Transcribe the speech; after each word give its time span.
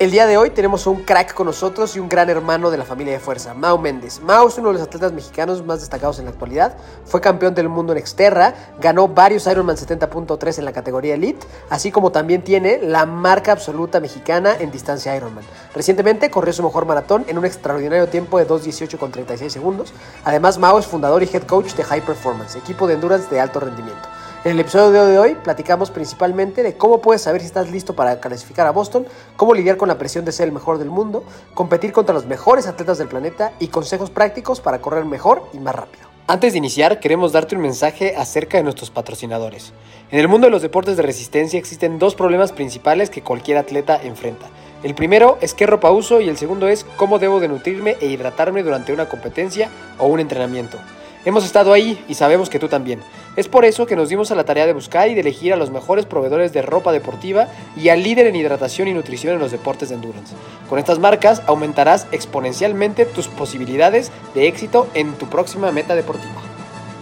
El 0.00 0.10
día 0.10 0.26
de 0.26 0.38
hoy 0.38 0.48
tenemos 0.48 0.86
un 0.86 1.02
crack 1.02 1.34
con 1.34 1.46
nosotros 1.46 1.94
y 1.94 2.00
un 2.00 2.08
gran 2.08 2.30
hermano 2.30 2.70
de 2.70 2.78
la 2.78 2.86
familia 2.86 3.12
de 3.12 3.20
fuerza, 3.20 3.52
Mao 3.52 3.76
Méndez. 3.76 4.22
Mao 4.22 4.48
es 4.48 4.56
uno 4.56 4.68
de 4.68 4.78
los 4.78 4.82
atletas 4.82 5.12
mexicanos 5.12 5.62
más 5.62 5.80
destacados 5.80 6.18
en 6.18 6.24
la 6.24 6.30
actualidad. 6.30 6.74
Fue 7.04 7.20
campeón 7.20 7.54
del 7.54 7.68
mundo 7.68 7.92
en 7.92 7.98
Exterra, 7.98 8.54
ganó 8.80 9.08
varios 9.08 9.46
Ironman 9.46 9.76
70.3 9.76 10.58
en 10.58 10.64
la 10.64 10.72
categoría 10.72 11.16
Elite, 11.16 11.46
así 11.68 11.92
como 11.92 12.12
también 12.12 12.42
tiene 12.42 12.78
la 12.78 13.04
marca 13.04 13.52
absoluta 13.52 14.00
mexicana 14.00 14.56
en 14.58 14.70
distancia 14.70 15.14
Ironman. 15.14 15.44
Recientemente 15.74 16.30
corrió 16.30 16.54
su 16.54 16.62
mejor 16.62 16.86
maratón 16.86 17.26
en 17.28 17.36
un 17.36 17.44
extraordinario 17.44 18.08
tiempo 18.08 18.38
de 18.38 18.48
2.18 18.48 18.96
con 18.96 19.12
36 19.12 19.52
segundos. 19.52 19.92
Además, 20.24 20.56
Mao 20.56 20.78
es 20.78 20.86
fundador 20.86 21.22
y 21.22 21.28
head 21.30 21.42
coach 21.42 21.74
de 21.74 21.84
High 21.84 22.06
Performance, 22.06 22.56
equipo 22.56 22.86
de 22.86 22.94
endurance 22.94 23.28
de 23.28 23.38
alto 23.38 23.60
rendimiento. 23.60 24.08
En 24.42 24.52
el 24.52 24.60
episodio 24.60 25.04
de 25.04 25.18
hoy 25.18 25.34
platicamos 25.34 25.90
principalmente 25.90 26.62
de 26.62 26.74
cómo 26.74 27.02
puedes 27.02 27.20
saber 27.20 27.42
si 27.42 27.46
estás 27.48 27.70
listo 27.70 27.94
para 27.94 28.20
clasificar 28.20 28.66
a 28.66 28.70
Boston, 28.70 29.06
cómo 29.36 29.52
lidiar 29.52 29.76
con 29.76 29.88
la 29.88 29.98
presión 29.98 30.24
de 30.24 30.32
ser 30.32 30.48
el 30.48 30.54
mejor 30.54 30.78
del 30.78 30.88
mundo, 30.88 31.24
competir 31.52 31.92
contra 31.92 32.14
los 32.14 32.24
mejores 32.24 32.66
atletas 32.66 32.96
del 32.96 33.08
planeta 33.08 33.52
y 33.60 33.68
consejos 33.68 34.08
prácticos 34.08 34.62
para 34.62 34.80
correr 34.80 35.04
mejor 35.04 35.42
y 35.52 35.58
más 35.58 35.74
rápido. 35.74 36.08
Antes 36.26 36.52
de 36.52 36.58
iniciar, 36.58 37.00
queremos 37.00 37.32
darte 37.32 37.54
un 37.54 37.60
mensaje 37.60 38.16
acerca 38.16 38.56
de 38.56 38.62
nuestros 38.62 38.88
patrocinadores. 38.88 39.74
En 40.10 40.18
el 40.18 40.28
mundo 40.28 40.46
de 40.46 40.52
los 40.52 40.62
deportes 40.62 40.96
de 40.96 41.02
resistencia 41.02 41.58
existen 41.58 41.98
dos 41.98 42.14
problemas 42.14 42.52
principales 42.52 43.10
que 43.10 43.20
cualquier 43.20 43.58
atleta 43.58 44.00
enfrenta. 44.02 44.46
El 44.82 44.94
primero 44.94 45.36
es 45.42 45.52
qué 45.52 45.66
ropa 45.66 45.90
uso 45.90 46.22
y 46.22 46.30
el 46.30 46.38
segundo 46.38 46.66
es 46.66 46.84
cómo 46.96 47.18
debo 47.18 47.40
de 47.40 47.48
nutrirme 47.48 47.98
e 48.00 48.06
hidratarme 48.06 48.62
durante 48.62 48.94
una 48.94 49.06
competencia 49.06 49.68
o 49.98 50.06
un 50.06 50.18
entrenamiento. 50.18 50.78
Hemos 51.26 51.44
estado 51.44 51.74
ahí 51.74 52.02
y 52.08 52.14
sabemos 52.14 52.48
que 52.48 52.58
tú 52.58 52.68
también. 52.68 53.00
Es 53.36 53.48
por 53.48 53.64
eso 53.64 53.86
que 53.86 53.96
nos 53.96 54.08
dimos 54.08 54.30
a 54.30 54.34
la 54.34 54.44
tarea 54.44 54.66
de 54.66 54.72
buscar 54.72 55.08
y 55.08 55.14
de 55.14 55.20
elegir 55.20 55.52
a 55.52 55.56
los 55.56 55.70
mejores 55.70 56.04
proveedores 56.04 56.52
de 56.52 56.62
ropa 56.62 56.90
deportiva 56.90 57.48
y 57.76 57.88
al 57.88 58.02
líder 58.02 58.26
en 58.26 58.36
hidratación 58.36 58.88
y 58.88 58.92
nutrición 58.92 59.34
en 59.34 59.40
los 59.40 59.52
deportes 59.52 59.88
de 59.88 59.94
endurance. 59.94 60.34
Con 60.68 60.78
estas 60.78 60.98
marcas 60.98 61.42
aumentarás 61.46 62.06
exponencialmente 62.10 63.06
tus 63.06 63.28
posibilidades 63.28 64.10
de 64.34 64.48
éxito 64.48 64.88
en 64.94 65.12
tu 65.14 65.28
próxima 65.28 65.70
meta 65.70 65.94
deportiva. 65.94 66.34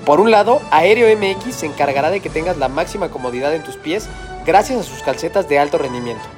Por 0.05 0.21
un 0.21 0.31
lado, 0.31 0.61
Aéreo 0.71 1.09
MX 1.17 1.55
se 1.55 1.67
encargará 1.67 2.11
de 2.11 2.21
que 2.21 2.31
tengas 2.31 2.59
la 2.59 2.69
máxima 2.69 3.11
comodidad 3.11 3.55
en 3.55 3.62
tus 3.62 3.77
pies 3.77 4.09
gracias 4.47 4.81
a 4.81 4.83
sus 4.83 5.03
calcetas 5.03 5.49
de 5.49 5.59
alto 5.59 5.78
rendimiento. 5.78 6.38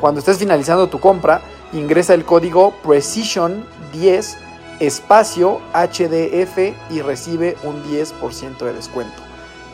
Cuando 0.00 0.20
estés 0.20 0.38
finalizando 0.38 0.88
tu 0.88 1.00
compra, 1.00 1.40
ingresa 1.72 2.14
el 2.14 2.24
código 2.24 2.74
Precision10 2.84 4.36
espacio 4.80 5.60
HDF 5.72 6.58
y 6.90 7.00
recibe 7.00 7.56
un 7.64 7.82
10% 7.84 8.58
de 8.58 8.72
descuento. 8.74 9.22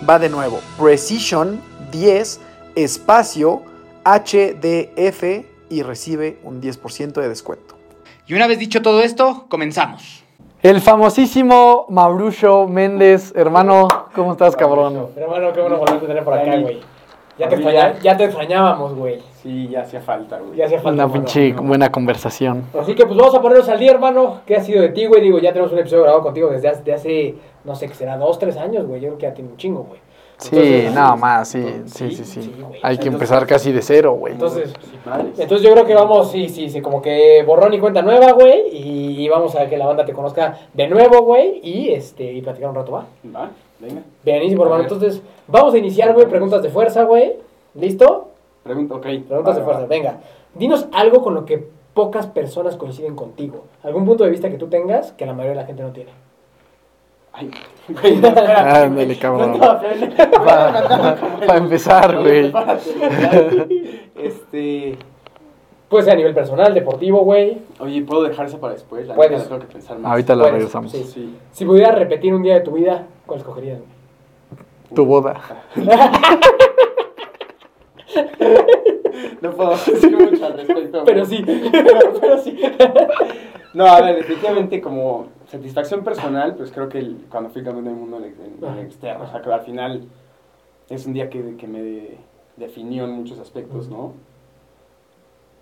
Va 0.09 0.19
de 0.19 0.29
nuevo, 0.29 0.61
Precision 0.79 1.61
10 1.91 2.41
espacio 2.77 3.63
HDF 4.05 5.45
y 5.69 5.83
recibe 5.83 6.39
un 6.45 6.61
10% 6.61 7.13
de 7.15 7.29
descuento. 7.29 7.77
Y 8.27 8.35
una 8.35 8.47
vez 8.47 8.59
dicho 8.59 8.81
todo 8.81 9.03
esto, 9.03 9.47
comenzamos. 9.49 10.23
El 10.63 10.81
famosísimo 10.81 11.87
Mauricio 11.89 12.69
Méndez, 12.69 13.33
hermano, 13.35 13.89
¿cómo 14.15 14.33
estás, 14.33 14.55
cabrón? 14.55 15.09
Hermano, 15.17 15.53
qué 15.53 15.61
bueno 15.61 15.79
volverte 15.79 16.05
a 16.05 16.09
tener 16.09 16.25
por 16.25 16.35
acá, 16.35 16.57
güey. 16.57 16.81
Ya 17.39 17.49
te, 17.49 17.57
Familia. 17.57 17.89
extraña- 17.89 18.03
ya 18.03 18.17
te 18.17 18.25
extrañábamos, 18.25 18.95
güey. 18.95 19.19
Sí, 19.43 19.69
ya 19.69 19.81
hacía 19.83 20.01
falta, 20.01 20.39
güey. 20.39 20.57
Ya 20.57 20.67
hacía 20.67 20.81
falta. 20.81 21.05
Una 21.07 21.13
pinche 21.13 21.53
buena 21.55 21.91
conversación. 21.91 22.65
Así 22.79 22.95
que 22.95 23.07
pues 23.07 23.17
vamos 23.17 23.35
a 23.35 23.41
ponernos 23.41 23.69
al 23.69 23.79
día, 23.81 23.93
hermano. 23.93 24.41
¿Qué 24.47 24.57
ha 24.57 24.61
sido 24.63 24.83
de 24.83 24.91
ti, 24.91 25.07
güey? 25.07 25.23
Digo, 25.23 25.39
ya 25.39 25.51
tenemos 25.53 25.73
un 25.73 25.79
episodio 25.79 26.03
grabado 26.03 26.23
contigo 26.23 26.51
desde 26.51 26.69
hace, 26.69 26.83
de 26.83 26.93
hace 26.95 27.35
no 27.65 27.75
sé, 27.75 27.89
que 27.89 27.95
será 27.95 28.17
dos, 28.19 28.39
tres 28.39 28.57
años, 28.57 28.87
güey. 28.87 29.01
Yo 29.01 29.09
creo 29.09 29.19
que 29.19 29.27
ya 29.27 29.35
tiene 29.35 29.51
un 29.51 29.57
chingo, 29.57 29.85
güey. 29.85 30.01
Sí, 30.39 30.89
nada 30.93 31.15
más, 31.15 31.49
sí, 31.49 31.63
sí, 31.87 32.11
sí, 32.11 32.25
sí, 32.25 32.43
sí. 32.43 32.53
Hay 32.83 32.99
que 32.99 33.07
empezar 33.07 33.47
casi 33.47 33.71
de 33.71 33.81
cero, 33.81 34.15
güey. 34.15 34.33
Entonces, 34.33 34.73
entonces 35.39 35.63
yo 35.63 35.73
creo 35.73 35.87
que 35.87 35.95
vamos, 35.95 36.33
sí, 36.33 36.49
sí, 36.49 36.69
sí, 36.69 36.81
como 36.81 37.01
que 37.01 37.45
borrón 37.47 37.73
y 37.75 37.79
cuenta 37.79 38.03
nueva, 38.03 38.33
güey. 38.33 38.69
Y, 38.73 39.25
y 39.25 39.29
vamos 39.29 39.55
a 39.55 39.69
que 39.69 39.77
la 39.77 39.87
banda 39.87 40.05
te 40.05 40.13
conozca 40.13 40.59
de 40.75 40.89
nuevo, 40.89 41.23
güey. 41.23 41.61
Y 41.63 41.91
este, 41.93 42.25
y 42.33 42.43
platicar 42.43 42.71
un 42.71 42.75
rato, 42.77 42.91
¿va? 42.91 43.07
Va, 43.35 43.51
venga. 43.83 44.03
Bienísimo, 44.25 44.63
hermano. 44.65 44.85
Entonces, 44.85 45.21
vamos 45.49 45.75
a 45.75 45.79
iniciar, 45.79 46.15
güey, 46.15 46.27
preguntas 46.27 46.63
de 46.63 46.71
fuerza, 46.71 47.03
güey. 47.05 47.35
¿Listo? 47.75 48.31
Pregunta, 48.63 48.95
ok. 48.95 49.03
Preguntas 49.03 49.55
Va, 49.55 49.59
de 49.59 49.65
fuerza, 49.65 49.81
va. 49.83 49.87
venga. 49.87 50.21
Dinos 50.55 50.87
algo 50.93 51.23
con 51.23 51.35
lo 51.35 51.45
que 51.45 51.69
pocas 51.95 52.27
personas 52.27 52.77
coinciden 52.77 53.17
contigo. 53.17 53.65
Algún 53.83 54.05
punto 54.07 54.25
de 54.25 54.31
vista 54.31 54.49
que 54.49 54.57
tú 54.59 54.69
tengas 54.69 55.13
que 55.13 55.27
la 55.27 55.33
mayoría 55.35 55.51
de 55.51 55.61
la 55.63 55.67
gente 55.67 55.83
no 55.83 55.91
tiene. 55.91 56.11
Ay, 57.35 57.51
güey, 57.89 58.17
no, 58.17 58.29
Ándale, 58.47 59.19
cabrón. 59.19 59.59
No. 59.59 59.81
Para 61.47 61.57
empezar, 61.57 62.19
güey. 62.21 62.53
Este. 64.15 64.99
Puede 65.93 66.05
ser 66.05 66.15
a 66.15 66.17
nivel 66.17 66.33
personal, 66.33 66.73
deportivo, 66.73 67.21
güey. 67.23 67.59
Oye, 67.79 68.01
¿puedo 68.03 68.23
dejar 68.23 68.47
eso 68.47 68.59
para 68.59 68.73
después? 68.73 69.07
La 69.07 69.15
Puedes. 69.15 69.33
neta, 69.33 69.45
tengo 69.51 69.61
que 69.61 69.67
pensar 69.75 69.99
más. 69.99 70.11
Ahorita 70.11 70.35
la 70.35 70.45
Puedes, 70.45 70.55
regresamos. 70.55 70.91
sí. 70.91 71.05
Sí. 71.05 71.37
Si 71.53 71.67
pudieras 71.67 71.97
repetir 71.99 72.33
un 72.35 72.43
día 72.43 72.55
de 72.55 72.61
tu 72.63 72.71
vida, 72.73 73.07
¿cuál 73.27 73.41
escogerías? 73.41 73.79
güey? 73.79 73.91
Tu 74.95 75.05
boda. 75.05 75.39
No 79.41 79.51
puedo 79.53 79.71
decir 79.71 80.17
mucho 80.17 80.47
al 80.47 80.55
respecto. 80.55 81.03
Pero 81.07 81.25
sí, 81.25 81.45
pero 81.45 82.39
sí. 82.39 82.59
No, 83.75 83.87
a 83.87 84.01
ver, 84.01 84.17
definitivamente 84.17 84.81
como 84.81 85.27
satisfacción 85.47 86.05
personal, 86.05 86.55
pues 86.55 86.71
creo 86.73 86.89
que 86.89 86.99
el- 86.99 87.25
cuando 87.31 87.51
fui 87.51 87.63
campeón 87.63 87.85
del 87.87 87.95
mundo 87.95 88.19
en, 88.19 88.25
en- 88.25 88.79
en 88.79 88.79
externo, 88.87 89.25
o 89.25 89.27
sea, 89.29 89.41
que 89.43 89.53
al 89.53 89.61
final 89.63 90.05
es 90.89 91.07
un 91.07 91.13
día 91.15 91.29
que, 91.31 91.57
que 91.57 91.67
me 91.67 91.83
de- 91.83 92.19
definió 92.57 93.05
en 93.05 93.11
muchos 93.13 93.39
aspectos, 93.39 93.89
¿no? 93.89 94.13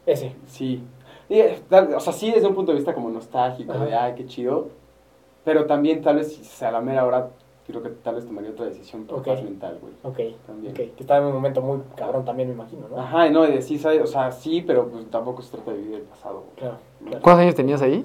Ese. 0.06 0.32
Sí. 0.46 0.82
Y, 1.28 1.38
eh, 1.40 1.58
tal- 1.68 1.94
o 1.94 2.00
sea, 2.00 2.12
sí 2.12 2.30
desde 2.30 2.46
un 2.48 2.54
punto 2.54 2.72
de 2.72 2.76
vista 2.78 2.92
como 2.94 3.08
nostálgico, 3.10 3.72
de, 3.78 3.94
ay, 3.94 4.14
qué 4.16 4.26
chido, 4.26 4.68
pero 5.44 5.66
también 5.66 6.02
tal 6.02 6.16
vez, 6.16 6.34
si 6.34 6.64
a 6.64 6.70
la 6.72 6.80
mera 6.80 7.04
hora, 7.06 7.28
creo 7.66 7.82
que 7.82 7.90
tal 7.90 8.16
vez 8.16 8.26
tomaría 8.26 8.50
otra 8.50 8.64
decisión 8.66 9.04
por 9.04 9.20
Ok. 9.20 9.26
paz 9.26 9.42
mental, 9.44 9.78
güey. 9.80 9.92
Ok, 10.02 10.36
También. 10.46 10.72
ok. 10.72 10.76
Que 10.76 10.94
estaba 10.98 11.20
en 11.20 11.26
un 11.26 11.34
momento 11.34 11.60
muy 11.62 11.78
cabrón 11.96 12.24
también, 12.24 12.48
me 12.48 12.54
imagino, 12.54 12.88
¿no? 12.88 12.98
Ajá, 13.00 13.28
y 13.28 13.30
no, 13.30 13.46
y 13.46 13.52
de 13.52 13.62
sí, 13.62 13.78
¿sabes? 13.78 14.02
o 14.02 14.06
sea, 14.08 14.32
sí, 14.32 14.62
pero 14.66 14.88
pues 14.88 15.08
tampoco 15.08 15.40
se 15.42 15.52
trata 15.56 15.70
de 15.70 15.76
vivir 15.78 15.94
el 15.96 16.02
pasado, 16.02 16.40
güey. 16.40 16.56
Claro, 16.56 16.76
claro. 17.04 17.20
¿Cuántos 17.22 17.42
años 17.42 17.54
tenías 17.54 17.80
ahí? 17.82 18.04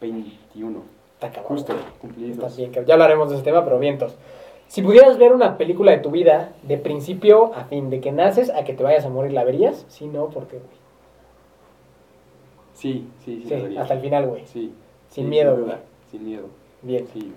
21. 0.00 0.80
Está 1.14 1.30
cabrón. 1.30 1.56
Justo, 1.58 1.74
cumplidos. 2.00 2.38
Está 2.38 2.56
bien. 2.78 2.86
Ya 2.86 2.94
hablaremos 2.94 3.28
de 3.30 3.36
ese 3.36 3.44
tema, 3.44 3.64
pero 3.64 3.78
vientos. 3.78 4.16
Si 4.68 4.82
pudieras 4.82 5.18
ver 5.18 5.32
una 5.32 5.56
película 5.56 5.90
de 5.92 5.98
tu 5.98 6.10
vida, 6.10 6.52
de 6.62 6.76
principio 6.78 7.52
a 7.54 7.64
fin, 7.64 7.90
de 7.90 8.00
que 8.00 8.12
naces 8.12 8.50
a 8.50 8.64
que 8.64 8.74
te 8.74 8.82
vayas 8.82 9.04
a 9.04 9.08
morir, 9.08 9.32
¿la 9.32 9.42
verías? 9.44 9.84
Sí, 9.88 10.06
no, 10.06 10.26
¿por 10.28 10.46
qué, 10.46 10.58
güey? 10.58 10.77
Sí, 12.78 13.06
sí, 13.24 13.42
sí. 13.46 13.54
Sí, 13.68 13.76
hasta 13.76 13.94
el 13.94 14.00
final, 14.00 14.26
güey. 14.26 14.42
Sí. 14.46 14.72
Sin 15.08 15.24
Sí, 15.24 15.30
miedo, 15.30 15.50
sin 15.56 15.64
güey. 15.64 15.74
duda, 15.76 15.82
Sin 16.10 16.24
miedo. 16.24 16.44
Bien, 16.82 17.06
Sí, 17.12 17.32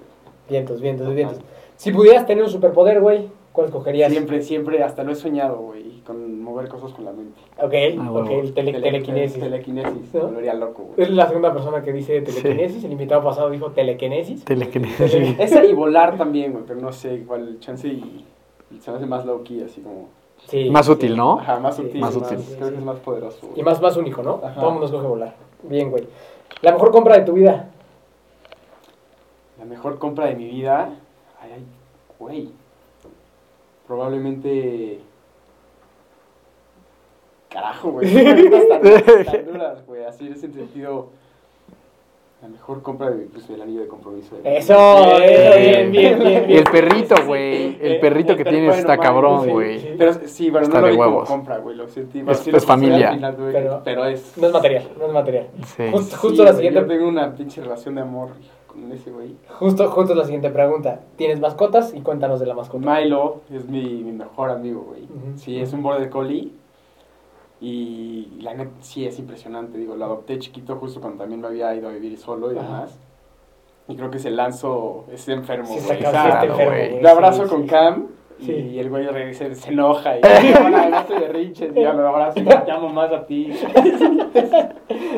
vientos, 0.50 0.80
vientos, 0.82 1.08
Ajá. 1.08 1.16
vientos. 1.16 1.40
Si 1.78 1.92
pudieras 1.92 2.26
tener 2.28 2.44
un 2.44 2.50
superpoder, 2.50 3.02
güey, 3.02 3.28
¿cuál 3.52 3.68
escogerías? 3.68 4.12
Siempre, 4.12 4.42
siempre, 4.44 4.84
hasta 4.84 5.04
lo 5.04 5.12
he 5.14 5.16
soñado, 5.16 5.58
güey, 5.58 6.02
con 6.06 6.42
mover 6.44 6.68
cosas 6.70 6.92
con 6.94 7.06
la 7.06 7.12
mente. 7.12 7.40
Ok, 7.58 7.74
Ah, 8.00 8.12
ok, 8.12 8.30
el 8.30 8.54
tele- 8.54 8.72
Tele- 8.74 8.82
telequinesis. 8.82 9.38
tele- 9.40 9.50
Telequinesis, 9.50 10.14
¿No? 10.14 10.22
volvería 10.28 10.54
loco, 10.54 10.84
güey. 10.84 10.94
Es 11.02 11.10
la 11.10 11.28
segunda 11.28 11.52
persona 11.52 11.82
que 11.82 11.92
dice 11.92 12.22
telequinesis. 12.22 12.84
El 12.84 12.92
invitado 12.92 13.24
pasado 13.24 13.50
dijo 13.50 13.72
telequinesis. 13.72 14.46
Telequinesis. 14.46 15.36
Esa 15.40 15.66
y 15.66 15.74
volar 15.74 16.18
también, 16.18 16.52
güey, 16.52 16.66
pero 16.68 16.80
no 16.80 16.92
sé 16.92 17.24
cuál 17.26 17.58
chance 17.60 17.88
y, 17.88 18.26
y 18.70 18.80
se 18.80 18.92
me 18.92 18.98
hace 18.98 19.06
más 19.08 19.26
low 19.26 19.44
key, 19.44 19.64
así 19.64 19.82
como... 19.82 20.10
Sí. 20.48 20.70
Más 20.70 20.90
útil, 20.90 21.16
¿no? 21.16 21.40
Ajá, 21.40 21.60
más 21.60 21.76
Sí, 21.76 21.84
útil. 21.84 22.02
más 22.02 22.16
Más, 22.16 22.32
útil. 22.32 22.46
Creo 22.58 22.70
que 22.70 22.76
es 22.78 22.84
más 22.84 23.00
poderoso, 23.00 23.40
güey. 23.48 23.60
Y 23.60 23.64
más, 23.64 23.82
más 23.82 23.96
único, 23.98 24.22
¿no? 24.22 24.42
Ajá. 24.44 24.56
Todo 24.56 24.68
el 24.68 24.72
mundo 24.74 24.86
escoge 24.88 25.08
volar. 25.08 25.36
Bien, 25.64 25.90
güey. 25.90 26.08
La 26.62 26.72
mejor 26.74 26.92
compra 26.92 27.18
de 27.18 27.26
tu 27.26 27.34
vida. 27.34 27.70
La 29.58 29.66
mejor 29.66 29.98
compra 30.00 30.26
de 30.26 30.36
mi 30.36 30.46
vida... 30.50 30.90
Ay, 31.42 31.52
ay, 31.56 31.66
güey. 32.20 32.50
Probablemente... 33.88 35.00
Carajo, 37.50 37.92
güey. 37.92 38.12
Tan, 38.70 38.82
tan 39.26 39.46
duras, 39.46 39.86
güey. 39.86 40.04
Así 40.04 40.28
en 40.28 40.34
ese 40.34 40.52
sentido... 40.52 41.10
La 42.42 42.48
mejor 42.48 42.82
compra 42.82 43.12
de, 43.12 43.26
pues, 43.28 43.48
del 43.48 43.62
anillo 43.62 43.82
de 43.82 43.88
compromiso. 43.88 44.36
de 44.38 44.58
Eso, 44.58 44.74
eso, 45.22 45.58
bien, 45.60 45.92
bien, 45.92 46.20
bien, 46.20 46.22
Y 46.44 46.48
bien. 46.48 46.58
el 46.60 46.64
perrito, 46.64 47.14
güey. 47.28 47.78
El 47.80 48.00
perrito 48.00 48.36
que 48.36 48.44
Pero 48.44 48.58
tienes 48.58 48.78
está 48.80 48.98
cabrón, 48.98 49.48
güey. 49.48 49.80
sí. 49.80 49.90
Pero 49.96 50.14
sí, 50.26 50.50
bueno, 50.50 50.66
Está 50.66 50.78
no 50.80 50.82
lo 50.82 50.88
de 50.88 50.92
vi 50.94 50.98
como 50.98 51.10
huevos. 51.12 51.30
compra, 51.30 51.58
güey. 51.60 51.76
Lo 51.78 51.88
sentí. 51.88 52.24
Es- 52.28 52.66
familia. 52.66 53.10
al 53.10 53.16
final, 53.16 53.36
güey, 53.36 53.52
Pero- 53.54 53.82
pero, 53.84 54.06
es... 54.06 54.36
No 54.38 54.48
es 54.48 54.54
material, 54.54 54.84
no 54.98 55.06
es 55.06 55.14
material. 55.14 55.48
Sí. 55.78 55.84
Justo, 56.18 56.44
la 56.44 56.54
siguiente, 56.54 56.80
Yo 56.80 56.88
tengo 56.88 57.08
una 57.08 57.36
pinche 57.36 57.62
relación 57.62 57.94
de 57.96 58.02
amor 58.02 58.30
con 58.66 58.92
ese 58.92 59.12
güey. 59.12 59.36
justo, 59.60 59.88
justo 59.92 60.16
la 60.16 60.24
siguiente 60.24 60.50
pregunta. 60.50 61.00
¿Tienes 61.18 61.40
mascotas? 61.40 61.94
Y 61.94 62.02
cuéntanos 62.02 62.40
de 62.40 62.48
la 62.48 62.56
mascota. 62.56 63.00
Milo 63.02 63.42
es 63.54 63.68
mi, 63.68 63.84
mi 63.84 64.14
mejor 64.14 64.50
amigo, 64.50 64.82
güey. 64.88 65.08
Sí, 65.36 65.60
es 65.60 65.74
un 65.74 65.84
border 65.84 66.10
collie. 66.10 66.54
Y 67.62 68.40
la 68.42 68.56
neta 68.56 68.72
sí 68.81 69.06
es 69.06 69.19
impresionante. 69.19 69.78
Digo, 69.78 69.96
lo 69.96 70.06
adopté 70.06 70.40
chiquito 70.40 70.75
justo 70.78 71.00
cuando 71.00 71.19
también 71.19 71.42
me 71.42 71.48
había 71.48 71.74
ido 71.75 71.88
a 71.90 71.92
vivir 71.92 72.18
solo 72.18 72.52
y 72.52 72.58
Ajá. 72.58 72.66
demás. 72.66 73.00
Y 73.88 73.96
creo 73.96 74.10
que 74.10 74.18
ese 74.18 74.31
lanzo 74.31 75.06
es 75.12 75.28
enfermo, 75.30 75.68
Sí, 75.68 75.80
güey. 75.86 76.00
claro, 76.00 76.34
enfermo, 76.46 76.56
güey. 76.56 76.90
güey. 76.90 77.02
Lo 77.04 77.10
abrazo 77.10 77.44
Sí, 77.44 77.50
con 77.50 77.62
sí. 77.63 77.68
Cam 77.68 78.08
Sí. 78.40 78.52
y 78.54 78.80
el 78.80 78.90
güey 78.90 79.06
se, 79.36 79.54
se 79.54 79.69
enoja 79.69 80.18
y 80.18 80.22
bueno, 80.62 80.69
me 80.90 80.96
hace 80.98 81.13
berrinches 81.13 81.72
y 81.75 81.81
ya 81.81 81.94
lo 81.94 82.08
abrazo 82.08 82.40
y 82.40 82.44
te 82.46 82.72
amo 82.72 82.90
más 82.90 83.12
a 83.12 83.24
ti. 83.28 83.52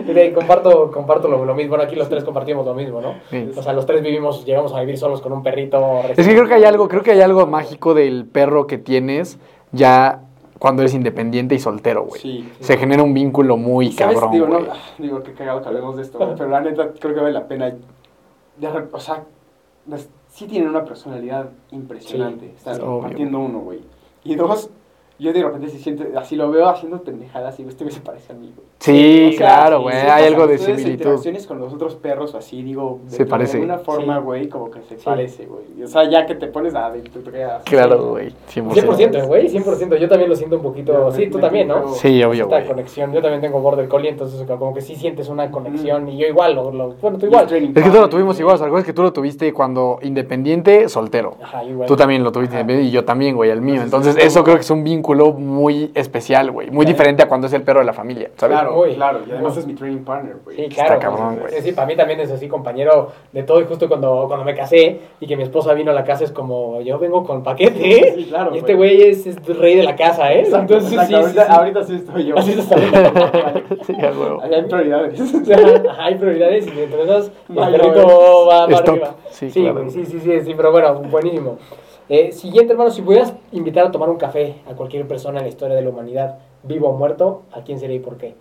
Mire, 0.08 0.34
comparto, 0.34 0.92
comparto 0.92 1.28
lo, 1.30 1.46
lo 1.46 1.56
mismo. 1.56 1.70
Bueno, 1.70 1.86
aquí 1.86 1.96
los 1.96 2.10
tres 2.10 2.24
compartimos 2.26 2.66
lo 2.66 2.74
mismo, 2.74 3.00
¿no? 3.02 3.14
Sí. 3.30 3.50
O 3.56 3.62
sea, 3.64 3.72
los 3.74 3.86
tres 3.86 4.02
vivimos, 4.02 4.46
llegamos 4.46 4.74
a 4.74 4.80
vivir 4.82 4.98
solos 4.98 5.22
con 5.22 5.32
un 5.32 5.42
perrito. 5.44 6.02
Es 6.18 6.28
que 6.28 6.34
creo 6.34 6.48
que 6.48 6.56
hay 6.56 6.66
algo, 6.66 6.88
creo 6.90 7.02
que 7.04 7.12
hay 7.12 7.22
algo 7.22 7.46
mágico 7.48 7.94
del 7.94 8.26
perro 8.26 8.68
que 8.68 8.78
tienes 8.78 9.40
ya 9.72 10.24
cuando 10.60 10.82
eres 10.82 10.94
independiente 10.94 11.56
y 11.56 11.60
soltero, 11.60 12.04
güey. 12.06 12.22
Sí. 12.22 12.54
Se 12.60 12.78
genera 12.78 13.04
un 13.04 13.14
vínculo 13.14 13.58
muy 13.58 13.92
¿Sabes? 13.92 14.16
cabrón, 14.16 14.32
digo, 14.32 14.48
no, 14.48 14.60
güey. 14.60 14.70
digo, 15.00 15.24
qué 15.24 15.34
cagado 15.34 15.62
que 15.62 15.68
hablemos 15.68 15.96
de 15.96 16.04
esto, 16.04 16.18
güey, 16.18 16.32
pero 16.38 16.50
la 16.50 16.62
neta 16.62 16.92
creo 17.00 17.14
que 17.14 17.20
vale 17.22 17.34
la 17.34 17.48
pena. 17.48 17.70
de 18.58 18.68
o 18.92 19.00
sea, 19.00 19.24
las- 19.88 20.10
sí 20.30 20.46
tienen 20.48 20.70
una 20.70 20.84
personalidad 20.86 21.50
impresionante. 21.72 22.48
Sí, 22.48 22.54
Están 22.70 23.02
partiendo 23.02 23.40
uno, 23.40 23.60
güey. 23.60 23.82
Y 24.24 24.36
dos, 24.36 24.70
yo 25.20 25.32
de 25.32 25.44
repente 25.44 25.70
se 25.70 25.78
siente, 25.80 26.12
así 26.18 26.36
lo 26.36 26.50
veo 26.52 26.68
haciendo 26.68 27.02
pendejadas 27.02 27.60
y 27.60 27.64
este 27.64 27.84
güey 27.84 27.94
se 27.96 28.02
parece 28.02 28.34
a 28.34 28.36
mí, 28.36 28.52
güey. 28.56 28.68
Sí, 28.80 29.28
O 29.34 29.38
sea, 29.38 29.48
claro, 29.48 29.82
güey. 29.82 29.96
Hay 29.96 30.26
algo 30.26 30.46
de 30.48 30.58
similitud. 30.58 30.90
interacciones 30.92 31.48
con 31.48 31.60
los 31.60 31.72
otros 31.74 31.96
perros 31.96 32.34
o 32.34 32.38
así, 32.38 32.62
digo, 32.64 33.00
de, 33.06 33.12
Se 33.16 33.26
parece. 33.26 33.58
de 33.58 33.64
alguna 33.64 33.80
forma, 33.80 34.18
Sí. 34.18 34.24
güey, 34.24 34.50
como 34.50 34.70
que 34.72 34.82
se 34.82 34.98
Sí. 34.98 35.02
parece, 35.06 35.46
güey. 35.46 35.84
O 35.84 35.88
sea, 35.88 36.10
ya 36.10 36.26
que 36.26 36.36
te 36.36 36.48
pones 36.48 36.76
a... 36.76 36.92
Tú 37.14 37.22
te 37.22 37.32
quedas- 37.32 37.64
Claro, 37.64 38.10
güey. 38.10 38.34
100%. 38.48 38.74
100%, 38.74 39.28
güey, 39.28 39.48
100%. 39.48 39.96
Yo 39.98 40.10
también 40.10 40.30
lo 40.30 40.36
siento 40.36 40.58
un 40.58 40.64
poquito. 40.64 40.92
Ya, 41.10 41.16
Sí, 41.16 41.22
me- 41.22 41.28
tú 41.32 41.38
me- 41.38 41.44
también, 41.44 41.68
¿no? 41.70 41.86
me- 41.86 41.94
Sí, 41.94 42.22
obvio, 42.24 42.44
Esta 42.44 42.56
güey. 42.58 42.68
conexión. 42.68 43.14
Yo 43.14 43.22
también 43.22 43.42
tengo 43.42 43.62
border 43.62 43.88
collie, 43.88 44.10
entonces 44.10 44.44
como 44.48 44.74
que 44.74 44.82
sí 44.82 44.96
sientes 44.96 45.30
una 45.30 45.50
conexión. 45.52 46.10
Y 46.10 46.18
yo 46.18 46.28
igual, 46.28 46.56
lo, 46.56 46.72
lo- 46.72 46.94
bueno, 46.96 47.18
tú 47.18 47.28
igual. 47.28 47.44
es 47.44 47.50
training 47.50 47.70
Es 47.76 47.84
que 47.84 47.90
todos 47.90 48.02
lo 48.02 48.10
tuvimos 48.10 48.38
igual, 48.40 48.56
o 48.56 48.58
sea, 48.58 48.66
¿recuerdas 48.66 48.86
que 48.88 48.94
tú 48.94 49.04
lo 49.04 49.14
tuviste 49.14 49.54
cuando 49.54 50.00
independiente, 50.02 50.90
soltero? 50.90 51.36
Ajá, 51.42 51.64
igual. 51.64 51.88
Tú 51.88 51.96
también 51.96 52.24
lo 52.24 52.32
tuviste 52.32 52.56
independiente 52.56 52.90
y 52.90 52.92
yo 52.92 53.06
también, 53.06 53.36
güey, 53.36 53.50
el 53.52 53.62
mío. 53.62 53.82
Entonces, 53.82 54.18
es 54.18 54.26
eso 54.26 54.44
creo 54.44 54.56
que 54.56 54.62
es 54.62 54.70
un 54.72 54.84
vínculo 54.84 55.03
muy 55.34 55.92
especial, 55.94 56.52
güey. 56.52 56.72
Muy 56.72 56.86
diferente 56.86 57.22
a 57.24 57.28
cuando 57.28 57.48
es 57.48 57.54
el 57.54 57.62
perro 57.62 57.80
de 57.80 57.86
la 57.86 57.94
familia, 57.94 58.32
¿sabes? 58.38 58.58
Claro, 58.58 58.84
claro. 58.96 59.20
Y 59.28 59.32
además 59.32 59.58
es 59.58 59.68
mi 59.68 59.74
training 59.76 60.04
partner, 60.04 60.38
güey. 60.44 60.58
Sí, 60.58 60.70
claro. 60.70 61.00
cabrón, 61.00 61.38
pues, 61.40 61.52
güey. 61.52 61.64
Sí, 61.64 61.72
para 61.74 61.88
mí 61.88 61.96
también 61.96 62.20
es 62.20 62.32
así, 62.32 62.48
compañero 62.48 63.12
de 63.32 63.44
todo. 63.44 63.62
Y 63.62 63.66
justo 63.66 63.88
cuando, 63.88 64.26
cuando 64.28 64.46
me 64.46 64.56
casé 64.56 65.00
y 65.20 65.28
que 65.28 65.36
mi 65.38 65.44
esposa 65.44 65.74
vino 65.74 65.92
a 65.92 65.94
la 65.94 66.04
casa, 66.04 66.24
es 66.24 66.32
como, 66.32 66.82
yo 66.82 66.98
vengo 67.00 67.24
con 67.24 67.44
paquete, 67.44 68.00
¿eh? 68.10 68.14
Sí, 68.16 68.26
claro, 68.26 68.56
Y 68.56 68.60
este 68.60 68.74
güey. 68.76 69.02
es, 69.04 69.26
es 69.28 69.58
rey 69.58 69.76
de 69.76 69.84
la 69.84 69.96
casa, 69.96 70.34
¿eh? 70.34 70.40
Exacto, 70.40 70.74
Entonces, 70.76 70.94
exacto. 70.94 71.08
sí, 71.10 71.16
ahorita, 71.24 71.46
sí. 71.46 71.52
ahorita 71.52 71.84
sí 71.84 71.96
estoy 71.96 72.26
yo. 72.26 72.38
Así 72.38 72.52
está. 72.54 72.76
Sí, 73.86 73.94
hay 74.02 74.64
prioridades. 74.64 75.22
Hay 76.00 76.16
prioridades 76.16 76.68
y 76.68 76.70
entre 76.82 77.04
esas 77.04 77.32
el 77.50 77.56
perrito 77.56 78.46
va 78.48 78.66
para 78.66 78.78
Stop. 78.78 78.90
arriba. 78.96 79.16
Sí, 79.32 79.50
Sí, 79.52 79.62
claro. 79.62 79.90
sí, 79.90 80.06
sí, 80.06 80.20
sí, 80.20 80.42
sí, 80.42 80.54
pero 80.56 80.72
bueno, 80.72 80.94
buenísimo. 81.10 81.58
Eh, 82.10 82.32
siguiente, 82.34 82.74
hermano, 82.74 82.92
si 82.92 83.02
pudieras 83.02 83.34
invitar 83.52 83.88
a 83.88 83.92
tomar 83.92 84.10
un 84.10 84.18
café 84.18 84.62
a 84.70 84.74
cualquier 84.76 85.08
persona 85.08 85.40
en 85.40 85.46
la 85.46 85.50
historia 85.50 85.76
de 85.76 85.82
la 85.82 85.90
humanidad, 85.90 86.40
vivo 86.64 86.90
o 86.90 86.98
muerto, 86.98 87.44
¿a 87.52 87.62
quién 87.64 87.80
sería 87.80 87.96
y 87.96 88.00
por 88.00 88.18
qué? 88.18 88.36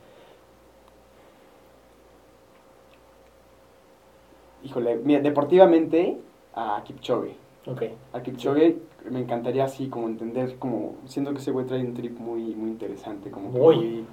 Híjole, 4.64 4.96
mira, 4.96 5.20
deportivamente 5.20 6.18
a 6.54 6.82
Kipchoge. 6.84 7.34
Ok. 7.66 7.82
A 8.12 8.22
Kipchoge 8.22 8.78
me 9.10 9.20
encantaría 9.20 9.64
así 9.64 9.88
como 9.88 10.08
entender, 10.08 10.56
como 10.58 10.94
siento 11.06 11.32
que 11.32 11.38
ese 11.38 11.50
güey 11.50 11.66
trae 11.66 11.80
un 11.80 11.94
trip 11.94 12.18
muy, 12.18 12.54
muy 12.54 12.70
interesante, 12.70 13.30
como 13.30 13.50
Muy. 13.50 13.76
muy- 13.76 14.06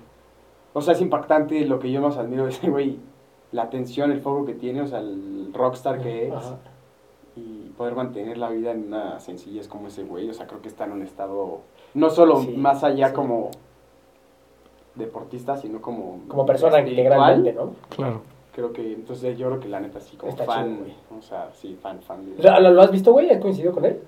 O 0.74 0.82
sea, 0.82 0.94
es 0.94 1.01
impactante 1.01 1.65
lo 1.65 1.79
que 1.79 1.91
yo 1.91 2.01
más 2.01 2.18
admiro 2.18 2.44
de 2.46 2.51
ese 2.51 2.70
güey, 2.70 2.98
la 3.51 3.63
atención, 3.63 4.12
el 4.12 4.22
foco 4.22 4.46
que 4.46 4.53
tiene, 4.53 4.82
o 4.82 4.88
sea, 4.88 5.00
el 5.00 5.51
rockstar 5.53 6.01
que 6.01 6.27
es. 6.27 6.34
Ajá. 6.34 6.58
Poder 7.79 7.95
mantener 7.95 8.38
la 8.38 8.50
vida 8.50 8.71
en 8.71 8.88
una 8.88 9.21
sencillez 9.21 9.69
como 9.69 9.88
ese 9.88 10.03
güey, 10.03 10.29
o 10.29 10.33
sea, 10.33 10.45
creo 10.48 10.62
que 10.62 10.67
está 10.67 10.83
en 10.83 10.91
un 10.91 11.01
estado, 11.01 11.62
no 11.93 12.09
solo 12.09 12.41
Sí, 12.41 12.50
más 12.57 12.83
allá 12.83 13.07
sí. 13.07 13.13
como 13.13 13.51
deportista, 14.95 15.55
sino 15.55 15.81
como... 15.81 16.19
Como 16.27 16.45
persona 16.45 16.81
integralmente, 16.81 17.53
¿no? 17.53 17.75
Claro. 17.95 18.21
Creo 18.53 18.74
que, 18.74 18.93
entonces 18.93 19.38
yo 19.38 19.48
creo 19.48 19.59
que 19.62 19.69
la 19.69 19.79
neta 19.79 20.01
sí, 20.01 20.17
como 20.17 20.29
Está 20.29 20.43
fan, 20.43 20.65
chido, 20.65 20.79
güey. 20.81 20.93
o 21.19 21.21
sea, 21.21 21.50
sí, 21.53 21.77
fan, 21.81 22.01
fan. 22.01 22.17
¿Lo, 22.38 22.71
lo 22.71 22.81
has 22.81 22.91
visto, 22.91 23.13
güey? 23.13 23.29
¿Has 23.29 23.39
coincidido 23.39 23.71
con 23.74 23.86
él? 23.86 24.01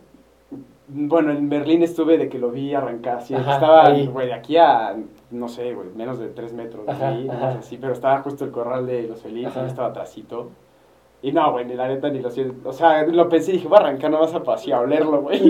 Bueno, 0.90 1.32
en 1.32 1.48
Berlín 1.48 1.82
estuve 1.82 2.18
de 2.18 2.28
que 2.28 2.38
lo 2.40 2.52
vi 2.52 2.74
arrancar, 2.74 3.20
así, 3.20 3.34
Ajá, 3.34 3.54
estaba, 3.54 3.86
ahí. 3.88 4.08
güey, 4.08 4.28
de 4.28 4.34
aquí 4.34 4.58
a, 4.58 4.98
no 5.30 5.48
sé, 5.48 5.74
güey, 5.74 5.88
menos 5.96 6.20
de 6.20 6.28
tres 6.28 6.52
metros 6.52 6.86
de 6.86 6.92
Ajá, 6.92 7.08
ahí, 7.08 7.30
ajá. 7.30 7.54
no 7.54 7.62
sé, 7.62 7.70
sí, 7.70 7.78
pero 7.80 7.94
estaba 7.94 8.20
justo 8.22 8.44
el 8.44 8.52
corral 8.52 8.86
de 8.86 9.04
los 9.04 9.22
felices, 9.22 9.56
estaba 9.66 9.88
atrasito. 9.88 10.50
Y 11.24 11.32
no, 11.32 11.52
güey, 11.52 11.66
ni 11.66 11.76
la 11.76 11.88
neta 11.88 12.10
ni 12.10 12.20
lo 12.20 12.32
siento, 12.32 12.68
o 12.70 12.74
sea, 12.74 13.04
lo 13.06 13.30
pensé 13.30 13.52
y 13.52 13.54
dije, 13.56 13.68
voy 13.68 13.78
a 13.78 13.82
arrancar 13.82 14.10
nomás 14.10 14.34
a 14.34 14.42
pasear, 14.42 14.80
a 14.80 14.82
olerlo, 14.82 15.22
güey. 15.22 15.48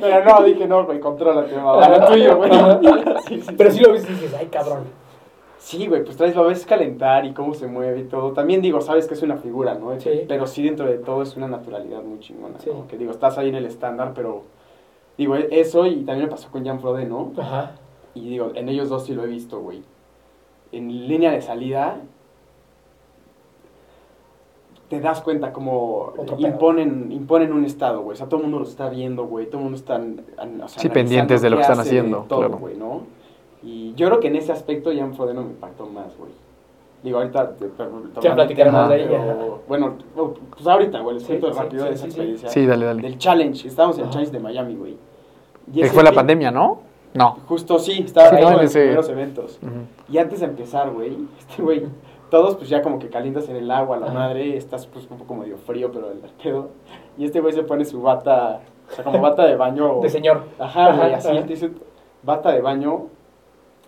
pero 0.00 0.24
no, 0.24 0.42
dije, 0.44 0.66
no, 0.66 0.84
güey, 0.84 1.00
contrólate, 1.00 1.54
mamá, 1.56 1.88
lo 1.88 2.06
tuyo, 2.06 2.36
güey. 2.36 2.50
Sí, 3.26 3.40
sí, 3.40 3.54
Pero 3.56 3.70
sí. 3.70 3.80
lo 3.80 3.92
viste 3.92 4.10
y 4.12 4.14
dices, 4.14 4.34
ay, 4.38 4.46
cabrón. 4.46 4.84
Sí, 5.58 5.86
güey, 5.86 6.02
pues 6.04 6.16
traes, 6.16 6.34
lo 6.34 6.44
ves 6.46 6.64
calentar 6.64 7.26
y 7.26 7.32
cómo 7.34 7.52
se 7.52 7.66
mueve 7.66 8.00
y 8.00 8.04
todo. 8.04 8.32
También 8.32 8.62
digo, 8.62 8.80
sabes 8.80 9.06
que 9.06 9.14
es 9.14 9.22
una 9.22 9.36
figura, 9.36 9.74
¿no? 9.74 9.98
Sí. 10.00 10.24
Pero 10.26 10.46
sí 10.46 10.62
dentro 10.62 10.86
de 10.86 10.98
todo 10.98 11.22
es 11.22 11.36
una 11.36 11.48
naturalidad 11.48 12.02
muy 12.02 12.20
chingona, 12.20 12.58
Sí. 12.58 12.70
¿no? 12.72 12.86
Que 12.86 12.96
digo, 12.96 13.10
estás 13.10 13.36
ahí 13.38 13.48
en 13.50 13.56
el 13.56 13.66
estándar, 13.66 14.12
pero 14.14 14.42
digo, 15.18 15.36
e- 15.36 15.48
eso 15.50 15.84
y 15.84 15.96
también 16.04 16.26
me 16.26 16.30
pasó 16.30 16.50
con 16.50 16.64
Jan 16.64 16.80
Frode, 16.80 17.04
¿no? 17.04 17.32
Ajá. 17.36 17.72
Y 18.14 18.30
digo, 18.30 18.52
en 18.54 18.68
ellos 18.68 18.88
dos 18.88 19.04
sí 19.04 19.14
lo 19.14 19.24
he 19.24 19.26
visto, 19.26 19.58
güey. 19.60 19.82
En 20.72 21.06
línea 21.08 21.32
de 21.32 21.42
salida 21.42 21.96
te 24.88 25.00
das 25.00 25.20
cuenta 25.20 25.52
como 25.52 26.14
imponen, 26.38 27.12
imponen 27.12 27.52
un 27.52 27.64
estado, 27.64 28.00
güey. 28.02 28.14
O 28.14 28.16
sea, 28.16 28.26
todo 28.26 28.38
el 28.38 28.44
mundo 28.44 28.60
lo 28.60 28.64
está 28.64 28.88
viendo, 28.88 29.24
güey. 29.26 29.46
Todo 29.46 29.58
el 29.58 29.64
mundo 29.64 29.76
está 29.78 29.96
o 29.96 30.68
sea, 30.68 30.80
Sí, 30.82 30.88
pendientes 30.88 31.42
de 31.42 31.50
lo 31.50 31.56
que 31.56 31.62
están 31.62 31.80
haciendo, 31.80 32.24
Todo, 32.28 32.40
claro. 32.40 32.56
güey, 32.58 32.76
¿no? 32.76 33.02
Y 33.62 33.92
yo 33.94 34.06
creo 34.08 34.20
que 34.20 34.28
en 34.28 34.36
ese 34.36 34.52
aspecto 34.52 34.90
Jan 34.96 35.14
Frodeno 35.14 35.42
me 35.42 35.50
impactó 35.50 35.86
más, 35.86 36.16
güey. 36.16 36.30
Digo, 37.02 37.18
ahorita... 37.18 37.54
te- 37.56 37.66
te- 37.66 37.84
tomando 37.84 38.20
Ya 38.20 38.34
platicaremos 38.34 38.88
de 38.88 39.04
ella. 39.04 39.36
Bueno, 39.68 39.94
no, 40.16 40.34
pues 40.54 40.66
ahorita, 40.66 41.00
güey, 41.00 41.14
les 41.14 41.22
Sí, 41.24 41.28
cuento 41.28 41.52
sí, 41.52 41.58
rápido 41.58 41.82
sí, 41.84 41.88
de 41.88 41.94
esa 41.94 42.04
sí, 42.06 42.10
sí. 42.10 42.16
experiencia. 42.16 42.48
Sí, 42.48 42.66
dale, 42.66 42.86
dale. 42.86 43.02
Del 43.02 43.18
challenge. 43.18 43.68
Estábamos 43.68 43.98
en 43.98 44.04
el 44.06 44.10
challenge 44.10 44.32
de 44.32 44.40
Miami, 44.40 44.74
güey. 44.74 44.96
Que 45.74 45.86
fue 45.90 46.02
la 46.02 46.12
pandemia, 46.12 46.50
¿no? 46.50 46.80
No. 47.14 47.36
Justo 47.46 47.78
sí, 47.78 48.02
estaba 48.04 48.30
Sí, 48.30 48.36
ahí 48.36 48.42
no, 48.42 48.50
en 48.52 48.62
los 48.62 48.72
primeros 48.72 49.08
eventos. 49.10 49.58
Y 50.10 50.18
antes 50.18 50.40
de 50.40 50.46
empezar, 50.46 50.90
güey, 50.90 51.16
este 51.38 51.62
güey, 51.62 51.84
todos 52.30 52.56
pues 52.56 52.68
ya 52.68 52.82
como 52.82 52.98
que 52.98 53.08
calientas 53.08 53.48
en 53.48 53.56
el 53.56 53.70
agua, 53.70 53.96
la 53.98 54.10
madre, 54.10 54.56
estás 54.56 54.86
pues 54.86 55.08
un 55.10 55.18
poco 55.18 55.34
medio 55.34 55.56
frío, 55.58 55.90
pero 55.92 56.10
el 56.10 56.18
pedo. 56.42 56.70
Y 57.16 57.24
este 57.24 57.40
güey 57.40 57.52
se 57.52 57.62
pone 57.62 57.84
su 57.84 58.00
bata, 58.02 58.60
o 58.90 58.94
sea, 58.94 59.04
como 59.04 59.20
bata 59.20 59.46
de 59.46 59.56
baño. 59.56 59.98
De 60.02 60.08
señor. 60.08 60.44
Ajá, 60.58 60.92
güey, 60.92 61.14
así, 61.14 61.28
te 61.28 61.42
dice 61.42 61.70
bata 62.22 62.52
de 62.52 62.60
baño. 62.60 63.06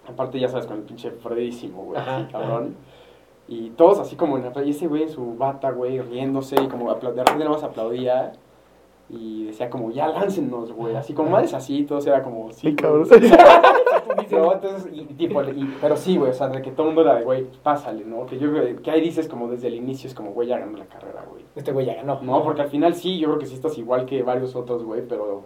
Aparte, 0.08 0.40
ya 0.40 0.48
sabes, 0.48 0.66
con 0.66 0.78
el 0.78 0.82
pinche 0.82 1.10
fredísimo, 1.10 1.84
güey, 1.84 2.00
así, 2.00 2.32
cabrón. 2.32 2.76
Y 3.46 3.70
todos 3.70 3.98
así 3.98 4.16
como 4.16 4.36
en 4.36 4.44
la 4.44 4.52
playa, 4.52 4.68
y 4.68 4.70
ese 4.70 4.86
güey 4.86 5.02
en 5.02 5.08
su 5.08 5.36
bata, 5.36 5.70
güey, 5.70 6.00
riéndose, 6.00 6.56
y 6.60 6.68
como 6.68 6.92
de 6.94 7.00
repente 7.00 7.38
nada 7.38 7.50
más 7.50 7.62
aplaudía. 7.62 8.32
Y 9.08 9.46
decía 9.46 9.68
como, 9.70 9.90
ya 9.90 10.06
láncenos, 10.06 10.72
güey, 10.72 10.94
así 10.94 11.14
como 11.14 11.30
madres 11.30 11.52
así, 11.52 11.82
todos 11.82 12.06
era 12.06 12.22
como, 12.22 12.52
sí, 12.52 12.70
Sí, 12.70 12.76
cabrón. 12.76 13.08
No, 14.38 14.52
entonces, 14.52 14.90
y, 14.92 15.04
tipo, 15.14 15.42
y- 15.42 15.74
pero 15.80 15.96
sí, 15.96 16.16
güey, 16.16 16.30
o 16.30 16.34
sea, 16.34 16.48
de 16.48 16.62
que 16.62 16.70
todo 16.70 16.88
el 16.88 16.94
mundo 16.94 17.08
era 17.10 17.18
de, 17.18 17.24
güey, 17.24 17.46
pásale, 17.62 18.04
¿no? 18.04 18.26
Que 18.26 18.38
yo 18.38 18.50
creo 18.50 18.80
que 18.82 18.90
ahí 18.90 19.00
dices 19.00 19.28
como 19.28 19.48
desde 19.48 19.68
el 19.68 19.74
inicio, 19.74 20.08
es 20.08 20.14
como, 20.14 20.32
güey, 20.32 20.48
ya 20.48 20.58
ganó 20.58 20.76
la 20.78 20.86
carrera, 20.86 21.24
güey. 21.30 21.44
Este 21.56 21.72
güey 21.72 21.86
ya 21.86 21.94
ganó. 21.94 22.20
No, 22.22 22.42
porque 22.42 22.62
al 22.62 22.68
final 22.68 22.94
sí, 22.94 23.18
yo 23.18 23.28
creo 23.28 23.38
que 23.38 23.46
sí 23.46 23.54
estás 23.54 23.76
igual 23.78 24.06
que 24.06 24.22
varios 24.22 24.54
otros, 24.56 24.84
güey, 24.84 25.02
pero 25.08 25.42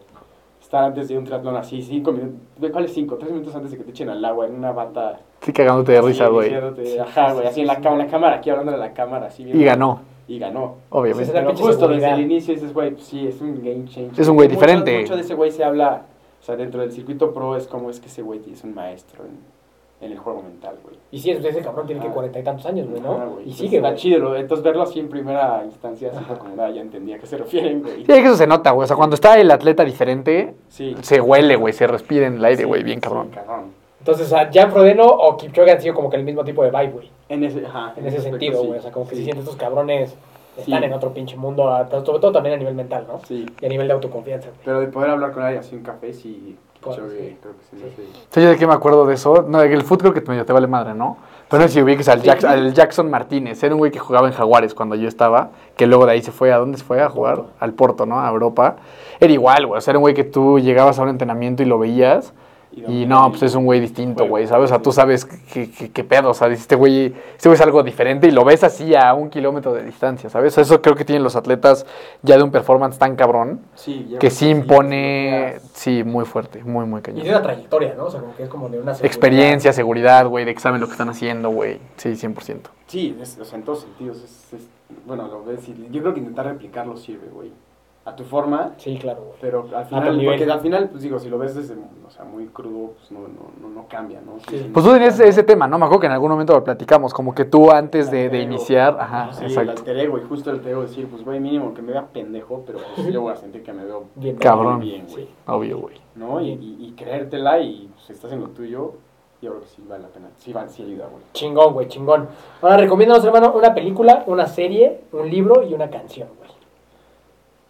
estar 0.61 0.85
antes 0.85 1.09
de 1.09 1.19
un 1.19 1.25
triatlón 1.25 1.57
así, 1.57 1.83
cinco 1.83 2.11
minutos, 2.13 2.39
¿de 2.59 2.71
cuáles 2.73 2.93
cinco? 2.93 3.17
Tres 3.17 3.31
minutos 3.33 3.55
antes 3.55 3.71
de 3.71 3.77
que 3.79 3.85
te 3.85 3.91
echen 3.91 4.09
al 4.09 4.25
agua 4.25 4.47
en 4.47 4.55
una 4.55 4.73
bata. 4.73 5.21
Sí, 5.43 5.53
cagándote 5.53 5.93
de 5.93 6.01
risa, 6.01 6.29
güey. 6.29 6.51
Sí, 6.85 6.99
Ajá, 6.99 7.33
güey, 7.33 7.43
sí, 7.45 7.49
así 7.49 7.61
en 7.61 7.67
la, 7.67 7.75
en 7.75 7.99
la 7.99 8.07
cámara, 8.07 8.37
aquí 8.37 8.49
hablándole 8.51 8.79
a 8.79 8.81
la 8.81 8.93
cámara, 8.95 9.27
así. 9.27 9.45
bien- 9.45 9.61
Y 9.61 9.65
ganó, 9.65 10.01
Y 10.27 10.39
ganó. 10.39 10.77
obviamente. 10.89 11.33
La 11.35 11.41
Pero 11.41 11.51
justo 11.51 11.73
seguridad. 11.73 12.09
desde 12.09 12.15
el 12.15 12.21
inicio 12.23 12.55
dices, 12.55 12.73
güey, 12.73 12.93
pues 12.93 13.05
sí, 13.05 13.27
es 13.29 13.41
un 13.43 13.57
game 13.63 13.85
changer. 13.85 14.19
Es 14.19 14.27
un 14.29 14.37
güey 14.37 14.49
Mucho- 14.49 14.59
diferente. 14.61 15.01
Mucho 15.01 15.17
de 15.17 15.21
ese 15.21 15.35
güey 15.35 15.51
se 15.51 15.63
habla, 15.65 16.07
o 16.45 16.47
sea, 16.47 16.57
dentro 16.57 16.83
del 16.83 16.93
circuito 16.93 17.33
pro 17.33 17.57
es 17.57 17.67
como 17.67 17.89
es 17.89 18.01
que 18.01 18.09
ese 18.09 18.21
güey 18.21 18.39
es 18.53 18.63
un 18.65 18.75
maestro 18.75 19.25
en, 19.25 19.39
en 20.07 20.13
el 20.13 20.19
juego 20.19 20.43
mental, 20.43 20.77
güey. 20.85 20.97
Y 21.11 21.19
sí, 21.21 21.31
ese 21.31 21.63
cabrón 21.63 21.87
tiene 21.87 22.03
que 22.03 22.09
Ah. 22.09 22.13
cuarenta 22.13 22.39
y 22.39 22.43
tantos 22.43 22.67
años, 22.67 22.87
güey, 22.87 23.01
¿no? 23.01 23.15
güey. 23.31 23.45
Y 23.45 23.47
Pues 23.47 23.57
sigue, 23.57 23.77
Está 23.79 23.89
güey. 23.89 23.99
chido, 24.01 24.37
entonces 24.37 24.63
verlo 24.63 24.83
así 24.83 25.01
en 25.01 25.09
primera 25.09 25.63
instancia, 25.65 26.11
así 26.15 26.23
como, 26.39 26.63
ah, 26.63 26.69
ya 26.69 26.83
entendía 26.83 27.17
a 27.17 27.19
qué 27.19 27.27
se 27.27 27.39
refieren, 27.39 27.81
güey. 27.83 27.97
Sí, 28.01 28.05
que 28.05 28.19
eso 28.19 28.37
se 28.37 28.47
nota, 28.47 28.73
güey. 28.73 28.85
O 28.85 28.87
sea, 28.87 28.97
cuando 28.97 29.15
está 29.15 29.39
el 29.41 29.51
atleta 29.51 29.85
diferente, 29.87 30.55
Sí. 30.69 30.95
se 31.01 31.19
huele, 31.23 31.57
güey, 31.57 31.73
se 31.73 31.87
respira 31.87 32.27
en 32.27 32.35
el 32.35 32.45
aire, 32.45 32.59
Sí, 32.59 32.69
güey, 32.69 32.83
bien 32.83 32.99
sí, 32.99 33.01
cabrón. 33.01 33.31
cabrón. 33.31 33.73
Entonces, 34.01 34.27
o 34.27 34.29
sea, 34.29 34.51
Jan 34.53 34.71
Frodeno 34.71 35.07
o 35.07 35.35
Kipchoge 35.39 35.71
han 35.71 35.81
sido 35.81 35.95
como 35.95 36.11
que 36.11 36.17
el 36.19 36.25
mismo 36.25 36.45
tipo 36.45 36.63
de 36.63 36.71
vibe, 36.71 36.91
güey. 36.93 37.11
En 37.31 37.43
ese, 37.43 37.65
ajá, 37.65 37.95
En 37.97 38.07
ese 38.07 38.19
aspecto, 38.19 38.39
sentido, 38.39 38.61
sí. 38.61 38.67
güey. 38.67 38.79
O 38.79 38.83
sea, 38.83 38.93
como 38.93 39.07
que 39.09 39.13
Sí. 39.15 39.17
se 39.23 39.25
sienten 39.25 39.45
estos 39.45 39.57
cabrones 39.57 40.15
están 40.57 40.81
Sí. 40.81 40.85
en 40.85 40.93
otro 40.93 41.13
pinche 41.13 41.37
mundo, 41.37 41.69
a- 41.69 41.89
sobre 41.89 42.19
todo 42.21 42.33
también 42.33 42.55
a 42.55 42.59
nivel 42.59 42.75
mental, 42.75 43.07
¿no? 43.09 43.21
Sí, 43.27 43.47
Y 43.61 43.67
a 43.67 43.69
nivel 43.69 43.87
de 43.89 43.95
autoconfianza, 43.95 44.49
güey. 44.49 44.61
pero 44.65 44.81
de 44.81 44.87
poder 44.89 45.11
hablar 45.11 45.33
con 45.33 45.43
alguien 45.43 45.61
así 45.61 45.75
en 45.77 45.83
café, 45.83 46.13
sí, 46.13 46.57
yo, 46.85 46.93
sí. 46.93 47.01
creo 47.41 47.55
que 47.55 47.65
sí, 47.71 47.79
sé. 47.79 48.03
Sí, 48.31 48.43
yo 48.43 48.49
de 48.51 48.57
qué 48.57 48.67
me 48.67 48.75
acuerdo 48.75 49.07
de 49.07 49.15
eso. 49.15 49.45
No, 49.49 49.61
el 49.63 49.83
fútbol 49.83 50.13
creo 50.13 50.25
que 50.25 50.31
medio 50.31 50.45
te 50.45 50.53
vale 50.53 50.67
madre, 50.67 50.95
¿no? 50.95 51.17
Pero 51.49 51.63
no 51.63 51.69
sé 51.69 51.75
si 51.75 51.83
ubiques 51.83 52.09
al, 52.09 52.21
Sí. 52.21 52.27
Jack- 52.27 52.45
al 52.45 52.73
Jackson 52.75 53.11
Martínez. 53.11 53.63
Era 53.63 53.75
un 53.75 53.79
güey 53.79 53.91
que 53.93 53.99
jugaba 53.99 54.27
en 54.27 54.33
Jaguares 54.33 54.75
cuando 54.75 54.95
yo 54.97 55.07
estaba. 55.09 55.51
Que 55.77 55.87
luego 55.87 56.05
de 56.07 56.13
ahí 56.13 56.23
se 56.23 56.33
fue. 56.33 56.53
¿A 56.53 56.57
dónde 56.59 56.79
se 56.79 56.85
fue 56.85 57.01
a 57.03 57.09
jugar? 57.09 57.37
Porto. 57.37 57.53
Al 57.61 57.73
Porto, 57.75 58.07
¿no? 58.07 58.21
A 58.21 58.29
Europa. 58.29 58.77
Era 59.21 59.33
igual, 59.33 59.67
güey. 59.67 59.79
O 59.79 59.81
sea, 59.81 59.93
era 59.93 59.99
un 59.99 60.03
güey 60.03 60.15
que 60.15 60.25
tú 60.25 60.59
llegabas 60.59 60.99
a 60.99 61.03
un 61.03 61.11
entrenamiento 61.11 61.63
y 61.63 61.67
lo 61.67 61.79
veías. 61.79 62.33
Y 62.77 63.07
no, 63.07 63.31
pues 63.31 63.43
es 63.45 63.55
un 63.55 63.65
güey 63.65 63.81
distinto, 63.81 64.27
güey, 64.27 64.47
¿sabes? 64.47 64.65
O 64.65 64.69
sea, 64.69 64.83
tú 64.83 64.93
sabes 64.93 65.25
qué, 65.25 65.71
qué, 65.71 65.91
qué 65.91 66.05
pedo, 66.05 66.31
o 66.31 66.35
sea, 66.35 66.49
este 66.49 66.75
güey, 66.77 67.07
este 67.37 67.49
güey 67.49 67.55
es 67.55 67.61
algo 67.61 67.83
diferente 67.83 68.27
y 68.27 68.31
lo 68.31 68.45
ves 68.45 68.65
así 68.65 68.95
a 68.95 69.15
un 69.15 69.31
kilómetro 69.31 69.73
de 69.73 69.83
distancia, 69.85 70.29
¿sabes? 70.31 70.57
Eso 70.59 70.83
creo 70.83 70.95
que 70.95 71.05
tienen 71.05 71.23
los 71.23 71.37
atletas 71.37 71.87
ya 72.23 72.37
de 72.37 72.43
un 72.43 72.51
performance 72.51 72.99
tan 72.99 73.17
cabrón 73.17 73.61
Sí, 73.75 74.07
ya 74.11 74.19
que 74.19 74.31
sí 74.31 74.49
impone, 74.49 75.57
sí, 75.73 76.05
muy 76.05 76.25
fuerte, 76.25 76.63
muy, 76.65 76.85
muy 76.87 77.01
Y 77.01 77.03
cañón. 77.03 77.25
de 77.25 77.31
una 77.31 77.43
trayectoria, 77.43 77.95
¿no? 77.97 78.05
O 78.07 78.11
sea, 78.11 78.21
como 78.21 78.35
que 78.37 78.43
es 78.45 78.49
como 78.49 78.69
de 78.69 78.81
una 78.81 78.95
seguridad. 78.95 79.07
Experiencia, 79.07 79.73
seguridad, 79.73 80.27
güey, 80.27 80.45
de 80.45 80.55
que 80.55 80.61
saben 80.61 80.81
lo 80.81 80.87
que 80.87 80.93
están 80.93 81.09
haciendo, 81.09 81.51
güey. 81.51 81.79
Sí, 81.97 82.15
100%. 82.17 82.71
Sí, 82.87 83.17
es- 83.21 83.39
o 83.39 83.45
sea, 83.45 83.59
en 83.59 83.65
todos 83.65 83.81
sentidos. 83.83 84.19
Es, 84.19 84.53
es- 84.61 84.69
bueno, 85.07 85.27
lo 85.29 85.45
ves 85.45 85.69
y 85.69 85.89
yo 85.91 86.01
creo 86.03 86.15
que 86.15 86.21
intentar 86.21 86.47
replicarlo 86.47 86.97
sirve, 86.97 87.29
güey. 87.33 87.51
A 88.07 88.15
tu 88.15 88.23
forma, 88.23 88.73
Sí, 88.77 88.99
claro, 88.99 89.23
güey. 89.23 89.37
pero 89.41 89.67
al 89.75 89.87
final, 89.87 90.21
porque 90.27 90.45
al 90.45 90.61
final, 90.61 90.91
pues 90.91 91.03
digo, 91.03 91.19
si 91.19 91.31
lo 91.31 91.39
ves 91.39 91.55
desde, 91.55 91.75
o 92.07 92.11
sea, 92.11 92.25
muy 92.27 92.47
crudo, 92.49 92.93
pues 92.99 93.11
no, 93.11 93.21
no, 93.21 93.51
no, 93.63 93.69
no 93.75 93.87
cambia, 93.89 94.21
¿no? 94.21 94.35
Sí. 94.47 94.71
Pues 94.75 94.85
tú 94.85 94.93
tenías 94.93 95.19
ese 95.21 95.43
tema, 95.43 95.67
¿no? 95.67 95.79
Me 95.79 95.87
acuerdo 95.87 96.01
que 96.03 96.07
en 96.09 96.13
algún 96.13 96.31
momento 96.31 96.53
lo 96.53 96.63
platicamos, 96.63 97.15
como 97.15 97.35
que 97.35 97.47
tú 97.47 97.71
antes 97.71 98.11
de, 98.11 98.29
de 98.29 98.41
iniciar, 98.43 98.99
ajá, 99.01 99.33
Sí, 99.33 99.45
el 99.47 99.51
exacto. 99.51 99.71
alter 99.73 99.99
ego, 100.01 100.19
y 100.19 100.23
justo 100.23 100.51
el 100.51 100.57
alter 100.57 100.73
ego 100.73 100.83
decir, 100.83 101.09
pues, 101.09 101.25
güey, 101.25 101.41
mínimo 101.41 101.73
que 101.73 101.81
me 101.81 101.93
vea 101.93 102.07
pendejo, 102.07 102.63
pero 102.67 102.81
pues 102.95 103.11
yo 103.11 103.23
voy 103.23 103.33
a 103.33 103.37
sentir 103.37 103.63
que 103.63 103.73
me 103.73 103.87
veo 103.87 104.05
Bien. 104.17 104.37
Cabrón. 104.37 104.81
bien, 104.81 105.07
güey. 105.11 105.27
Obvio, 105.47 105.79
güey. 105.79 105.97
¿No? 106.15 106.43
Y, 106.43 106.51
y, 106.51 106.77
y 106.87 106.93
creértela 106.97 107.59
y 107.61 107.89
pues, 107.95 108.11
estás 108.11 108.31
en 108.33 108.41
lo 108.43 108.49
tuyo, 108.49 108.93
yo 109.41 109.51
creo 109.51 109.61
que 109.63 109.67
sí 109.69 109.83
vale 109.89 110.03
la 110.03 110.09
pena. 110.11 110.29
Sí, 110.37 110.53
va, 110.53 110.69
sí 110.69 110.83
ayuda, 110.83 111.07
güey. 111.11 111.23
Chingón, 111.33 111.73
güey, 111.73 111.89
chingón. 111.89 112.29
Ahora, 112.61 112.77
recomiéndanos, 112.77 113.25
hermano, 113.25 113.53
una 113.57 113.73
película, 113.75 114.25
una 114.27 114.47
serie, 114.47 115.01
un 115.13 115.31
libro 115.31 115.63
y 115.63 115.73
una 115.73 115.89
canción, 115.89 116.29
güey. 116.37 116.44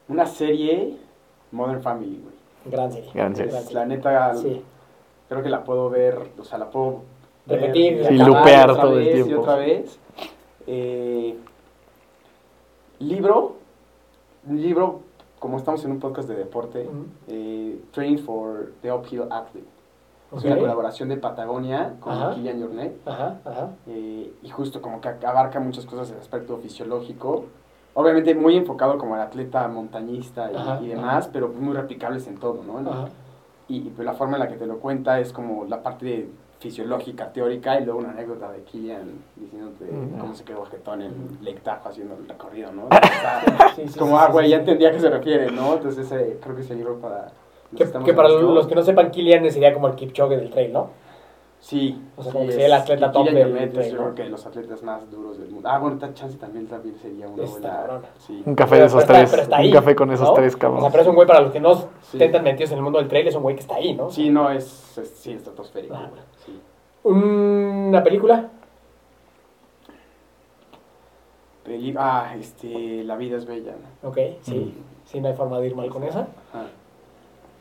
Una 0.09 0.27
serie, 0.27 0.97
Modern 1.53 1.83
Family, 1.83 2.21
güey. 2.23 2.35
Gran 2.73 2.93
serie. 2.93 3.11
Gran 3.15 3.35
serie. 3.37 3.53
La 3.73 3.85
neta, 3.87 4.35
Sí. 4.37 4.63
creo 5.29 5.43
que 5.43 5.49
la 5.51 5.65
puedo 5.65 5.89
ver, 5.91 6.19
o 6.39 6.45
sea, 6.45 6.59
la 6.59 6.71
puedo 6.71 7.03
ver 7.47 7.61
Repetir, 7.61 7.93
y 8.11 8.21
acabar 8.21 8.27
lupear 8.29 8.71
otra 8.71 8.83
todo 8.83 8.93
el 8.99 9.05
vez 9.05 9.09
Y 9.19 9.23
tiempo. 9.25 9.43
otra 9.43 9.57
vez. 9.57 9.99
Eh, 10.67 11.37
libro, 12.99 13.57
un 14.49 14.61
libro, 14.63 15.01
como 15.39 15.59
estamos 15.59 15.85
en 15.85 15.91
un 15.93 16.01
podcast 16.01 16.29
de 16.29 16.37
deporte, 16.37 16.89
eh, 17.29 17.81
Training 17.93 18.19
for 18.19 18.73
the 18.83 18.93
Uphill 18.93 19.25
Athlete. 19.31 19.69
Es 20.37 20.43
una 20.43 20.59
colaboración 20.59 21.09
de 21.11 21.17
Patagonia 21.17 21.95
con 22.01 22.13
Ajá. 22.13 22.35
Kilian 22.35 22.61
Jornet. 22.61 22.97
Ajá, 23.07 23.39
ajá. 23.45 23.71
eh, 23.87 24.33
y 24.43 24.49
justo 24.49 24.83
como 24.83 25.01
que 25.01 25.09
abarca 25.09 25.61
muchas 25.61 25.87
cosas 25.87 26.09
en 26.09 26.17
el 26.17 26.23
aspecto 26.23 26.57
fisiológico. 26.59 27.45
Obviamente 27.95 28.35
muy 28.35 28.57
enfocado 28.57 28.99
como 28.99 29.15
al 29.15 29.21
atleta 29.23 29.67
montañista 29.69 30.51
y, 30.53 30.57
Ajá, 30.57 30.81
y 30.83 30.89
demás, 30.89 31.29
pero 31.33 31.49
muy 31.49 31.75
replicables 31.75 32.27
en 32.27 32.37
todo, 32.39 32.63
¿no? 32.67 32.79
Ajá. 32.91 33.09
Y, 33.69 33.77
y, 33.79 33.93
pues 33.95 34.05
la 34.05 34.13
forma 34.15 34.37
en 34.37 34.41
la 34.41 34.49
que 34.49 34.57
te 34.57 34.67
lo 34.67 34.79
cuenta 34.79 35.21
es 35.21 35.33
como 35.33 35.65
la 35.65 35.83
parte 35.83 36.05
de 36.07 36.29
fisiológica, 36.59 37.33
teórica, 37.33 37.79
y 37.79 37.85
luego 37.85 38.01
una 38.01 38.11
anécdota 38.11 38.51
de 38.51 38.63
Killian 38.63 39.13
diciéndote 39.37 39.85
Mm. 39.85 40.19
cómo 40.19 40.35
se 40.35 40.45
quedó 40.45 40.65
jetón 40.65 41.03
en 41.03 41.13
Lake 41.43 41.61
Tahoe 41.63 41.91
haciendo 41.91 42.15
el 42.17 42.27
recorrido, 42.29 42.73
¿no? 42.73 42.85
Está- 42.91 43.75
Sí, 43.77 43.83
sí, 43.89 43.99
como, 43.99 44.17
sí, 44.19 44.25
ah, 44.27 44.31
güey, 44.33 44.49
ya 44.51 44.57
entendía 44.57 44.89
a 44.89 44.93
qué 44.93 45.01
se 45.01 45.11
refiere, 45.11 45.51
¿no? 45.51 45.75
Entonces 45.75 46.07
ese, 46.11 46.39
creo 46.43 46.57
que 46.57 46.63
ese 46.63 46.75
libro 46.75 46.99
para... 47.01 47.29
Que, 47.77 48.13
para 48.15 48.29
los 48.29 48.67
que 48.69 48.75
no 48.77 48.83
sepan, 48.83 49.11
Kilian 49.11 49.51
sería 49.51 49.75
como 49.75 49.89
el 49.89 49.95
Kipchoge 49.97 50.37
del 50.37 50.51
trail, 50.51 50.73
¿no? 50.73 50.91
Sí. 51.65 51.99
O 52.15 52.23
sea, 52.23 52.31
como 52.31 52.45
que 52.45 52.53
sería 52.53 52.67
el 52.67 52.73
atleta 52.75 53.11
top 53.11 53.27
trail, 53.27 53.73
yo 53.73 53.97
creo 53.97 54.15
que 54.15 54.25
los 54.29 54.45
atletas 54.45 54.83
más 54.83 55.11
duros 55.11 55.39
del 55.39 55.49
mundo. 55.49 55.67
Ah, 55.67 55.79
bueno, 55.79 55.99
chance 56.13 56.37
también, 56.37 56.67
también 56.67 56.95
sería 56.99 57.27
una 57.27 57.43
Está 57.43 57.59
buena... 57.59 57.77
cabrón. 57.77 58.03
Sí. 58.19 58.43
Un 58.45 58.55
café 58.55 58.75
de 58.75 58.81
Pero 58.83 58.87
esos 58.87 59.01
está- 59.01 59.15
tres. 59.15 59.31
pero 59.31 59.43
está 59.45 59.61
Un 59.61 59.71
café 59.73 59.95
con 59.95 60.11
esos 60.13 60.29
¿no? 60.29 60.35
tres, 60.35 60.49
O 60.55 60.59
sea, 60.59 60.61
cabrón. 60.69 60.89
pero 60.91 61.03
es 61.03 61.09
un 61.09 61.15
güey 61.15 61.27
para 61.27 61.41
los 61.41 61.53
que 61.53 61.61
no 61.61 61.75
Sí. 61.75 61.87
intentan 62.13 62.45
metidos 62.45 62.71
en 62.73 62.77
el 62.77 62.85
mundo 62.85 62.99
del 62.99 63.09
trail, 63.09 63.27
es 63.29 63.35
un 63.35 63.43
güey 63.43 63.55
que 63.57 63.63
está 63.63 63.77
ahí, 63.77 63.95
¿no? 63.95 64.11
Sí, 64.11 64.29
no, 64.29 64.51
es, 64.51 64.99
es 64.99 65.09
sí, 65.17 65.33
estratosférico. 65.33 65.95
Ah. 65.95 66.11
Sí. 66.45 66.61
Una 67.05 68.03
película. 68.05 68.51
Peli- 71.65 71.95
ah, 71.97 72.35
este, 72.39 73.05
La 73.05 73.17
vida 73.17 73.39
es 73.39 73.47
bella, 73.47 73.73
¿no? 74.03 74.09
Ok, 74.11 74.19
sí. 74.43 74.75
Sí, 75.07 75.21
no 75.21 75.29
hay 75.29 75.35
forma 75.35 75.59
de 75.61 75.67
ir 75.69 75.77
mal 75.77 75.89
con 75.89 76.05
esa. 76.05 76.21
Ajá. 76.53 76.67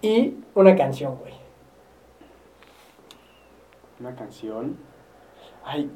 Y 0.02 0.36
una 0.56 0.76
canción, 0.76 1.16
güey. 1.22 1.34
Una 4.00 4.16
canción. 4.16 4.78
Ay. 5.66 5.90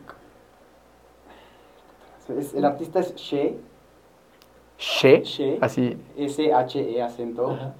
es- 2.38 2.54
el 2.54 2.66
artista 2.66 3.00
es 3.00 3.16
She, 3.16 3.58
She. 4.78 5.22
She. 5.24 5.58
Así. 5.62 5.98
S-H-E 6.18 7.02
acento. 7.02 7.52
Ajá. 7.52 7.74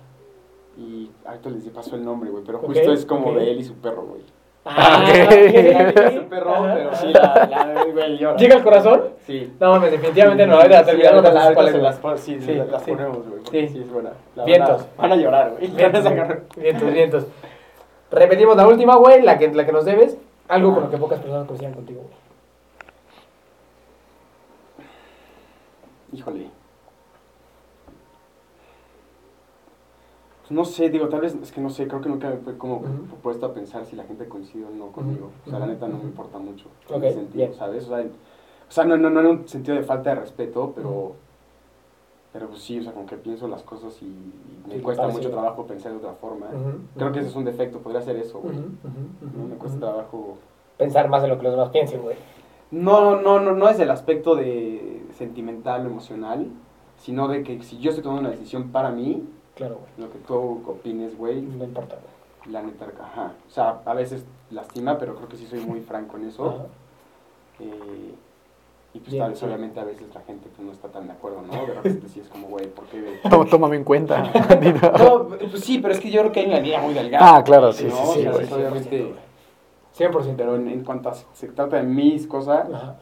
Y 0.78 1.10
ahorita 1.26 1.50
les 1.50 1.70
pasó 1.70 1.96
el 1.96 2.06
nombre, 2.06 2.30
güey. 2.30 2.44
Pero 2.46 2.60
justo 2.60 2.94
es 2.94 3.06
como 3.06 3.30
ok. 3.30 3.36
de 3.38 3.52
él 3.52 3.60
y 3.60 3.64
su 3.64 3.74
perro, 3.76 4.04
güey. 4.04 4.22
Ah, 4.70 5.02
ok. 5.02 5.96
ok. 5.98 6.14
Su 6.24 6.24
perro, 6.30 6.56
Ajá. 6.56 6.74
pero 6.74 6.96
sí, 6.96 7.08
la, 7.14 7.48
la, 7.50 7.84
güey, 7.86 8.18
llora. 8.18 8.36
¿Llega 8.38 8.56
al 8.58 8.64
corazón? 8.64 9.02
Sí. 9.26 9.54
No, 9.62 9.80
definitivamente 9.80 10.46
no. 10.46 10.56
Ahorita 10.56 10.80
Sí, 10.80 10.86
terminamos 10.88 11.24
con 11.24 11.34
las 11.34 11.54
cuales, 11.54 11.74
güey. 11.74 11.84
las 11.84 12.20
sí, 12.20 12.42
Sí, 12.42 12.54
las 12.54 12.84
sí. 12.84 12.92
ponemos, 12.92 13.18
güey. 13.30 13.42
Sí. 13.50 13.68
Sí, 13.74 13.80
es 13.80 13.90
buena. 13.92 14.12
La 14.36 14.44
Vientos. 14.44 14.86
Van 14.98 15.12
a 15.12 15.16
llorar, 15.16 15.52
güey. 15.58 15.72
Van 15.82 15.96
a 15.96 16.00
agarrar. 16.10 16.44
vientos, 16.58 16.94
vientos. 16.94 17.26
Repetimos 18.12 18.56
la 18.56 18.68
última, 18.68 18.96
güey, 18.96 19.22
la 19.22 19.38
que, 19.38 19.52
la 19.54 19.66
que 19.66 19.72
nos 19.72 19.86
debes. 19.86 20.18
Algo 20.48 20.74
con 20.74 20.84
lo 20.84 20.90
que 20.90 20.98
pocas 20.98 21.20
personas 21.20 21.46
coincidan 21.48 21.74
contigo, 21.74 22.02
güey. 22.02 22.14
Híjole. 26.14 26.50
Pues 30.42 30.52
no 30.52 30.64
sé, 30.64 30.90
digo, 30.90 31.10
tal 31.10 31.20
vez, 31.22 31.36
es 31.36 31.52
que 31.52 31.60
no 31.60 31.70
sé, 31.70 31.88
creo 31.90 32.00
que 32.00 32.08
nunca 32.08 32.30
me 32.30 32.38
fue 32.38 32.58
como 32.58 32.82
puesto 33.22 33.46
a 33.46 33.54
pensar 33.54 33.86
si 33.86 33.98
la 33.98 34.06
gente 34.06 34.30
coincide 34.30 34.64
o 34.64 34.70
no 34.70 34.88
conmigo. 34.94 35.32
O 35.46 35.50
sea, 35.50 35.60
la 35.60 35.68
neta 35.68 35.88
no 35.90 35.98
me 35.98 36.06
importa 36.06 36.38
mucho. 36.38 36.68
En 36.90 37.04
ese 37.04 37.16
sentido, 37.16 37.48
bien. 37.48 37.54
¿sabes? 37.58 37.84
O 37.86 37.90
sea, 37.90 38.00
en- 38.02 38.14
o 38.70 38.72
sea, 38.72 38.86
no, 38.86 38.96
no, 38.98 39.10
no 39.10 39.20
en 39.20 39.26
un 39.28 39.48
sentido 39.48 39.76
de 39.76 39.84
falta 39.84 40.12
de 40.12 40.22
respeto, 40.22 40.72
pero... 40.76 41.16
Pero 42.34 42.48
pues 42.50 42.62
sí, 42.62 42.80
o 42.80 42.84
sea, 42.84 42.92
como 42.94 43.06
que 43.06 43.16
pienso 43.18 43.48
las 43.48 43.64
cosas 43.64 44.00
y, 44.02 44.06
y 44.06 44.64
me 44.68 44.76
Sí, 44.76 44.82
cuesta 44.82 45.08
mucho 45.08 45.32
trabajo 45.32 45.66
pensar 45.66 45.92
de 45.94 45.98
otra 45.98 46.14
forma. 46.14 46.48
Creo 46.96 47.12
que 47.12 47.20
ese 47.20 47.30
es 47.30 47.36
un 47.36 47.46
defecto, 47.46 47.80
podría 47.80 48.02
ser 48.02 48.18
eso, 48.18 48.40
güey. 48.40 48.56
¿no? 48.56 49.48
Me 49.48 49.56
cuesta 49.56 49.80
trabajo... 49.80 50.38
Pensar 50.78 51.10
más 51.10 51.24
en 51.24 51.30
lo 51.30 51.38
que 51.38 51.44
los 51.44 51.54
demás 51.54 51.70
piensen, 51.70 52.02
güey. 52.02 52.18
No, 52.70 53.20
no, 53.22 53.40
no, 53.40 53.54
no 53.54 53.70
es 53.70 53.80
el 53.80 53.90
aspecto 53.90 54.36
de 54.36 55.04
sentimental 55.18 55.86
o 55.86 55.90
emocional, 55.90 56.48
sino 56.98 57.28
de 57.30 57.42
que 57.44 57.64
si 57.64 57.80
yo 57.80 57.90
estoy 57.92 58.04
tomando 58.04 58.22
una 58.28 58.32
decisión 58.32 58.70
para 58.72 58.92
mí, 58.92 59.24
Claro, 59.56 59.76
güey. 59.80 60.08
lo 60.08 60.12
que 60.14 60.20
tú 60.20 60.36
opines, 60.68 61.18
güey, 61.18 61.42
No 61.42 61.64
importa, 61.64 61.96
güey. 61.96 62.54
la 62.54 62.62
neta, 62.62 62.88
ajá. 63.02 63.32
O 63.48 63.50
sea, 63.52 63.82
a 63.86 63.94
veces 63.94 64.26
lastima, 64.52 64.98
pero 65.00 65.16
creo 65.16 65.30
que 65.30 65.38
sí 65.38 65.48
soy 65.48 65.62
muy 65.62 65.80
franco 65.82 66.18
en 66.18 66.26
eso. 66.26 66.68
Eh, 67.60 68.14
y 68.98 69.00
pues 69.00 69.12
Bien, 69.12 69.22
tal 69.24 69.30
vez 69.32 69.40
sí. 69.40 69.46
obviamente 69.46 69.80
a 69.80 69.84
veces 69.84 70.08
la 70.14 70.22
gente 70.22 70.50
pues, 70.56 70.66
no 70.66 70.74
está 70.74 70.88
tan 70.88 71.06
de 71.06 71.14
acuerdo, 71.14 71.42
¿no? 71.44 71.54
De 71.54 71.74
repente 71.76 72.08
sí 72.10 72.20
es 72.20 72.28
como, 72.28 72.48
güey, 72.48 72.68
¿por 72.68 72.86
qué? 72.86 73.20
Tó- 73.30 73.46
Tómame 73.46 73.76
en 73.76 73.84
cuenta. 73.84 74.24
No, 75.00 75.28
pues 75.28 75.64
sí, 75.64 75.78
pero 75.80 75.94
es 75.94 76.00
que 76.00 76.10
yo 76.10 76.22
creo 76.22 76.32
que 76.32 76.40
hay 76.42 76.46
una 76.48 76.60
línea 76.60 76.82
muy 76.82 76.94
delgada. 76.94 77.38
Ah, 77.38 77.44
claro, 77.44 77.72
sí, 77.72 77.86
¿no? 77.86 77.92
sí, 78.14 78.26
O 78.28 78.40
sí, 78.40 78.46
sea, 78.46 78.56
obviamente, 78.58 79.14
100%. 79.98 80.34
pero 80.36 80.56
en, 80.56 80.68
en 80.68 80.84
cuanto 80.84 81.10
a 81.10 81.14
se 81.16 81.48
trata 81.50 81.78
de 81.78 81.84
mis 81.84 82.26
cosas, 82.28 82.68
Ajá. 82.74 82.96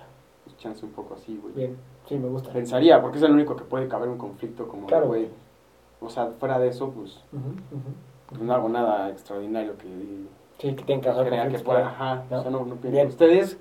pues 0.43 0.57
chance 0.57 0.85
un 0.85 0.91
poco 0.91 1.13
así, 1.15 1.37
güey. 1.41 1.53
Bien. 1.53 1.77
Sí, 2.07 2.15
me 2.19 2.27
gusta. 2.27 2.51
Pensaría, 2.51 3.01
porque 3.01 3.17
es 3.17 3.23
el 3.23 3.31
único 3.31 3.55
que 3.55 3.63
puede 3.63 3.87
caber 3.87 4.09
un 4.09 4.17
conflicto 4.17 4.67
como, 4.67 4.85
Claro. 4.87 5.07
güey, 5.07 5.27
o 6.01 6.09
sea, 6.09 6.27
fuera 6.39 6.59
de 6.59 6.67
eso, 6.67 6.91
pues, 6.91 7.19
no 8.39 8.53
hago 8.53 8.69
nada 8.69 9.10
extraordinario 9.10 9.77
que 9.77 9.88
Sí, 10.60 10.73
que 10.73 10.84
te 10.84 10.93
encaja 10.93 11.25
crea 11.25 11.47
que 11.49 11.60
pueda, 11.60 11.88
ajá, 11.88 12.23
¿no? 12.29 12.39
o 12.39 12.41
sea, 12.41 12.51
no, 12.51 12.60
no 12.60 12.75
pienso. 12.75 12.89
Bien. 12.91 13.08
Ustedes, 13.08 13.58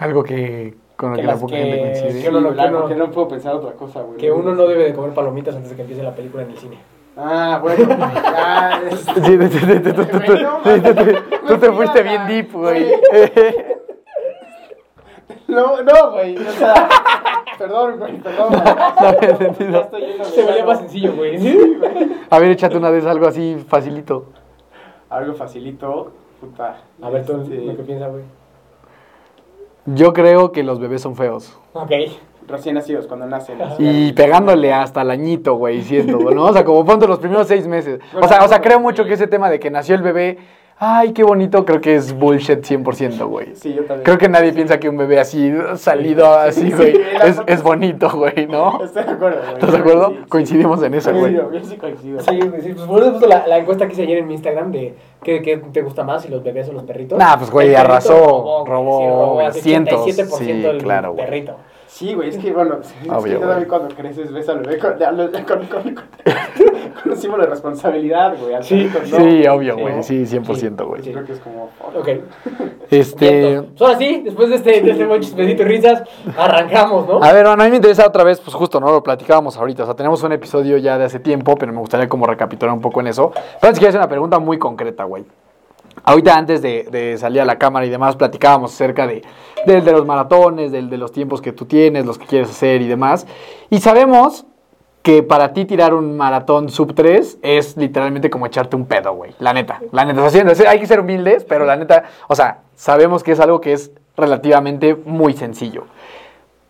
Algo 0.00 0.22
que 0.24 0.74
con 0.96 1.10
lo 1.10 1.16
Que 1.16 1.22
que, 1.22 1.26
la 1.28 1.36
poca 1.36 1.54
que- 1.54 1.62
gente 1.62 1.76
que 1.76 1.82
coincide. 1.82 2.22
sí, 2.22 2.28
no- 2.30 2.86
que 2.88 2.94
no 2.94 3.10
puedo 3.10 3.28
pensar 3.28 3.54
otra 3.54 3.72
cosa, 3.72 4.02
güey. 4.02 4.18
Que 4.18 4.30
uno 4.30 4.54
no 4.54 4.66
debe 4.66 4.84
de 4.84 4.94
comer 4.94 5.12
palomitas 5.14 5.54
antes 5.54 5.70
de 5.70 5.76
que 5.76 5.82
empiece 5.82 6.02
la 6.02 6.14
película 6.14 6.42
en 6.42 6.50
el 6.50 6.58
cine. 6.58 6.78
Ah, 7.16 7.58
bueno, 7.62 7.84
ya, 8.14 8.82
es- 8.90 9.00
Sí, 9.00 9.12
sí, 9.14 9.48
sí, 9.48 9.58
sí, 9.58 9.80
tú- 9.80 9.92
tú- 9.92 10.04
tú- 10.04 10.18
Güey, 10.26 10.42
no, 10.42 10.60
sí, 10.64 10.80
tú- 10.80 10.94
tú- 10.94 10.94
mames. 10.94 11.16
Tú 11.46 11.58
te 11.58 11.72
fuiste 11.72 12.02
bien 12.02 12.26
deep, 12.26 12.52
güey. 12.52 12.86
No, 15.46 15.82
no, 15.82 16.12
güey, 16.12 16.36
o 16.36 16.50
sea, 16.52 16.88
perdón, 17.58 17.98
güey, 17.98 18.16
perdón. 18.18 18.48
güey. 18.50 18.62
había 19.08 19.30
entendido. 19.30 19.70
Ya 19.72 19.80
estoy 19.80 20.00
yendo 20.02 20.24
de 20.24 20.30
Se 20.30 20.44
veía 20.46 20.64
más 20.64 20.78
sencillo, 20.78 21.12
güey. 21.16 21.36
A 22.30 22.38
ver, 22.38 22.50
échate 22.52 22.76
una 22.76 22.90
vez 22.90 23.04
algo 23.04 23.26
así 23.26 23.56
facilito. 23.66 24.26
Algo 25.08 25.34
facilito, 25.34 26.12
puta. 26.40 26.76
A 27.02 27.10
ver, 27.10 27.26
tú 27.26 27.40
este, 27.42 27.56
lo 27.64 27.76
que 27.76 27.82
piensas, 27.82 28.10
güey. 28.12 28.22
Yo 29.86 30.12
creo 30.12 30.52
que 30.52 30.62
los 30.62 30.78
bebés 30.78 31.02
son 31.02 31.16
feos. 31.16 31.58
Ok. 31.72 31.90
Recién 32.46 32.74
nacidos, 32.74 33.06
cuando 33.06 33.26
nacen. 33.26 33.58
Y 33.78 34.12
pegándole 34.12 34.72
hasta 34.72 35.02
el 35.02 35.10
añito, 35.10 35.54
güey, 35.54 35.82
siento, 35.82 36.18
¿no? 36.18 36.46
O 36.46 36.52
sea, 36.52 36.64
como 36.64 36.84
ponte 36.84 37.06
los 37.06 37.20
primeros 37.20 37.46
seis 37.46 37.66
meses. 37.68 38.00
O 38.20 38.26
sea, 38.26 38.44
o 38.44 38.48
sea, 38.48 38.60
creo 38.60 38.80
mucho 38.80 39.04
que 39.04 39.12
ese 39.14 39.28
tema 39.28 39.48
de 39.48 39.60
que 39.60 39.70
nació 39.70 39.94
el 39.94 40.02
bebé, 40.02 40.38
ay, 40.82 41.12
qué 41.12 41.22
bonito, 41.22 41.66
creo 41.66 41.82
que 41.82 41.94
es 41.94 42.14
bullshit 42.14 42.64
100%, 42.64 43.28
güey. 43.28 43.54
Sí, 43.54 43.74
yo 43.74 43.84
también. 43.84 44.02
Creo 44.02 44.16
que 44.16 44.30
nadie 44.30 44.52
piensa 44.52 44.80
que 44.80 44.88
un 44.88 44.96
bebé 44.96 45.20
así, 45.20 45.52
salido 45.76 46.32
así, 46.32 46.62
Sí, 46.62 46.72
güey, 46.72 46.94
es, 47.46 47.62
bonito, 47.62 48.10
güey, 48.10 48.46
¿no? 48.46 48.82
Estoy 48.84 49.04
de 49.04 49.10
acuerdo, 49.10 49.40
güey. 49.42 49.54
¿Estás 49.54 49.72
de 49.72 49.78
acuerdo? 49.78 50.08
Sí, 50.08 50.16
sí. 50.16 50.28
Coincidimos 50.28 50.82
en 50.82 50.94
eso, 50.94 51.12
güey. 51.12 51.34
Yo, 51.34 51.52
yo 51.52 51.62
sí 51.62 51.76
coincido. 51.76 52.20
Sí, 52.20 52.40
sí, 52.62 52.72
pues 52.72 52.86
por 52.86 53.00
eso 53.00 53.08
he 53.08 53.10
puesto 53.10 53.28
la, 53.28 53.46
la 53.46 53.58
encuesta 53.58 53.86
que 53.86 53.92
hice 53.92 54.02
ayer 54.02 54.18
en 54.18 54.26
mi 54.26 54.32
Instagram 54.32 54.72
de 54.72 54.94
qué, 55.22 55.42
qué 55.42 55.58
te 55.58 55.82
gusta 55.82 56.02
más, 56.02 56.22
si 56.22 56.28
los 56.28 56.42
bebés 56.42 56.70
o 56.70 56.72
los 56.72 56.84
perritos. 56.84 57.18
Nah, 57.18 57.36
pues, 57.36 57.50
güey, 57.50 57.68
perrito 57.68 57.80
arrasó, 57.82 58.14
robó 58.14 58.64
robó 58.66 59.40
así 59.40 59.60
cientos. 59.60 60.06
87% 60.06 60.38
Sí, 60.38 60.50
el 60.64 60.82
claro, 60.82 61.12
güey. 61.12 61.44
Sí, 61.90 62.14
güey, 62.14 62.28
es 62.30 62.38
que 62.38 62.52
bueno, 62.52 62.78
es 62.80 62.94
Obvio, 63.10 63.40
que 63.40 63.46
güey. 63.46 63.66
cuando 63.66 63.94
creces 63.94 64.32
ves 64.32 64.48
al 64.48 64.60
bebé 64.60 64.78
con, 64.78 64.92
con, 64.92 65.16
con, 65.16 65.66
con, 65.66 65.66
con, 65.66 65.94
con 67.02 67.12
un 67.12 67.16
símbolo 67.16 67.42
de 67.42 67.50
responsabilidad, 67.50 68.36
güey. 68.40 68.62
Sí, 68.62 68.88
¿no? 69.10 69.18
Sí, 69.18 69.46
obvio, 69.48 69.74
Sí, 69.74 69.80
güey, 69.80 70.02
sí, 70.04 70.22
100%, 70.24 70.86
güey. 70.86 71.02
Yo 71.02 71.12
creo 71.12 71.24
que 71.26 71.32
es 71.32 71.40
como... 71.40 71.70
Ok. 71.94 72.08
Este... 72.90 73.56
Ahora 73.80 73.98
sí, 73.98 74.22
después 74.24 74.48
de 74.48 74.54
este, 74.54 74.80
de 74.80 74.90
este 74.92 75.04
buen 75.04 75.20
chismecito 75.20 75.62
y 75.62 75.66
risas, 75.66 76.04
arrancamos, 76.38 77.08
¿no? 77.08 77.22
A 77.22 77.32
ver, 77.32 77.44
bueno, 77.44 77.62
a 77.62 77.64
mí 77.64 77.70
me 77.70 77.76
interesa 77.76 78.06
otra 78.06 78.22
vez, 78.22 78.40
pues 78.40 78.54
justo, 78.54 78.78
¿no? 78.80 78.90
Lo 78.92 79.02
platicábamos 79.02 79.56
ahorita. 79.56 79.82
O 79.82 79.86
sea, 79.86 79.94
tenemos 79.96 80.22
un 80.22 80.32
episodio 80.32 80.76
ya 80.78 80.96
de 80.96 81.04
hace 81.04 81.18
tiempo, 81.18 81.56
pero 81.56 81.72
me 81.72 81.80
gustaría 81.80 82.08
como 82.08 82.24
recapitular 82.24 82.72
un 82.72 82.80
poco 82.80 83.00
en 83.00 83.08
eso. 83.08 83.30
Pero 83.32 83.44
antes 83.62 83.78
quiero 83.78 83.88
hacer 83.88 84.00
una 84.00 84.08
pregunta 84.08 84.38
muy 84.38 84.58
concreta, 84.58 85.04
güey. 85.04 85.24
Ahorita 86.04 86.36
antes 86.36 86.62
de, 86.62 86.84
de 86.90 87.18
salir 87.18 87.40
a 87.40 87.44
la 87.44 87.58
cámara 87.58 87.84
y 87.84 87.90
demás, 87.90 88.16
platicábamos 88.16 88.72
acerca 88.72 89.06
de, 89.06 89.22
del 89.66 89.84
de 89.84 89.92
los 89.92 90.06
maratones, 90.06 90.72
del 90.72 90.90
de 90.90 90.98
los 90.98 91.12
tiempos 91.12 91.40
que 91.40 91.52
tú 91.52 91.64
tienes, 91.64 92.06
los 92.06 92.18
que 92.18 92.26
quieres 92.26 92.50
hacer 92.50 92.82
y 92.82 92.88
demás. 92.88 93.26
Y 93.70 93.80
sabemos 93.80 94.46
que 95.02 95.22
para 95.22 95.52
ti 95.52 95.64
tirar 95.64 95.94
un 95.94 96.16
maratón 96.16 96.68
sub 96.68 96.94
3 96.94 97.38
es 97.42 97.76
literalmente 97.76 98.28
como 98.28 98.46
echarte 98.46 98.76
un 98.76 98.86
pedo, 98.86 99.14
güey. 99.14 99.34
La 99.38 99.52
neta, 99.52 99.80
la 99.92 100.04
neta. 100.04 100.22
O 100.22 100.30
sea, 100.30 100.70
hay 100.70 100.78
que 100.78 100.86
ser 100.86 101.00
humildes, 101.00 101.44
pero 101.44 101.64
la 101.64 101.76
neta, 101.76 102.04
o 102.28 102.34
sea, 102.34 102.60
sabemos 102.74 103.22
que 103.22 103.32
es 103.32 103.40
algo 103.40 103.60
que 103.60 103.72
es 103.72 103.92
relativamente 104.16 104.94
muy 104.94 105.32
sencillo 105.32 105.84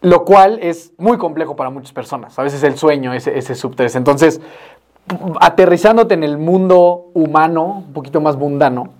lo 0.02 0.24
cual 0.24 0.58
es 0.62 0.92
muy 0.96 1.18
complejo 1.18 1.56
para 1.56 1.70
muchas 1.70 1.92
personas. 1.92 2.38
A 2.38 2.42
veces 2.42 2.62
el 2.62 2.76
sueño, 2.76 3.12
ese, 3.12 3.36
ese 3.36 3.54
sub 3.54 3.76
3. 3.76 3.96
Entonces, 3.96 4.40
aterrizándote 5.40 6.14
en 6.14 6.24
el 6.24 6.38
mundo 6.38 7.10
humano, 7.14 7.84
un 7.86 7.92
poquito 7.92 8.20
más 8.20 8.36
mundano, 8.36 8.90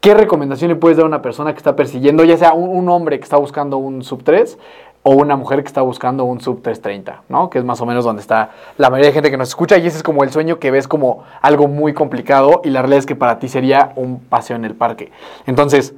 ¿qué 0.00 0.14
recomendación 0.14 0.70
le 0.70 0.76
puedes 0.76 0.96
dar 0.96 1.04
a 1.04 1.08
una 1.08 1.22
persona 1.22 1.52
que 1.52 1.58
está 1.58 1.76
persiguiendo, 1.76 2.24
ya 2.24 2.36
sea 2.36 2.52
un, 2.54 2.88
hombre 2.88 3.18
que 3.18 3.24
está 3.24 3.36
buscando 3.36 3.76
un 3.76 4.02
sub 4.02 4.22
3 4.24 4.58
o 5.02 5.12
una 5.12 5.36
mujer 5.36 5.62
que 5.62 5.68
está 5.68 5.82
buscando 5.82 6.24
un 6.24 6.40
sub 6.40 6.62
330, 6.62 7.22
¿no? 7.28 7.48
Que 7.48 7.58
es 7.58 7.64
más 7.64 7.80
o 7.80 7.86
menos 7.86 8.04
donde 8.04 8.20
está 8.20 8.50
la 8.76 8.90
mayoría 8.90 9.08
de 9.08 9.14
gente 9.14 9.30
que 9.30 9.36
nos 9.36 9.48
escucha 9.48 9.78
y 9.78 9.86
ese 9.86 9.98
es 9.98 10.02
como 10.02 10.24
el 10.24 10.30
sueño 10.30 10.58
que 10.58 10.70
ves 10.70 10.88
como 10.88 11.24
algo 11.40 11.68
muy 11.68 11.94
complicado 11.94 12.60
y 12.64 12.70
la 12.70 12.80
realidad 12.80 12.98
es 12.98 13.06
que 13.06 13.16
para 13.16 13.38
ti 13.38 13.48
sería 13.48 13.92
un 13.96 14.20
paseo 14.20 14.56
en 14.56 14.64
el 14.64 14.74
parque. 14.74 15.12
Entonces, 15.46 15.94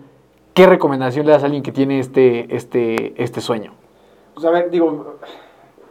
¿qué 0.55 0.67
recomendación 0.67 1.27
le 1.27 1.33
das 1.33 1.43
a 1.43 1.47
alguien 1.47 1.63
que 1.63 1.73
tiene 1.73 1.99
este, 1.99 2.55
este, 2.55 3.21
este 3.23 3.41
sueño? 3.41 3.73
Pues 4.35 4.47
a 4.47 4.51
ver, 4.51 4.71
digo, 4.71 4.87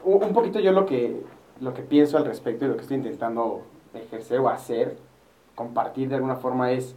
un 0.04 0.24
un 0.24 0.34
poquito 0.34 0.60
yo 0.60 0.71
lo 0.71 0.86
que, 0.86 1.21
lo 1.60 1.74
que 1.74 1.82
pienso 1.82 2.17
al 2.17 2.26
respecto 2.26 2.65
y 2.65 2.69
lo 2.69 2.76
que 2.76 2.82
estoy 2.82 2.97
intentando 2.97 3.62
ejercer 3.93 4.39
o 4.39 4.50
hacer, 4.50 4.97
compartir 5.56 6.10
de 6.10 6.15
alguna 6.15 6.36
forma 6.36 6.71
es, 6.71 6.95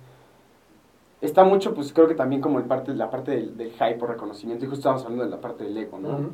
está 1.26 1.44
mucho, 1.44 1.74
pues 1.74 1.92
creo 1.92 2.06
que 2.08 2.14
también 2.14 2.40
como 2.40 2.58
el 2.58 2.64
parte, 2.64 2.94
la 2.94 3.10
parte 3.10 3.30
del, 3.32 3.56
del 3.56 3.70
hype 3.72 3.98
o 4.02 4.06
reconocimiento, 4.06 4.64
y 4.64 4.68
justo 4.68 4.80
estamos 4.80 5.02
hablando 5.04 5.24
de 5.24 5.30
la 5.30 5.40
parte 5.40 5.64
del 5.64 5.76
ego, 5.76 5.98
¿no? 5.98 6.08
Ujú. 6.10 6.28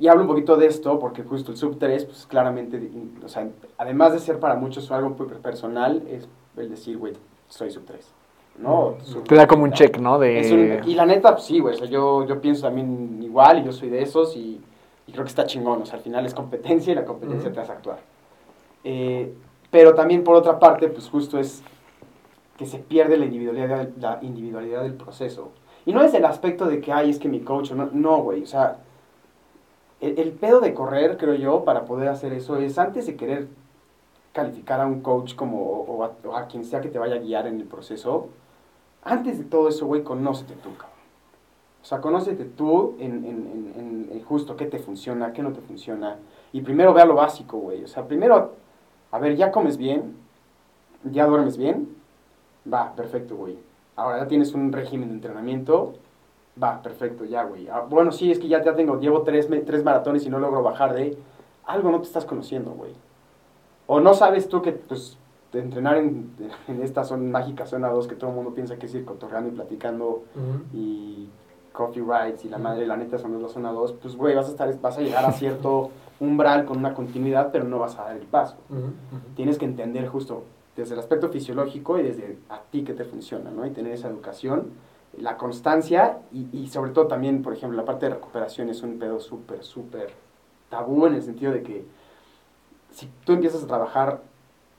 Y 0.00 0.06
hablo 0.08 0.22
un 0.22 0.28
poquito 0.28 0.56
de 0.56 0.66
esto 0.66 0.98
porque 0.98 1.22
justo 1.24 1.50
el 1.50 1.56
sub 1.56 1.76
3, 1.78 2.04
pues 2.04 2.26
claramente, 2.26 2.90
o 3.24 3.28
sea, 3.28 3.48
además 3.78 4.12
de 4.12 4.20
ser 4.20 4.38
para 4.38 4.54
muchos 4.54 4.90
algo 4.92 5.16
personal, 5.16 6.02
es 6.08 6.28
el 6.56 6.70
decir, 6.70 6.96
güey, 6.98 7.14
soy 7.48 7.70
sub 7.70 7.84
3, 7.84 8.08
¿no? 8.58 8.94
Sub- 9.02 9.24
Te 9.24 9.34
da 9.34 9.46
como 9.48 9.64
un 9.64 9.72
check, 9.72 9.98
¿no? 9.98 10.18
De... 10.18 10.38
Es 10.38 10.52
un- 10.52 10.88
y 10.88 10.94
la 10.94 11.04
neta, 11.04 11.32
pues 11.32 11.44
sí, 11.44 11.58
güey, 11.58 11.74
o 11.74 11.78
sea, 11.78 11.88
yo, 11.88 12.24
yo 12.26 12.40
pienso 12.40 12.62
también 12.66 13.20
igual 13.22 13.58
y 13.58 13.64
yo 13.64 13.72
soy 13.72 13.88
de 13.88 14.02
esos 14.02 14.36
y, 14.36 14.60
y 15.06 15.12
creo 15.12 15.24
que 15.24 15.30
está 15.30 15.46
chingón, 15.46 15.82
o 15.82 15.86
sea, 15.86 15.96
al 15.96 16.02
final 16.02 16.24
es 16.26 16.34
competencia 16.34 16.92
y 16.92 16.94
la 16.94 17.04
competencia 17.04 17.48
Ujú. 17.48 17.54
te 17.54 17.60
hace 17.60 17.72
actuar. 17.72 17.98
Eh, 18.84 19.34
pero 19.70 19.94
también 19.94 20.22
por 20.22 20.36
otra 20.36 20.58
parte, 20.58 20.88
pues 20.88 21.08
justo 21.10 21.38
es 21.38 21.62
que 22.58 22.66
se 22.66 22.78
pierde 22.78 23.16
la 23.16 23.24
individualidad, 23.24 24.82
del 24.82 24.94
proceso. 24.94 25.52
Y 25.86 25.92
no 25.92 26.02
es 26.02 26.12
el 26.12 26.24
aspecto 26.24 26.66
de 26.66 26.80
que, 26.80 26.92
ay, 26.92 27.08
es 27.08 27.18
que 27.18 27.28
mi 27.28 27.40
coach, 27.40 27.70
no, 27.70 27.88
no, 27.92 28.22
güey, 28.22 28.42
o 28.42 28.46
sea, 28.46 28.78
el, 30.00 30.32
pedo 30.32 30.60
de 30.60 30.74
correr, 30.74 31.16
creo 31.16 31.34
yo, 31.34 31.64
para 31.64 31.84
poder 31.84 32.08
hacer 32.08 32.32
eso 32.32 32.56
es 32.56 32.78
antes 32.78 33.06
de 33.06 33.16
querer 33.16 33.48
calificar 34.32 34.80
a 34.80 34.86
un 34.86 35.00
coach 35.00 35.34
como, 35.34 35.60
o 35.62 36.34
a, 36.36 36.46
quien 36.46 36.64
sea 36.64 36.80
que 36.80 36.88
te 36.88 36.98
vaya 36.98 37.14
a 37.14 37.18
guiar 37.18 37.46
en 37.46 37.60
el 37.60 37.66
proceso, 37.66 38.28
antes 39.02 39.38
de 39.38 39.44
todo 39.44 39.68
eso, 39.68 39.86
güey, 39.86 40.02
conócete 40.02 40.54
tú, 40.54 40.70
cabrón. 40.76 40.98
O 41.80 41.84
sea, 41.84 42.00
conócete 42.00 42.44
tú 42.44 42.96
en, 42.98 43.24
en, 43.24 43.72
en- 43.76 44.08
en 44.12 44.24
justo 44.24 44.56
qué 44.56 44.66
te 44.66 44.78
funciona, 44.78 45.32
qué 45.32 45.42
no 45.42 45.52
te 45.52 45.60
funciona. 45.60 46.16
Y 46.52 46.60
primero 46.60 46.92
vea 46.92 47.04
lo 47.04 47.14
básico, 47.14 47.56
güey. 47.58 47.84
O 47.84 47.88
sea, 47.88 48.06
primero, 48.06 48.54
a 49.10 49.18
ver, 49.18 49.36
ya 49.36 49.50
comes 49.50 49.76
bien, 49.76 50.16
ya 51.04 51.26
duermes 51.26 51.56
bien, 51.56 51.88
va, 52.72 52.94
perfecto, 52.94 53.36
güey. 53.36 53.58
Ahora 53.96 54.18
ya 54.20 54.28
tienes 54.28 54.54
un 54.54 54.72
régimen 54.72 55.08
de 55.08 55.14
entrenamiento, 55.16 55.94
va, 56.62 56.80
perfecto, 56.82 57.24
ya, 57.24 57.44
güey. 57.44 57.68
Ah, 57.68 57.84
bueno, 57.88 58.12
sí, 58.12 58.30
es 58.30 58.38
que 58.38 58.48
ya, 58.48 58.62
ya 58.62 58.74
tengo, 58.74 58.98
llevo 59.00 59.22
tres, 59.22 59.48
me- 59.50 59.60
tres 59.60 59.82
maratones 59.84 60.24
y 60.26 60.30
no 60.30 60.38
logro 60.38 60.62
bajar 60.62 60.94
de... 60.94 61.16
Algo 61.66 61.90
no 61.90 62.00
te 62.00 62.06
estás 62.06 62.24
conociendo, 62.24 62.70
güey. 62.72 62.92
O 63.86 64.00
no 64.00 64.14
sabes 64.14 64.48
tú 64.48 64.62
que, 64.62 64.72
pues, 64.72 65.18
de 65.52 65.60
entrenar 65.60 65.96
en, 65.98 66.30
en 66.68 66.82
esta 66.82 67.04
zona 67.04 67.30
mágica 67.30 67.66
zona 67.66 67.88
2 67.88 68.06
que 68.08 68.14
todo 68.14 68.30
el 68.30 68.36
mundo 68.36 68.54
piensa 68.54 68.76
que 68.76 68.86
es 68.86 68.94
ir 68.94 69.04
cotorreando 69.04 69.48
y 69.50 69.52
platicando 69.52 70.22
y 70.72 71.28
coffee 71.72 72.02
rides 72.02 72.44
y 72.44 72.48
la 72.48 72.58
madre, 72.58 72.86
la 72.86 72.96
neta, 72.96 73.18
son 73.18 73.40
la 73.42 73.48
zona 73.48 73.70
2, 73.72 73.92
pues, 73.94 74.16
güey, 74.16 74.34
vas 74.34 74.46
a 74.46 74.50
estar, 74.50 74.80
vas 74.80 74.98
a 74.98 75.00
llegar 75.00 75.24
a 75.24 75.32
cierto 75.32 75.90
umbral 76.20 76.64
con 76.64 76.78
una 76.78 76.92
continuidad, 76.94 77.50
pero 77.52 77.64
no 77.64 77.78
vas 77.78 77.96
a 77.98 78.04
dar 78.04 78.16
el 78.16 78.26
paso. 78.26 78.56
Tienes 79.36 79.58
que 79.58 79.64
entender 79.64 80.08
justo 80.08 80.42
desde 80.82 80.94
el 80.94 81.00
aspecto 81.00 81.28
fisiológico 81.28 81.98
y 81.98 82.02
desde 82.02 82.38
a 82.48 82.60
ti 82.62 82.84
que 82.84 82.94
te 82.94 83.04
funciona, 83.04 83.50
¿no? 83.50 83.66
Y 83.66 83.70
tener 83.70 83.92
esa 83.92 84.08
educación, 84.08 84.70
la 85.16 85.36
constancia 85.36 86.18
y, 86.32 86.48
y 86.52 86.68
sobre 86.68 86.92
todo 86.92 87.06
también, 87.06 87.42
por 87.42 87.52
ejemplo, 87.52 87.76
la 87.76 87.84
parte 87.84 88.06
de 88.06 88.14
recuperación 88.14 88.68
es 88.68 88.82
un 88.82 88.98
pedo 88.98 89.20
súper, 89.20 89.64
súper 89.64 90.12
tabú 90.70 91.06
en 91.06 91.14
el 91.14 91.22
sentido 91.22 91.52
de 91.52 91.62
que 91.62 91.84
si 92.90 93.08
tú 93.24 93.32
empiezas 93.32 93.62
a 93.64 93.66
trabajar 93.66 94.22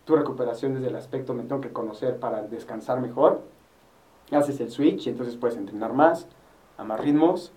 tu 0.05 0.15
recuperación 0.15 0.73
desde 0.73 0.87
el 0.87 0.95
aspecto 0.95 1.33
me 1.33 1.43
tengo 1.43 1.61
que 1.61 1.71
conocer 1.71 2.17
para 2.17 2.41
descansar 2.43 2.99
mejor, 2.99 3.41
haces 4.31 4.59
el 4.59 4.71
switch 4.71 5.07
y 5.07 5.09
entonces 5.09 5.35
puedes 5.35 5.57
entrenar 5.57 5.93
más, 5.93 6.27
a 6.77 6.83
más 6.83 6.99
ritmos, 6.99 7.51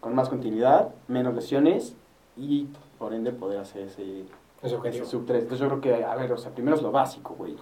con 0.00 0.14
más 0.14 0.28
continuidad, 0.28 0.90
menos 1.08 1.34
lesiones 1.34 1.94
y 2.36 2.68
por 2.98 3.14
ende 3.14 3.32
poder 3.32 3.60
hacer 3.60 3.82
ese, 3.82 4.24
ese 4.62 5.04
sub 5.04 5.26
3. 5.26 5.42
Entonces 5.42 5.58
yo 5.58 5.68
creo 5.68 5.80
que, 5.80 6.04
a 6.04 6.14
ver, 6.16 6.32
o 6.32 6.38
sea, 6.38 6.52
primero 6.52 6.76
es 6.76 6.82
lo 6.82 6.92
básico, 6.92 7.34
güey. 7.34 7.56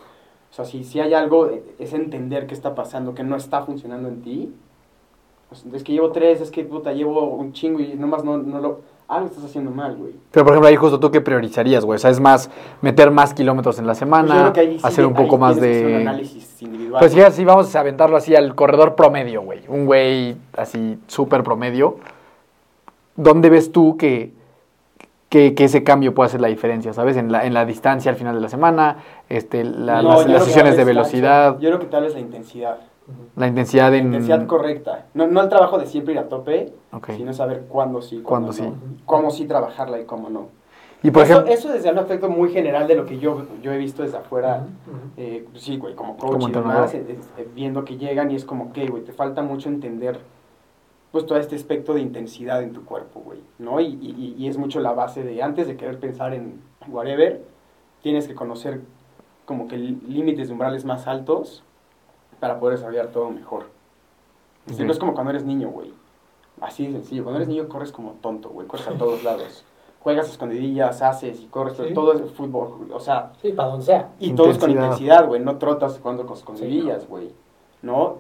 O 0.54 0.56
sea, 0.56 0.64
si, 0.64 0.84
si 0.84 1.00
hay 1.00 1.14
algo, 1.14 1.48
eh, 1.48 1.64
es 1.80 1.92
entender 1.94 2.46
qué 2.46 2.54
está 2.54 2.76
pasando, 2.76 3.12
que 3.12 3.24
no 3.24 3.34
está 3.34 3.62
funcionando 3.62 4.08
en 4.08 4.22
ti. 4.22 4.54
Pues, 5.48 5.66
es 5.74 5.82
que 5.82 5.92
llevo 5.92 6.12
tres, 6.12 6.40
es 6.40 6.52
que 6.52 6.62
puta, 6.62 6.92
llevo 6.92 7.24
un 7.24 7.52
chingo 7.52 7.80
y 7.80 7.94
nomás 7.94 8.22
no, 8.22 8.38
no 8.38 8.60
lo... 8.60 8.80
Algo 9.08 9.26
estás 9.26 9.46
haciendo 9.46 9.72
mal, 9.72 9.96
güey. 9.96 10.12
Pero, 10.30 10.44
por 10.44 10.52
ejemplo, 10.52 10.68
ahí 10.68 10.76
justo 10.76 11.00
tú 11.00 11.10
qué 11.10 11.20
priorizarías, 11.20 11.84
güey. 11.84 11.96
O 11.96 11.98
sea, 11.98 12.10
es 12.10 12.20
más 12.20 12.52
meter 12.82 13.10
más 13.10 13.34
kilómetros 13.34 13.80
en 13.80 13.86
la 13.88 13.94
Pues 13.94 13.98
semana, 13.98 14.34
creo 14.34 14.52
que 14.52 14.60
ahí 14.60 14.78
sí 14.78 14.86
hacer 14.86 15.06
un 15.06 15.14
poco 15.14 15.38
más 15.38 15.56
hacer 15.56 15.86
un 15.86 15.92
de... 15.92 15.96
análisis 16.02 16.62
individual. 16.62 17.00
Pues 17.00 17.12
sí, 17.12 17.20
así 17.20 17.44
vamos 17.44 17.74
a 17.74 17.80
aventarlo 17.80 18.16
así 18.16 18.36
al 18.36 18.54
corredor 18.54 18.94
promedio, 18.94 19.42
güey. 19.42 19.62
Un 19.66 19.86
güey 19.86 20.36
así 20.56 21.00
súper 21.08 21.42
promedio. 21.42 21.96
¿Dónde 23.16 23.50
ves 23.50 23.72
tú 23.72 23.96
que, 23.96 24.32
que, 25.34 25.52
que 25.56 25.64
ese 25.64 25.82
cambio 25.82 26.14
puede 26.14 26.28
hacer 26.28 26.40
la 26.40 26.46
diferencia, 26.46 26.92
sabes? 26.92 27.16
En 27.16 27.32
la, 27.32 27.44
en 27.44 27.54
la 27.54 27.64
distancia 27.64 28.08
al 28.12 28.16
final 28.16 28.36
de 28.36 28.40
la 28.40 28.48
semana, 28.48 28.98
este, 29.28 29.64
la- 29.64 30.00
No, 30.00 30.22
las, 30.22 30.26
que 30.26 30.38
sesiones 30.44 30.76
de 30.76 30.84
velocidad, 30.84 31.58
Yo 31.58 31.70
creo 31.70 31.80
que 31.80 31.86
tal 31.86 32.04
vez 32.04 32.14
la 32.14 32.20
intensidad. 32.20 32.76
la 33.34 33.48
intensidad 33.48 33.90
La 33.90 33.96
en... 33.96 34.06
intensidad 34.06 34.46
correcta. 34.46 35.06
No, 35.12 35.26
no 35.26 35.40
el 35.42 35.48
trabajo 35.48 35.76
de 35.78 35.86
siempre 35.86 36.12
ir 36.14 36.20
a 36.20 36.28
tope, 36.28 36.72
sino 37.16 37.32
saber 37.32 37.64
cuándo 37.68 38.00
sí, 38.00 38.20
Cuándo 38.22 38.52
cuándo, 38.52 38.52
sí. 38.52 38.62
no. 38.62 38.96
Cómo 39.06 39.32
sí 39.32 39.46
trabajarla 39.46 39.98
y 39.98 40.04
cómo 40.04 40.30
no. 40.30 40.46
Y 41.02 41.10
por 41.10 41.24
eso, 41.24 41.32
ejemplo... 41.32 41.52
eso 41.52 41.72
desde 41.72 41.90
un 41.90 41.98
aspecto 41.98 42.28
muy 42.28 42.50
general 42.50 42.86
de 42.86 42.94
lo 42.94 43.04
que 43.04 43.18
yo, 43.18 43.42
yo 43.60 43.72
he 43.72 43.76
visto 43.76 44.04
desde 44.04 44.18
afuera. 44.18 44.66
Eh, 45.16 45.46
sí, 45.56 45.78
güey, 45.78 45.96
como 45.96 46.16
coach 46.16 46.30
Como 46.30 46.48
y 46.48 46.52
demás, 46.52 46.94
eh, 46.94 47.18
eh, 47.38 47.48
viendo 47.56 47.84
que 47.84 47.96
llegan 47.96 48.30
y 48.30 48.36
es 48.36 48.44
como, 48.44 48.66
ok, 48.66 48.78
güey, 48.88 49.02
te 49.02 49.12
falta 49.12 49.42
mucho 49.42 49.68
entender 49.68 50.20
pues 51.14 51.26
todo 51.26 51.38
este 51.38 51.54
aspecto 51.54 51.94
de 51.94 52.00
intensidad 52.00 52.60
en 52.64 52.72
tu 52.72 52.84
cuerpo, 52.84 53.20
güey, 53.20 53.38
¿no? 53.60 53.78
Y, 53.80 53.86
y, 54.02 54.34
y 54.36 54.48
es 54.48 54.58
mucho 54.58 54.80
la 54.80 54.90
base 54.92 55.22
de, 55.22 55.40
antes 55.44 55.68
de 55.68 55.76
querer 55.76 56.00
pensar 56.00 56.34
en 56.34 56.60
whatever, 56.88 57.40
tienes 58.02 58.26
que 58.26 58.34
conocer 58.34 58.80
como 59.44 59.68
que 59.68 59.76
límites 59.78 60.48
de 60.48 60.52
umbrales 60.54 60.84
más 60.84 61.06
altos 61.06 61.62
para 62.40 62.58
poder 62.58 62.78
desarrollar 62.78 63.12
todo 63.12 63.30
mejor. 63.30 63.66
Es 64.66 64.72
decir, 64.72 64.82
Ok. 64.82 64.86
No 64.88 64.92
es 64.92 64.98
como 64.98 65.14
cuando 65.14 65.30
eres 65.30 65.44
niño, 65.44 65.68
güey. 65.70 65.92
Así 66.60 66.86
de 66.88 66.94
sencillo. 66.94 67.22
Cuando 67.22 67.36
eres 67.38 67.48
niño 67.48 67.68
corres 67.68 67.92
como 67.92 68.14
tonto, 68.20 68.48
güey, 68.48 68.66
corres 68.66 68.88
a 68.88 68.94
todos 68.98 69.22
lados. 69.24 69.64
Juegas 70.00 70.26
a 70.26 70.30
escondidillas, 70.32 71.00
haces 71.00 71.40
y 71.40 71.46
corres, 71.46 71.76
Sí. 71.76 71.94
todo 71.94 72.12
es 72.14 72.30
fútbol, 72.32 72.88
o 72.92 72.98
sea, 72.98 73.32
Sí, 73.40 73.52
para 73.52 73.68
donde 73.68 73.86
sea. 73.86 74.10
y 74.18 74.32
todo 74.34 74.50
es 74.50 74.58
con 74.58 74.68
Intensidad. 74.70 74.92
intensidad, 74.96 75.26
güey, 75.28 75.40
no 75.40 75.58
trotas 75.58 75.96
cuando 76.00 76.26
con 76.26 76.36
escondidillas, 76.36 77.06
güey. 77.08 77.28
¿No? 77.28 77.34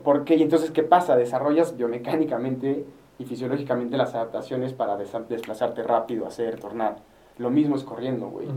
Porque, 0.04 0.34
y 0.36 0.42
entonces, 0.42 0.70
¿qué 0.70 0.82
pasa? 0.82 1.16
Desarrollas 1.16 1.76
biomecánicamente 1.76 2.84
y 3.18 3.24
fisiológicamente 3.24 3.96
las 3.96 4.14
adaptaciones 4.14 4.72
para 4.72 4.96
desplazarte 4.96 5.82
rápido, 5.82 6.26
hacer, 6.26 6.58
tornar. 6.58 6.96
Lo 7.38 7.50
mismo 7.50 7.74
es 7.76 7.82
corriendo, 7.84 8.28
güey. 8.28 8.48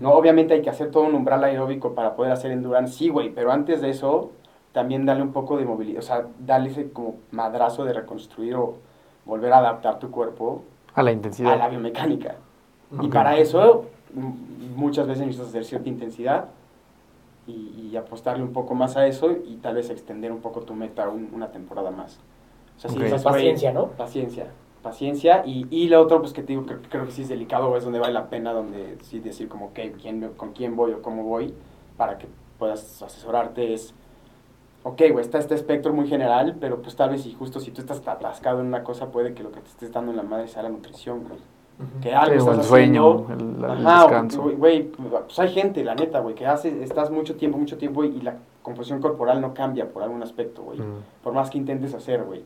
No, 0.00 0.12
obviamente 0.12 0.54
hay 0.54 0.62
que 0.62 0.68
hacer 0.70 0.90
todo 0.90 1.04
un 1.04 1.14
umbral 1.14 1.42
aeróbico 1.44 1.94
para 1.94 2.14
poder 2.16 2.32
hacer 2.32 2.50
endurance, 2.50 2.94
sí, 2.94 3.08
güey, 3.08 3.30
pero 3.30 3.50
antes 3.50 3.80
de 3.80 3.90
eso, 3.90 4.32
también 4.72 5.06
dale 5.06 5.22
un 5.22 5.32
poco 5.32 5.56
de 5.56 5.64
movilidad, 5.64 6.00
o 6.00 6.02
sea, 6.02 6.26
dale 6.38 6.68
ese 6.68 6.90
como 6.90 7.16
madrazo 7.30 7.84
de 7.86 7.94
reconstruir 7.94 8.54
o 8.56 8.74
volver 9.24 9.52
a 9.54 9.58
adaptar 9.58 9.98
tu 9.98 10.10
cuerpo 10.10 10.62
A 10.94 11.02
la 11.02 11.10
a 11.10 11.12
intensidad. 11.14 11.58
la 11.58 11.68
biomecánica. 11.68 12.36
Y 13.00 13.08
para 13.08 13.38
eso, 13.38 13.86
muchas 14.76 15.06
veces 15.06 15.24
necesitas 15.26 15.48
hacer 15.48 15.64
cierta 15.64 15.88
intensidad 15.88 16.44
y, 17.46 17.52
y 17.92 17.96
apostarle 17.96 18.42
un 18.42 18.52
poco 18.52 18.74
más 18.74 18.96
a 18.96 19.06
eso 19.06 19.30
y 19.44 19.56
tal 19.58 19.76
vez 19.76 19.90
extender 19.90 20.32
un 20.32 20.40
poco 20.42 20.62
tu 20.62 20.74
meta 20.74 21.08
un- 21.08 21.30
una 21.32 21.50
temporada 21.52 21.90
más. 21.90 22.18
O 22.76 22.80
sea, 22.80 22.90
si 22.90 22.96
Ok. 22.96 23.02
dices, 23.02 23.12
Más 23.12 23.24
güey, 23.24 23.44
paciencia, 23.44 23.72
¿no? 23.72 23.96
Paciencia, 23.96 24.46
paciencia. 24.82 25.42
Y, 25.46 25.66
y 25.70 25.88
lo 25.88 26.00
otro, 26.02 26.20
pues 26.20 26.32
que 26.32 26.42
te 26.42 26.48
digo, 26.52 26.66
que 26.66 26.76
creo 26.88 27.04
que 27.06 27.12
sí 27.12 27.22
es 27.22 27.28
delicado, 27.28 27.76
es 27.76 27.84
donde 27.84 27.98
vale 27.98 28.12
la 28.14 28.28
pena, 28.30 28.52
donde 28.52 28.98
sí 29.02 29.20
decir 29.20 29.48
como, 29.48 29.66
ok, 29.66 29.78
¿quién, 30.00 30.20
me- 30.20 30.30
con 30.32 30.52
quién 30.52 30.76
voy 30.76 30.92
o 30.92 31.02
cómo 31.02 31.24
voy, 31.24 31.54
para 31.96 32.18
que 32.18 32.28
puedas 32.58 33.02
asesorarte, 33.02 33.74
es, 33.74 33.94
ok, 34.82 35.02
güey, 35.12 35.20
está 35.24 35.38
este 35.38 35.54
espectro 35.54 35.92
muy 35.94 36.08
general, 36.08 36.58
pero 36.60 36.82
pues 36.82 36.96
tal 36.96 37.10
vez 37.10 37.22
si 37.22 37.34
justo 37.34 37.60
si 37.60 37.72
tú 37.72 37.80
estás 37.82 38.06
atascado 38.06 38.60
en 38.60 38.66
una 38.68 38.84
cosa, 38.84 39.10
puede 39.12 39.34
que 39.34 39.42
lo 39.42 39.52
que 39.52 39.60
te 39.60 39.68
estés 39.70 39.92
dando 39.92 40.10
en 40.12 40.16
la 40.18 40.22
madre 40.24 40.48
sea 40.48 40.62
la 40.62 40.70
nutrición, 40.70 41.24
güey. 41.24 41.40
Que 42.00 42.14
algo 42.14 42.32
Sí, 42.34 42.38
o 42.40 42.50
estás 42.52 42.58
el 42.58 42.64
sueño, 42.64 43.24
haciendo. 43.28 43.66
el- 43.66 43.80
el 43.80 43.86
Ajá, 43.86 44.02
descanso. 44.02 44.42
güey, 44.56 44.84
pues 44.84 45.38
hay 45.38 45.48
gente, 45.50 45.84
la 45.84 45.94
neta, 45.94 46.20
güey, 46.20 46.34
que 46.34 46.46
hace, 46.46 46.82
estás 46.82 47.10
mucho 47.10 47.34
tiempo, 47.36 47.58
mucho 47.58 47.76
tiempo 47.76 48.02
y, 48.04 48.08
y 48.08 48.20
la 48.22 48.36
composición 48.62 49.00
corporal 49.00 49.40
no 49.40 49.52
cambia 49.54 49.88
por 49.90 50.02
algún 50.02 50.22
aspecto, 50.22 50.62
güey. 50.62 50.78
Mm. 50.80 51.02
Por 51.22 51.32
más 51.34 51.50
que 51.50 51.58
intentes 51.58 51.92
hacer, 51.94 52.24
güey. 52.24 52.42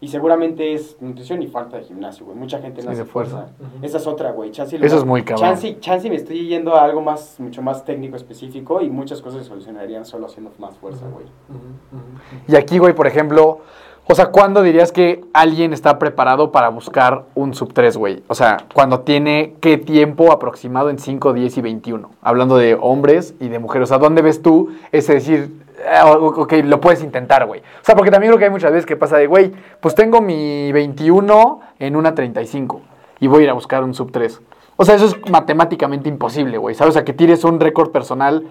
Y 0.00 0.08
seguramente 0.08 0.74
es 0.74 0.96
nutrición 1.00 1.40
y 1.42 1.46
falta 1.46 1.76
de 1.78 1.84
gimnasio, 1.84 2.26
güey. 2.26 2.36
Mucha 2.36 2.58
gente 2.58 2.80
Sí, 2.82 2.86
no 2.86 2.92
hace 2.92 3.04
de 3.04 3.06
fuerza. 3.08 3.48
Ujú. 3.58 3.84
Esa 3.86 3.96
es 3.98 4.06
otra, 4.06 4.32
güey. 4.32 4.50
Chance 4.50 4.76
Eso 4.84 4.96
es 4.98 5.04
muy 5.04 5.22
cabrón. 5.22 5.48
Chance, 5.48 5.78
chance 5.80 6.10
me 6.10 6.16
estoy 6.16 6.46
yendo 6.46 6.74
a 6.74 6.84
algo 6.84 7.00
más, 7.00 7.38
mucho 7.40 7.62
más 7.62 7.84
técnico, 7.84 8.16
específico 8.16 8.80
y 8.82 8.90
muchas 8.90 9.22
cosas 9.22 9.42
se 9.44 9.48
solucionarían 9.48 10.04
solo 10.04 10.26
haciendo 10.26 10.50
más 10.58 10.76
fuerza, 10.76 11.06
güey. 11.08 11.26
Y 12.48 12.56
aquí, 12.56 12.78
güey, 12.78 12.92
por 12.94 13.06
ejemplo, 13.06 13.60
o 14.06 14.14
sea, 14.14 14.26
¿cuándo 14.26 14.62
dirías 14.62 14.92
que 14.92 15.24
alguien 15.32 15.72
está 15.72 15.98
preparado 15.98 16.52
para 16.52 16.68
buscar 16.68 17.24
un 17.34 17.54
sub 17.54 17.72
3, 17.72 17.96
güey? 17.96 18.22
O 18.28 18.34
sea, 18.34 18.58
cuando 18.74 19.00
tiene 19.00 19.54
qué 19.60 19.78
tiempo 19.78 20.30
aproximado 20.30 20.90
en 20.90 20.98
5, 20.98 21.32
10 21.32 21.56
y 21.56 21.60
21. 21.62 22.10
Hablando 22.20 22.58
de 22.58 22.76
hombres 22.78 23.34
y 23.40 23.48
de 23.48 23.58
mujeres. 23.58 23.88
O 23.88 23.88
sea, 23.88 23.98
¿dónde 23.98 24.20
ves 24.20 24.42
tú 24.42 24.74
ese 24.92 25.14
decir, 25.14 25.64
ah, 25.90 26.10
ok, 26.10 26.52
lo 26.64 26.82
puedes 26.82 27.02
intentar, 27.02 27.46
güey? 27.46 27.60
O 27.60 27.84
sea, 27.84 27.94
porque 27.94 28.10
también 28.10 28.30
creo 28.30 28.38
que 28.38 28.44
hay 28.44 28.50
muchas 28.50 28.72
veces 28.72 28.84
que 28.84 28.96
pasa 28.96 29.16
de, 29.16 29.26
güey, 29.26 29.52
pues 29.80 29.94
tengo 29.94 30.20
mi 30.20 30.70
21 30.70 31.60
en 31.78 31.96
una 31.96 32.14
35 32.14 32.82
y 33.20 33.26
voy 33.26 33.40
a 33.40 33.44
ir 33.44 33.50
a 33.50 33.54
buscar 33.54 33.82
un 33.84 33.94
sub 33.94 34.12
3. 34.12 34.38
O 34.76 34.84
sea, 34.84 34.96
eso 34.96 35.06
es 35.06 35.30
matemáticamente 35.30 36.10
imposible, 36.10 36.58
güey. 36.58 36.74
¿Sabes? 36.74 36.90
O 36.90 36.92
sea, 36.92 37.04
que 37.06 37.14
tires 37.14 37.42
un 37.42 37.58
récord 37.58 37.90
personal 37.90 38.44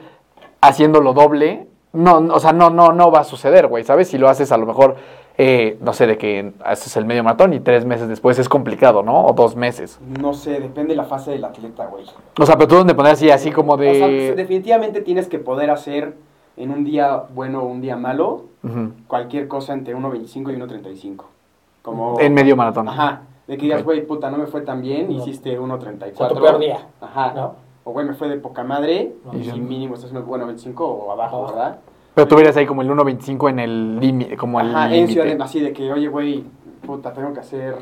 haciéndolo 0.62 1.14
doble 1.14 1.68
no, 1.94 2.18
o 2.18 2.40
sea, 2.40 2.54
no, 2.54 2.72
no, 2.72 2.92
no 2.92 3.12
va 3.12 3.20
a 3.20 3.24
suceder, 3.24 3.68
güey, 3.68 3.84
¿sabes? 3.84 4.10
Si 4.10 4.18
lo 4.18 4.28
haces 4.28 4.52
a 4.52 4.58
lo 4.58 4.66
mejor, 4.66 4.96
eh, 5.38 5.78
no 5.82 5.94
sé, 5.94 6.06
de 6.08 6.18
que 6.18 6.54
haces 6.64 6.96
el 6.98 7.06
medio 7.06 7.24
maratón 7.24 7.54
y 7.54 7.60
tres 7.60 7.86
meses 7.86 8.08
después 8.08 8.38
es 8.40 8.48
complicado, 8.50 9.02
¿no? 9.04 9.26
O 9.26 9.34
dos 9.34 9.56
meses. 9.56 10.00
No 10.20 10.34
sé, 10.34 10.60
depende 10.60 10.90
de 10.94 10.98
la 10.98 11.06
fase 11.06 11.32
del 11.32 11.44
atleta, 11.46 11.88
güey. 11.88 12.06
O 12.40 12.46
sea, 12.46 12.56
pero 12.56 12.68
tú 12.68 12.76
donde 12.76 12.94
poner 12.96 13.14
así, 13.14 13.30
así 13.32 13.52
como 13.52 13.74
O 13.74 13.78
sea, 13.78 13.86
pues, 13.92 14.00
de... 14.00 14.36
definitivamente 14.36 15.02
tienes 15.02 15.28
que 15.28 15.40
poder 15.40 15.70
hacer 15.72 16.16
en 16.56 16.70
un 16.72 16.84
día 16.84 17.24
bueno 17.34 17.64
o 17.64 17.66
un 17.66 17.82
día 17.82 17.96
malo 17.98 18.44
cualquier 19.08 19.48
cosa 19.48 19.74
entre 19.74 19.96
1.25 19.96 20.36
y 20.54 20.58
1.35. 20.60 21.24
Como... 21.82 22.20
En 22.20 22.34
medio 22.34 22.56
maratón. 22.56 22.88
Ajá. 22.88 23.24
De 23.48 23.58
que 23.58 23.64
digas, 23.64 23.84
güey, 23.84 24.06
puta, 24.08 24.30
no 24.32 24.38
me 24.38 24.46
fue 24.48 24.62
tan 24.62 24.82
bien, 24.82 25.08
No. 25.10 25.16
hiciste 25.16 25.58
O 25.60 25.66
1.34. 25.68 26.16
sea, 26.16 26.28
tu 26.30 26.36
peor 26.36 26.60
día. 26.60 26.88
Ajá. 27.02 27.34
¿No? 27.36 27.56
O, 27.84 27.92
güey, 27.92 28.06
me 28.06 28.14
fue 28.14 28.30
de 28.30 28.38
poca 28.38 28.64
madre, 28.64 29.14
No. 29.26 29.38
y 29.38 29.44
si 29.44 29.60
mínimo 29.60 29.96
estás 29.96 30.12
en 30.12 30.18
el 30.18 30.24
bueno 30.24 30.46
25 30.46 30.86
o 30.88 31.12
abajo, 31.12 31.38
Abajo. 31.40 31.54
¿verdad? 31.54 31.80
Pero 32.16 32.28
tú 32.28 32.36
verías 32.36 32.56
ahí 32.58 32.66
como 32.66 32.82
el 32.82 32.90
1.25 32.90 33.50
en 33.50 33.60
el 33.60 34.00
límite, 34.00 34.38
como 34.38 34.62
el 34.62 34.70
Ajá, 34.70 34.94
en 34.94 35.08
Ciudad 35.08 35.26
de, 35.26 35.44
así 35.44 35.60
de 35.60 35.74
que, 35.74 35.92
oye, 35.92 36.08
güey, 36.08 36.44
puta, 36.86 37.12
tengo 37.14 37.34
que 37.34 37.40
hacer 37.40 37.76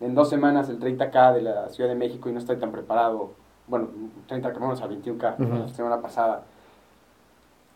en 0.00 0.14
dos 0.14 0.30
semanas 0.30 0.68
el 0.68 0.78
30K 0.78 1.34
de 1.34 1.42
la 1.42 1.68
Ciudad 1.68 1.90
de 1.90 1.96
México 1.96 2.28
y 2.28 2.32
no 2.32 2.38
estoy 2.38 2.56
tan 2.56 2.72
preparado. 2.72 3.32
Bueno, 3.66 3.88
30K, 4.28 4.58
vamos 4.58 4.80
a 4.80 4.88
21K, 4.88 5.34
Ujú. 5.38 5.58
la 5.58 5.68
semana 5.68 6.00
pasada. 6.00 6.44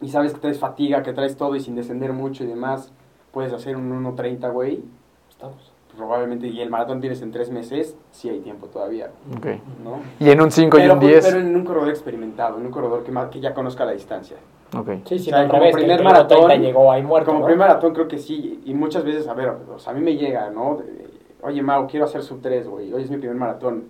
Y 0.01 0.09
sabes 0.09 0.33
que 0.33 0.41
traes 0.41 0.59
fatiga, 0.59 1.03
que 1.03 1.13
traes 1.13 1.37
todo 1.37 1.55
y 1.55 1.61
sin 1.61 1.75
descender 1.75 2.13
mucho 2.15 2.45
y 2.45 2.47
demás, 2.47 2.91
puedes 3.33 3.53
hacer 3.53 3.77
un 3.77 3.91
1.30, 4.05 4.51
güey. 4.53 4.83
Estamos. 5.29 5.70
Probablemente, 5.97 6.47
y 6.47 6.61
el 6.61 6.71
maratón 6.71 7.01
tienes 7.01 7.21
en 7.23 7.33
tres 7.33 7.51
meses, 7.51 7.97
sí 8.11 8.29
hay 8.29 8.41
tiempo 8.41 8.67
todavía, 8.69 9.11
Ok. 9.37 9.47
¿no? 9.85 10.01
Y 10.21 10.31
en 10.31 10.41
un 10.41 10.51
5 10.51 10.79
y 10.79 10.89
un 10.89 10.99
pues, 11.01 11.11
10. 11.11 11.27
pero 11.27 11.41
en 11.41 11.57
un 11.57 11.65
corredor 11.65 11.89
experimentado, 11.89 12.59
en 12.59 12.67
un 12.67 12.71
corredor 12.73 13.03
que, 13.03 13.13
que 13.31 13.41
ya 13.41 13.53
conozca 13.53 13.85
la 13.85 13.93
distancia. 13.93 14.37
Ok. 14.77 14.89
Sí, 15.05 15.19
sí, 15.19 15.31
O 15.31 15.35
sea, 15.37 15.49
como 15.49 15.65
el 15.65 15.73
primer 15.73 16.03
maratón- 16.03 16.47
30 16.47 16.57
llegó 16.57 16.93
ahí 16.93 17.03
muerto, 17.03 17.27
Como 17.27 17.41
¿no? 17.41 17.47
primer 17.47 17.59
maratón 17.69 17.93
creo 17.93 18.07
que 18.09 18.19
sí, 18.19 18.63
y 18.65 18.73
muchas 18.73 19.05
veces, 19.05 19.27
a 19.27 19.35
ver, 19.35 19.49
o 19.75 19.79
sea, 19.79 19.93
a 19.93 19.97
mí 19.97 20.01
me 20.01 20.17
llega, 20.17 20.49
¿no? 20.51 20.77
De- 20.77 21.11
Oye, 21.43 21.63
Mau, 21.63 21.87
quiero 21.89 22.05
hacer 22.05 22.23
sub 22.23 22.41
3, 22.41 22.69
güey, 22.69 22.93
hoy 22.93 23.03
es 23.03 23.11
mi 23.11 23.17
primer 23.17 23.37
maratón. 23.37 23.85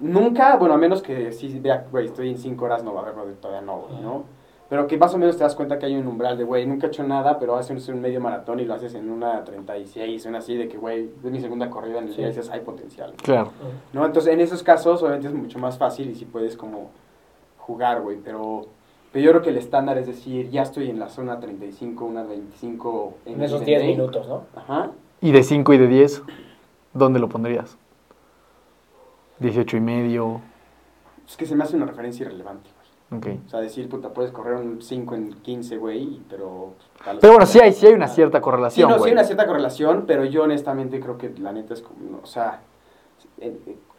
Nunca, 0.00 0.56
bueno, 0.56 0.74
a 0.74 0.76
menos 0.76 1.02
que 1.02 1.32
sí 1.32 1.58
vea, 1.60 1.86
güey, 1.90 2.06
estoy 2.06 2.28
en 2.30 2.36
5 2.38 2.64
horas, 2.64 2.82
no 2.84 2.92
va 2.92 3.00
a 3.00 3.10
haber, 3.10 3.34
todavía 3.36 3.62
no, 3.64 3.78
güey, 3.88 4.00
¿no? 4.02 4.24
Pero 4.68 4.86
que 4.86 4.96
más 4.96 5.12
o 5.14 5.18
menos 5.18 5.36
te 5.36 5.44
das 5.44 5.54
cuenta 5.54 5.78
que 5.78 5.86
hay 5.86 5.94
un 5.94 6.06
umbral 6.06 6.38
de, 6.38 6.44
güey, 6.44 6.66
nunca 6.66 6.86
he 6.86 6.88
hecho 6.88 7.02
nada, 7.04 7.38
pero 7.38 7.54
haces 7.56 7.86
un 7.88 8.00
medio 8.00 8.20
maratón 8.20 8.60
y 8.60 8.64
lo 8.64 8.74
haces 8.74 8.94
en 8.94 9.10
una 9.10 9.44
36, 9.44 10.24
una 10.26 10.38
así, 10.38 10.56
de 10.56 10.68
que, 10.68 10.78
güey, 10.78 11.10
es 11.22 11.30
mi 11.30 11.40
segunda 11.40 11.68
corrida 11.68 11.98
en 11.98 12.04
el 12.04 12.10
Sí. 12.10 12.16
día 12.18 12.26
y 12.26 12.30
dices, 12.30 12.48
hay 12.50 12.60
potencial. 12.60 13.12
Claro. 13.22 13.50
¿no? 13.92 14.06
Entonces, 14.06 14.32
en 14.32 14.40
esos 14.40 14.62
casos, 14.62 15.02
obviamente 15.02 15.28
es 15.28 15.34
mucho 15.34 15.58
más 15.58 15.76
fácil 15.76 16.08
y 16.10 16.14
sí 16.14 16.24
puedes 16.24 16.56
como 16.56 16.90
jugar, 17.58 18.00
güey, 18.00 18.16
pero, 18.24 18.66
pero 19.12 19.24
yo 19.24 19.30
creo 19.32 19.42
que 19.42 19.50
el 19.50 19.58
estándar 19.58 19.98
es 19.98 20.06
decir, 20.06 20.48
ya 20.50 20.62
estoy 20.62 20.88
en 20.88 20.98
la 20.98 21.08
zona 21.10 21.38
35, 21.40 22.04
una 22.04 22.22
25 22.22 23.14
En 23.26 23.42
esos 23.42 23.60
el 23.60 23.66
10 23.66 23.80
day. 23.82 23.90
minutos, 23.96 24.26
¿no? 24.26 24.44
Ajá. 24.56 24.90
Y 25.20 25.30
de 25.32 25.42
5 25.42 25.74
y 25.74 25.78
de 25.78 25.86
10, 25.88 26.22
¿dónde 26.94 27.18
lo 27.18 27.28
pondrías? 27.28 27.76
18 29.40 29.76
y 29.76 29.80
medio. 29.80 30.40
Es 31.26 31.36
que 31.36 31.44
se 31.46 31.54
me 31.54 31.64
hace 31.64 31.76
una 31.76 31.86
referencia 31.86 32.24
irrelevante, 32.26 32.70
güey. 33.10 33.18
Ok. 33.36 33.40
O 33.46 33.48
sea, 33.48 33.60
decir, 33.60 33.88
puta, 33.88 34.08
puedes 34.12 34.30
correr 34.32 34.54
un 34.54 34.80
5 34.82 35.14
en 35.14 35.32
15, 35.34 35.76
güey, 35.76 36.20
pero... 36.28 36.74
los- 37.06 37.16
Pero 37.20 37.32
bueno, 37.34 37.46
sí 37.46 37.60
hay, 37.60 37.72
sí 37.72 37.86
hay 37.86 37.92
una 37.94 38.08
cierta 38.08 38.38
Sí, 38.38 38.42
correlación, 38.42 38.90
sí 38.92 38.98
güey. 38.98 39.10
hay 39.10 39.12
una 39.14 39.24
cierta 39.24 39.46
correlación, 39.46 40.04
pero 40.06 40.24
yo 40.24 40.42
honestamente 40.44 41.00
creo 41.00 41.18
que 41.18 41.30
la 41.38 41.52
neta 41.52 41.74
es 41.74 41.82
como, 41.82 42.20
o 42.22 42.26
sea, 42.26 42.60
eh, 43.38 43.56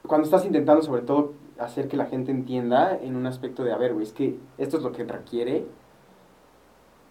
cuando 0.08 0.26
estás 0.26 0.46
intentando 0.46 0.82
sobre 0.82 1.02
todo 1.02 1.34
hacer 1.60 1.88
que 1.88 1.98
la 1.98 2.06
gente 2.06 2.32
entienda 2.32 2.98
en 3.02 3.16
un 3.16 3.26
aspecto 3.28 3.64
de, 3.64 3.72
a 3.72 3.78
ver, 3.78 3.94
güey, 3.94 4.06
es 4.06 4.12
que 4.14 4.38
esto 4.58 4.78
es 4.78 4.84
lo 4.84 4.92
que 4.92 5.04
requiere 5.06 5.66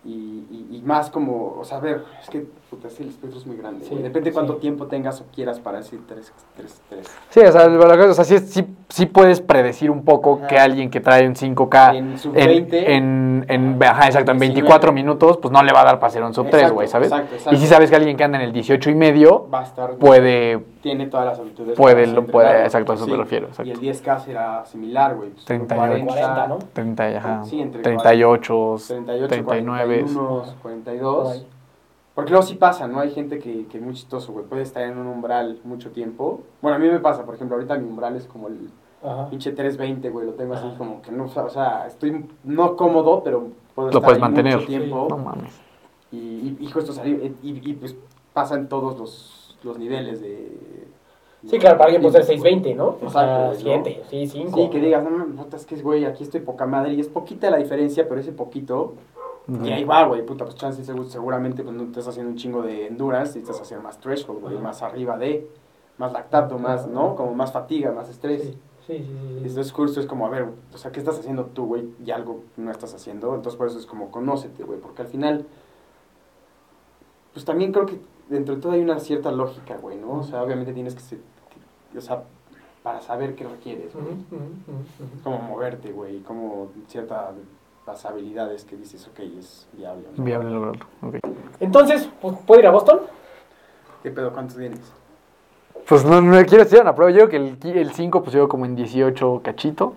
y, 0.05 0.11
y- 0.11 0.69
y 0.77 0.83
más 0.83 1.11
como, 1.11 1.57
o 1.59 1.65
sea, 1.65 1.79
a 1.79 1.81
ver, 1.81 2.05
es 2.21 2.29
que 2.29 2.47
puta, 2.75 2.89
es 2.89 3.01
el 3.01 3.09
espectro 3.09 3.39
es 3.39 3.47
muy 3.47 3.57
grande, 3.57 3.85
Sí, 3.85 3.91
güey. 3.91 4.03
depende 4.03 4.31
de 4.31 4.35
cuánto 4.35 4.55
sí. 4.55 4.61
tiempo 4.61 4.87
tengas 4.87 5.21
o 5.21 5.25
quieras 5.35 5.61
para 5.61 5.79
decir 5.79 6.01
3, 6.07 6.33
3, 6.57 6.83
3. 6.89 7.07
Sí, 7.31 7.41
o 7.41 7.53
sea, 7.53 7.67
o 7.67 8.15
sea 8.15 8.25
sí, 8.25 8.35
es- 8.35 8.51
sí, 8.51 8.67
sí 8.89 9.07
puedes 9.07 9.41
predecir 9.41 9.91
un 9.91 10.05
poco 10.05 10.37
Ajá. 10.39 10.47
que 10.49 10.59
alguien 10.59 10.91
que 10.91 11.01
trae 11.01 11.27
un 11.27 11.35
5K 11.37 11.95
En 11.97 12.19
sub 12.19 12.33
en, 12.37 12.47
20, 12.47 12.95
en, 12.95 13.47
en- 13.49 13.83
ajá, 13.83 14.07
exacto, 14.07 14.33
en 14.33 14.39
19. 14.39 14.55
24 14.55 14.93
minutos, 14.93 15.37
pues 15.39 15.53
no 15.53 15.63
le 15.63 15.73
va 15.73 15.83
a 15.83 15.85
dar 15.85 15.95
para 15.99 16.09
hacer 16.09 16.23
un 16.23 16.35
sub 16.35 16.45
3, 16.47 16.55
Exacto, 16.55 16.75
güey, 16.75 16.89
¿sabes? 16.89 17.09
exacto, 17.11 17.35
exacto. 17.35 17.55
Y 17.57 17.59
si 17.61 17.67
sabes 17.67 17.91
que 17.91 17.97
alguien 17.97 18.17
que 18.17 18.25
anda 18.25 18.39
en 18.39 18.45
el 18.45 18.53
18 18.53 18.91
y 18.91 18.95
medio 18.95 19.49
Va 19.53 19.61
a 19.61 19.65
estar... 19.65 19.95
puede, 19.97 20.59
Tiene 20.83 21.07
todas 21.07 21.27
las 21.27 21.39
habilidades. 21.39 21.77
Puede, 21.77 22.07
lo 22.07 22.27
puede, 22.27 22.63
exacto, 22.65 22.93
a 22.93 22.95
eso 22.97 23.07
me 23.07 23.17
refiero, 23.17 23.47
exacto. 23.49 23.69
Y 23.69 23.71
el 23.73 23.81
10K 23.81 24.19
será 24.21 24.65
similar, 24.67 25.15
güey. 25.17 25.31
pues, 25.31 25.45
38. 25.45 26.07
40, 26.07 26.47
¿no? 26.49 26.59
30, 26.73 27.05
ajá, 27.19 27.45
Sí, 27.45 27.61
entre 27.61 27.83
38, 27.83 28.77
38, 28.87 29.29
39. 29.29 29.45
41, 30.05 30.43
Por 30.45 30.55
42. 30.63 31.47
Porque 32.15 32.31
luego 32.31 32.47
sí 32.47 32.55
pasa, 32.55 32.87
¿no? 32.87 33.01
Hay 33.01 33.11
gente 33.11 33.39
que, 33.39 33.67
que 33.67 33.79
es 33.79 33.83
muy 33.83 33.95
chistoso, 33.95 34.33
güey. 34.33 34.45
Puede 34.47 34.63
estar 34.63 34.85
en 34.85 34.99
un 34.99 35.07
umbral 35.09 35.61
mucho 35.65 35.91
tiempo. 35.91 36.41
Bueno, 36.63 36.77
a 36.77 36.79
mí 36.79 36.87
me 36.89 37.01
pasa, 37.01 37.25
por 37.25 37.35
ejemplo, 37.35 37.57
ahorita 37.57 37.77
mi 37.77 37.89
umbral 37.89 38.15
es 38.15 38.27
como 38.27 38.47
el 38.49 38.71
Ajá. 39.03 39.29
pinche 39.31 39.51
320, 39.51 40.11
güey. 40.11 40.27
Lo 40.27 40.35
tengo 40.35 40.55
así 40.55 40.67
Ajá. 40.69 40.79
como 40.79 41.03
que 41.03 41.11
no, 41.11 41.25
o 41.25 41.51
sea, 41.51 41.87
estoy 41.89 42.25
no 42.45 42.77
cómodo, 42.77 43.23
pero 43.25 43.49
puedo 43.75 43.89
Lo 43.89 43.99
estar 43.99 44.03
puedes 44.03 44.17
ahí 44.19 44.21
mantener. 44.23 44.55
mucho 44.55 44.67
tiempo. 44.67 45.07
No 45.11 45.19
mames. 45.19 45.61
Y, 46.13 46.17
y, 46.17 46.57
y 46.61 46.67
justo 46.71 46.93
salir, 46.93 47.35
y, 47.43 47.71
y, 47.71 47.75
pues 47.75 47.97
pasa 48.33 48.55
en 48.55 48.69
todos 48.69 48.97
los, 48.97 49.59
los 49.65 49.77
niveles 49.79 50.21
de... 50.21 50.87
Sí, 51.47 51.59
claro, 51.59 51.77
para 51.77 51.87
alguien 51.87 52.01
puede 52.01 52.13
ser 52.19 52.25
620, 52.25 52.75
¿no? 52.75 52.97
O 53.05 53.11
sea, 53.11 53.49
¿no? 53.49 53.55
7, 53.55 54.03
sí, 54.09 54.27
5. 54.29 54.57
Sí, 54.57 54.71
que 54.71 54.81
digas, 54.81 55.03
no, 55.03 55.11
no, 55.11 55.47
es 55.53 55.67
que, 55.67 55.77
güey, 55.83 56.05
aquí 56.05 56.23
estoy 56.23 56.41
poca 56.41 56.65
madre. 56.65 56.95
Y 56.95 57.01
es 57.01 57.09
poquita 57.09 57.51
la 57.51 57.59
diferencia, 57.59 58.09
pero 58.09 58.21
ese 58.21 58.33
poquito 58.33 58.95
Y 59.63 59.71
ahí 59.73 59.85
va, 59.85 60.05
güey, 60.07 60.25
puta, 60.25 60.45
pues 60.45 60.57
chance 60.57 60.83
segu- 60.91 61.05
seguramente 61.07 61.63
pues 61.63 61.77
no 61.77 61.83
te 61.85 61.89
estás 61.91 62.09
haciendo 62.09 62.31
un 62.31 62.37
chingo 62.39 62.63
de 62.63 62.87
endurance 62.87 63.39
y 63.39 63.43
estás 63.43 63.61
haciendo 63.61 63.85
más 63.85 63.99
threshold, 64.01 64.41
güey, 64.41 64.57
más 64.59 64.83
arriba 64.83 65.19
de, 65.19 65.51
más 65.99 66.13
lactato, 66.13 66.59
más, 66.59 66.87
¿no? 66.87 67.15
Como 67.15 67.35
más 67.35 67.53
fatiga, 67.53 67.93
más 67.93 68.09
estrés. 68.09 68.43
Sí, 68.43 68.49
sí, 68.53 68.53
sí. 68.87 68.97
sí, 68.97 69.05
sí. 69.05 69.49
Entonces 69.49 69.97
es 69.99 70.07
como, 70.07 70.27
a 70.27 70.31
ver, 70.31 70.49
o 70.73 70.79
sea, 70.79 70.93
¿qué 70.93 70.99
estás 71.01 71.19
haciendo 71.19 71.45
tú, 71.47 71.67
güey? 71.67 71.91
Y 72.05 72.11
algo 72.11 72.41
no 72.57 72.71
estás 72.71 72.95
haciendo. 72.95 73.35
Entonces 73.35 73.57
por 73.59 73.67
eso 73.67 73.79
es 73.79 73.85
como, 73.87 74.11
conócete, 74.11 74.63
güey, 74.65 74.79
porque 74.81 75.03
al 75.03 75.09
final, 75.09 75.47
pues 77.33 77.45
también 77.45 77.73
creo 77.73 77.87
que 77.87 77.99
dentro 78.29 78.55
de 78.55 78.61
todo 78.63 78.73
hay 78.73 78.81
una 78.81 78.99
cierta 78.99 79.31
lógica, 79.33 79.77
güey, 79.77 79.99
¿no? 79.99 80.21
O 80.21 80.23
sea, 80.23 80.43
obviamente 80.43 80.73
tienes 80.73 80.95
que 80.95 81.01
ser, 81.01 81.19
que- 81.93 81.99
o 81.99 82.01
sea, 82.01 82.23
para 82.83 83.01
saber 83.01 83.35
qué 83.35 83.45
requieres, 83.45 83.93
güey. 83.95 84.07
ujú. 84.07 85.21
Cómo 85.23 85.39
moverte, 85.41 85.91
güey, 85.93 86.21
cómo 86.21 86.69
ciertas 86.89 87.35
las 87.87 88.05
habilidades 88.07 88.65
que 88.65 88.77
dices, 88.77 89.07
ok, 89.09 89.21
es 89.39 89.67
viable. 89.73 90.05
¿no? 90.17 90.25
Viable 90.25 90.51
lograrlo. 90.51 90.87
ok. 91.03 91.17
Entonces, 91.61 92.09
pues, 92.21 92.37
¿puedo 92.47 92.61
ir 92.61 92.67
a 92.67 92.71
Boston? 92.71 93.01
¿Qué 94.03 94.11
pedo? 94.11 94.33
¿Cuántos 94.33 94.57
tienes? 94.57 94.81
Pues 95.87 96.05
no, 96.05 96.21
no 96.23 96.43
quiero 96.47 96.65
decir 96.65 96.81
una 96.81 96.95
prueba. 96.95 97.11
Yo 97.13 97.29
creo 97.29 97.61
que 97.61 97.69
el, 97.71 97.77
el 97.79 97.91
5 97.93 98.23
pues 98.23 98.35
yo 98.35 98.49
como 98.49 98.65
en 98.65 98.75
18 98.75 99.41
cachito. 99.45 99.95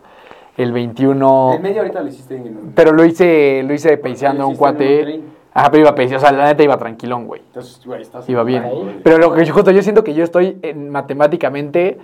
El 0.57 0.71
21... 0.71 1.53
El 1.55 1.61
medio 1.61 1.81
ahorita 1.81 2.01
lo 2.01 2.07
hiciste 2.07 2.35
en... 2.35 2.73
Pero 2.75 2.91
lo 2.91 3.05
hice, 3.05 3.61
lo 3.63 3.73
hice 3.73 3.95
peiseando 3.97 4.43
a 4.43 4.47
un 4.47 4.55
cuate. 4.55 5.21
Ajá, 5.53 5.69
pero 5.69 5.81
iba 5.83 5.95
peiseando. 5.95 6.25
O 6.25 6.29
sea, 6.29 6.37
la 6.37 6.45
neta 6.45 6.63
iba 6.63 6.77
tranquilón, 6.77 7.27
güey. 7.27 7.41
Entonces, 7.41 7.85
güey, 7.85 8.01
estás... 8.01 8.27
Iba 8.27 8.43
bien. 8.43 8.63
Ahí. 8.63 9.01
Pero 9.03 9.17
lo 9.19 9.33
que 9.33 9.45
yo, 9.45 9.53
justo 9.53 9.71
yo 9.71 9.81
siento 9.83 10.03
que 10.03 10.13
yo 10.13 10.23
estoy 10.23 10.57
en- 10.63 10.89
matemáticamente 10.89 11.99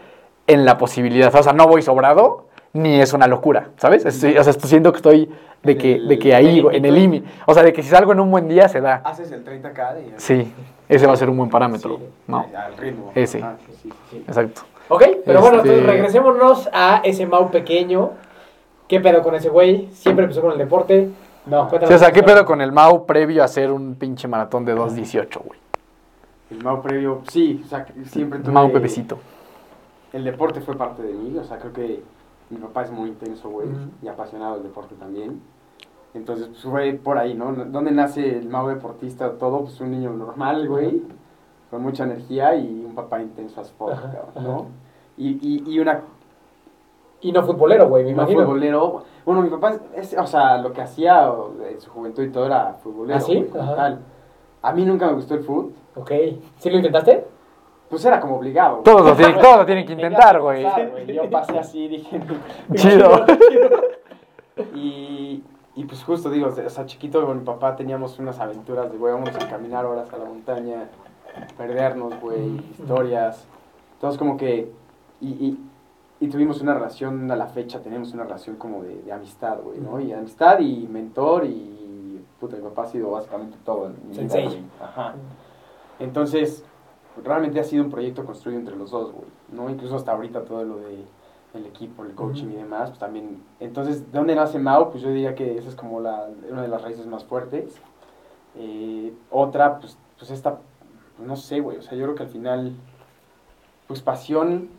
en 0.48 0.66
la 0.66 0.78
posibilidad. 0.78 1.34
O 1.34 1.44
sea, 1.44 1.54
no 1.54 1.68
voy 1.68 1.82
sobrado, 1.82 2.46
ni 2.74 3.00
es 3.00 3.14
una 3.14 3.28
locura, 3.28 3.70
¿sabes? 3.78 4.06
Estoy- 4.06 4.38
o 4.38 4.44
sea, 4.44 4.52
estoy- 4.52 4.70
siento 4.70 4.92
que 4.92 4.98
estoy 4.98 5.30
de 5.62 5.78
que, 5.78 6.00
de 6.00 6.20
que 6.20 6.34
ahí, 6.34 6.66
en 6.72 6.86
el 6.86 6.96
límite. 6.96 7.28
O 7.46 7.54
sea, 7.54 7.64
de 7.64 7.72
que 7.72 7.84
si 7.84 7.90
salgo 7.90 8.12
en 8.14 8.20
un 8.20 8.32
buen 8.32 8.48
día, 8.48 8.68
se 8.68 8.82
da. 8.82 8.96
Haces 9.06 9.32
el 9.32 9.44
30K 9.44 9.94
de... 9.94 10.14
Sí, 10.18 10.52
ese 10.90 11.06
va 11.08 11.14
a 11.14 11.16
ser 11.16 11.30
un 11.30 11.38
buen 11.38 11.50
parámetro, 11.50 11.98
Sí. 11.98 12.04
¿no? 12.28 12.46
Al 12.56 12.76
ritmo. 12.78 13.12
Ese. 13.16 13.42
Ah, 13.44 13.56
sí, 13.66 13.74
sí, 13.84 13.90
sí. 14.10 14.18
Exacto. 14.28 14.62
Ok, 14.90 15.04
pero 15.26 15.40
bueno, 15.40 15.58
Este- 15.58 15.70
entonces 15.70 15.86
regresémonos 15.96 16.70
a 16.74 17.02
ese 17.04 17.26
Mau 17.26 17.50
pequeño. 17.52 18.12
¿Qué 18.88 19.00
pedo 19.00 19.22
con 19.22 19.36
ese 19.36 19.50
güey? 19.50 19.88
Siempre 19.94 20.26
empezó 20.26 20.42
con 20.42 20.52
el 20.52 20.58
deporte. 20.58 21.10
No, 21.46 21.62
cuéntanos. 21.70 21.90
Sí, 21.90 21.94
o 21.96 21.98
sea, 22.00 22.12
¿qué 22.12 22.24
pedo 22.24 22.44
con 22.46 22.60
el 22.60 22.72
Mau 22.72 23.06
previo 23.06 23.42
a 23.44 23.46
hacer 23.46 23.72
un 23.72 23.96
pinche 23.96 24.28
maratón 24.28 24.66
de 24.66 24.76
2.18, 24.76 25.42
güey? 25.46 25.60
El 26.52 26.64
Mau 26.64 26.82
previo, 26.82 27.22
sí, 27.30 27.62
o 27.66 27.68
sea, 27.70 27.86
siempre 28.06 28.40
tuve... 28.40 28.52
Mau 28.52 28.72
Pepecito. 28.72 29.20
El 30.12 30.24
deporte 30.26 30.60
fue 30.62 30.76
parte 30.78 31.02
de 31.02 31.14
mí, 31.14 31.36
o 31.38 31.44
sea, 31.44 31.58
creo 31.58 31.74
que 31.74 32.04
mi 32.50 32.58
papá 32.58 32.84
es 32.84 32.92
muy 32.92 33.10
intenso, 33.10 33.50
güey, 33.50 33.68
y 34.02 34.08
apasionado 34.08 34.56
del 34.56 34.64
deporte 34.64 34.96
también. 34.96 35.42
Entonces, 36.14 36.48
pues 36.48 36.62
fue 36.64 36.94
por 36.94 37.18
ahí, 37.18 37.34
¿no? 37.34 37.54
¿Dónde 37.54 37.92
nace 37.92 38.38
el 38.38 38.48
Mau 38.48 38.68
deportista? 38.68 39.32
Todo, 39.40 39.62
pues 39.62 39.80
un 39.82 39.92
niño 39.92 40.12
normal, 40.12 40.68
güey, 40.68 41.02
con 41.72 41.82
mucha 41.82 42.04
energía 42.04 42.56
y 42.56 42.84
un 42.86 42.94
papá 42.94 43.22
intenso 43.22 43.64
fuck, 43.64 43.92
Ajá, 43.92 44.12
cabrón, 44.12 44.44
¿no? 44.44 44.66
Y, 45.18 45.30
y, 45.42 45.64
y 45.74 45.80
una 45.80 46.02
Y 47.22 47.32
no 47.32 47.42
futbolero, 47.44 47.88
güey, 47.90 48.04
me 48.04 48.12
No 48.12 48.18
imagino. 48.24 48.44
futbolero. 48.44 49.04
Bueno, 49.26 49.42
mi 49.42 49.50
papá, 49.50 49.78
es, 49.96 50.16
o 50.18 50.28
sea, 50.28 50.58
lo 50.60 50.72
que 50.74 50.82
hacía 50.82 51.32
o, 51.32 51.54
en 51.64 51.80
su 51.82 51.90
juventud 51.90 52.24
y 52.24 52.30
todo 52.30 52.46
era 52.46 52.74
futbolero. 52.84 53.18
¿Ah, 53.18 53.22
sí? 53.22 53.36
güey, 53.36 53.76
tal. 53.76 54.00
A 54.62 54.72
mí 54.74 54.86
nunca 54.86 55.08
me 55.08 55.14
gustó 55.14 55.34
el 55.34 55.44
fútbol. 55.44 55.74
Ok. 55.96 56.12
¿Sí 56.58 56.70
lo 56.70 56.78
intentaste? 56.78 57.26
Pues 57.94 58.06
era 58.06 58.20
como 58.20 58.38
obligado. 58.38 58.78
güey. 58.78 58.84
Todos 58.86 59.06
lo 59.06 59.16
tienen, 59.16 59.40
todos 59.40 59.58
lo 59.58 59.66
tienen 59.68 59.86
que 59.86 59.94
intentar, 60.02 60.42
güey. 60.42 60.64
Pasar, 60.64 60.90
güey. 60.90 61.14
Yo 61.14 61.30
pasé 61.30 61.60
así, 61.60 61.88
dije. 61.88 62.20
Chido. 62.74 63.24
y, 64.74 65.44
y 65.76 65.84
pues 65.86 66.04
justo 66.04 66.32
digo, 66.32 66.48
o 66.48 66.70
sea, 66.72 66.88
chiquito 66.88 67.24
con 67.24 67.38
mi 67.38 67.46
papá 67.46 67.76
teníamos 67.76 68.18
unas 68.18 68.40
aventuras 68.40 68.92
de, 68.92 68.98
güey, 68.98 69.14
vamos 69.14 69.30
a 69.30 69.48
caminar 69.48 69.86
horas 69.86 70.12
a 70.12 70.18
la 70.18 70.26
montaña, 70.26 70.90
perdernos, 71.56 72.20
güey, 72.20 72.58
historias. 72.72 73.46
Entonces 73.94 74.18
como 74.18 74.38
que, 74.38 74.72
y, 75.22 75.28
y, 75.28 75.60
y 76.20 76.28
tuvimos 76.30 76.62
una 76.62 76.74
relación, 76.74 77.30
a 77.30 77.36
la 77.36 77.46
fecha 77.46 77.80
tenemos 77.80 78.12
una 78.14 78.24
relación 78.24 78.56
como 78.56 78.82
de, 78.82 79.04
de 79.04 79.12
amistad, 79.12 79.60
güey, 79.64 79.80
¿no? 79.80 80.00
Y 80.00 80.14
amistad 80.14 80.58
y 80.62 80.88
mentor 80.88 81.46
y, 81.46 82.26
puta, 82.40 82.56
mi 82.56 82.64
papá 82.64 82.86
ha 82.86 82.88
sido 82.88 83.12
básicamente 83.12 83.56
todo 83.64 83.86
en 83.86 84.10
mi 84.10 84.18
vida. 84.18 84.50
Ajá. 84.82 85.14
Entonces, 86.00 86.66
realmente 87.24 87.60
ha 87.60 87.64
sido 87.64 87.84
un 87.84 87.92
proyecto 87.92 88.26
construido 88.26 88.60
entre 88.60 88.76
los 88.76 88.92
dos, 88.92 89.12
güey, 89.12 89.28
¿no? 89.52 89.70
Incluso 89.70 89.96
hasta 89.96 90.12
ahorita 90.12 90.46
todo 90.46 90.64
lo 90.64 90.78
de 90.78 91.04
el 91.54 91.66
equipo, 91.68 92.04
el 92.04 92.16
coaching 92.16 92.48
y 92.48 92.56
demás, 92.56 92.90
pues 92.90 93.00
también. 93.00 93.44
Entonces, 93.60 94.12
¿de 94.12 94.18
dónde 94.18 94.36
nace 94.36 94.58
Mao? 94.58 94.90
Pues 94.90 95.04
yo 95.04 95.10
diría 95.10 95.36
que 95.36 95.58
esa 95.58 95.70
es 95.70 95.76
como 95.76 96.00
la, 96.00 96.28
una 96.50 96.64
de 96.64 96.68
las 96.68 96.82
raíces 96.82 97.06
más 97.06 97.24
fuertes. 97.24 97.76
Eh, 98.56 99.14
otra, 99.30 99.80
pues, 99.80 99.98
pues 100.18 100.32
esta, 100.32 100.58
pues 101.16 101.28
no 101.28 101.36
sé, 101.36 101.60
güey, 101.60 101.78
o 101.78 101.82
sea, 101.82 101.98
yo 101.98 102.06
creo 102.06 102.16
que 102.16 102.24
al 102.24 102.30
final, 102.30 102.74
pues 103.88 104.02
pasión, 104.02 104.70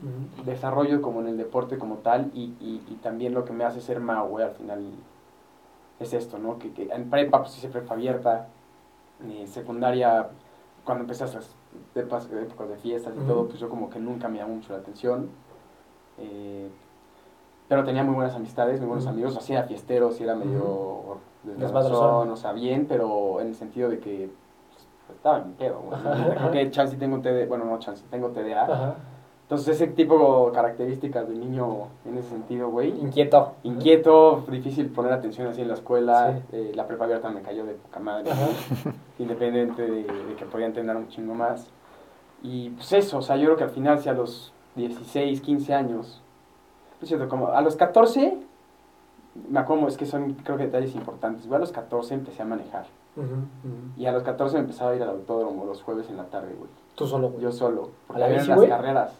desarrollo 0.44 1.00
como 1.00 1.20
en 1.20 1.28
el 1.28 1.36
deporte 1.36 1.78
como 1.78 1.96
tal 1.96 2.30
y, 2.34 2.54
y, 2.60 2.82
y 2.88 2.94
también 3.02 3.34
lo 3.34 3.44
que 3.44 3.52
me 3.52 3.64
hace 3.64 3.80
ser 3.80 4.00
Mao, 4.00 4.28
güey, 4.28 4.44
al 4.44 4.54
final 4.54 4.82
es 6.00 6.12
esto, 6.12 6.38
¿no? 6.38 6.58
Que, 6.58 6.72
que 6.72 6.88
en 6.92 7.08
prepa, 7.08 7.42
pues 7.42 7.56
hice 7.56 7.68
prepa 7.68 7.94
abierta, 7.94 8.48
eh, 9.24 9.46
secundaria, 9.46 10.28
cuando 10.84 11.02
empecé 11.02 11.24
a 11.24 11.28
épocas, 11.94 12.28
épocas 12.30 12.68
de 12.68 12.76
fiestas 12.76 13.14
y 13.16 13.26
todo, 13.26 13.46
pues 13.46 13.58
yo 13.58 13.68
como 13.68 13.90
que 13.90 13.98
nunca 13.98 14.28
me 14.28 14.38
llamó 14.38 14.54
mucho 14.54 14.72
la 14.72 14.78
atención. 14.80 15.28
Eh, 16.18 16.68
pero 17.68 17.84
tenía 17.84 18.04
muy 18.04 18.14
buenas 18.14 18.34
amistades, 18.34 18.80
muy 18.80 18.88
buenos 18.88 19.06
amigos, 19.06 19.36
así 19.36 19.52
era 19.52 19.62
fiestero, 19.64 20.12
sí 20.12 20.22
era 20.22 20.34
medio 20.34 21.18
Desmadrozón. 21.42 21.60
desmadrozón, 21.60 22.30
o 22.30 22.36
sea, 22.36 22.52
bien, 22.52 22.86
pero 22.86 23.40
en 23.40 23.48
el 23.48 23.54
sentido 23.54 23.88
de 23.88 23.98
que 23.98 24.30
pues, 25.06 25.16
estaba 25.16 25.38
en 25.38 25.52
pedo, 25.54 25.80
güey. 25.80 26.00
Creo 26.36 26.50
que 26.50 26.70
chance 26.70 26.96
tengo 26.96 27.20
TDA, 27.20 27.46
bueno, 27.46 27.64
no 27.64 27.78
chance, 27.78 28.04
tengo 28.10 28.28
TDA. 28.30 28.96
Entonces 29.44 29.76
ese 29.76 29.88
tipo 29.88 30.46
de 30.46 30.52
características 30.54 31.28
de 31.28 31.34
niño 31.34 31.88
en 32.06 32.16
ese 32.18 32.30
sentido, 32.30 32.70
güey. 32.70 32.88
Inquieto. 32.98 33.52
Inquieto, 33.62 34.42
difícil 34.50 34.88
poner 34.88 35.12
atención 35.12 35.46
así 35.48 35.60
en 35.60 35.68
la 35.68 35.74
escuela. 35.74 36.32
Sí. 36.50 36.56
eh, 36.56 36.72
la 36.74 36.86
prepa 36.86 37.04
abierta 37.04 37.28
me 37.28 37.42
cayó 37.42 37.64
de 37.66 37.74
poca 37.74 38.00
madre. 38.00 38.30
Independiente 39.18 39.82
de, 39.82 40.02
de 40.04 40.34
que 40.36 40.46
podía 40.46 40.66
entrenar 40.66 40.96
un 40.96 41.08
chingo 41.08 41.34
más. 41.34 41.66
Y 42.42 42.70
pues 42.70 42.92
eso, 42.92 43.18
o 43.18 43.22
sea, 43.22 43.36
yo 43.36 43.44
creo 43.46 43.56
que 43.56 43.64
al 43.64 43.70
final, 43.70 43.98
si 44.00 44.08
a 44.08 44.14
los 44.14 44.52
16, 44.76 45.40
15 45.40 45.74
años, 45.74 46.22
es 47.02 47.08
cierto, 47.08 47.28
como 47.28 47.48
a 47.48 47.60
los 47.60 47.76
14, 47.76 48.38
me 49.48 49.60
acuerdo, 49.60 49.88
es 49.88 49.96
que 49.96 50.06
son, 50.06 50.34
creo 50.34 50.56
que 50.56 50.64
detalles 50.64 50.94
importantes. 50.94 51.46
Güey, 51.46 51.56
a 51.56 51.60
los 51.60 51.72
14 51.72 52.14
empecé 52.14 52.42
a 52.42 52.46
manejar. 52.46 52.86
Y 53.96 54.06
a 54.06 54.12
los 54.12 54.22
14 54.24 54.56
me 54.56 54.62
empezaba 54.62 54.90
a 54.90 54.96
ir 54.96 55.02
al 55.02 55.10
autódromo 55.10 55.64
los 55.64 55.82
jueves 55.82 56.08
en 56.10 56.16
la 56.16 56.24
tarde, 56.24 56.54
güey. 56.58 56.70
Tú 56.96 57.06
solo, 57.06 57.28
güey. 57.28 57.42
Yo 57.44 57.52
solo. 57.52 57.90
Porque 58.06 58.20
la 58.20 58.28
bici, 58.28 58.52
güey? 58.52 58.68
carreras. 58.68 59.12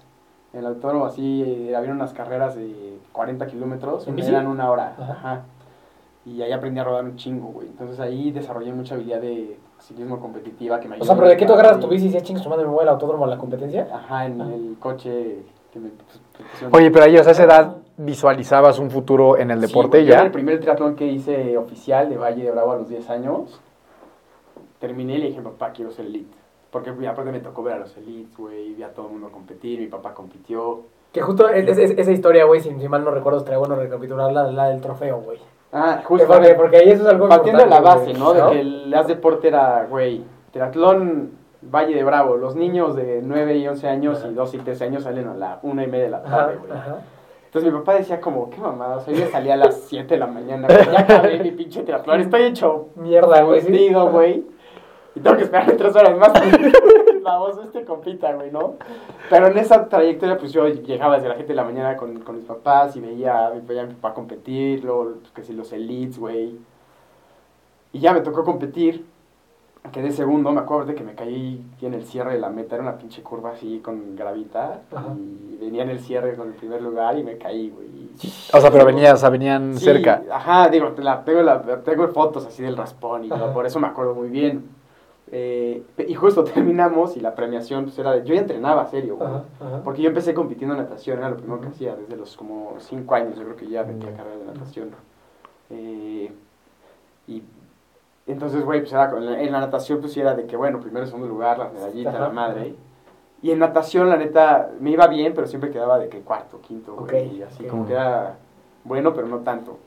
En 0.54 0.60
el 0.60 0.66
autódromo 0.66 1.04
así, 1.04 1.42
eh, 1.44 1.74
había 1.76 1.90
unas 1.90 2.12
carreras 2.12 2.54
de 2.54 2.98
40 3.12 3.46
kilómetros. 3.48 4.06
¿En 4.06 4.14
bici? 4.14 4.28
Eran 4.30 4.46
una 4.46 4.70
hora. 4.70 4.94
Ajá. 4.98 5.12
Ajá. 5.12 5.42
Y 6.24 6.40
ahí 6.42 6.52
aprendí 6.52 6.78
a 6.80 6.84
rodar 6.84 7.04
un 7.04 7.16
chingo, 7.16 7.48
güey. 7.48 7.66
Entonces 7.66 7.98
ahí 8.00 8.30
desarrollé 8.30 8.72
mucha 8.72 8.94
habilidad 8.94 9.20
de 9.20 9.58
ciclismo 9.80 10.20
competitiva 10.20 10.78
que 10.80 10.86
me 10.88 10.92
O 10.92 10.96
ayudó 10.96 11.06
sea, 11.06 11.16
pero 11.16 11.28
¿de 11.28 11.36
qué 11.36 11.44
tú 11.44 11.52
agarras 11.52 11.76
a 11.76 11.80
tu 11.80 11.88
bici 11.88 12.04
y 12.04 12.08
dices, 12.08 12.22
chingas 12.22 12.42
tu 12.44 12.48
madre, 12.48 12.64
me 12.64 12.70
voy 12.70 12.82
al 12.82 12.88
autódromo 12.90 13.24
a 13.24 13.28
la 13.28 13.36
competencia? 13.36 13.88
Ajá, 13.92 14.24
en 14.26 14.40
Ah. 14.40 14.54
el 14.54 14.76
coche 14.78 15.42
que 15.72 15.80
me 15.80 15.88
pues, 15.90 16.20
me 16.38 16.46
pusieron. 16.48 16.74
Oye, 16.74 16.90
pero 16.92 17.04
ahí, 17.04 17.16
o 17.18 17.22
sea, 17.24 17.30
a 17.30 17.32
esa 17.32 17.44
edad 17.44 17.76
visualizabas 17.96 18.78
un 18.78 18.90
futuro 18.90 19.36
en 19.36 19.50
el 19.50 19.60
Sí, 19.60 19.66
deporte 19.66 19.98
güey, 19.98 20.06
yo 20.06 20.14
ya. 20.14 20.22
El 20.22 20.30
primer 20.30 20.60
triatlón 20.60 20.94
que 20.94 21.06
hice 21.08 21.58
oficial 21.58 22.08
de 22.08 22.16
Valle 22.16 22.44
de 22.44 22.50
Bravo 22.52 22.72
a 22.72 22.76
los 22.76 22.88
10 22.88 23.10
años, 23.10 23.60
terminé 24.78 25.16
y 25.16 25.18
le 25.18 25.26
dije, 25.28 25.42
papá, 25.42 25.72
quiero 25.72 25.90
ser 25.90 26.06
elite. 26.06 26.34
Porque 26.74 26.90
aparte 27.06 27.30
me 27.30 27.38
tocó 27.38 27.62
ver 27.62 27.74
a 27.74 27.78
los 27.78 27.96
elites, 27.96 28.36
güey, 28.36 28.74
vi 28.74 28.82
a 28.82 28.92
todo 28.92 29.06
el 29.06 29.12
mundo 29.12 29.28
competir, 29.30 29.78
mi 29.78 29.86
papá 29.86 30.12
compitió. 30.12 30.80
Que 31.12 31.20
justo 31.22 31.48
es- 31.48 31.68
es- 31.68 31.78
es- 31.78 31.98
esa 31.98 32.10
historia, 32.10 32.46
güey, 32.46 32.60
si, 32.60 32.68
si 32.74 32.88
mal 32.88 33.04
no 33.04 33.12
recuerdo, 33.12 33.38
estaría 33.38 33.58
bueno 33.58 33.76
recapitularla, 33.76 34.50
la 34.50 34.70
del 34.70 34.80
trofeo, 34.80 35.18
güey. 35.20 35.38
Ah, 35.72 36.00
Porque, 36.08 36.24
justo. 36.26 36.56
porque 36.56 36.76
ahí 36.78 36.90
eso 36.90 37.04
es 37.04 37.08
algo 37.08 37.28
Partiendo 37.28 37.62
de 37.62 37.70
la 37.70 37.80
base, 37.80 38.06
güey, 38.10 38.14
¿no? 38.18 38.32
De 38.32 38.42
que 38.50 38.60
el 38.60 38.92
haz 38.92 39.06
deporte 39.06 39.46
era, 39.46 39.86
güey, 39.88 40.24
triatlón 40.50 41.30
Valle 41.62 41.94
de 41.94 42.02
Bravo. 42.02 42.36
Los 42.36 42.56
niños 42.56 42.96
de 42.96 43.20
9 43.22 43.56
y 43.56 43.68
11 43.68 43.88
años 43.88 44.18
Ajá. 44.18 44.28
y 44.30 44.34
2 44.34 44.54
y 44.54 44.58
13 44.58 44.84
años 44.86 45.04
salen 45.04 45.28
a 45.28 45.34
la 45.34 45.60
1 45.62 45.80
y 45.82 45.86
media 45.86 46.04
de 46.06 46.10
la 46.10 46.22
tarde, 46.24 46.56
güey. 46.56 46.72
Entonces 47.46 47.72
mi 47.72 47.78
papá 47.78 47.94
decía 47.94 48.20
como, 48.20 48.50
qué 48.50 48.58
mamada, 48.60 48.96
o 48.96 49.00
sea, 49.00 49.14
yo 49.14 49.26
salía 49.28 49.54
a 49.54 49.58
las 49.58 49.76
7 49.82 50.14
de 50.14 50.18
la 50.20 50.26
mañana, 50.26 50.66
güey, 50.66 50.90
ya 50.92 51.00
acabé 51.00 51.38
mi 51.38 51.52
pinche 51.52 51.82
triatlón, 51.84 52.20
estoy 52.20 52.42
hecho 52.42 52.88
Mierda, 52.96 53.42
güey. 53.42 53.60
vestido, 53.60 54.10
güey. 54.10 54.44
Y 55.14 55.20
tengo 55.20 55.36
que 55.36 55.44
esperar 55.44 55.72
tres 55.78 55.94
horas 55.94 56.18
más 56.18 56.32
la 57.22 57.38
voz 57.38 57.56
de 57.56 57.64
este 57.64 57.84
compita, 57.84 58.32
güey, 58.34 58.50
¿no? 58.50 58.74
Pero 59.30 59.46
en 59.46 59.58
esa 59.58 59.88
trayectoria, 59.88 60.38
pues 60.38 60.52
yo 60.52 60.68
llegaba 60.68 61.14
desde 61.16 61.28
las 61.28 61.38
7 61.38 61.52
de 61.52 61.56
la 61.56 61.64
mañana 61.64 61.96
con, 61.96 62.20
con 62.20 62.36
mis 62.36 62.44
papás 62.44 62.94
y 62.96 63.00
veía, 63.00 63.50
veía 63.62 63.82
a 63.82 63.86
mi 63.86 63.94
papá 63.94 64.14
competir, 64.14 64.84
luego, 64.84 65.14
pues, 65.20 65.32
que 65.32 65.42
si 65.42 65.54
los 65.54 65.72
elites, 65.72 66.18
güey. 66.18 66.58
Y 67.92 68.00
ya 68.00 68.12
me 68.12 68.20
tocó 68.20 68.44
competir. 68.44 69.06
Quedé 69.92 70.12
segundo, 70.12 70.50
me 70.50 70.60
acuerdo 70.60 70.86
de 70.86 70.94
que 70.94 71.04
me 71.04 71.14
caí 71.14 71.62
en 71.82 71.92
el 71.92 72.04
cierre 72.06 72.32
de 72.32 72.40
la 72.40 72.48
meta, 72.48 72.74
era 72.74 72.82
una 72.82 72.96
pinche 72.96 73.22
curva 73.22 73.50
así 73.50 73.80
con 73.80 74.16
gravita. 74.16 74.80
Ajá. 74.94 75.14
Y 75.14 75.58
venía 75.60 75.82
en 75.82 75.90
el 75.90 76.00
cierre 76.00 76.36
con 76.36 76.48
el 76.48 76.54
primer 76.54 76.80
lugar 76.80 77.18
y 77.18 77.22
me 77.22 77.36
caí, 77.36 77.68
güey. 77.68 78.08
O 78.52 78.60
sea, 78.60 78.70
pero 78.70 78.86
venías, 78.86 79.12
o 79.14 79.16
sea, 79.18 79.28
venían 79.28 79.76
Sí, 79.76 79.84
cerca. 79.84 80.22
Ajá, 80.32 80.68
digo, 80.68 80.94
la, 80.98 81.22
tengo, 81.22 81.42
la, 81.42 81.60
tengo 81.82 82.08
fotos 82.08 82.46
así 82.46 82.62
del 82.62 82.76
raspón 82.78 83.26
y 83.26 83.28
por 83.28 83.66
eso 83.66 83.78
me 83.78 83.86
acuerdo 83.86 84.14
muy 84.14 84.28
bien. 84.28 84.64
Eh, 85.32 85.82
y 86.06 86.14
justo 86.14 86.44
terminamos 86.54 87.16
y 87.16 87.20
la 87.20 87.34
premiación 87.34 87.84
pues 87.84 87.98
era 87.98 88.12
de, 88.12 88.24
yo 88.24 88.34
ya 88.34 88.40
entrenaba 88.40 88.86
serio, 88.86 89.16
güey. 89.16 89.28
Ajá, 89.28 89.44
ajá. 89.60 89.80
Porque 89.82 90.02
yo 90.02 90.08
empecé 90.08 90.34
compitiendo 90.34 90.74
en 90.76 90.82
natación, 90.82 91.18
era 91.18 91.30
lo 91.30 91.36
primero 91.36 91.60
que 91.60 91.68
hacía, 91.68 91.96
desde 91.96 92.16
los 92.16 92.36
como 92.36 92.74
5 92.78 93.14
años, 93.14 93.36
yo 93.36 93.44
creo 93.44 93.56
que 93.56 93.68
ya 93.68 93.82
metía 93.84 94.10
Mm. 94.10 94.16
carrera 94.16 94.36
de 94.36 94.44
natación. 94.46 94.90
Eh, 95.70 96.30
y 97.26 97.42
entonces, 98.26 98.64
güey, 98.64 98.80
pues 98.80 98.92
era, 98.92 99.10
con 99.10 99.24
la- 99.24 99.40
en 99.42 99.50
la 99.52 99.60
natación 99.60 100.00
pues 100.00 100.12
sí 100.12 100.20
era 100.20 100.34
de 100.34 100.46
que, 100.46 100.56
bueno, 100.56 100.78
primero 100.80 101.06
segundo 101.06 101.26
lugar, 101.28 101.58
las 101.58 101.72
medallitas, 101.72 102.14
Ajá. 102.14 102.24
la 102.24 102.30
madre. 102.30 102.74
Y 103.42 103.50
en 103.50 103.58
natación, 103.58 104.08
la 104.08 104.16
neta, 104.16 104.70
me 104.80 104.90
iba 104.90 105.06
bien, 105.06 105.34
pero 105.34 105.46
siempre 105.46 105.70
quedaba 105.70 105.98
de 105.98 106.08
que 106.08 106.20
cuarto, 106.20 106.60
quinto, 106.60 106.94
güey. 106.96 107.36
Y 107.38 107.42
así 107.42 107.64
como 107.64 107.86
que 107.86 107.92
era 107.92 108.36
bueno, 108.84 109.12
pero 109.14 109.26
no 109.26 109.38
tanto. 109.40 109.78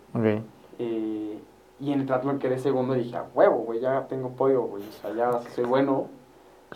Eh, 0.79 1.39
y 1.79 1.91
en 1.91 2.01
el 2.01 2.05
triatlón 2.05 2.39
quedé 2.39 2.57
segundo 2.57 2.95
y 2.95 3.03
dije, 3.03 3.17
a 3.17 3.25
huevo, 3.33 3.57
güey, 3.57 3.79
ya 3.79 4.07
tengo 4.07 4.29
podio, 4.29 4.63
güey, 4.63 4.83
o 4.83 4.91
sea, 4.91 5.13
ya 5.13 5.39
soy 5.53 5.65
bueno. 5.65 6.07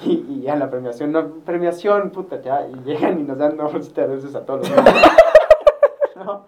Y, 0.06 0.26
y 0.30 0.42
ya 0.44 0.54
en 0.54 0.60
la 0.60 0.70
premiación, 0.70 1.12
no, 1.12 1.28
premiación, 1.46 2.12
puta, 2.12 2.42
ya, 2.42 2.66
y 2.66 2.76
llegan 2.86 3.20
y 3.20 3.24
nos 3.24 3.38
dan 3.38 3.56
una 3.56 3.66
bolsita 3.66 4.04
de 4.04 4.08
dulces 4.08 4.34
a 4.36 4.46
todos. 4.46 4.72
¿No? 6.16 6.46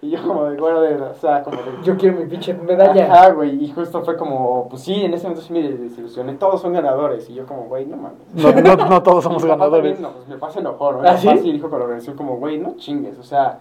Y 0.00 0.10
yo 0.10 0.26
como 0.26 0.46
de, 0.46 0.56
bueno, 0.56 0.80
de, 0.80 0.94
o 0.94 1.14
sea, 1.14 1.44
como 1.44 1.58
de... 1.58 1.70
Yo 1.84 1.96
quiero 1.96 2.18
mi 2.18 2.26
pinche 2.26 2.54
medalla. 2.54 3.12
Ajá, 3.12 3.30
güey, 3.32 3.62
y 3.62 3.70
justo 3.70 4.02
fue 4.02 4.16
como, 4.16 4.68
pues 4.68 4.82
sí, 4.82 5.04
en 5.04 5.14
ese 5.14 5.24
momento 5.24 5.46
sí 5.46 5.52
me 5.52 5.62
desilusioné, 5.62 6.34
todos 6.34 6.62
son 6.62 6.72
ganadores, 6.72 7.28
y 7.28 7.34
yo 7.34 7.46
como, 7.46 7.64
güey, 7.64 7.86
no 7.86 7.98
mames. 7.98 8.18
No, 8.34 8.52
no, 8.52 8.88
no 8.88 9.02
todos 9.02 9.22
somos 9.22 9.44
ganadores. 9.44 9.94
también, 9.94 10.02
no, 10.02 10.16
pues, 10.16 10.28
mi 10.28 10.34
papá 10.34 10.50
se 10.50 10.60
enojó, 10.60 10.92
¿no? 10.92 11.02
¿Ah, 11.02 11.16
sí? 11.16 11.28
sí 11.42 11.52
dijo 11.52 11.68
con 11.68 11.78
la 11.78 11.84
organización 11.84 12.16
como, 12.16 12.38
güey, 12.38 12.58
no 12.58 12.74
chingues, 12.76 13.18
o 13.18 13.22
sea, 13.22 13.60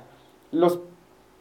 los 0.51 0.79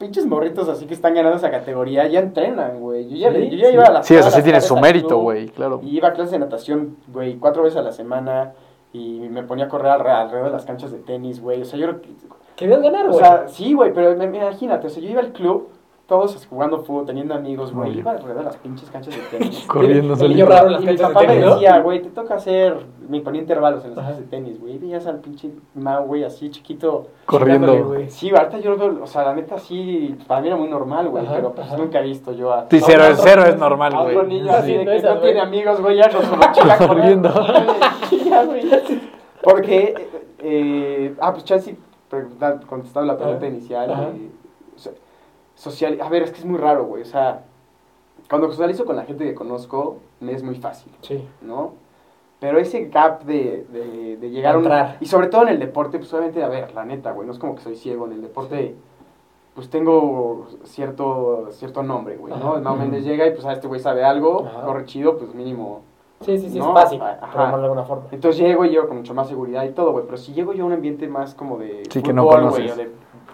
pinches 0.00 0.24
morritos 0.26 0.66
así 0.68 0.86
que 0.86 0.94
están 0.94 1.14
ganando 1.14 1.36
esa 1.36 1.50
categoría 1.50 2.08
ya 2.08 2.20
entrenan, 2.20 2.80
güey. 2.80 3.06
Yo 3.08 3.16
ya, 3.16 3.32
Sí, 3.32 3.50
yo 3.50 3.56
ya 3.58 3.68
sí. 3.68 3.74
iba 3.74 3.84
a 3.84 3.90
las 3.92 4.06
Sí, 4.06 4.16
o 4.16 4.18
todas 4.18 4.34
sí 4.34 4.42
tiene 4.42 4.60
su 4.62 4.76
mérito, 4.78 5.18
güey, 5.18 5.48
claro. 5.50 5.80
Y 5.84 5.98
iba 5.98 6.08
a 6.08 6.12
clases 6.14 6.32
de 6.32 6.38
natación, 6.38 6.96
güey, 7.12 7.36
cuatro 7.36 7.62
veces 7.62 7.78
a 7.78 7.82
la 7.82 7.92
semana 7.92 8.54
y 8.94 9.20
me 9.30 9.42
ponía 9.44 9.66
a 9.66 9.68
correr 9.68 9.92
alre- 9.92 10.08
alrededor 10.10 10.46
de 10.46 10.52
las 10.52 10.64
canchas 10.64 10.90
de 10.90 10.98
tenis, 10.98 11.40
güey. 11.40 11.60
O 11.60 11.64
sea, 11.64 11.78
yo 11.78 11.86
creo 11.86 12.00
que... 12.00 12.08
Querías 12.56 12.82
ganar, 12.82 13.06
O 13.06 13.10
güey. 13.10 13.20
sea, 13.20 13.46
sí, 13.46 13.74
güey, 13.74 13.92
pero 13.92 14.16
me- 14.16 14.24
imagínate, 14.36 14.86
o 14.86 14.90
sea, 14.90 15.02
yo 15.02 15.10
iba 15.10 15.20
al 15.20 15.32
club, 15.32 15.68
todos 16.10 16.44
jugando 16.50 16.78
fútbol, 16.82 17.06
teniendo 17.06 17.34
amigos, 17.34 17.72
güey. 17.72 17.96
Iba 18.00 18.10
alrededor 18.10 18.38
de 18.38 18.44
las 18.46 18.56
pinches 18.56 18.90
canchas 18.90 19.14
de 19.14 19.38
tenis. 19.38 19.64
Corriendo 19.68 20.14
el 20.14 20.28
niño 20.30 20.44
raro 20.44 20.68
las 20.68 20.82
Y 20.82 20.86
mi 20.86 20.86
canchas 20.88 21.08
de 21.08 21.14
papá 21.14 21.26
tenis, 21.26 21.44
me 21.46 21.50
decía, 21.52 21.78
güey, 21.78 22.02
te 22.02 22.08
toca 22.10 22.34
hacer, 22.34 22.76
me 23.08 23.20
ponía 23.20 23.40
intervalos 23.40 23.84
en 23.84 23.90
las 23.94 23.98
canchas 24.00 24.18
de 24.18 24.24
tenis, 24.26 24.60
güey. 24.60 24.76
Veías 24.78 25.06
al 25.06 25.20
pinche 25.20 25.52
Mau, 25.74 26.04
güey, 26.06 26.24
así 26.24 26.50
chiquito. 26.50 27.06
Corriendo. 27.26 27.84
Güey. 27.86 28.10
Sí, 28.10 28.28
ahorita 28.30 28.58
yo 28.58 28.70
lo 28.70 28.76
veo, 28.76 29.04
o 29.04 29.06
sea, 29.06 29.22
la 29.22 29.34
neta 29.34 29.56
sí, 29.56 30.18
para 30.26 30.40
mí 30.40 30.48
era 30.48 30.56
muy 30.56 30.68
normal, 30.68 31.08
güey, 31.08 31.24
pero 31.32 31.52
pues 31.54 31.64
ajá. 31.68 31.76
nunca 31.76 32.00
he 32.00 32.02
visto 32.02 32.32
yo 32.32 32.52
a, 32.52 32.66
Sí, 32.68 32.80
cero, 32.84 33.04
cero 33.14 33.44
es 33.46 33.56
normal, 33.56 33.94
a 33.94 34.00
otro 34.02 34.24
güey. 34.24 34.26
niño 34.40 34.50
así 34.52 34.72
Sí, 34.72 34.78
de 34.78 34.84
que 34.84 35.02
no 35.02 35.10
güey. 35.10 35.22
tiene 35.22 35.40
amigos, 35.40 35.80
güey, 35.80 35.96
ya 35.96 36.10
con 36.10 36.22
su 36.24 36.34
mochila 36.36 36.76
corriendo. 36.86 37.32
Corriendo. 37.32 37.72
Ya, 38.30 38.44
güey. 38.44 38.62
Porque, 39.42 39.94
eh, 40.40 41.14
ah, 41.20 41.32
pues 41.32 41.44
Chelsea, 41.44 41.74
contestando 42.68 43.12
la 43.12 43.16
pregunta 43.18 43.46
inicial, 43.46 43.90
eh, 43.90 44.30
so- 44.76 44.90
social, 45.60 45.98
a 46.00 46.08
ver, 46.08 46.22
es 46.22 46.30
que 46.30 46.38
es 46.38 46.44
muy 46.46 46.58
raro, 46.58 46.84
güey, 46.84 47.02
o 47.02 47.06
sea, 47.06 47.42
cuando 48.28 48.48
socializo 48.50 48.84
con 48.86 48.96
la 48.96 49.04
gente 49.04 49.24
que 49.24 49.34
conozco, 49.34 49.98
me 50.20 50.32
es 50.32 50.42
muy 50.42 50.54
fácil. 50.56 50.90
Sí. 51.02 51.26
¿no? 51.42 51.72
Pero 52.38 52.58
ese 52.58 52.86
gap 52.88 53.24
de, 53.24 53.66
de, 53.70 54.16
de 54.16 54.30
llegar 54.30 54.54
a 54.54 54.58
un... 54.58 54.64
Entrar. 54.64 54.96
Y 55.00 55.06
sobre 55.06 55.26
todo 55.26 55.42
en 55.42 55.48
el 55.48 55.58
deporte, 55.58 55.98
pues 55.98 56.10
obviamente, 56.14 56.42
a 56.42 56.48
ver, 56.48 56.72
la 56.74 56.84
neta, 56.86 57.12
güey, 57.12 57.26
no 57.26 57.32
es 57.34 57.38
como 57.38 57.54
que 57.54 57.60
soy 57.60 57.76
ciego 57.76 58.06
en 58.06 58.12
el 58.12 58.22
deporte. 58.22 58.74
pues 59.54 59.68
tengo 59.68 60.46
cierto, 60.64 61.48
cierto 61.50 61.82
nombre, 61.82 62.16
güey, 62.16 62.32
¿no? 62.34 62.52
Ajá. 62.52 62.60
Mau 62.60 62.76
Méndez 62.76 63.04
llega 63.04 63.26
y 63.26 63.32
pues 63.32 63.44
a 63.44 63.52
este 63.52 63.66
güey 63.68 63.80
sabe 63.80 64.02
algo, 64.04 64.46
Ajá. 64.46 64.62
corre 64.62 64.86
chido, 64.86 65.18
pues 65.18 65.34
mínimo. 65.34 65.82
Sí, 66.22 66.38
sí, 66.38 66.48
sí, 66.50 66.58
No, 66.58 66.68
es 66.68 66.82
fácil, 66.84 67.00
ajá. 67.02 67.56
de 67.58 67.62
alguna 67.64 67.82
forma. 67.84 68.04
Entonces 68.12 68.40
llego 68.40 68.64
y 68.64 68.70
llego 68.70 68.86
con 68.88 68.98
mucho 68.98 69.12
más 69.14 69.28
seguridad 69.28 69.64
y 69.64 69.70
todo, 69.72 69.92
güey, 69.92 70.04
pero 70.06 70.16
si 70.16 70.32
llego 70.32 70.52
yo 70.54 70.64
a 70.64 70.66
un 70.68 70.72
ambiente 70.72 71.08
más 71.08 71.34
como 71.34 71.58
de 71.58 71.82
Sí, 71.90 72.02
que 72.02 72.12
no 72.14 72.22
fútbol, 72.24 72.40
conoces. 72.40 72.58
güey, 72.58 72.70
o 72.70 72.76
de 72.76 72.90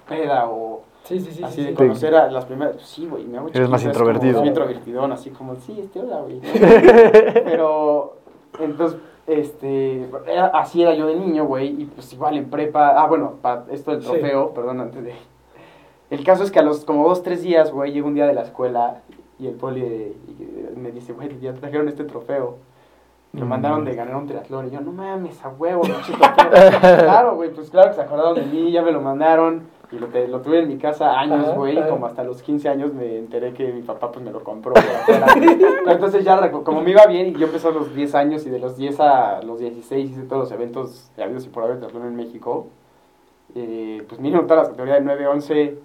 peda 0.09 0.49
o 0.49 0.76
Sí, 1.07 1.21
sí, 1.21 1.31
sí. 1.33 1.43
así 1.45 1.57
sí, 1.57 1.63
de 1.63 1.69
sí. 1.71 1.75
conocer 1.75 2.15
a 2.15 2.31
las 2.31 2.45
primeras, 2.47 2.77
sí, 2.83 3.07
güey, 3.07 3.25
me 3.25 3.39
hago 3.39 3.49
Eres 3.53 3.69
más 3.69 3.85
introvertido. 3.85 4.41
Soy 4.41 4.49
introvertidón, 4.49 5.13
así 5.13 5.31
como, 5.31 5.55
sí, 5.57 5.79
este, 5.81 6.01
hola, 6.01 6.21
güey. 6.23 6.41
Pero, 7.45 8.17
entonces, 8.61 8.99
este, 9.27 10.09
era- 10.27 10.47
así 10.49 10.83
era 10.83 10.95
yo 10.95 11.07
de 11.07 11.17
niño, 11.17 11.45
güey, 11.47 11.83
y 11.83 11.85
pues 11.87 12.13
igual 12.13 12.37
en 12.37 12.51
prepa, 12.51 13.01
ah, 13.01 13.07
bueno, 13.07 13.35
para 13.43 13.65
esto 13.71 13.91
del 13.93 14.03
Sí. 14.03 14.09
trofeo, 14.09 14.51
perdón, 14.55 14.81
antes 14.81 15.05
de... 15.05 15.15
El 16.11 16.25
caso 16.25 16.45
es 16.45 16.51
que 16.53 16.59
a 16.61 16.63
los 16.63 16.85
como 16.85 17.09
dos, 17.09 17.23
tres 17.23 17.43
días, 17.43 17.73
güey, 17.73 17.93
llego 17.93 18.07
un 18.07 18.15
día 18.15 18.27
de 18.27 18.35
la 18.35 18.43
escuela 18.43 19.03
y 19.41 19.49
el 19.49 19.55
poli 19.55 19.81
y 19.83 20.79
me 20.79 20.93
dice, 20.93 21.13
güey, 21.13 21.39
ya 21.41 21.53
trajeron 21.55 21.89
este 21.89 22.05
trofeo. 22.05 22.59
Lo 23.33 23.45
Mm. 23.45 23.49
mandaron 23.49 23.85
de 23.85 23.95
ganar 23.95 24.15
un 24.17 24.27
triatlón. 24.29 24.69
Y 24.69 24.71
yo, 24.71 24.81
no 24.81 24.93
mames, 24.93 25.45
a 25.45 25.49
huevo, 25.49 25.83
pinche 25.83 26.13
trofeo". 26.13 26.81
Claro, 26.81 27.35
güey, 27.35 27.51
pues 27.51 27.69
claro 27.71 27.91
que 27.91 27.97
se 27.97 28.03
acordaron 28.03 28.37
de 28.37 28.43
mí, 28.47 28.71
ya 28.71 28.83
me 28.83 28.93
lo 28.93 29.01
mandaron. 29.01 29.63
Y 29.93 29.99
lo, 29.99 30.09
te- 30.09 30.27
lo 30.27 30.41
tuve 30.41 30.61
en 30.61 30.69
mi 30.69 30.79
casa 30.79 31.19
años, 31.19 31.55
güey. 31.55 31.79
ajá. 31.79 31.89
Como 31.89 32.07
hasta 32.07 32.25
los 32.25 32.43
15 32.43 32.69
años 32.69 32.93
me 32.93 33.19
enteré 33.19 33.53
que 33.53 33.73
mi 33.73 33.83
papá 33.83 34.11
pues 34.11 34.25
me 34.25 34.33
lo 34.33 34.43
compró. 34.43 34.75
Pero 35.07 35.91
entonces 35.93 36.25
ya, 36.25 36.51
como 36.51 36.83
me 36.83 36.91
iba 36.91 37.07
bien 37.07 37.29
y 37.29 37.33
yo 37.35 37.47
empecé 37.47 37.69
a 37.69 37.71
los 37.71 37.95
10 37.95 38.15
años 38.17 38.47
y 38.47 38.51
de 38.51 38.59
los 38.59 38.77
10 38.77 38.99
a 39.01 39.43
los 39.43 39.61
16 39.61 40.11
hice 40.11 40.23
todos 40.25 40.43
los 40.45 40.53
eventos 40.53 41.11
habidos 41.17 41.47
y 41.47 41.49
por 41.51 41.63
haber 41.65 41.79
triatlón 41.79 42.07
en 42.07 42.17
México. 42.17 42.67
Eh, 43.55 44.05
pues 44.09 44.21
mínimo 44.21 44.43
todas 44.43 44.59
las 44.65 44.69
categorías 44.71 44.99
de 44.99 45.05
9, 45.05 45.27
11 45.29 45.79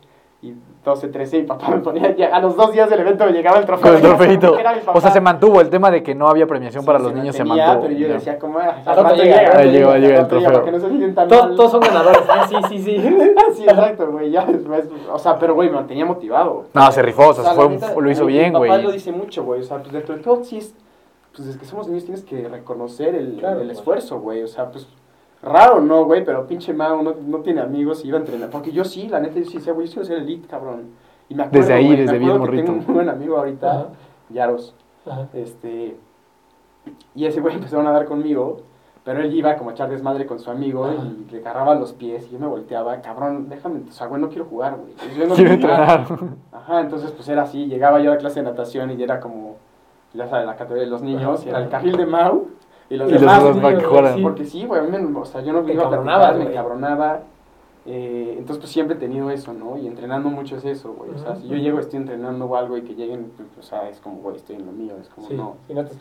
y 0.43 0.53
12, 0.83 1.07
13. 1.09 1.37
Y 1.37 1.43
papá 1.43 1.69
me 1.69 1.77
ponía, 1.77 2.15
ya, 2.15 2.35
a 2.35 2.39
los 2.41 2.55
dos 2.55 2.71
días 2.73 2.89
del 2.89 3.01
evento 3.01 3.25
me 3.25 3.31
llegaba 3.31 3.59
el 3.59 3.65
trofeo. 3.65 3.91
Con 3.93 3.95
el 3.95 4.01
trofeito. 4.01 4.57
Era 4.57 4.73
mi 4.73 4.79
papá. 4.79 4.97
O 4.97 5.01
sea, 5.01 5.11
se 5.11 5.21
mantuvo 5.21 5.61
el 5.61 5.69
tema 5.69 5.91
de 5.91 6.01
que 6.01 6.15
no 6.15 6.27
había 6.27 6.47
premiación 6.47 6.83
para 6.83 6.97
los 6.97 7.09
se 7.11 7.17
niños, 7.19 7.35
se 7.35 7.43
mantuvo. 7.43 7.81
Pero 7.83 7.93
yo 7.93 8.07
Ya. 8.07 8.13
decía, 8.15 8.39
como, 8.39 8.57
ah, 8.57 8.75
Al 8.79 8.85
rato 8.85 9.03
rato 9.03 9.15
llega, 9.15 9.41
rato 9.51 9.63
llega, 9.69 9.97
llega 9.99 10.19
el 10.21 10.27
trofeo. 10.27 10.51
Para 10.51 10.63
que 10.65 10.71
no 10.71 10.79
se 10.79 10.89
sientan 10.97 11.27
Todos, 11.27 11.45
mal. 11.47 11.55
todos 11.55 11.71
son 11.71 11.79
ganadores. 11.81 12.21
Ah, 12.27 12.47
sí, 12.49 12.55
sí, 12.69 12.79
sí. 12.79 12.97
Sí, 13.53 13.63
exacto, 13.63 14.07
güey, 14.11 14.31
ya 14.31 14.45
después, 14.45 14.85
o 15.11 15.19
sea, 15.19 15.37
pero 15.37 15.53
güey, 15.53 15.69
me 15.69 15.75
mantenía 15.75 16.05
motivado. 16.05 16.65
No, 16.73 16.91
se 16.91 17.01
rifó, 17.03 17.27
o 17.29 17.33
sea, 17.33 17.43
O 17.43 17.45
sea, 17.45 17.53
fue 17.53 17.69
neta, 17.69 17.93
lo 17.99 18.09
hizo 18.09 18.25
mi 18.25 18.33
bien, 18.33 18.53
papá 18.53 18.65
güey. 18.65 18.81
lo 18.83 18.91
dice 18.91 19.11
mucho, 19.11 19.43
güey, 19.43 19.61
o 19.61 19.63
sea, 19.63 19.77
pues 19.77 19.91
dentro 19.91 20.15
de 20.15 20.21
todo 20.23 20.43
sí 20.43 20.57
es, 20.57 20.73
pues 21.35 21.45
desde 21.47 21.59
que 21.59 21.65
somos 21.65 21.87
niños 21.87 22.05
tienes 22.05 22.23
que 22.23 22.47
reconocer 22.47 23.13
el, 23.13 23.35
Claro, 23.39 23.61
el 23.61 23.69
esfuerzo, 23.69 24.19
güey, 24.19 24.41
o 24.41 24.47
sea, 24.47 24.71
pues 24.71 24.87
raro, 25.41 25.81
¿no, 25.81 26.05
güey? 26.05 26.23
Pero 26.23 26.45
pinche 26.47 26.73
Mau 26.73 27.01
no, 27.01 27.13
no 27.25 27.37
tiene 27.39 27.61
amigos 27.61 28.03
y 28.03 28.07
iba 28.09 28.17
a 28.17 28.21
entrenar, 28.21 28.49
porque 28.49 28.71
yo 28.71 28.83
sí, 28.83 29.07
la 29.07 29.19
neta, 29.19 29.39
yo 29.39 29.45
sí 29.45 29.57
decía, 29.57 29.73
güey, 29.73 29.87
yo 29.87 29.93
quiero 29.93 30.07
ser 30.07 30.17
elite, 30.19 30.47
cabrón. 30.47 30.89
Y 31.29 31.35
me 31.35 31.43
acuerdo, 31.43 31.59
Desde 31.61 31.73
ahí, 31.73 31.85
güey, 31.85 31.97
me 31.97 32.03
desde 32.03 32.17
bien 32.19 32.31
acuerdo 32.31 32.45
que 32.45 32.51
morrito. 32.57 32.65
Tengo 32.73 32.79
un 32.79 32.85
muy 32.85 32.93
buen 32.95 33.09
amigo 33.09 33.37
ahorita, 33.37 33.71
Ajá. 33.71 33.87
Yaros, 34.29 34.75
Ajá. 35.05 35.27
este, 35.33 35.97
y 37.15 37.25
ese 37.25 37.41
güey 37.41 37.55
empezó 37.55 37.79
a 37.79 37.83
nadar 37.83 38.05
conmigo, 38.05 38.61
pero 39.03 39.21
él 39.21 39.33
iba 39.33 39.55
como 39.55 39.71
a 39.71 39.73
echar 39.73 39.89
desmadre 39.89 40.25
con 40.27 40.39
su 40.39 40.51
amigo 40.51 40.85
Ajá. 40.85 40.95
y 41.05 41.31
le 41.31 41.39
agarraba 41.39 41.73
los 41.75 41.93
pies 41.93 42.27
y 42.27 42.33
yo 42.33 42.39
me 42.39 42.47
volteaba, 42.47 43.01
cabrón, 43.01 43.49
déjame, 43.49 43.81
o 43.89 43.91
sea, 43.91 44.07
güey, 44.07 44.21
no 44.21 44.29
quiero 44.29 44.45
jugar, 44.45 44.75
güey. 44.77 44.93
Yo 45.17 45.31
a 45.31 45.35
Quiero 45.35 45.53
entrenar". 45.53 45.99
entrenar. 46.01 46.33
Ajá, 46.51 46.81
entonces 46.81 47.11
pues 47.11 47.27
era 47.29 47.43
así, 47.43 47.65
llegaba 47.65 47.99
yo 47.99 48.11
a 48.11 48.15
la 48.15 48.19
clase 48.19 48.41
de 48.41 48.49
natación 48.49 48.91
y 48.91 49.01
era 49.01 49.19
como, 49.19 49.55
ya 50.13 50.27
sabes, 50.27 50.45
la 50.45 50.55
categoría 50.55 50.83
de 50.83 50.89
los 50.89 51.01
niños, 51.01 51.45
y 51.45 51.49
era 51.49 51.63
el 51.63 51.69
carril 51.69 51.97
de 51.97 52.05
Mau 52.05 52.47
y 52.91 52.97
los 52.97 53.09
Y 53.09 53.13
los 53.13 53.21
demás 53.21 53.57
para 53.61 53.77
que 53.77 53.83
jugaran. 53.85 54.15
sí, 54.15 54.21
Porque 54.21 54.45
sí, 54.45 54.65
güey, 54.65 54.81
a 54.81 54.83
mí 54.83 54.89
me, 54.91 55.17
o 55.19 55.25
sea, 55.25 55.41
yo 55.41 55.53
no 55.53 55.61
Te 55.63 55.73
iba 55.73 55.83
a 55.87 56.33
me 56.33 56.43
encabronaba. 56.45 57.21
Eh, 57.85 58.35
entonces 58.37 58.59
pues 58.59 58.71
siempre 58.71 58.95
he 58.95 58.99
tenido 58.99 59.31
eso, 59.31 59.53
¿no? 59.53 59.75
Y 59.77 59.87
entrenando 59.87 60.29
mucho 60.29 60.57
es 60.57 60.65
eso, 60.65 60.93
güey. 60.93 61.11
O 61.11 61.17
sea, 61.17 61.35
si 61.37 61.47
yo 61.47 61.55
llego, 61.55 61.79
estoy 61.79 61.97
entrenando 61.97 62.45
o 62.45 62.55
algo 62.55 62.77
y 62.77 62.81
que 62.83 62.93
lleguen, 62.93 63.31
pues, 63.35 63.47
o 63.57 63.63
sea, 63.67 63.89
es 63.89 63.99
como, 64.01 64.17
güey, 64.17 64.35
estoy 64.35 64.57
en 64.57 64.65
lo 64.67 64.71
mío, 64.73 64.93
es 65.01 65.07
como, 65.09 65.27
Sí, 65.27 65.33
no. 65.33 65.55
sí, 65.67 65.73
no, 65.73 65.85
te- 65.85 65.95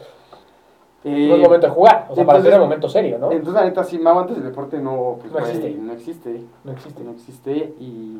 Eh, 1.04 1.28
no 1.28 1.36
es 1.36 1.42
momento 1.42 1.66
de 1.68 1.72
jugar. 1.72 2.06
O 2.10 2.14
sea, 2.14 2.26
para 2.26 2.42
ser 2.42 2.52
el 2.54 2.60
momento 2.60 2.88
serio, 2.88 3.18
¿no? 3.18 3.32
Entonces, 3.32 3.54
la 3.54 3.64
neta, 3.64 3.84
sí, 3.84 3.98
Mau 3.98 4.18
antes 4.18 4.36
del 4.36 4.44
deporte 4.44 4.78
no, 4.78 5.16
pues, 5.20 5.32
No 5.32 5.38
existe. 5.38 5.70
no 5.80 5.92
existe. 5.92 6.42
No 6.64 6.72
existe. 6.72 7.02
No 7.04 7.10
existe 7.12 7.74
y... 7.80 8.18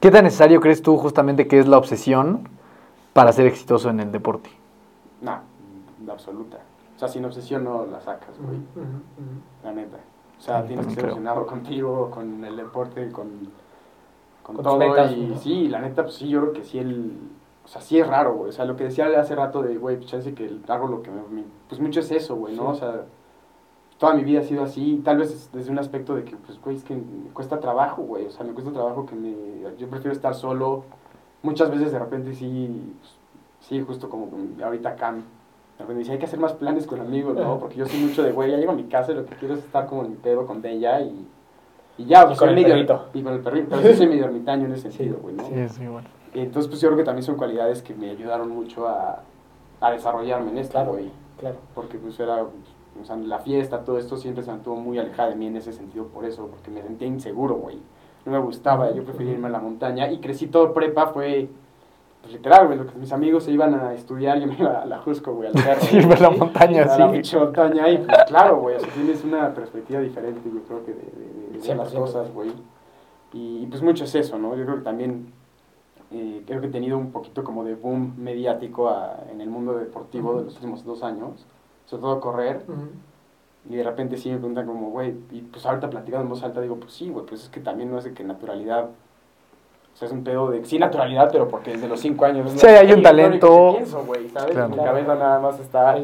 ¿Qué 0.00 0.10
tan 0.10 0.24
necesario 0.24 0.60
crees 0.60 0.80
tú 0.80 0.96
justamente 0.96 1.46
que 1.46 1.58
es 1.58 1.66
la 1.68 1.76
obsesión 1.76 2.48
para 3.12 3.32
ser 3.32 3.46
exitoso 3.46 3.90
en 3.90 4.00
el 4.00 4.12
deporte? 4.12 4.48
No, 5.20 5.40
la 6.06 6.12
absoluta. 6.14 6.58
O 6.96 6.98
sea, 6.98 7.08
sin 7.08 7.24
obsesión 7.24 7.64
no 7.64 7.84
la 7.86 8.00
sacas, 8.00 8.38
güey. 8.40 8.58
La 9.62 9.72
neta. 9.72 9.98
O 10.38 10.40
sea, 10.40 10.62
Sí, 10.62 10.68
tienes 10.68 10.86
que 10.86 10.94
también 10.94 10.94
ser 10.94 11.04
obsesionado 11.04 11.46
contigo, 11.46 12.10
con 12.10 12.44
el 12.44 12.56
deporte, 12.56 13.10
con, 13.12 13.28
con, 14.42 14.56
Con 14.56 14.64
todo. 14.64 14.78
metas, 14.78 15.12
y 15.12 15.26
¿no? 15.26 15.36
sí, 15.38 15.68
la 15.68 15.80
neta, 15.80 16.02
pues 16.04 16.14
sí, 16.14 16.28
yo 16.28 16.40
creo 16.40 16.52
que 16.52 16.64
sí 16.64 16.78
el... 16.78 17.12
O 17.64 17.68
sea, 17.68 17.80
sí 17.82 17.98
es 17.98 18.06
raro, 18.06 18.34
güey. 18.34 18.50
O 18.50 18.52
sea, 18.52 18.64
lo 18.64 18.76
que 18.76 18.84
decía 18.84 19.06
hace 19.20 19.34
rato 19.34 19.60
de, 19.62 19.76
güey, 19.76 19.96
pues 19.96 20.08
chance 20.08 20.34
que 20.34 20.58
hago 20.68 20.86
lo 20.88 21.02
que 21.02 21.10
me... 21.10 21.20
me- 21.30 21.44
Pues 21.68 21.80
mucho 21.80 22.00
es 22.00 22.10
eso, 22.12 22.36
güey, 22.36 22.54
¿no? 22.56 22.62
Sí. 22.62 22.68
O 22.70 22.74
sea, 22.76 23.04
toda 23.98 24.14
mi 24.14 24.24
vida 24.24 24.40
ha 24.40 24.44
sido 24.44 24.62
así. 24.62 25.00
Tal 25.04 25.18
vez 25.18 25.50
desde 25.52 25.70
un 25.72 25.78
aspecto 25.78 26.14
de 26.14 26.24
que, 26.24 26.36
pues, 26.36 26.60
güey, 26.60 26.76
es 26.76 26.84
que 26.84 26.94
me 26.94 27.30
cuesta 27.34 27.58
trabajo, 27.60 28.02
güey. 28.02 28.26
O 28.26 28.30
sea, 28.30 28.46
me 28.46 28.52
cuesta 28.52 28.72
trabajo 28.72 29.04
que 29.04 29.16
me... 29.16 29.34
Yo 29.78 29.88
prefiero 29.88 30.12
estar 30.12 30.34
solo. 30.34 30.84
Muchas 31.42 31.70
veces 31.70 31.92
de 31.92 31.98
repente 31.98 32.32
sí... 32.34 32.94
pues, 33.00 33.18
sí, 33.60 33.82
justo 33.82 34.08
como 34.08 34.28
ahorita 34.64 34.94
Cam. 34.96 35.24
De 35.76 35.82
repente 35.82 35.98
dice, 36.00 36.12
hay 36.12 36.18
que 36.18 36.24
hacer 36.24 36.38
más 36.40 36.54
planes 36.54 36.86
con 36.86 37.00
amigos, 37.00 37.36
¿no? 37.36 37.58
Porque 37.58 37.76
yo 37.76 37.86
soy 37.86 38.00
mucho 38.00 38.22
de, 38.22 38.32
güey, 38.32 38.50
ya 38.50 38.56
llego 38.56 38.72
a 38.72 38.74
mi 38.74 38.84
casa 38.84 39.12
y 39.12 39.14
lo 39.16 39.26
que 39.26 39.34
quiero 39.36 39.54
es 39.54 39.60
estar 39.60 39.86
como 39.86 40.04
en 40.04 40.10
mi 40.10 40.16
pedo 40.16 40.46
con 40.46 40.62
Bella 40.62 41.00
y... 41.00 41.26
Y 41.98 42.04
ya, 42.06 42.22
Y 42.24 42.26
con 42.26 42.36
soy 42.36 42.48
el 42.50 42.54
medio... 42.56 42.68
perrito. 42.74 43.04
Y 43.14 43.22
con 43.22 43.32
el 43.34 43.40
perrito. 43.40 43.68
Pero 43.70 43.82
sí 43.82 43.94
soy 43.96 44.06
medio 44.06 44.24
ermitaño 44.26 44.66
en 44.66 44.72
ese 44.72 44.90
sentido, 44.90 45.18
güey, 45.22 45.34
¿no? 45.34 45.44
Sí, 45.48 45.54
es 45.54 45.78
muy 45.78 45.88
bueno. 45.88 46.08
Entonces, 46.34 46.68
pues 46.68 46.80
yo 46.80 46.88
creo 46.88 46.98
que 46.98 47.04
también 47.04 47.22
son 47.22 47.36
cualidades 47.36 47.82
que 47.82 47.94
me 47.94 48.10
ayudaron 48.10 48.50
mucho 48.50 48.86
a, 48.88 49.22
a 49.80 49.90
desarrollarme 49.92 50.50
en 50.50 50.58
esto, 50.58 50.72
Claro. 50.72 50.92
güey. 50.92 51.10
Claro. 51.38 51.56
Porque 51.74 51.96
pues 51.98 52.18
era, 52.20 52.42
o 52.42 53.04
sea, 53.04 53.16
la 53.16 53.38
fiesta, 53.38 53.84
todo 53.84 53.98
esto 53.98 54.16
siempre 54.16 54.42
se 54.42 54.50
mantuvo 54.50 54.76
muy 54.76 54.98
alejada 54.98 55.30
de 55.30 55.36
mí 55.36 55.46
en 55.46 55.56
ese 55.56 55.72
sentido 55.72 56.06
por 56.06 56.24
eso, 56.26 56.46
porque 56.48 56.70
me 56.70 56.82
sentía 56.82 57.08
inseguro, 57.08 57.54
güey. 57.54 57.78
No 58.26 58.32
me 58.32 58.38
gustaba, 58.40 58.90
yo 58.92 59.02
prefería 59.04 59.32
irme 59.32 59.46
a 59.48 59.50
la 59.50 59.60
montaña 59.60 60.10
y 60.10 60.18
crecí 60.18 60.48
todo 60.48 60.74
prepa, 60.74 61.06
fue 61.08 61.48
pues, 62.26 62.32
literal, 62.38 62.66
güey, 62.66 62.78
lo 62.78 62.86
que 62.86 62.98
mis 62.98 63.12
amigos 63.12 63.44
se 63.44 63.52
iban 63.52 63.74
a 63.74 63.94
estudiar, 63.94 64.38
yo 64.38 64.46
me 64.46 64.54
iba 64.58 64.82
a 64.82 64.86
la 64.86 64.98
Jusco, 64.98 65.34
güey, 65.34 65.48
al 65.48 65.54
cerro. 65.62 65.80
Sí, 65.80 66.00
güey. 66.02 66.16
a 66.18 66.20
la 66.20 66.30
montaña, 66.30 66.82
A 66.82 66.98
la 66.98 67.06
sí. 67.08 67.12
pinche 67.12 67.38
montaña 67.38 67.88
y 67.88 67.98
pues 67.98 68.24
claro, 68.26 68.60
güey, 68.60 68.76
o 68.76 68.80
sea, 68.80 68.88
tienes 68.92 69.24
una 69.24 69.54
perspectiva 69.54 70.00
diferente, 70.00 70.40
yo 70.52 70.60
creo 70.64 70.84
que 70.84 70.92
de, 70.92 70.98
de- 71.00 71.58
de- 71.58 71.66
de 71.68 71.74
las 71.74 71.92
100%. 71.94 71.98
cosas, 71.98 72.32
güey. 72.32 72.52
Y, 73.32 73.62
y, 73.62 73.66
pues 73.66 73.82
mucho 73.82 74.04
es 74.04 74.14
eso, 74.14 74.38
¿no? 74.38 74.54
Yo 74.56 74.64
creo 74.64 74.76
que 74.76 74.82
también, 74.84 75.32
eh, 76.10 76.42
creo 76.46 76.60
que 76.60 76.66
he 76.68 76.70
tenido 76.70 76.96
un 76.98 77.10
poquito 77.12 77.42
como 77.44 77.64
de 77.64 77.74
boom 77.74 78.14
mediático 78.18 78.88
a- 78.88 79.16
en 79.32 79.40
el 79.40 79.48
mundo 79.50 79.74
deportivo 79.74 80.38
de 80.38 80.44
los 80.44 80.54
últimos 80.54 80.84
dos 80.84 81.02
años, 81.02 81.46
sobre 81.86 82.02
todo 82.02 82.20
correr, 82.20 82.62
y 83.68 83.74
de 83.74 83.82
repente 83.82 84.16
sí 84.16 84.30
me 84.30 84.36
preguntan 84.36 84.66
como, 84.66 84.90
güey, 84.90 85.14
y 85.32 85.40
pues 85.42 85.66
ahorita 85.66 85.90
platicando 85.90 86.22
en 86.24 86.28
voz 86.30 86.42
alta 86.44 86.60
digo, 86.60 86.76
pues 86.76 86.92
sí, 86.92 87.08
güey, 87.10 87.26
pues 87.26 87.42
es 87.44 87.48
que 87.48 87.60
también 87.60 87.90
no 87.90 87.98
es 87.98 88.04
de 88.04 88.12
que 88.14 88.22
naturalidad, 88.22 88.90
o 89.96 89.98
sea, 89.98 90.08
es 90.08 90.12
un 90.12 90.24
pedo 90.24 90.50
de, 90.50 90.62
sí 90.66 90.78
naturalidad, 90.78 91.30
pero 91.32 91.48
porque 91.48 91.72
desde 91.72 91.88
los 91.88 91.98
cinco 91.98 92.26
años... 92.26 92.52
Sí, 92.54 92.66
hay 92.66 92.92
un 92.92 93.02
talento. 93.02 93.76
pienso, 93.76 94.04
güey, 94.04 94.28
¿sabes? 94.28 94.52
Claro. 94.52 94.68
Mi 94.68 94.76
cabeza 94.76 95.14
nada 95.14 95.40
más 95.40 95.58
está 95.58 95.96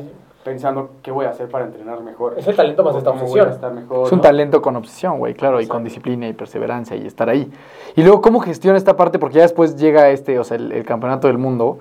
pensando 0.42 0.92
qué 1.02 1.10
voy 1.10 1.26
a 1.26 1.28
hacer 1.28 1.50
para 1.50 1.66
entrenar 1.66 2.00
mejor. 2.00 2.36
Es 2.38 2.46
el 2.46 2.56
talento 2.56 2.82
más 2.84 2.96
esta 2.96 3.10
obsesión. 3.10 3.50
estar 3.50 3.70
mejor, 3.70 4.06
Es 4.06 4.12
un 4.12 4.16
¿no? 4.16 4.22
talento 4.22 4.62
con 4.62 4.76
obsesión, 4.76 5.18
güey, 5.18 5.34
claro, 5.34 5.60
y 5.60 5.66
con 5.66 5.84
disciplina 5.84 6.26
y 6.26 6.32
perseverancia 6.32 6.96
y 6.96 7.06
estar 7.06 7.28
ahí. 7.28 7.52
Y 7.94 8.02
luego, 8.02 8.22
¿cómo 8.22 8.40
gestiona 8.40 8.78
esta 8.78 8.96
parte? 8.96 9.18
Porque 9.18 9.36
ya 9.36 9.42
después 9.42 9.76
llega 9.76 10.08
este, 10.08 10.38
o 10.38 10.44
sea, 10.44 10.56
el, 10.56 10.72
el 10.72 10.86
campeonato 10.86 11.28
del 11.28 11.36
mundo. 11.36 11.78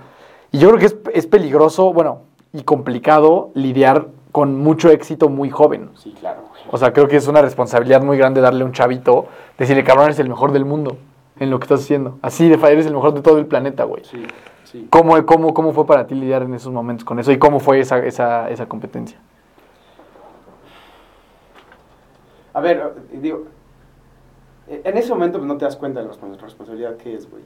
Y 0.52 0.60
yo 0.60 0.68
creo 0.68 0.80
que 0.82 0.88
es, 0.88 0.98
es 1.14 1.28
peligroso, 1.28 1.94
bueno, 1.94 2.24
y 2.52 2.64
complicado 2.64 3.52
lidiar 3.54 4.08
con 4.34 4.60
mucho 4.60 4.90
éxito 4.90 5.30
muy 5.30 5.50
joven. 5.50 5.92
Sí, 5.96 6.14
claro, 6.20 6.42
güey. 6.50 6.62
O 6.72 6.78
sea, 6.78 6.92
creo 6.92 7.08
que 7.08 7.16
es 7.16 7.28
una 7.30 7.42
responsabilidad 7.42 8.02
muy 8.04 8.18
grande 8.18 8.42
darle 8.42 8.64
a 8.64 8.66
un 8.66 8.74
chavito, 8.74 9.28
decirle, 9.58 9.86
cabrón, 9.86 10.08
eres 10.08 10.20
el 10.20 10.28
mejor 10.28 10.52
del 10.52 10.66
mundo 10.66 10.98
en 11.42 11.50
lo 11.50 11.60
que 11.60 11.66
estás 11.66 11.82
haciendo. 11.82 12.20
Así 12.22 12.48
de 12.48 12.56
eres 12.72 12.86
el 12.86 12.94
mejor 12.94 13.14
de 13.14 13.22
todo 13.22 13.38
el 13.40 13.48
planeta, 13.48 13.84
güey. 13.84 14.04
Sí, 14.06 14.26
sí. 14.64 14.88
¿Cómo, 14.90 15.26
cómo, 15.26 15.54
¿Cómo 15.54 15.74
fue 15.74 15.86
para 15.86 16.06
ti 16.08 16.16
lidiar 16.16 16.44
en 16.44 16.54
esos 16.54 16.72
momentos 16.72 17.04
con 17.04 17.20
eso? 17.20 17.32
¿Y 17.32 17.40
cómo 17.40 17.60
fue 17.60 17.80
esa, 17.80 17.98
esa, 18.00 18.50
esa 18.50 18.68
competencia? 18.68 19.18
A 22.54 22.60
ver, 22.62 22.94
digo, 23.14 23.46
en 24.68 24.98
ese 24.98 25.10
momento 25.12 25.40
pues, 25.40 25.48
no 25.48 25.58
te 25.58 25.66
das 25.66 25.76
cuenta 25.76 26.02
de 26.02 26.08
la 26.08 26.14
respons- 26.14 26.40
responsabilidad 26.40 26.98
que 26.98 27.16
es, 27.16 27.30
güey. 27.30 27.44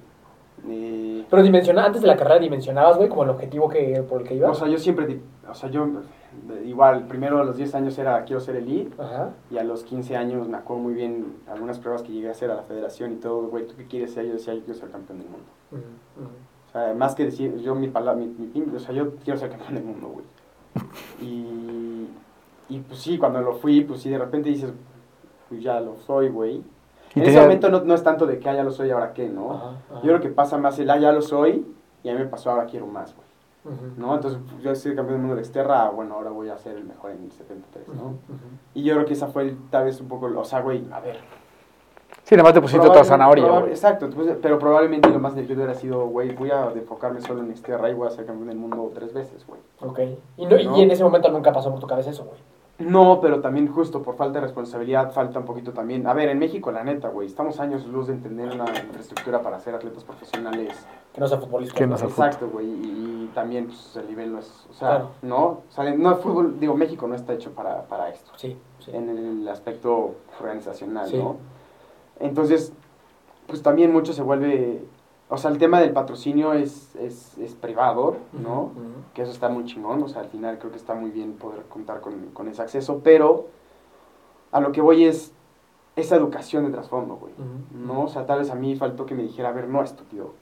Pero 1.29 1.43
dimensiona, 1.43 1.85
antes 1.85 2.01
de 2.01 2.07
la 2.07 2.17
carrera 2.17 2.39
dimensionabas, 2.39 2.97
güey, 2.97 3.07
como 3.09 3.23
el 3.23 3.29
objetivo 3.29 3.69
que, 3.69 4.03
por 4.09 4.21
el 4.21 4.27
que 4.27 4.35
ibas. 4.35 4.51
o 4.51 4.55
sea, 4.55 4.67
yo 4.67 4.77
siempre, 4.79 5.19
o 5.49 5.53
sea, 5.53 5.69
yo 5.69 5.87
igual, 6.65 7.07
primero 7.07 7.39
a 7.39 7.43
los 7.43 7.57
10 7.57 7.75
años 7.75 7.97
era 7.97 8.23
quiero 8.23 8.39
ser 8.39 8.55
elite, 8.55 8.91
Ajá. 9.01 9.31
y 9.51 9.57
a 9.57 9.63
los 9.63 9.83
15 9.83 10.15
años 10.15 10.47
me 10.47 10.57
acuerdo 10.57 10.83
muy 10.83 10.93
bien 10.93 11.37
algunas 11.47 11.79
pruebas 11.79 12.03
que 12.03 12.11
llegué 12.11 12.27
a 12.27 12.31
hacer 12.31 12.51
a 12.51 12.55
la 12.55 12.63
federación 12.63 13.13
y 13.13 13.15
todo, 13.15 13.47
güey, 13.47 13.67
¿tú 13.67 13.75
qué 13.75 13.85
quieres 13.85 14.13
ser? 14.13 14.25
Yo 14.25 14.33
decía, 14.33 14.53
yo 14.53 14.61
quiero 14.63 14.79
ser 14.79 14.89
campeón 14.89 15.19
del 15.19 15.27
mundo. 15.29 15.45
O 16.67 16.71
sea, 16.71 16.93
más 16.93 17.15
que 17.15 17.25
decir, 17.25 17.57
yo 17.57 17.75
mi 17.75 17.87
palabra, 17.87 18.19
mi, 18.19 18.27
mi 18.27 18.75
o 18.75 18.79
sea, 18.79 18.93
yo 18.93 19.15
quiero 19.23 19.39
ser 19.39 19.49
campeón 19.49 19.75
del 19.75 19.83
mundo, 19.83 20.07
güey. 20.07 20.25
Y, 21.21 22.07
y 22.69 22.79
pues 22.79 22.99
sí, 22.99 23.17
cuando 23.17 23.41
lo 23.41 23.53
fui, 23.53 23.81
pues 23.81 24.01
sí, 24.01 24.09
de 24.09 24.17
repente 24.17 24.49
dices, 24.49 24.73
pues 25.49 25.61
ya 25.61 25.79
lo 25.79 25.95
soy, 25.97 26.29
güey. 26.29 26.63
En 27.15 27.23
ese 27.23 27.39
momento 27.39 27.69
no, 27.69 27.81
no 27.81 27.93
es 27.93 28.03
tanto 28.03 28.25
de 28.25 28.39
que 28.39 28.49
ah, 28.49 28.55
ya 28.55 28.63
lo 28.63 28.71
soy, 28.71 28.91
ahora 28.91 29.13
qué, 29.13 29.29
¿no? 29.29 29.53
Ajá, 29.53 29.69
ajá. 29.89 30.01
Yo 30.01 30.09
creo 30.09 30.19
que 30.19 30.29
pasa 30.29 30.57
más 30.57 30.77
el 30.79 30.89
ah, 30.89 30.97
ya 30.97 31.13
lo 31.13 31.21
soy, 31.21 31.65
y 32.03 32.09
a 32.09 32.13
mí 32.13 32.19
me 32.19 32.25
pasó, 32.25 32.51
ahora 32.51 32.65
quiero 32.65 32.87
más, 32.87 33.15
güey. 33.15 33.24
¿No? 33.97 34.15
Entonces, 34.15 34.39
pues, 34.49 34.61
yo 34.63 34.75
soy 34.75 34.95
campeón 34.95 35.17
del 35.17 35.21
mundo 35.21 35.35
de 35.35 35.41
Exterra, 35.41 35.89
bueno, 35.89 36.15
ahora 36.15 36.29
voy 36.29 36.49
a 36.49 36.57
ser 36.57 36.77
el 36.77 36.85
mejor 36.85 37.11
en 37.11 37.23
el 37.23 37.31
73, 37.31 37.87
¿no? 37.95 38.03
Ujú. 38.03 38.17
Y 38.75 38.83
yo 38.83 38.93
creo 38.95 39.05
que 39.05 39.13
esa 39.13 39.27
fue 39.27 39.43
el- 39.43 39.57
tal 39.69 39.85
vez 39.85 39.99
un 40.01 40.07
poco, 40.07 40.27
o 40.27 40.45
sea, 40.45 40.61
güey, 40.61 40.85
a 40.91 40.99
ver. 40.99 41.17
Sí, 42.23 42.35
nada 42.35 42.43
más 42.43 42.53
te 42.53 42.61
pusiste 42.61 42.87
otra 42.87 43.03
zanahoria, 43.03 43.45
probab- 43.45 43.59
güey. 43.61 43.71
Exacto, 43.71 44.09
pues, 44.09 44.35
pero 44.41 44.57
probablemente 44.59 45.09
lo 45.09 45.19
más 45.19 45.31
inteligente 45.33 45.63
hubiera 45.63 45.79
sido, 45.79 46.07
güey, 46.07 46.33
voy 46.35 46.49
a 46.51 46.71
enfocarme 46.73 47.21
solo 47.21 47.41
en 47.41 47.51
Exterra 47.51 47.89
y 47.89 47.93
voy 47.93 48.07
a 48.07 48.11
ser 48.11 48.25
campeón 48.25 48.47
del 48.49 48.57
mundo 48.57 48.91
tres 48.93 49.13
veces, 49.13 49.45
güey. 49.47 49.59
Ok. 49.81 49.99
Y, 50.37 50.45
no- 50.45 50.57
y 50.57 50.65
¿No? 50.65 50.77
en 50.77 50.91
ese 50.91 51.03
momento 51.03 51.29
nunca 51.31 51.51
pasó 51.51 51.69
por 51.71 51.79
tu 51.79 51.87
cabeza 51.87 52.09
eso, 52.11 52.23
güey. 52.25 52.39
No, 52.77 53.19
pero 53.21 53.39
también 53.39 53.67
justo 53.71 54.01
por 54.03 54.15
falta 54.17 54.39
de 54.39 54.45
responsabilidad 54.47 55.13
falta 55.13 55.39
un 55.39 55.45
poquito 55.45 55.71
también. 55.71 56.05
A 56.07 56.13
ver, 56.13 56.27
en 56.27 56.39
México, 56.39 56.71
la 56.73 56.83
neta, 56.83 57.07
güey, 57.07 57.27
estamos 57.27 57.59
años 57.61 57.85
luz 57.85 58.07
de 58.07 58.13
entender 58.13 58.47
una 58.53 58.65
infraestructura 58.69 59.41
para 59.41 59.59
ser 59.61 59.75
atletas 59.75 60.03
profesionales. 60.03 60.85
Que 61.13 61.21
no 61.21 61.27
sea 61.27 61.37
futbolista. 61.37 61.77
Que 61.77 61.85
¿no? 61.87 61.91
no 61.91 61.97
sea 61.97 62.09
fútbol. 62.09 62.25
Exacto, 62.27 62.49
güey, 62.51 62.67
y, 62.67 63.27
y 63.29 63.31
también 63.33 63.67
pues, 63.67 63.95
el 63.95 64.07
nivel 64.07 64.33
no 64.33 64.39
es, 64.39 64.67
o 64.69 64.73
sea, 64.73 64.89
Claro. 64.89 65.09
¿no? 65.21 65.43
O 65.45 65.63
sea, 65.69 65.93
no 65.95 66.09
el 66.09 66.15
fútbol, 66.17 66.59
digo, 66.59 66.75
México 66.75 67.07
no 67.07 67.15
está 67.15 67.31
hecho 67.33 67.51
para, 67.51 67.83
para 67.83 68.09
esto, 68.09 68.31
Sí, 68.35 68.57
sí. 68.79 68.91
en 68.93 69.07
el 69.09 69.47
aspecto 69.47 70.15
organizacional, 70.41 71.07
Sí. 71.07 71.17
¿no? 71.17 71.37
Entonces, 72.19 72.73
pues 73.47 73.61
también 73.63 73.93
mucho 73.93 74.11
se 74.11 74.21
vuelve, 74.21 74.83
o 75.29 75.37
sea, 75.37 75.49
el 75.51 75.57
tema 75.57 75.79
del 75.79 75.91
patrocinio 75.91 76.53
es, 76.53 76.95
es, 76.95 77.37
es 77.37 77.55
privado, 77.55 78.17
¿no? 78.33 78.71
Que 79.13 79.23
eso 79.23 79.31
está 79.31 79.49
muy 79.49 79.65
chingón, 79.65 80.03
o 80.03 80.07
sea, 80.07 80.21
al 80.21 80.27
final 80.27 80.59
creo 80.59 80.71
que 80.71 80.77
está 80.77 80.93
muy 80.93 81.09
bien 81.09 81.33
poder 81.33 81.63
contar 81.63 82.01
con, 82.01 82.13
con 82.33 82.47
ese 82.47 82.61
acceso, 82.61 83.01
pero 83.03 83.47
a 84.51 84.59
lo 84.59 84.71
que 84.71 84.81
voy 84.81 85.05
es 85.05 85.33
esa 85.95 86.15
educación 86.15 86.65
de 86.65 86.71
trasfondo, 86.71 87.15
güey. 87.15 87.33
¿no? 87.73 88.03
O 88.03 88.07
sea, 88.07 88.25
tal 88.25 88.39
vez 88.39 88.51
a 88.51 88.55
mí 88.55 88.75
faltó 88.75 89.05
que 89.05 89.15
me 89.15 89.23
dijera, 89.23 89.49
a 89.49 89.53
ver, 89.53 89.67
no, 89.67 89.81
estúpido, 89.81 90.33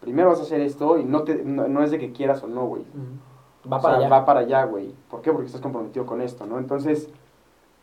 primero 0.00 0.28
vas 0.28 0.40
a 0.40 0.42
hacer 0.42 0.60
esto 0.60 0.98
y 0.98 1.04
no, 1.04 1.22
te, 1.22 1.44
no, 1.44 1.66
no 1.68 1.82
es 1.82 1.90
de 1.90 1.98
que 1.98 2.12
quieras 2.12 2.42
o 2.42 2.48
no, 2.48 2.66
güey. 2.66 2.82
Va 3.70 3.78
O 3.78 3.82
para 3.82 3.96
sea, 3.96 4.06
allá. 4.06 4.16
Va 4.16 4.24
para 4.24 4.40
allá, 4.40 4.64
güey. 4.64 4.94
¿Por 5.10 5.22
qué? 5.22 5.32
Porque 5.32 5.46
estás 5.46 5.60
comprometido 5.60 6.06
con 6.06 6.20
esto, 6.20 6.46
¿no? 6.46 6.58
Entonces, 6.58 7.08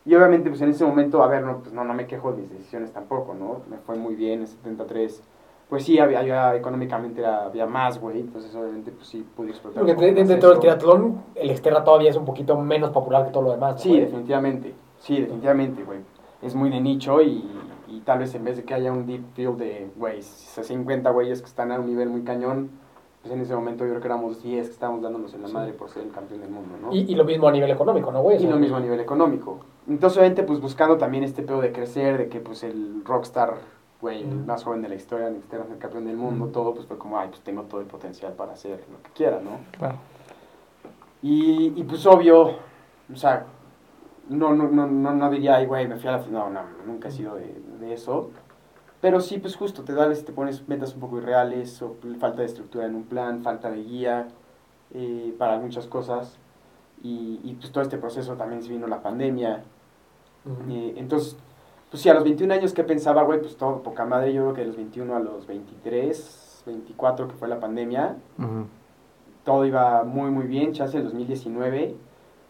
y 0.06 0.14
obviamente, 0.14 0.50
pues 0.50 0.60
en 0.60 0.70
ese 0.70 0.84
momento, 0.84 1.22
a 1.22 1.26
ver, 1.26 1.42
no, 1.42 1.58
pues 1.58 1.72
no, 1.72 1.84
no 1.84 1.94
me 1.94 2.06
quejo 2.06 2.32
de 2.32 2.42
mis 2.42 2.50
decisiones 2.50 2.92
tampoco, 2.92 3.34
¿no? 3.34 3.62
Me 3.70 3.78
fue 3.78 3.96
muy 3.96 4.14
bien 4.14 4.40
en 4.40 4.46
73. 4.46 5.22
Pues 5.68 5.84
sí, 5.84 5.98
había, 5.98 6.20
había- 6.20 6.54
económicamente 6.54 7.24
había 7.24 7.66
más, 7.66 7.98
güey. 8.00 8.20
Entonces, 8.20 8.54
obviamente, 8.54 8.90
pues 8.92 9.06
sí 9.08 9.24
pude 9.36 9.50
explotar. 9.50 9.84
Porque 9.84 10.12
de- 10.12 10.24
dentro 10.24 10.50
del 10.50 10.58
triatlón, 10.60 11.22
el 11.34 11.50
Exterra 11.50 11.82
todavía 11.84 12.10
es 12.10 12.16
un 12.16 12.24
poquito 12.24 12.56
menos 12.60 12.90
popular 12.90 13.24
que 13.26 13.32
todo 13.32 13.42
lo 13.44 13.50
demás. 13.52 13.74
¿no, 13.76 13.78
Sí, 13.80 13.98
definitivamente. 13.98 14.74
Sí, 14.98 15.20
definitivamente, 15.20 15.82
güey. 15.82 15.98
Es 16.42 16.54
muy 16.54 16.68
de 16.70 16.80
nicho 16.80 17.22
y, 17.22 17.44
y 17.88 18.00
tal 18.00 18.18
vez 18.18 18.34
en 18.34 18.44
vez 18.44 18.56
de 18.58 18.64
que 18.64 18.74
haya 18.74 18.92
un 18.92 19.06
deep 19.06 19.22
field 19.34 19.56
de, 19.58 19.90
güey, 19.96 20.20
50 20.22 21.10
güeyes 21.10 21.40
que 21.40 21.48
están 21.48 21.72
a 21.72 21.80
un 21.80 21.86
nivel 21.86 22.10
muy 22.10 22.22
cañón, 22.22 22.70
pues 23.22 23.32
en 23.32 23.40
ese 23.40 23.54
momento 23.54 23.84
yo 23.84 23.90
creo 23.90 24.00
que 24.02 24.08
éramos 24.08 24.42
10 24.42 24.66
que 24.66 24.72
estábamos 24.74 25.00
dándonos 25.02 25.32
en 25.32 25.40
la 25.42 25.48
madre 25.48 25.72
por 25.72 25.88
ser 25.88 26.02
el 26.02 26.10
campeón 26.10 26.40
del 26.42 26.50
mundo, 26.50 26.76
¿no? 26.82 26.92
Y, 26.94 27.10
y 27.10 27.14
lo 27.14 27.24
mismo 27.24 27.48
a 27.48 27.52
nivel 27.52 27.70
económico, 27.70 28.12
¿no, 28.12 28.20
güey? 28.20 28.42
Y 28.42 28.46
lo 28.46 28.56
mismo 28.58 28.76
a 28.76 28.80
nivel 28.80 29.00
económico. 29.00 29.60
Entonces, 29.88 30.18
obviamente, 30.18 30.42
pues 30.42 30.60
buscando 30.60 30.98
también 30.98 31.24
este 31.24 31.42
pedo 31.42 31.62
de 31.62 31.72
crecer, 31.72 32.18
de 32.18 32.28
que 32.28 32.40
pues 32.40 32.62
el 32.62 33.02
rockstar, 33.06 33.54
güey, 34.04 34.20
el 34.20 34.44
más 34.44 34.62
joven 34.62 34.82
de 34.82 34.90
la 34.90 34.96
historia, 34.96 35.28
el 35.28 35.36
externo, 35.36 35.72
el 35.72 35.78
campeón 35.78 36.04
del 36.04 36.18
mundo, 36.18 36.48
todo, 36.48 36.74
pues 36.74 36.86
fue 36.86 36.98
como, 36.98 37.18
ay, 37.18 37.28
pues 37.28 37.40
tengo 37.40 37.62
todo 37.62 37.80
el 37.80 37.86
potencial 37.86 38.34
para 38.34 38.52
hacer 38.52 38.84
lo 38.92 39.02
que 39.02 39.10
quiera, 39.12 39.40
¿no? 39.40 39.60
Claro. 39.78 39.96
Y, 41.22 41.72
y 41.74 41.84
pues 41.84 42.04
obvio, 42.04 42.58
o 43.10 43.16
sea, 43.16 43.46
no, 44.28 44.54
no, 44.54 44.68
no, 44.68 44.86
no, 44.86 45.14
no 45.14 45.30
diría, 45.30 45.56
ay, 45.56 45.64
güey, 45.64 45.88
me 45.88 45.96
fui 45.96 46.06
a 46.10 46.12
la 46.12 46.18
final, 46.18 46.52
no, 46.52 46.60
no, 46.60 46.68
nunca 46.86 47.08
he 47.08 47.12
sido 47.12 47.36
de, 47.36 47.62
de 47.80 47.94
eso. 47.94 48.30
Pero 49.00 49.20
sí, 49.20 49.38
pues 49.38 49.56
justo, 49.56 49.84
te 49.84 49.94
das, 49.94 50.22
te 50.22 50.32
pones 50.32 50.68
metas 50.68 50.92
un 50.92 51.00
poco 51.00 51.16
irreales, 51.16 51.80
o 51.80 51.96
falta 52.20 52.42
de 52.42 52.46
estructura 52.46 52.84
en 52.84 52.96
un 52.96 53.04
plan, 53.04 53.42
falta 53.42 53.70
de 53.70 53.82
guía 53.82 54.28
eh, 54.92 55.34
para 55.38 55.58
muchas 55.58 55.86
cosas. 55.86 56.36
Y, 57.02 57.40
y 57.42 57.54
pues 57.54 57.72
todo 57.72 57.82
este 57.82 57.96
proceso 57.96 58.34
también 58.34 58.62
se 58.62 58.68
vino 58.68 58.86
la 58.86 59.00
pandemia. 59.00 59.64
Ujú. 60.44 60.70
Eh, 60.70 60.92
entonces, 60.98 61.38
pues 61.94 62.02
sí, 62.02 62.08
a 62.08 62.14
los 62.14 62.24
21 62.24 62.52
años 62.52 62.72
que 62.72 62.82
pensaba, 62.82 63.22
güey, 63.22 63.40
pues 63.40 63.56
todo 63.56 63.80
poca 63.84 64.04
madre. 64.04 64.32
Yo 64.32 64.42
creo 64.42 64.54
que 64.54 64.60
de 64.62 64.66
los 64.66 64.76
21 64.76 65.14
a 65.14 65.20
los 65.20 65.46
23, 65.46 66.64
24, 66.66 67.28
que 67.28 67.34
fue 67.34 67.46
la 67.46 67.60
pandemia, 67.60 68.16
todo 69.44 69.64
iba 69.64 70.02
muy, 70.02 70.28
muy 70.32 70.48
bien. 70.48 70.72
Ya 70.72 70.86
hacia 70.86 70.98
el 70.98 71.04
2019 71.04 71.94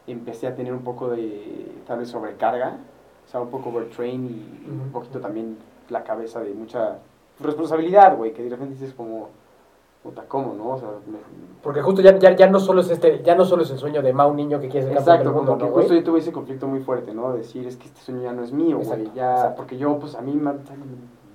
empecé 0.06 0.46
a 0.46 0.54
tener 0.54 0.72
un 0.72 0.82
poco 0.82 1.10
de, 1.10 1.70
tal 1.86 1.98
vez, 1.98 2.08
sobrecarga. 2.08 2.78
O 3.26 3.30
sea, 3.30 3.42
un 3.42 3.50
poco 3.50 3.68
overtrain 3.68 4.24
y 4.24 4.70
un 4.70 4.90
poquito 4.90 5.20
también 5.20 5.58
la 5.90 6.04
cabeza 6.04 6.40
de 6.40 6.54
mucha 6.54 7.00
responsabilidad, 7.38 8.16
güey, 8.16 8.32
que 8.32 8.44
de 8.44 8.48
repente 8.48 8.76
dices 8.76 8.94
como, 8.94 9.28
puta, 10.04 10.22
¿cómo, 10.28 10.52
no? 10.54 10.68
O 10.74 10.78
sea, 10.78 10.88
me- 11.06 11.18
Porque 11.62 11.80
justo 11.80 12.02
ya, 12.02 12.16
ya, 12.18 12.36
ya 12.36 12.46
no 12.46 12.60
solo 12.60 12.82
es 12.82 12.90
este, 12.90 13.22
ya 13.22 13.34
no 13.34 13.44
solo 13.46 13.62
es 13.62 13.70
el 13.70 13.78
sueño 13.78 14.02
de 14.02 14.12
Mau 14.12 14.34
Niño 14.34 14.60
que 14.60 14.68
quiere 14.68 14.86
ser 14.86 14.94
campeón 14.96 15.14
Exacto, 15.16 15.28
del 15.30 15.36
mundo, 15.36 15.52
como 15.52 15.58
que 15.58 15.64
¿no, 15.64 15.70
güey? 15.72 15.82
justo 15.84 15.94
yo 15.98 16.04
tuve 16.04 16.18
ese 16.20 16.30
conflicto 16.30 16.66
muy 16.68 16.80
fuerte, 16.80 17.14
¿no? 17.14 17.32
De 17.32 17.38
decir, 17.38 17.66
es 17.66 17.76
que 17.78 17.86
este 17.86 18.00
sueño 18.02 18.20
ya 18.22 18.32
no 18.32 18.44
es 18.44 18.52
mío, 18.52 18.78
güey. 18.84 19.10
Ya, 19.14 19.32
exacto. 19.32 19.56
porque 19.56 19.78
yo, 19.78 19.98
pues 19.98 20.14
a 20.14 20.20
mí, 20.20 20.34
me- 20.34 20.52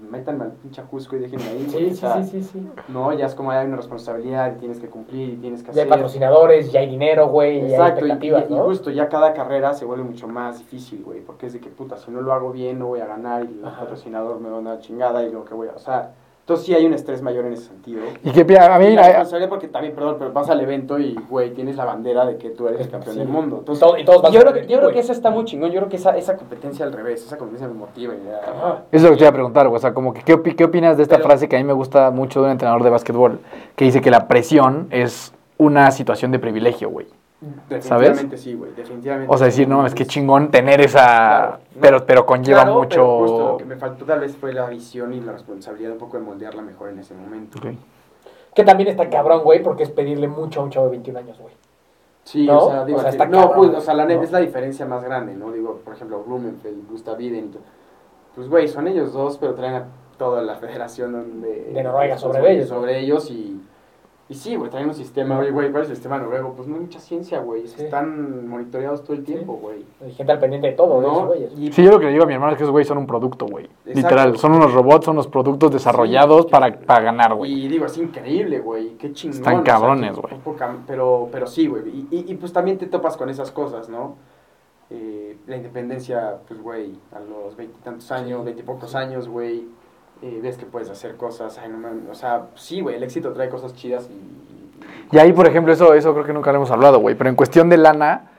métanme 0.08 0.44
al 0.46 0.52
pinche 0.52 0.82
ajusco 0.82 1.16
y 1.16 1.20
déjenme 1.20 1.46
ahí. 1.50 1.66
Sí, 1.70 1.94
sí, 1.96 2.06
sí, 2.16 2.24
sí, 2.24 2.44
sí. 2.44 2.70
No, 2.90 3.12
ya 3.14 3.26
es 3.26 3.34
como 3.36 3.52
hay 3.52 3.66
una 3.66 3.76
responsabilidad 3.78 4.54
y 4.56 4.60
tienes 4.60 4.80
que 4.80 4.88
cumplir 4.88 5.30
y 5.32 5.36
tienes 5.38 5.62
que 5.62 5.68
Ya 5.68 5.72
hacer. 5.72 5.84
hay 5.86 5.90
patrocinadores, 5.90 6.72
ya 6.72 6.80
hay 6.82 6.90
dinero, 6.90 7.28
güey, 7.28 7.58
y 7.58 7.62
hay 7.62 7.72
Exacto, 7.72 8.06
y, 8.06 8.12
y- 8.12 8.28
y 8.28 8.54
¿no? 8.56 8.64
justo 8.66 8.92
ya 8.92 9.10
cada 9.10 9.34
carrera 9.34 9.74
se 9.74 9.86
vuelve 9.86 10.04
mucho 10.04 10.28
más 10.28 10.60
difícil, 10.60 11.04
güey, 11.04 11.22
porque 11.22 11.48
es 11.48 11.54
de 11.54 11.60
que, 11.60 11.70
puta, 11.70 11.98
si 11.98 12.12
no 12.12 12.22
lo 12.22 12.34
hago 12.34 12.52
bien 12.52 12.78
no 12.80 12.86
voy 12.88 13.00
a 13.02 13.08
ganar 13.08 13.44
y 13.46 13.58
el 13.60 13.66
Ajá. 13.66 13.82
patrocinador 13.82 14.40
me 14.40 14.50
va 14.50 14.60
a 14.60 14.62
dar 14.62 14.80
chingada 14.80 15.24
y 15.24 15.32
lo 15.32 15.44
que 15.44 15.54
voy 15.56 15.68
a... 15.70 15.72
O 15.76 15.80
sea, 15.80 16.14
entonces 16.50 16.66
sí 16.66 16.74
hay 16.74 16.84
un 16.88 16.94
estrés 16.96 17.22
mayor 17.22 17.46
en 17.46 17.54
ese 17.54 17.66
sentido. 17.68 18.02
Y 18.24 18.32
que 18.32 18.58
a 18.58 18.76
a 18.76 18.80
mí, 18.80 18.86
Y 18.88 18.96
la 18.96 19.04
responsabilidad 19.04 19.50
porque 19.50 19.68
también, 19.68 19.94
perdón, 19.94 20.16
pero 20.18 20.34
vas 20.34 20.50
al 20.50 20.60
evento 20.62 20.98
y, 20.98 21.14
güey, 21.30 21.54
tienes 21.54 21.76
la 21.76 21.86
bandera 21.86 22.26
de 22.26 22.38
que 22.38 22.50
tú 22.50 22.68
eres 22.68 22.82
el 22.82 22.90
campeón 22.90 23.14
Sí. 23.14 23.20
del 23.20 23.28
mundo. 23.28 23.58
Y, 23.58 23.60
Entonces, 23.60 23.80
todo- 23.88 23.98
y 24.00 24.04
todos 24.04 24.32
yo 24.32 24.40
a 24.40 24.42
creo, 24.42 24.54
que, 24.54 24.66
yo 24.68 24.80
creo 24.80 24.92
que 24.92 24.98
eso 25.00 25.12
está 25.12 25.30
muy 25.30 25.46
chingón. 25.46 25.70
Yo 25.70 25.78
creo 25.78 25.90
que 25.90 25.98
esa, 25.98 26.18
esa 26.18 26.36
competencia 26.38 26.86
al 26.88 26.92
revés, 26.94 27.24
esa 27.24 27.38
competencia 27.38 27.68
me 27.68 27.76
motiva. 27.76 28.16
Y 28.16 28.26
ya-. 28.26 28.40
Eso 28.42 28.84
es 28.92 29.04
lo 29.04 29.10
que 29.12 29.16
te 29.18 29.24
iba 29.26 29.30
a 29.30 29.34
preguntar, 29.34 29.68
güey. 29.68 29.78
O 29.78 29.80
sea, 29.80 29.94
como 29.94 30.12
que, 30.12 30.22
¿qué, 30.24 30.42
qué 30.56 30.64
opinas 30.64 30.98
de 30.98 31.04
esta 31.04 31.18
Pero- 31.18 31.28
frase 31.28 31.48
que 31.48 31.56
a 31.56 31.60
mí 31.60 31.66
me 31.66 31.74
gusta 31.74 32.10
mucho 32.10 32.40
de 32.40 32.48
un 32.48 32.52
entrenador 32.54 32.84
de 32.84 32.90
básquetbol? 32.90 33.40
Que 33.76 33.86
dice 33.86 34.02
que 34.02 34.10
la 34.10 34.28
presión 34.28 34.88
es 34.90 35.32
una 35.60 35.92
situación 35.92 36.32
de 36.32 36.40
privilegio, 36.40 36.90
güey. 36.90 37.06
Definitivamente 37.42 38.38
sí, 38.38 38.54
güey, 38.54 38.74
definitivamente. 38.74 39.34
O 39.34 39.38
sea, 39.38 39.46
decir, 39.46 39.68
no, 39.68 39.86
es 39.86 39.96
que 39.96 40.06
chingón 40.06 40.52
tener 40.52 40.82
esa... 40.82 41.00
Claro, 41.00 41.60
¿no? 41.76 41.82
pero, 41.82 42.06
pero 42.06 42.26
conlleva 42.26 42.64
Claro, 42.64 42.80
mucho... 42.80 42.90
pero 42.90 43.18
justo 43.20 43.50
lo 43.52 43.58
que 43.58 43.66
me 43.66 43.76
faltó 43.78 44.06
tal 44.06 44.20
vez 44.20 44.36
fue 44.36 44.52
la 44.54 44.68
visión 44.68 45.14
y 45.14 45.22
la 45.22 45.32
responsabilidad 45.32 45.94
un 45.94 45.98
poco 46.00 46.18
de 46.18 46.24
moldearla 46.24 46.62
mejor 46.62 46.90
en 46.90 47.00
ese 47.00 47.14
momento. 47.14 47.60
Que 48.54 48.64
también 48.64 48.90
está 48.90 49.10
cabrón, 49.10 49.44
güey, 49.44 49.64
porque 49.64 49.84
es 49.84 49.90
pedirle 49.90 50.28
mucho 50.28 50.60
a 50.60 50.64
un 50.64 50.70
chavo 50.70 50.88
de 50.88 50.92
21 50.92 51.20
años, 51.20 51.40
güey. 51.40 51.54
Sí, 52.26 52.46
¿No? 52.46 52.66
o 52.66 52.70
sea, 52.70 52.84
digo, 52.86 52.98
O 52.98 53.02
sea, 53.02 53.10
que- 53.10 53.16
está 53.16 53.26
no, 53.26 53.40
cabrón, 53.48 53.70
pues, 53.70 53.78
o 53.78 53.82
sea, 53.82 53.94
la 53.94 54.06
neta 54.06 54.20
¿no? 54.20 54.26
es 54.26 54.32
la 54.32 54.40
diferencia 54.40 54.86
más 54.86 55.04
grande, 55.04 55.34
¿no? 55.34 55.52
Digo, 55.52 55.80
por 55.84 55.94
ejemplo, 55.94 56.22
Blumenfeld, 56.24 56.90
Gustav 56.90 57.20
Iden, 57.22 57.52
pues, 58.36 58.50
güey, 58.50 58.68
son 58.68 58.88
ellos 58.88 59.14
dos, 59.14 59.38
pero 59.38 59.56
traen 59.56 59.76
a 59.76 59.86
toda 60.18 60.42
la 60.42 60.56
federación 60.60 61.42
de, 61.42 61.72
De 61.74 61.84
Noruega 61.84 62.18
sobre 62.18 62.52
ellos. 62.52 62.68
Sobre 62.68 63.00
ellos 63.00 63.32
y, 63.32 63.62
y 64.30 64.36
sí, 64.36 64.56
güey, 64.56 64.70
traen 64.70 64.88
un 64.88 64.94
sistema, 64.94 65.40
oye, 65.40 65.50
güey, 65.50 65.72
¿cuál 65.72 65.84
es 65.84 65.90
el 65.90 65.96
sistema 65.96 66.20
noruego? 66.20 66.54
Pues 66.56 66.68
no 66.68 66.76
hay 66.76 66.82
mucha 66.82 67.00
ciencia, 67.00 67.40
güey, 67.40 67.68
Sí. 67.68 67.84
están 67.84 68.48
monitoreados 68.48 69.04
todo 69.04 69.14
el 69.14 69.24
tiempo, 69.24 69.54
güey. 69.62 69.84
Hay 70.06 70.12
gente 70.14 70.32
al 70.32 70.40
pendiente 70.40 70.68
de 70.68 70.74
todo, 70.74 71.02
¿No? 71.02 71.26
güeyes. 71.28 71.52
Y- 71.58 71.72
Sí, 71.72 71.84
yo 71.84 71.90
lo 71.92 72.00
que 72.00 72.06
le 72.06 72.12
digo 72.12 72.24
a 72.26 72.28
mi 72.28 72.34
hermano 72.36 72.52
es 72.52 72.58
que 72.58 72.64
esos 72.64 72.72
güeyes 72.72 72.88
son 72.88 73.00
un 73.00 73.08
producto, 73.08 73.48
güey. 73.48 73.68
Literal, 73.86 74.38
son 74.38 74.54
unos 74.54 74.72
robots, 74.72 75.06
son 75.06 75.16
unos 75.16 75.28
productos 75.28 75.72
desarrollados 75.72 76.46
para, 76.46 76.80
para 76.80 77.04
ganar, 77.04 77.34
güey. 77.34 77.52
Y 77.66 77.68
digo, 77.68 77.86
es 77.88 77.98
increíble, 77.98 78.60
güey, 78.60 78.90
qué 79.00 79.12
chingón. 79.14 79.38
Están 79.40 79.64
cabrones, 79.64 80.16
güey. 80.16 80.36
Pero, 80.86 81.28
pero 81.32 81.48
sí, 81.48 81.68
güey, 81.68 81.88
y, 81.90 82.08
y, 82.12 82.32
y, 82.32 82.36
pues 82.36 82.54
también 82.54 82.78
te 82.78 82.86
topas 82.86 83.18
con 83.18 83.30
esas 83.30 83.52
cosas, 83.52 83.90
¿no? 83.90 84.16
Eh, 84.92 85.38
la 85.48 85.56
independencia, 85.58 86.38
pues, 86.48 86.62
güey, 86.62 86.94
a 87.12 87.20
los 87.20 87.56
veintitantos 87.56 88.12
años, 88.12 88.44
veintipocos 88.46 88.96
años, 88.96 89.28
güey, 89.28 89.66
eh, 90.22 90.40
ves 90.42 90.58
que 90.58 90.66
puedes 90.66 90.90
hacer 90.90 91.16
cosas, 91.16 91.58
ay, 91.58 91.70
no 91.70 91.78
mames, 91.78 92.10
o 92.10 92.16
sea, 92.16 92.48
sí, 92.56 92.82
güey, 92.82 92.96
el 92.96 93.04
éxito 93.04 93.32
trae 93.32 93.50
cosas 93.50 93.74
chidas 93.74 94.10
Y 95.12 95.18
ahí, 95.18 95.32
por 95.32 95.48
ejemplo, 95.48 95.72
eso, 95.72 95.94
eso 95.94 96.14
creo 96.14 96.26
que 96.26 96.34
nunca 96.34 96.52
lo 96.52 96.58
hemos 96.58 96.72
hablado, 96.72 97.00
güey. 97.00 97.16
Pero 97.16 97.30
en 97.30 97.36
cuestión 97.36 97.70
de 97.70 97.78
lana, 97.78 98.30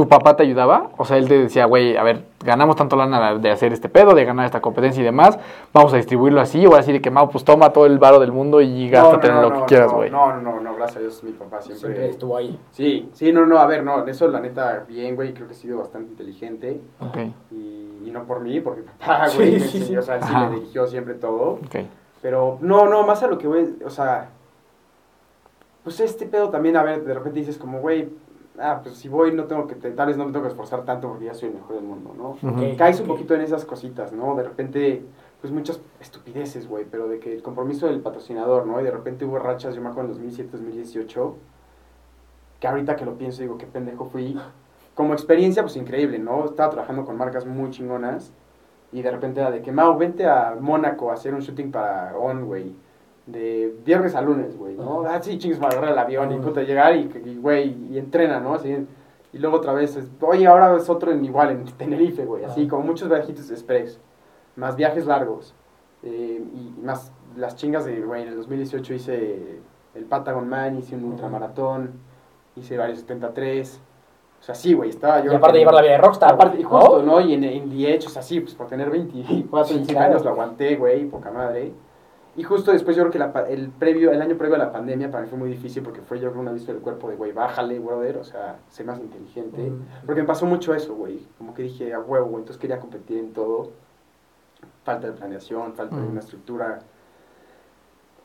¿tu 0.00 0.08
papá 0.08 0.34
te 0.34 0.44
ayudaba? 0.44 0.92
O 0.96 1.04
sea, 1.04 1.18
él 1.18 1.28
te 1.28 1.36
decía, 1.36 1.66
güey, 1.66 1.94
a 1.94 2.02
ver, 2.02 2.24
ganamos 2.42 2.74
tanto 2.74 2.96
lana 2.96 3.34
de 3.34 3.50
hacer 3.50 3.70
este 3.74 3.90
pedo, 3.90 4.14
de 4.14 4.24
ganar 4.24 4.46
esta 4.46 4.62
competencia 4.62 5.02
y 5.02 5.04
demás, 5.04 5.38
vamos 5.74 5.92
a 5.92 5.98
distribuirlo 5.98 6.40
así, 6.40 6.66
o 6.66 6.74
así 6.74 6.90
de 6.90 7.02
que, 7.02 7.10
Mau, 7.10 7.28
pues 7.28 7.44
toma 7.44 7.70
todo 7.74 7.84
el 7.84 7.98
varo 7.98 8.18
del 8.18 8.32
mundo 8.32 8.62
y 8.62 8.88
gástate 8.88 9.28
en 9.28 9.42
lo 9.42 9.52
que 9.52 9.60
quieras, 9.66 9.92
güey. 9.92 10.10
No, 10.10 10.32
no, 10.32 10.40
no, 10.40 10.60
no, 10.60 10.74
gracias 10.74 10.96
a 10.96 11.00
Dios, 11.00 11.22
mi 11.22 11.32
papá 11.32 11.60
siempre... 11.60 11.88
Siempre 11.90 12.08
estuvo 12.08 12.34
ahí. 12.34 12.58
Sí, 12.70 13.10
sí, 13.12 13.30
no, 13.30 13.44
no, 13.44 13.58
a 13.58 13.66
ver, 13.66 13.84
no, 13.84 14.06
eso 14.06 14.26
la 14.28 14.40
neta, 14.40 14.86
bien, 14.88 15.16
güey, 15.16 15.34
creo 15.34 15.46
que 15.46 15.52
he 15.52 15.56
sido 15.56 15.80
bastante 15.80 16.12
inteligente. 16.12 16.80
Ok, 17.00 17.18
Y, 17.50 17.98
y 18.06 18.10
no 18.10 18.24
por 18.24 18.40
mí, 18.40 18.58
porque 18.62 18.80
mi 18.80 18.86
papá, 18.86 19.28
Sí, 19.28 19.36
güey, 19.36 19.52
me 19.52 19.60
sí, 19.60 19.76
enseñó, 19.76 19.86
sí. 19.86 19.96
o 19.98 20.02
sea, 20.02 20.16
él 20.16 20.22
sí 20.24 20.32
me 20.34 20.50
dirigió 20.60 20.86
siempre 20.86 21.12
todo. 21.12 21.58
ok. 21.62 21.76
Pero 22.22 22.56
no, 22.62 22.86
no, 22.86 23.06
más 23.06 23.22
a 23.22 23.26
lo 23.26 23.36
que, 23.36 23.46
güey, 23.46 23.66
o 23.84 23.90
sea, 23.90 24.30
pues 25.84 26.00
este 26.00 26.24
pedo 26.24 26.48
también, 26.48 26.78
a 26.78 26.82
ver, 26.82 27.04
de 27.04 27.12
repente 27.12 27.40
dices 27.40 27.58
como, 27.58 27.80
güey, 27.80 28.08
ah, 28.60 28.80
pues 28.82 28.96
si 28.96 29.08
voy 29.08 29.32
no 29.32 29.44
tengo 29.44 29.66
que, 29.66 29.74
tal 29.74 30.06
vez 30.06 30.16
no 30.16 30.24
me 30.26 30.32
tengo 30.32 30.44
que 30.44 30.50
esforzar 30.50 30.84
tanto 30.84 31.08
porque 31.08 31.24
ya 31.26 31.34
soy 31.34 31.48
el 31.48 31.54
mejor 31.54 31.76
del 31.76 31.84
mundo, 31.84 32.14
¿no? 32.16 32.30
Ujú. 32.30 32.70
Ok. 32.70 32.76
Caes 32.76 33.00
un 33.00 33.06
poquito 33.06 33.34
en 33.34 33.40
esas 33.40 33.64
cositas, 33.64 34.12
¿no? 34.12 34.34
De 34.34 34.42
repente, 34.42 35.02
pues 35.40 35.52
muchas 35.52 35.80
estupideces, 36.00 36.68
güey, 36.68 36.84
pero 36.90 37.08
de 37.08 37.18
que 37.18 37.32
el 37.32 37.42
compromiso 37.42 37.86
del 37.86 38.00
patrocinador, 38.00 38.66
¿no? 38.66 38.80
Y 38.80 38.84
de 38.84 38.90
repente 38.90 39.24
hubo 39.24 39.38
rachas, 39.38 39.74
yo 39.74 39.80
me 39.80 39.88
acuerdo 39.88 40.10
en 40.10 40.14
2007, 40.14 40.50
2018, 40.52 41.36
que 42.60 42.68
ahorita 42.68 42.96
que 42.96 43.04
lo 43.04 43.14
pienso 43.14 43.42
digo, 43.42 43.56
qué 43.58 43.66
pendejo 43.66 44.04
fui. 44.04 44.38
Como 44.94 45.14
experiencia, 45.14 45.62
pues 45.62 45.76
increíble, 45.76 46.18
¿no? 46.18 46.44
Estaba 46.44 46.70
trabajando 46.70 47.04
con 47.04 47.16
marcas 47.16 47.46
muy 47.46 47.70
chingonas 47.70 48.32
y 48.92 49.02
de 49.02 49.10
repente 49.10 49.40
era 49.40 49.50
de 49.50 49.62
que, 49.62 49.72
Mau, 49.72 49.96
vente 49.96 50.26
a 50.26 50.56
Mónaco 50.60 51.10
a 51.10 51.14
hacer 51.14 51.32
un 51.32 51.40
shooting 51.40 51.70
para 51.70 52.16
On, 52.18 52.44
güey. 52.44 52.74
De 53.30 53.74
viernes 53.84 54.14
a 54.14 54.22
lunes, 54.22 54.56
güey, 54.56 54.74
¿no? 54.74 55.02
Ah, 55.06 55.20
sí, 55.22 55.38
para 55.60 55.72
agarrar 55.72 55.92
el 55.92 55.98
avión 55.98 56.32
y 56.32 56.38
puta, 56.38 56.62
llegar 56.62 56.96
y, 56.96 57.10
y, 57.24 57.36
güey, 57.36 57.76
y 57.90 57.98
entrena, 57.98 58.40
¿no? 58.40 58.54
Así, 58.54 58.86
y 59.32 59.38
luego 59.38 59.58
otra 59.58 59.72
vez, 59.72 59.96
es, 59.96 60.08
oye, 60.20 60.46
ahora 60.46 60.76
es 60.76 60.88
otro 60.88 61.12
en 61.12 61.24
igual, 61.24 61.50
en 61.50 61.64
Tenerife, 61.64 62.24
güey, 62.24 62.44
así, 62.44 62.66
como 62.66 62.82
muchos 62.82 63.08
viajitos 63.08 63.50
express, 63.50 64.00
más 64.56 64.74
viajes 64.74 65.06
largos, 65.06 65.54
eh, 66.02 66.42
y 66.54 66.80
más 66.82 67.12
las 67.36 67.54
chingas 67.54 67.84
de, 67.84 68.00
güey, 68.00 68.22
en 68.22 68.28
el 68.28 68.36
2018 68.36 68.94
hice 68.94 69.60
el 69.94 70.04
Patagon 70.04 70.48
Man, 70.48 70.78
hice 70.78 70.96
un 70.96 71.04
ultramaratón, 71.04 71.92
hice 72.56 72.76
varios 72.76 73.00
73, 73.00 73.80
o 74.40 74.42
sea, 74.42 74.54
sí, 74.54 74.72
güey, 74.72 74.88
estaba 74.90 75.22
yo... 75.22 75.32
Y 75.32 75.34
aparte 75.34 75.58
de 75.58 75.58
llevar 75.60 75.74
la 75.74 75.82
vida 75.82 75.92
de 75.92 75.98
rockstar, 75.98 76.32
Aparte, 76.32 76.60
y 76.60 76.62
justo, 76.62 77.02
¿no? 77.02 77.20
Y 77.20 77.34
en, 77.34 77.44
en 77.44 77.98
o 77.98 78.08
sea, 78.08 78.22
sí, 78.22 78.40
pues 78.40 78.54
por 78.54 78.68
tener 78.68 78.88
24, 78.90 79.64
Sí, 79.64 79.74
25 79.74 79.86
claro. 79.86 80.12
años 80.12 80.24
lo 80.24 80.30
aguanté, 80.30 80.76
güey, 80.76 81.04
poca 81.04 81.30
madre. 81.30 81.72
Y 82.40 82.42
justo 82.42 82.72
después 82.72 82.96
yo 82.96 83.02
creo 83.02 83.12
que 83.12 83.18
la 83.18 83.44
el, 83.50 83.68
previo, 83.68 84.12
el 84.12 84.22
año 84.22 84.34
previo 84.38 84.54
a 84.54 84.58
la 84.58 84.72
pandemia 84.72 85.10
para 85.10 85.24
mí 85.24 85.28
fue 85.28 85.38
muy 85.38 85.50
difícil 85.50 85.82
porque 85.82 86.00
fue 86.00 86.18
yo 86.18 86.30
creo 86.30 86.40
un 86.40 86.48
aviso 86.48 86.72
del 86.72 86.80
cuerpo 86.80 87.10
de, 87.10 87.16
güey, 87.16 87.32
bájale, 87.32 87.78
brother, 87.78 88.16
o 88.16 88.24
sea, 88.24 88.56
sé 88.70 88.82
más 88.82 88.98
inteligente. 88.98 89.60
Porque 90.06 90.22
me 90.22 90.26
pasó 90.26 90.46
mucho 90.46 90.74
eso, 90.74 90.94
güey, 90.94 91.26
como 91.36 91.52
que 91.52 91.64
dije, 91.64 91.92
a 91.92 92.00
huevo, 92.00 92.26
güey, 92.28 92.38
entonces 92.40 92.58
quería 92.58 92.80
competir 92.80 93.18
en 93.18 93.34
todo. 93.34 93.72
Falta 94.84 95.08
de 95.08 95.12
planeación, 95.12 95.74
falta 95.74 95.96
de 95.96 96.02
una 96.08 96.20
estructura. 96.20 96.78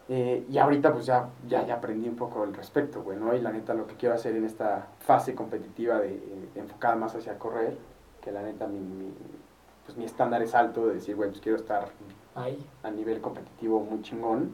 Eh, 0.08 0.46
y 0.50 0.58
ahorita 0.60 0.94
pues 0.94 1.06
ya, 1.06 1.28
ya, 1.48 1.66
ya 1.66 1.74
aprendí 1.76 2.08
un 2.08 2.16
poco 2.16 2.44
al 2.44 2.54
respecto, 2.54 3.02
güey, 3.04 3.18
¿no? 3.20 3.36
Y 3.36 3.42
la 3.42 3.52
neta 3.52 3.74
lo 3.74 3.86
que 3.86 3.96
quiero 3.96 4.16
hacer 4.16 4.34
en 4.38 4.46
esta 4.46 4.88
fase 5.00 5.36
competitiva 5.36 6.00
de, 6.00 6.10
de 6.54 6.60
enfocada 6.62 6.96
más 6.96 7.16
hacia 7.16 7.38
correr, 7.38 7.76
que 8.22 8.32
la 8.32 8.44
neta 8.44 8.66
mi, 8.68 8.80
mi- 8.80 9.14
pues 9.86 9.98
mi 9.98 10.06
estándar 10.06 10.42
es 10.42 10.56
alto, 10.56 10.88
de 10.88 10.96
decir, 10.96 11.16
güey, 11.18 11.30
pues 11.30 11.42
quiero 11.42 11.58
estar 11.58 11.90
Ahí. 12.36 12.64
a 12.84 12.92
nivel 12.92 13.22
competitivo 13.22 13.80
muy 13.80 14.02
chingón 14.02 14.52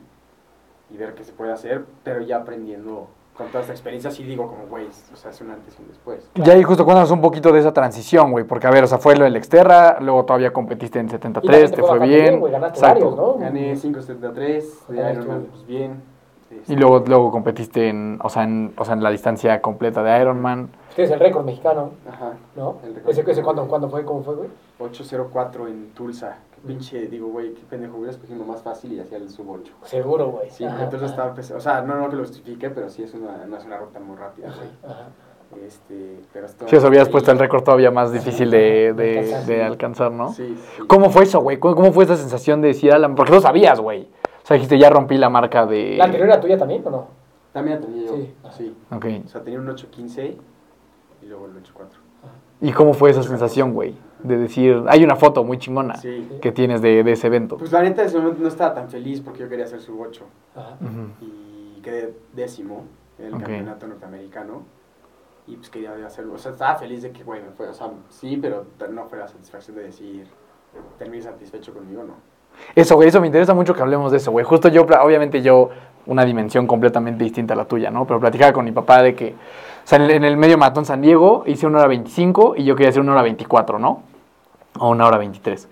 y 0.90 0.98
ver 0.98 1.14
qué 1.16 1.24
se 1.24 1.32
puede 1.32 1.52
hacer, 1.52 1.86
pero 2.04 2.22
ya 2.22 2.38
aprendiendo 2.38 3.08
con 3.36 3.48
toda 3.48 3.62
esta 3.62 3.74
experiencia, 3.74 4.12
sí 4.12 4.24
digo 4.24 4.48
como, 4.48 4.68
güey, 4.68 4.88
o 4.88 5.16
sea, 5.16 5.32
es 5.32 5.42
un 5.42 5.50
antes 5.52 5.76
y 5.80 5.82
un 5.82 5.88
después. 5.88 6.30
Ya 6.36 6.54
ahí 6.54 6.64
justo 6.64 6.84
cuéntanos 6.86 7.10
un 7.12 7.22
poquito 7.22 7.52
de 7.52 7.60
esa 7.60 7.74
transición, 7.74 8.32
güey, 8.32 8.44
porque 8.46 8.68
a 8.68 8.72
ver, 8.72 8.84
o 8.84 8.88
sea, 8.88 8.98
fue 8.98 9.16
lo 9.16 9.24
del 9.24 9.36
Exterra, 9.36 10.00
luego 10.02 10.26
todavía 10.26 10.52
competiste 10.54 11.00
en 11.00 11.08
Y 11.08 11.10
también 11.10 11.34
73, 11.34 11.72
te 11.72 11.82
fue 11.82 12.00
bien. 12.00 12.40
güey, 12.40 12.52
ganaste 12.52 12.80
Exacto. 12.80 13.16
varios, 13.16 13.18
¿no? 13.18 13.34
Gané 13.40 13.74
5.73 13.76 14.88
de 14.90 15.12
Ironman, 15.12 15.44
pues 15.46 15.66
bien. 15.66 16.04
Este, 16.52 16.74
Y 16.74 16.76
luego, 16.76 17.00
luego 17.08 17.32
competiste 17.32 17.88
en, 17.88 18.20
o 18.22 18.30
sea, 18.30 18.44
en, 18.44 18.74
o 18.78 18.84
sea, 18.84 18.94
en 18.94 19.02
la 19.02 19.10
distancia 19.10 19.62
completa 19.62 20.04
de 20.04 20.22
Ironman. 20.22 20.70
Tienes 20.94 21.12
el 21.14 21.20
récord 21.22 21.46
mexicano, 21.46 21.92
Ajá. 22.08 22.34
¿no? 22.58 22.76
El 22.84 22.96
récord. 22.96 23.12
¿Ese, 23.12 23.32
ese 23.32 23.42
cuándo, 23.42 23.66
cuándo 23.68 23.90
fue? 23.90 24.04
¿Cómo 24.04 24.22
fue, 24.22 24.36
güey? 24.36 24.50
804 24.80 25.68
en 25.68 25.92
Tulsa. 25.94 26.38
Pinche, 26.66 27.08
digo, 27.08 27.28
güey, 27.28 27.54
qué 27.54 27.62
pendejo, 27.70 27.96
hubiera 27.98 28.12
escogido 28.12 28.44
más 28.46 28.62
fácil 28.62 28.94
y 28.94 29.00
hacía 29.00 29.18
el 29.18 29.30
sub 29.30 29.50
8. 29.50 29.74
Seguro, 29.84 30.28
güey. 30.30 30.50
Sí, 30.50 30.64
Ajá, 30.64 30.84
entonces 30.84 31.10
ajá, 31.10 31.12
estaba 31.12 31.34
pesado. 31.36 31.58
O 31.58 31.62
sea, 31.62 31.82
no, 31.82 31.96
no 31.96 32.10
que 32.10 32.16
lo 32.16 32.22
justifique, 32.24 32.70
pero 32.70 32.90
sí 32.90 33.04
es 33.04 33.14
una, 33.14 33.46
no 33.48 33.58
es 33.58 33.66
una 33.66 33.78
ruta 33.78 34.00
muy 34.00 34.16
rápida, 34.16 34.54
güey. 34.56 34.70
Este, 35.66 36.22
pero 36.32 36.46
esto, 36.46 36.66
Sí, 36.68 36.76
eso 36.78 36.88
habías 36.88 37.08
ahí- 37.08 37.12
puesto 37.12 37.32
el 37.32 37.40
récord 37.40 37.64
todavía 37.64 37.92
más 37.92 38.12
difícil 38.14 38.50
de, 38.50 38.94
de, 38.94 39.20
Alcanzar. 39.20 39.46
de 39.46 39.64
alcanzar, 39.64 40.12
¿no? 40.12 40.32
Sí, 40.34 40.56
sí. 40.78 40.84
¿Cómo 40.88 41.10
fue 41.10 41.24
eso, 41.24 41.42
güey? 41.42 41.58
¿Cómo, 41.60 41.76
cómo 41.76 41.92
fue 41.92 42.06
esa 42.06 42.16
sensación 42.16 42.62
de 42.62 42.70
decir, 42.70 42.94
Alan? 42.94 43.16
Porque 43.16 43.34
lo 43.34 43.42
sabías, 43.42 43.80
güey. 43.82 44.04
O 44.44 44.46
sea, 44.48 44.56
dijiste, 44.56 44.78
ya 44.80 44.90
rompí 44.90 45.18
la 45.18 45.30
marca 45.30 45.66
de... 45.66 45.96
¿La 45.98 46.06
anterior 46.06 46.30
era 46.30 46.40
tuya 46.40 46.58
también 46.58 46.82
o 46.88 46.90
no? 46.90 47.08
También 47.52 47.82
la 47.82 47.86
tenía 47.86 48.06
yo. 48.06 48.16
Sí. 48.16 48.34
Sí. 48.58 48.76
Ok. 48.92 49.06
O 49.26 49.28
sea, 49.28 49.42
tenía 49.42 49.60
un 49.60 49.68
815 49.70 50.38
y 51.22 51.26
luego 51.26 51.46
el 51.48 51.58
84. 51.58 52.00
¿Y 52.62 52.72
cómo 52.72 52.94
fue 52.94 53.10
esa 53.10 53.22
sensación, 53.24 53.74
güey? 53.74 53.94
De 54.24 54.38
decir, 54.38 54.84
hay 54.88 55.04
una 55.04 55.16
foto 55.16 55.44
muy 55.44 55.58
chingona 55.58 55.96
Sí. 55.96 56.28
que 56.42 56.52
tienes 56.52 56.82
de, 56.82 57.04
de 57.04 57.12
ese 57.14 57.28
evento. 57.28 57.58
Pues 57.58 57.72
la 57.72 57.82
neta, 57.82 58.02
en 58.02 58.08
ese 58.08 58.18
momento 58.20 58.42
no 58.42 58.48
estaba 58.48 58.74
tan 58.74 58.90
feliz 58.90 59.22
porque 59.22 59.40
yo 59.40 59.50
quería 59.50 59.66
hacer 59.66 59.82
sub 59.82 60.00
8 60.00 60.24
Ajá. 60.56 60.78
Ujú. 60.80 61.26
y 61.26 61.82
quedé 61.82 62.14
décimo 62.34 62.84
en 63.20 63.26
el 63.26 63.32
campeonato 63.34 63.88
norteamericano. 63.88 64.64
Y 65.48 65.56
pues 65.56 65.70
quería 65.70 65.94
hacerlo. 66.06 66.34
O 66.34 66.38
sea, 66.38 66.52
estaba 66.52 66.76
feliz 66.76 67.02
de 67.02 67.12
que, 67.12 67.24
güey, 67.24 67.42
me 67.42 67.50
fue. 67.52 67.68
O 67.68 67.74
sea, 67.74 67.90
sí, 68.10 68.38
pero 68.42 68.66
no 68.92 69.06
fue 69.06 69.18
la 69.18 69.28
satisfacción 69.28 69.76
de 69.76 69.84
decir, 69.84 70.28
terminé 71.00 71.24
satisfecho 71.24 71.74
conmigo, 71.74 72.04
no. 72.04 72.14
Eso, 72.76 72.96
güey, 72.96 73.08
eso 73.10 73.20
me 73.20 73.28
interesa 73.28 73.54
mucho 73.54 73.74
que 73.74 73.82
hablemos 73.82 74.12
de 74.12 74.18
eso, 74.18 74.32
güey. 74.32 74.46
Justo 74.46 74.68
yo, 74.70 74.84
obviamente 74.84 75.42
yo, 75.42 75.70
una 76.06 76.26
dimensión 76.26 76.68
completamente 76.68 77.24
distinta 77.24 77.54
a 77.54 77.58
la 77.58 77.66
tuya, 77.66 77.90
¿no? 77.90 78.06
Pero 78.06 78.20
platicaba 78.20 78.54
con 78.54 78.66
mi 78.66 78.72
papá 78.72 79.02
de 79.02 79.16
que, 79.16 79.30
o 79.34 79.88
sea, 79.88 79.98
en 79.98 80.04
el, 80.06 80.12
en 80.12 80.24
el 80.26 80.38
medio 80.38 80.58
maratón 80.58 80.86
San 80.86 81.02
Diego 81.02 81.44
hice 81.48 81.66
una 81.66 81.80
hora 81.80 81.88
25 81.88 82.56
y 82.58 82.64
yo 82.64 82.76
quería 82.76 82.90
hacer 82.90 83.02
una 83.02 83.14
hora 83.14 83.24
24, 83.24 83.80
¿no? 83.80 84.04
O 84.80 84.90
una 84.90 85.06
hora 85.06 85.18
23. 85.18 85.68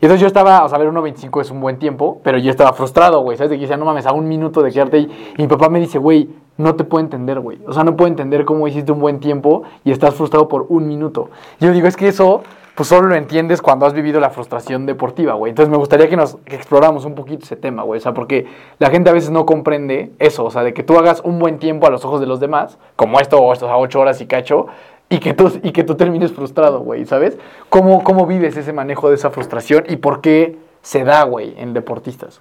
Y 0.00 0.06
entonces 0.06 0.22
yo 0.22 0.26
estaba, 0.26 0.64
o 0.64 0.68
sea, 0.68 0.76
a 0.76 0.78
ver, 0.78 0.90
1.25 0.90 1.42
es 1.42 1.50
un 1.50 1.60
buen 1.60 1.78
tiempo, 1.78 2.20
pero 2.24 2.38
yo 2.38 2.50
estaba 2.50 2.72
frustrado, 2.72 3.20
güey, 3.20 3.36
¿sabes? 3.36 3.50
De 3.50 3.56
que 3.56 3.62
decía, 3.62 3.76
no 3.76 3.84
mames, 3.84 4.06
a 4.06 4.12
un 4.12 4.28
minuto 4.28 4.62
de 4.62 4.72
quedarte 4.72 4.96
ahí. 4.96 5.34
Y 5.36 5.42
mi 5.42 5.46
papá 5.46 5.68
me 5.68 5.78
dice, 5.78 5.98
güey, 5.98 6.30
no 6.56 6.74
te 6.74 6.84
puedo 6.84 7.04
entender, 7.04 7.38
güey. 7.38 7.58
O 7.66 7.74
sea, 7.74 7.84
no 7.84 7.96
puedo 7.96 8.08
entender 8.08 8.46
cómo 8.46 8.66
hiciste 8.66 8.92
un 8.92 9.00
buen 9.00 9.20
tiempo 9.20 9.62
y 9.84 9.90
estás 9.90 10.14
frustrado 10.14 10.48
por 10.48 10.64
un 10.70 10.88
minuto. 10.88 11.28
Yo 11.60 11.70
digo, 11.72 11.86
es 11.86 11.98
que 11.98 12.08
eso, 12.08 12.42
pues 12.74 12.88
solo 12.88 13.08
lo 13.08 13.14
entiendes 13.14 13.60
cuando 13.60 13.84
has 13.84 13.92
vivido 13.92 14.20
la 14.20 14.30
frustración 14.30 14.86
deportiva, 14.86 15.34
güey. 15.34 15.50
Entonces 15.50 15.70
me 15.70 15.76
gustaría 15.76 16.08
que 16.08 16.16
nos 16.16 16.36
que 16.46 16.56
exploráramos 16.56 17.04
un 17.04 17.14
poquito 17.14 17.44
ese 17.44 17.56
tema, 17.56 17.82
güey. 17.82 17.98
O 17.98 18.02
sea, 18.02 18.14
porque 18.14 18.46
la 18.78 18.88
gente 18.88 19.10
a 19.10 19.12
veces 19.12 19.30
no 19.30 19.44
comprende 19.44 20.12
eso, 20.18 20.46
o 20.46 20.50
sea, 20.50 20.62
de 20.62 20.72
que 20.72 20.82
tú 20.82 20.96
hagas 20.96 21.20
un 21.24 21.38
buen 21.38 21.58
tiempo 21.58 21.86
a 21.86 21.90
los 21.90 22.06
ojos 22.06 22.20
de 22.20 22.26
los 22.26 22.40
demás, 22.40 22.78
como 22.96 23.20
esto, 23.20 23.38
o 23.38 23.52
estos 23.52 23.68
a 23.68 23.76
ocho 23.76 24.00
horas 24.00 24.20
y 24.22 24.26
cacho, 24.26 24.66
y 25.10 25.18
que 25.18 25.34
tú, 25.34 25.52
y 25.62 25.72
que 25.72 25.84
tú 25.84 25.96
termines 25.96 26.32
frustrado, 26.32 26.80
güey, 26.80 27.04
¿sabes? 27.04 27.36
¿Cómo, 27.68 28.02
¿Cómo 28.02 28.26
vives 28.26 28.56
ese 28.56 28.72
manejo 28.72 29.10
de 29.10 29.16
esa 29.16 29.30
frustración 29.30 29.84
y 29.88 29.96
por 29.96 30.22
qué 30.22 30.58
se 30.80 31.04
da, 31.04 31.24
güey, 31.24 31.54
en 31.58 31.74
deportistas? 31.74 32.40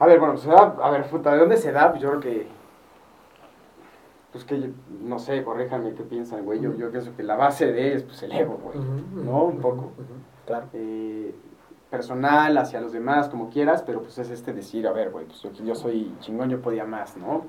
A 0.00 0.06
ver, 0.06 0.18
bueno, 0.18 0.36
se 0.36 0.48
da, 0.48 0.76
a 0.82 0.90
ver, 0.90 1.04
puta, 1.08 1.32
¿de 1.32 1.38
dónde 1.38 1.56
se 1.56 1.70
da? 1.72 1.90
Pues 1.90 2.02
yo 2.02 2.08
creo 2.10 2.20
que, 2.20 2.46
pues 4.32 4.44
que, 4.44 4.60
yo- 4.60 4.68
no 5.02 5.18
sé, 5.18 5.42
corríjanme 5.42 5.94
qué 5.94 6.02
piensan, 6.02 6.44
güey. 6.44 6.60
Yo, 6.60 6.74
yo 6.76 6.90
pienso 6.90 7.14
que 7.16 7.22
la 7.22 7.36
base 7.36 7.72
de 7.72 7.94
es, 7.94 8.02
pues, 8.02 8.22
el 8.22 8.32
ego, 8.32 8.58
güey, 8.62 8.78
¿no? 9.24 9.44
Un 9.44 9.58
poco. 9.58 9.92
Claro. 10.46 10.66
Eh, 10.72 11.34
personal, 11.90 12.56
hacia 12.58 12.80
los 12.80 12.92
demás, 12.92 13.28
como 13.28 13.48
quieras, 13.48 13.82
pero 13.82 14.02
pues 14.02 14.18
es 14.18 14.28
este 14.30 14.52
decir, 14.52 14.86
a 14.86 14.92
ver, 14.92 15.10
güey, 15.10 15.24
pues 15.24 15.40
yo, 15.42 15.50
yo 15.64 15.74
soy 15.74 16.14
chingón, 16.20 16.50
yo 16.50 16.60
podía 16.60 16.84
más, 16.84 17.16
¿no? 17.16 17.46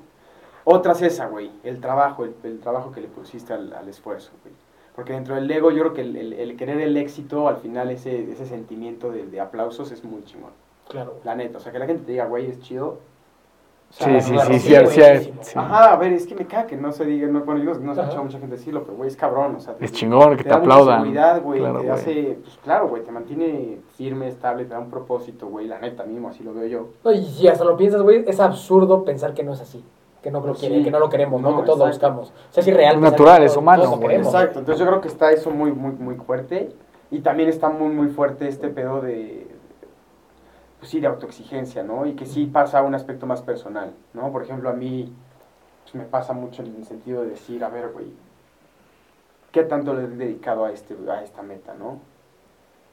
Otra 0.64 0.92
es 0.92 1.02
esa, 1.02 1.26
güey, 1.26 1.50
el 1.64 1.80
trabajo, 1.80 2.24
el, 2.24 2.34
el 2.44 2.60
trabajo 2.60 2.92
que 2.92 3.00
le 3.00 3.08
pusiste 3.08 3.52
al, 3.52 3.72
al 3.72 3.88
esfuerzo, 3.88 4.30
güey. 4.42 4.54
Porque 4.94 5.12
dentro 5.14 5.34
del 5.34 5.50
ego 5.50 5.70
yo 5.70 5.80
creo 5.80 5.94
que 5.94 6.02
el, 6.02 6.16
el- 6.16 6.32
el 6.34 6.56
querer 6.56 6.80
el 6.80 6.96
éxito, 6.96 7.48
al 7.48 7.56
final 7.58 7.90
ese, 7.90 8.30
ese 8.30 8.44
sentimiento 8.46 9.10
de, 9.10 9.26
de 9.26 9.40
aplausos 9.40 9.90
es 9.92 10.04
muy 10.04 10.22
chingón. 10.24 10.50
Claro. 10.88 11.14
La 11.24 11.34
neta, 11.34 11.58
o 11.58 11.60
sea, 11.60 11.72
que 11.72 11.78
la 11.78 11.86
gente 11.86 12.04
te 12.04 12.12
diga, 12.12 12.26
güey, 12.26 12.46
es 12.46 12.60
chido. 12.60 12.88
O 12.88 13.92
Sí, 13.92 14.04
sea, 14.04 14.20
sí, 14.20 14.38
sí, 14.38 14.58
sí, 14.60 14.74
sí, 14.88 15.32
sí. 15.40 15.52
Ajá, 15.58 15.92
a 15.92 15.96
ver, 15.96 16.12
es 16.12 16.24
que 16.24 16.36
me 16.36 16.46
caga 16.46 16.66
que 16.68 16.76
no 16.76 16.92
se 16.92 17.04
diga, 17.04 17.26
no, 17.26 17.40
bueno, 17.40 17.58
yo 17.60 17.74
no 17.80 17.90
he 17.90 17.94
escuchado 17.94 18.20
a 18.20 18.22
mucha 18.22 18.38
gente 18.38 18.54
decirlo, 18.56 18.84
pero 18.84 18.96
güey, 18.96 19.08
es 19.08 19.16
cabrón, 19.16 19.56
o 19.56 19.60
sea. 19.60 19.74
te- 19.74 19.84
Es 19.84 19.90
chingón 19.90 20.36
que 20.36 20.44
te 20.44 20.48
mucha 20.50 20.60
aplaudan. 20.60 21.00
seguridad, 21.00 21.42
güey, 21.42 21.58
Claro, 21.58 21.80
te 21.80 21.86
güey. 21.86 21.98
hace, 21.98 22.38
pues 22.40 22.56
claro, 22.62 22.88
güey, 22.88 23.02
te 23.02 23.10
mantiene 23.10 23.78
firme, 23.96 24.28
estable, 24.28 24.64
te 24.64 24.74
da 24.74 24.78
un 24.78 24.90
propósito, 24.90 25.48
güey, 25.48 25.66
la 25.66 25.80
neta 25.80 26.04
mismo, 26.04 26.28
así 26.28 26.44
lo 26.44 26.54
veo 26.54 26.66
yo. 26.66 26.88
No, 27.04 27.10
y 27.10 27.24
si 27.24 27.48
hasta 27.48 27.64
lo 27.64 27.76
piensas, 27.76 28.02
güey, 28.02 28.22
es 28.28 28.38
absurdo 28.38 29.04
pensar 29.04 29.34
que 29.34 29.42
no 29.42 29.54
es 29.54 29.60
así. 29.60 29.82
Que 30.22 30.30
no 30.30 30.40
lo 30.40 30.54
Sí. 30.54 30.66
quieren, 30.66 30.84
que 30.84 30.90
no 30.90 30.98
lo 30.98 31.08
queremos, 31.08 31.40
¿no? 31.40 31.50
No, 31.52 31.56
que 31.60 31.64
todos 31.64 31.78
lo 31.78 31.86
buscamos. 31.86 32.28
O 32.30 32.52
sea, 32.52 32.60
es 32.60 32.68
irreal. 32.68 33.00
Natural, 33.00 33.42
es 33.42 33.56
humano. 33.56 33.98
Exacto, 34.10 34.58
entonces 34.58 34.78
yo 34.78 34.86
creo 34.86 35.00
que 35.00 35.08
está 35.08 35.30
eso 35.32 35.50
muy, 35.50 35.72
muy, 35.72 35.92
muy 35.92 36.16
fuerte. 36.16 36.74
Y 37.10 37.20
también 37.20 37.48
está 37.48 37.70
muy, 37.70 37.88
muy 37.88 38.08
fuerte 38.08 38.46
este 38.46 38.68
pedo 38.68 39.00
de, 39.00 39.48
pues 40.78 40.90
sí, 40.90 41.00
de 41.00 41.06
autoexigencia, 41.08 41.82
¿no? 41.82 42.06
Y 42.06 42.14
que 42.14 42.26
sí 42.26 42.46
pasa 42.46 42.78
a 42.78 42.82
un 42.82 42.94
aspecto 42.94 43.26
más 43.26 43.42
personal, 43.42 43.92
¿no? 44.14 44.30
Por 44.30 44.42
ejemplo, 44.42 44.68
a 44.70 44.74
mí 44.74 45.12
pues, 45.82 45.94
me 45.94 46.04
pasa 46.04 46.32
mucho 46.34 46.62
en 46.62 46.76
el 46.76 46.84
sentido 46.84 47.22
de 47.22 47.30
decir, 47.30 47.64
a 47.64 47.68
ver, 47.68 47.88
güey, 47.92 48.12
¿qué 49.52 49.64
tanto 49.64 49.94
le 49.94 50.04
he 50.04 50.08
dedicado 50.08 50.64
a, 50.66 50.70
este, 50.70 50.96
a 51.10 51.22
esta 51.22 51.42
meta, 51.42 51.74
no? 51.74 51.98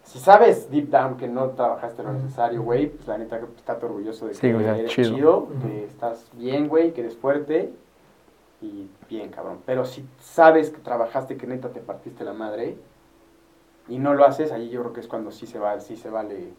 Si 0.08 0.20
sabes 0.20 0.72
deep 0.72 0.89
down 0.89 1.18
que 1.18 1.28
no 1.28 1.49
trabajaste 1.49 2.01
lo 2.01 2.14
necesario, 2.14 2.62
güey, 2.64 2.88
pues 2.88 3.05
la 3.10 3.18
neta 3.18 3.39
que 3.39 3.45
estás 3.58 3.84
orgulloso 3.84 4.26
de 4.26 4.34
Sí, 4.34 4.39
que 4.39 4.53
güey, 4.53 4.66
eres 4.66 4.91
chido. 4.91 5.49
que 5.62 5.84
estás 5.84 6.26
bien, 6.34 6.70
güey, 6.70 6.93
que 6.93 7.01
eres 7.01 7.18
fuerte 7.18 7.74
y 8.62 8.89
bien, 9.10 9.30
cabrón. 9.30 9.60
Pero 9.66 9.84
si 9.84 10.08
sabes 10.22 10.70
que 10.70 10.78
trabajaste, 10.78 11.36
que 11.36 11.45
neta 11.45 11.70
te 11.70 11.82
partiste 11.82 12.24
la 12.24 12.32
madre 12.32 12.78
y 13.89 13.99
no 13.99 14.14
lo 14.14 14.24
haces, 14.26 14.53
ahí 14.53 14.70
yo 14.70 14.80
creo 14.80 14.93
que 14.93 15.01
es 15.01 15.08
cuando 15.10 15.30
sí 15.32 15.45
se 15.45 15.60
va, 15.60 15.78
sí 15.82 15.97
se 15.97 16.10
vale 16.10 16.53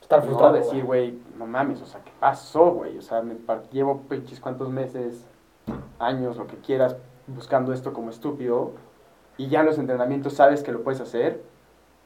Estar 0.00 0.20
no 0.20 0.26
frustrado. 0.26 0.54
decir, 0.54 0.84
güey, 0.84 1.18
no 1.36 1.46
mames, 1.46 1.82
o 1.82 1.86
sea, 1.86 2.00
¿qué 2.04 2.12
pasó, 2.20 2.70
güey? 2.70 2.96
O 2.96 3.02
sea, 3.02 3.22
me 3.22 3.36
llevo 3.72 4.02
pinches 4.08 4.38
cuántos 4.38 4.70
meses, 4.70 5.26
años, 5.98 6.36
lo 6.36 6.46
que 6.46 6.56
quieras, 6.58 6.96
buscando 7.26 7.72
esto 7.72 7.92
como 7.92 8.10
estúpido 8.10 8.72
y 9.36 9.48
ya 9.48 9.60
en 9.60 9.66
los 9.66 9.78
entrenamientos 9.78 10.34
sabes 10.34 10.62
que 10.62 10.70
lo 10.70 10.82
puedes 10.82 11.00
hacer, 11.00 11.42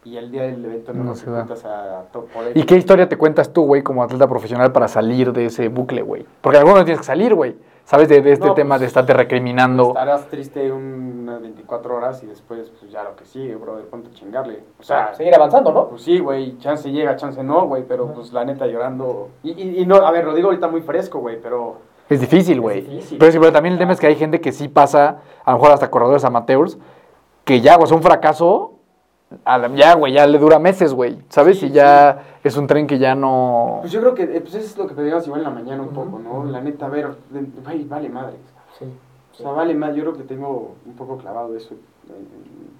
y 0.07 0.17
el 0.17 0.31
día 0.31 0.43
del 0.43 0.65
evento 0.65 0.93
no, 0.93 1.01
No 1.03 1.11
nos 1.11 1.19
se 1.19 1.31
da. 1.31 1.43
a 1.43 2.03
top 2.13 2.29
poder. 2.29 2.57
¿Y 2.57 2.63
qué 2.63 2.77
historia 2.77 3.09
te 3.09 3.17
cuentas 3.19 3.53
tú, 3.53 3.65
güey, 3.67 3.83
como 3.83 4.03
atleta 4.03 4.29
profesional 4.29 4.73
para 4.73 4.89
salir 4.89 5.33
de 5.33 5.47
ese 5.47 5.69
bucle, 5.69 6.03
güey? 6.03 6.25
Porque 6.41 6.59
algunos 6.59 6.85
tienes 6.85 7.01
que 7.01 7.07
salir, 7.07 7.35
güey. 7.35 7.57
¿Sabes? 7.85 8.09
De, 8.09 8.21
de 8.21 8.33
este 8.33 8.49
No, 8.49 8.55
tema 8.55 8.71
pues, 8.75 8.81
de 8.81 8.87
estarte 8.89 9.13
recriminando. 9.15 9.89
Estarás 9.89 10.27
triste 10.29 10.73
unas 10.73 11.41
24 11.41 11.97
horas 11.97 12.21
y 12.25 12.27
después, 12.27 12.69
pues 12.81 12.91
ya 12.91 13.05
lo 13.05 13.15
que 13.15 13.25
sigue, 13.25 13.55
brother, 13.55 13.85
ponte 13.85 14.09
a 14.09 14.13
chingarle. 14.13 14.61
O 14.81 14.83
sea, 14.83 15.15
seguir 15.15 15.33
avanzando, 15.37 15.73
¿no? 15.73 15.89
Pues 15.91 16.03
sí, 16.03 16.19
güey, 16.19 16.59
chance 16.59 16.91
llega, 16.91 17.15
chance 17.15 17.41
no, 17.45 17.67
güey, 17.67 17.85
pero 17.87 18.13
pues 18.13 18.33
la 18.33 18.45
neta 18.45 18.67
llorando. 18.67 19.29
Y, 19.45 19.51
y, 19.53 19.83
y 19.83 19.87
no, 19.87 19.97
a 19.97 20.11
ver, 20.11 20.25
lo 20.25 20.35
digo 20.35 20.49
ahorita 20.49 20.67
muy 20.67 20.81
fresco, 20.81 21.21
güey, 21.21 21.41
pero 21.41 21.77
Es 22.09 22.21
difícil, 22.21 22.61
güey. 22.61 22.81
difícil. 22.83 23.19
Pero, 23.19 23.31
sí, 23.31 23.39
pero 23.39 23.53
también 23.53 23.75
el 23.75 23.79
tema 23.79 23.93
es 23.93 24.01
que 24.01 24.09
hay 24.09 24.17
gente 24.17 24.41
que 24.41 24.51
sí 24.51 24.67
pasa, 24.67 25.19
a 25.45 25.53
lo 25.53 25.59
mejor 25.59 25.73
hasta 25.73 25.89
corredores 25.89 26.25
amateurs, 26.25 26.79
que 27.45 27.61
ya, 27.61 27.77
güey, 27.77 27.85
es 27.87 27.93
un 27.93 28.03
fracaso. 28.03 28.73
A 29.45 29.59
la- 29.59 29.69
ya, 29.75 29.95
güey, 29.95 30.13
ya 30.13 30.27
le 30.27 30.39
dura 30.39 30.59
meses, 30.59 30.93
güey. 30.93 31.19
¿Sabes? 31.29 31.59
Sí, 31.61 31.67
y 31.67 31.71
ya 31.71 32.23
es 32.43 32.57
un 32.57 32.67
tren 32.67 32.87
que 32.87 32.99
ya 32.99 33.15
no. 33.15 33.79
pues 33.81 33.93
yo 33.93 34.01
creo 34.01 34.15
que 34.15 34.23
eh, 34.25 34.41
pues 34.41 34.55
eso 34.55 34.67
es 34.67 34.77
lo 34.79 34.87
que 34.87 34.95
pedíamos 34.95 35.27
igual 35.27 35.41
en 35.41 35.45
la 35.45 35.51
mañana 35.55 35.83
un 35.83 35.91
poco, 35.91 36.19
¿no? 36.19 36.45
La 36.45 36.61
neta, 36.61 36.87
a 36.87 36.89
ver, 36.89 37.09
de- 37.31 37.47
güey, 37.65 37.85
vale 37.85 38.09
madre. 38.09 38.37
Sí. 38.79 38.85
O 39.33 39.37
sea, 39.37 39.51
vale 39.53 39.75
más, 39.75 39.95
yo 39.95 40.03
creo 40.03 40.15
que 40.17 40.23
tengo 40.25 40.75
un 40.87 40.95
poco 40.95 41.19
clavado 41.19 41.55
eso. 41.57 41.75
en- 42.09 42.15
en- 42.15 42.71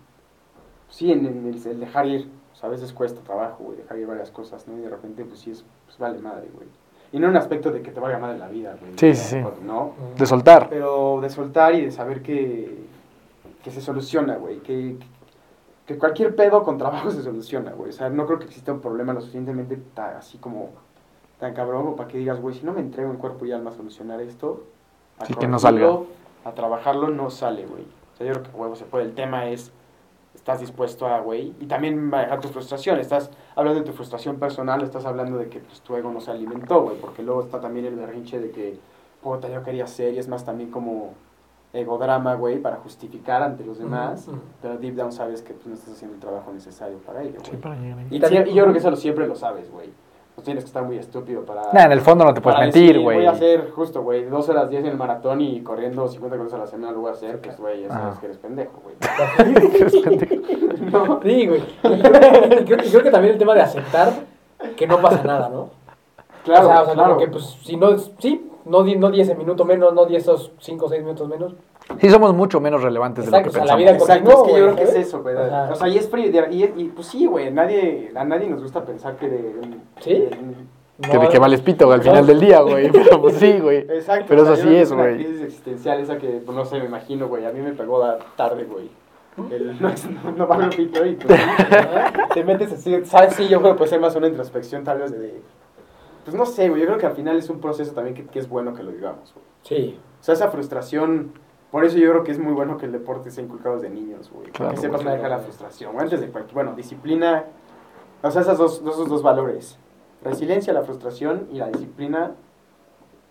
sí, 0.89 1.13
en, 1.13 1.27
en 1.27 1.47
el, 1.47 1.67
el 1.67 1.81
dejar 1.81 2.07
ir. 2.07 2.29
O 2.53 2.59
sea, 2.59 2.69
a 2.69 2.73
veces 2.73 2.93
cuesta 2.93 3.21
trabajo, 3.21 3.65
güey, 3.65 3.77
dejar 3.79 3.99
ir 3.99 4.07
varias 4.07 4.31
cosas, 4.31 4.67
¿no? 4.67 4.79
Y 4.79 4.81
de 4.83 4.89
repente, 4.89 5.25
pues 5.25 5.41
sí, 5.41 5.51
es, 5.51 5.65
pues 5.85 5.99
vale 5.99 6.19
madre, 6.21 6.49
güey. 6.55 6.69
Y 7.13 7.19
no 7.19 7.27
en 7.27 7.33
un 7.33 7.37
aspecto 7.37 7.71
de 7.71 7.83
que 7.83 7.91
te 7.91 8.01
valga 8.01 8.19
madre 8.19 8.39
la 8.39 8.49
vida, 8.49 8.75
güey. 8.81 8.93
Sí, 8.97 9.15
sí, 9.15 9.37
sí. 9.43 9.45
¿No? 9.65 9.93
De 10.17 10.25
soltar. 10.27 10.69
Pero 10.71 11.19
de 11.21 11.29
soltar 11.29 11.75
y 11.75 11.83
de 11.85 11.91
saber 11.93 12.23
que, 12.23 12.79
que 13.63 13.71
se 13.71 13.81
soluciona, 13.81 14.37
güey. 14.37 14.59
Que, 14.61 14.97
que 15.87 15.97
cualquier 15.99 16.35
pedo 16.35 16.63
con 16.63 16.79
trabajo 16.79 17.11
se 17.13 17.23
soluciona, 17.23 17.73
güey. 17.73 17.91
O 17.91 17.93
sea, 17.93 18.09
no 18.11 18.27
creo 18.27 18.39
que 18.39 18.47
exista 18.47 18.73
un 18.73 18.81
problema 18.81 19.13
lo 19.13 19.21
suficientemente 19.21 19.77
ta- 19.95 20.19
así 20.19 20.39
como 20.39 20.71
tan 21.39 21.55
cabrón 21.55 21.85
como 21.85 21.97
para 21.97 22.09
que 22.09 22.19
digas, 22.19 22.41
güey, 22.41 22.55
si 22.55 22.65
no 22.65 22.73
me 22.73 22.81
entrego 22.81 23.11
en 23.11 23.17
cuerpo 23.19 23.45
y 23.47 23.53
alma 23.53 23.71
a 23.71 23.75
solucionar 23.75 24.21
esto, 24.21 24.65
a 25.19 25.27
Sí, 25.27 25.35
que 25.35 25.47
no 25.47 25.59
corregirlo, 25.59 26.07
A 26.45 26.53
trabajarlo 26.53 27.09
no 27.09 27.31
sale, 27.31 27.67
güey. 27.67 27.83
O 27.83 28.17
sea, 28.17 28.27
yo 28.27 28.33
creo 28.35 28.45
que 28.45 28.51
huevo 28.59 28.77
se 28.77 28.85
puede. 28.85 29.05
El 29.05 29.15
tema 29.15 29.47
es, 29.49 29.71
estás 30.35 30.61
dispuesto 30.61 31.07
a, 31.07 31.21
güey, 31.21 31.55
y 31.61 31.67
también 31.67 32.03
manejar 32.09 32.41
tu 32.41 32.49
frustración. 32.49 32.99
Estás 33.01 33.31
hablando 33.55 33.81
de 33.81 33.87
tu 33.87 33.93
frustración 33.93 34.37
personal, 34.39 34.83
estás 34.83 35.05
hablando 35.05 35.37
de 35.39 35.49
que 35.49 35.59
pues, 35.61 35.81
tu 35.83 35.95
ego 35.97 36.11
no 36.11 36.21
se 36.21 36.31
alimentó, 36.31 36.83
güey. 36.83 36.97
Porque 37.01 37.23
luego 37.23 37.43
está 37.43 37.61
también 37.61 37.85
el 37.87 37.97
berrinche 37.97 38.39
de 38.41 38.51
que, 38.51 38.79
puta, 39.23 39.49
yo 39.49 39.63
quería 39.63 39.87
ser, 39.87 40.15
y 40.15 40.19
es 40.19 40.29
más 40.29 40.45
también 40.45 40.71
como 40.71 41.15
egodrama, 41.73 42.35
güey, 42.35 42.59
para 42.59 42.77
justificar 42.77 43.43
ante 43.43 43.65
los 43.65 43.79
demás. 43.79 44.29
Pero 44.63 44.79
deep 44.79 44.95
down 44.95 45.13
sabes 45.13 45.43
que 45.43 45.53
pues, 45.55 45.67
no 45.67 45.75
estás 45.75 45.95
haciendo 45.95 46.15
el 46.15 46.21
trabajo 46.21 46.53
necesario 46.53 46.99
para 46.99 47.23
ello. 47.23 47.39
Sí, 47.43 47.57
para 47.57 47.75
llegar 47.77 47.99
ahí. 47.99 48.07
Y, 48.11 48.17
Y 48.17 48.21
también- 48.21 48.45
sí, 48.45 48.51
y 48.51 48.55
yo 48.55 48.63
creo 48.63 48.73
que 48.73 48.79
eso 48.79 48.91
lo, 48.91 48.97
siempre 48.97 49.27
lo 49.27 49.35
sabes, 49.37 49.71
güey. 49.71 49.91
No 50.37 50.43
tienes 50.43 50.65
que 50.65 50.69
estar 50.69 50.83
muy 50.85 50.99
estúpido 50.99 51.47
para... 51.47 51.63
Nah, 51.73 51.85
en 51.87 51.93
el 51.93 52.01
fondo 52.03 52.23
no 52.25 52.35
te 52.35 52.43
puedes 52.43 52.61
mentir, 52.61 53.01
güey. 53.01 53.17
Voy 53.17 53.27
a 53.27 53.31
hacer 53.31 53.71
justo, 53.71 54.03
güey, 54.03 54.25
2 54.27 54.49
horas 54.51 54.69
10 54.69 54.85
en 54.85 54.91
el 54.91 54.97
maratón 54.99 55.41
y 55.41 55.63
corriendo 55.63 56.07
50 56.07 56.37
kilómetros 56.37 56.61
a 56.61 56.65
la 56.65 56.67
semana 56.71 56.93
lo 56.93 57.01
voy 57.01 57.09
a 57.11 57.13
hacer, 57.15 57.41
pues, 57.41 57.59
güey, 57.59 57.83
ya 57.83 57.89
sabes 57.89 58.19
que 58.19 58.27
eres 58.27 58.39
pendejo, 58.39 58.83
güey. 58.83 58.97
No. 60.93 61.21
Sí, 61.23 61.47
güey. 61.47 61.61
Y 61.83 62.03
creo, 62.03 62.61
y 62.61 62.65
creo- 62.65 62.85
y 62.85 62.91
creo 62.91 63.03
que 63.03 63.11
también 63.11 63.33
el 63.35 63.39
tema 63.39 63.55
de 63.55 63.63
aceptar 63.63 64.13
que 64.77 64.87
no 64.87 65.01
pasa 65.01 65.23
nada, 65.25 65.49
¿no? 65.49 65.71
Claro, 66.45 66.67
o 66.67 66.71
sea, 66.71 66.83
o 66.83 66.85
sea, 66.85 66.95
claro. 66.95 67.15
como 67.15 67.25
que, 67.25 67.31
pues, 67.33 67.45
si 67.65 67.77
no, 67.77 67.97
sí, 67.99 68.49
no, 68.67 68.83
di- 68.83 68.97
no 68.97 69.11
10 69.11 69.37
minutos 69.39 69.67
menos, 69.67 69.95
no 69.95 70.05
10 70.07 70.23
esos 70.23 70.53
5 70.59 70.85
o 70.85 70.89
6 70.89 71.03
minutos 71.03 71.29
menos. 71.29 71.55
Sí, 72.01 72.11
somos 72.11 72.35
mucho 72.35 72.61
menos 72.61 72.83
relevantes 72.83 73.25
de 73.27 73.31
lo 73.31 73.37
que 73.39 73.49
Exacto, 73.49 73.63
o 73.63 73.67
sea, 73.67 73.77
la 73.77 73.77
pensamos. 73.77 74.07
vida 74.09 74.15
Exacto, 74.15 74.31
es 74.31 74.37
que 74.53 74.59
yo 74.59 74.65
güey, 74.67 74.75
creo 74.75 74.77
que 74.77 74.83
es 75.01 75.07
eso, 75.07 75.23
güey. 75.23 75.37
O 75.37 75.75
sea, 75.77 75.89
y 75.89 75.97
es 75.99 76.09
frío, 76.11 76.27
y, 76.51 76.65
y, 76.65 76.93
pues 76.95 77.07
sí, 77.07 77.27
güey, 77.27 77.51
nadie, 77.53 78.13
a 78.15 78.25
nadie 78.25 78.49
nos 78.49 78.63
gusta 78.63 78.85
pensar 78.85 79.17
que 79.17 79.29
de... 79.29 79.55
¿Sí? 80.01 80.13
de- 80.15 81.09
Que 81.11 81.19
de 81.19 81.29
que 81.29 81.39
vales 81.39 81.61
pito 81.61 81.93
al 81.93 82.01
final 82.03 82.27
del 82.27 82.41
día, 82.41 82.61
güey. 82.63 82.91
Pero 82.93 83.21
pues 83.21 83.35
sí, 83.37 83.59
güey. 83.61 83.79
Exacto. 83.81 84.25
Pero 84.29 84.43
o 84.43 84.45
sea, 84.47 84.55
eso 84.55 84.63
sí 84.63 84.69
creo 84.69 84.77
que 84.79 84.83
es, 84.83 84.91
una 84.91 85.03
güey. 85.03 85.15
crisis 85.17 85.41
existencial 85.43 86.01
esa 86.01 86.17
que, 86.19 86.27
pues, 86.45 86.57
no 86.57 86.65
sé, 86.65 86.79
me 86.79 86.87
imagino, 86.87 87.29
güey, 87.29 87.45
a 87.45 87.51
mí 87.53 87.61
me 87.61 87.73
pegó 87.73 88.01
da- 88.01 88.19
tarde, 88.37 88.65
güey. 88.65 88.89
El, 89.51 89.77
no, 89.81 89.91
es- 89.91 90.09
no, 90.11 90.33
no 90.47 90.71
pito 90.71 91.05
y 91.05 91.15
pues, 91.17 91.39
te 92.35 92.43
metes 92.45 92.73
así, 92.73 93.05
¿sabes? 93.05 93.35
Sí, 93.35 93.47
yo 93.49 93.61
creo 93.61 93.73
que 93.75 93.79
puede 93.79 93.91
ser 93.91 94.01
más 94.01 94.17
una 94.17 94.27
introspección 94.29 94.83
tal 94.85 94.99
vez 95.01 95.13
de... 95.13 95.41
Pues 96.27 96.37
no 96.37 96.45
sé, 96.45 96.69
güey, 96.69 96.83
yo 96.83 96.87
creo 96.89 96.99
que 96.99 97.07
al 97.07 97.15
final 97.15 97.39
es 97.39 97.49
un 97.49 97.61
proceso 97.61 97.95
también 97.95 98.15
que, 98.15 98.27
que 98.27 98.39
es 98.39 98.49
bueno 98.49 98.75
que 98.75 98.83
lo 98.83 98.91
digamos, 98.93 99.33
güey. 99.33 99.47
Sí. 99.63 99.99
O 100.21 100.23
sea, 100.23 100.35
esa 100.35 100.49
frustración, 100.51 101.33
por 101.71 101.85
eso 101.87 101.97
yo 101.97 102.11
creo 102.11 102.23
que 102.25 102.33
es 102.33 102.39
muy 102.39 102.53
bueno 102.53 102.77
que 102.77 102.85
el 102.87 102.93
deporte 102.93 103.31
sea 103.31 103.43
inculcado 103.45 103.77
desde 103.77 103.89
niños, 103.91 104.31
güey. 104.31 104.51
Claro, 104.51 104.73
que 104.75 104.81
sepas 104.81 105.03
manejar 105.05 105.31
la 105.31 105.39
frustración, 105.39 105.93
güey, 105.95 106.05
antes 106.05 106.21
de 106.21 106.29
cualquier, 106.29 106.55
bueno, 106.55 106.75
disciplina, 106.75 107.45
o 108.23 108.31
sea, 108.31 108.43
esos 108.43 108.59
dos, 108.59 108.83
esos 108.83 109.09
dos 109.09 109.23
valores, 109.23 109.79
resiliencia, 110.23 110.73
la 110.75 110.83
frustración 110.83 111.49
y 111.51 111.57
la 111.59 111.69
disciplina. 111.69 112.33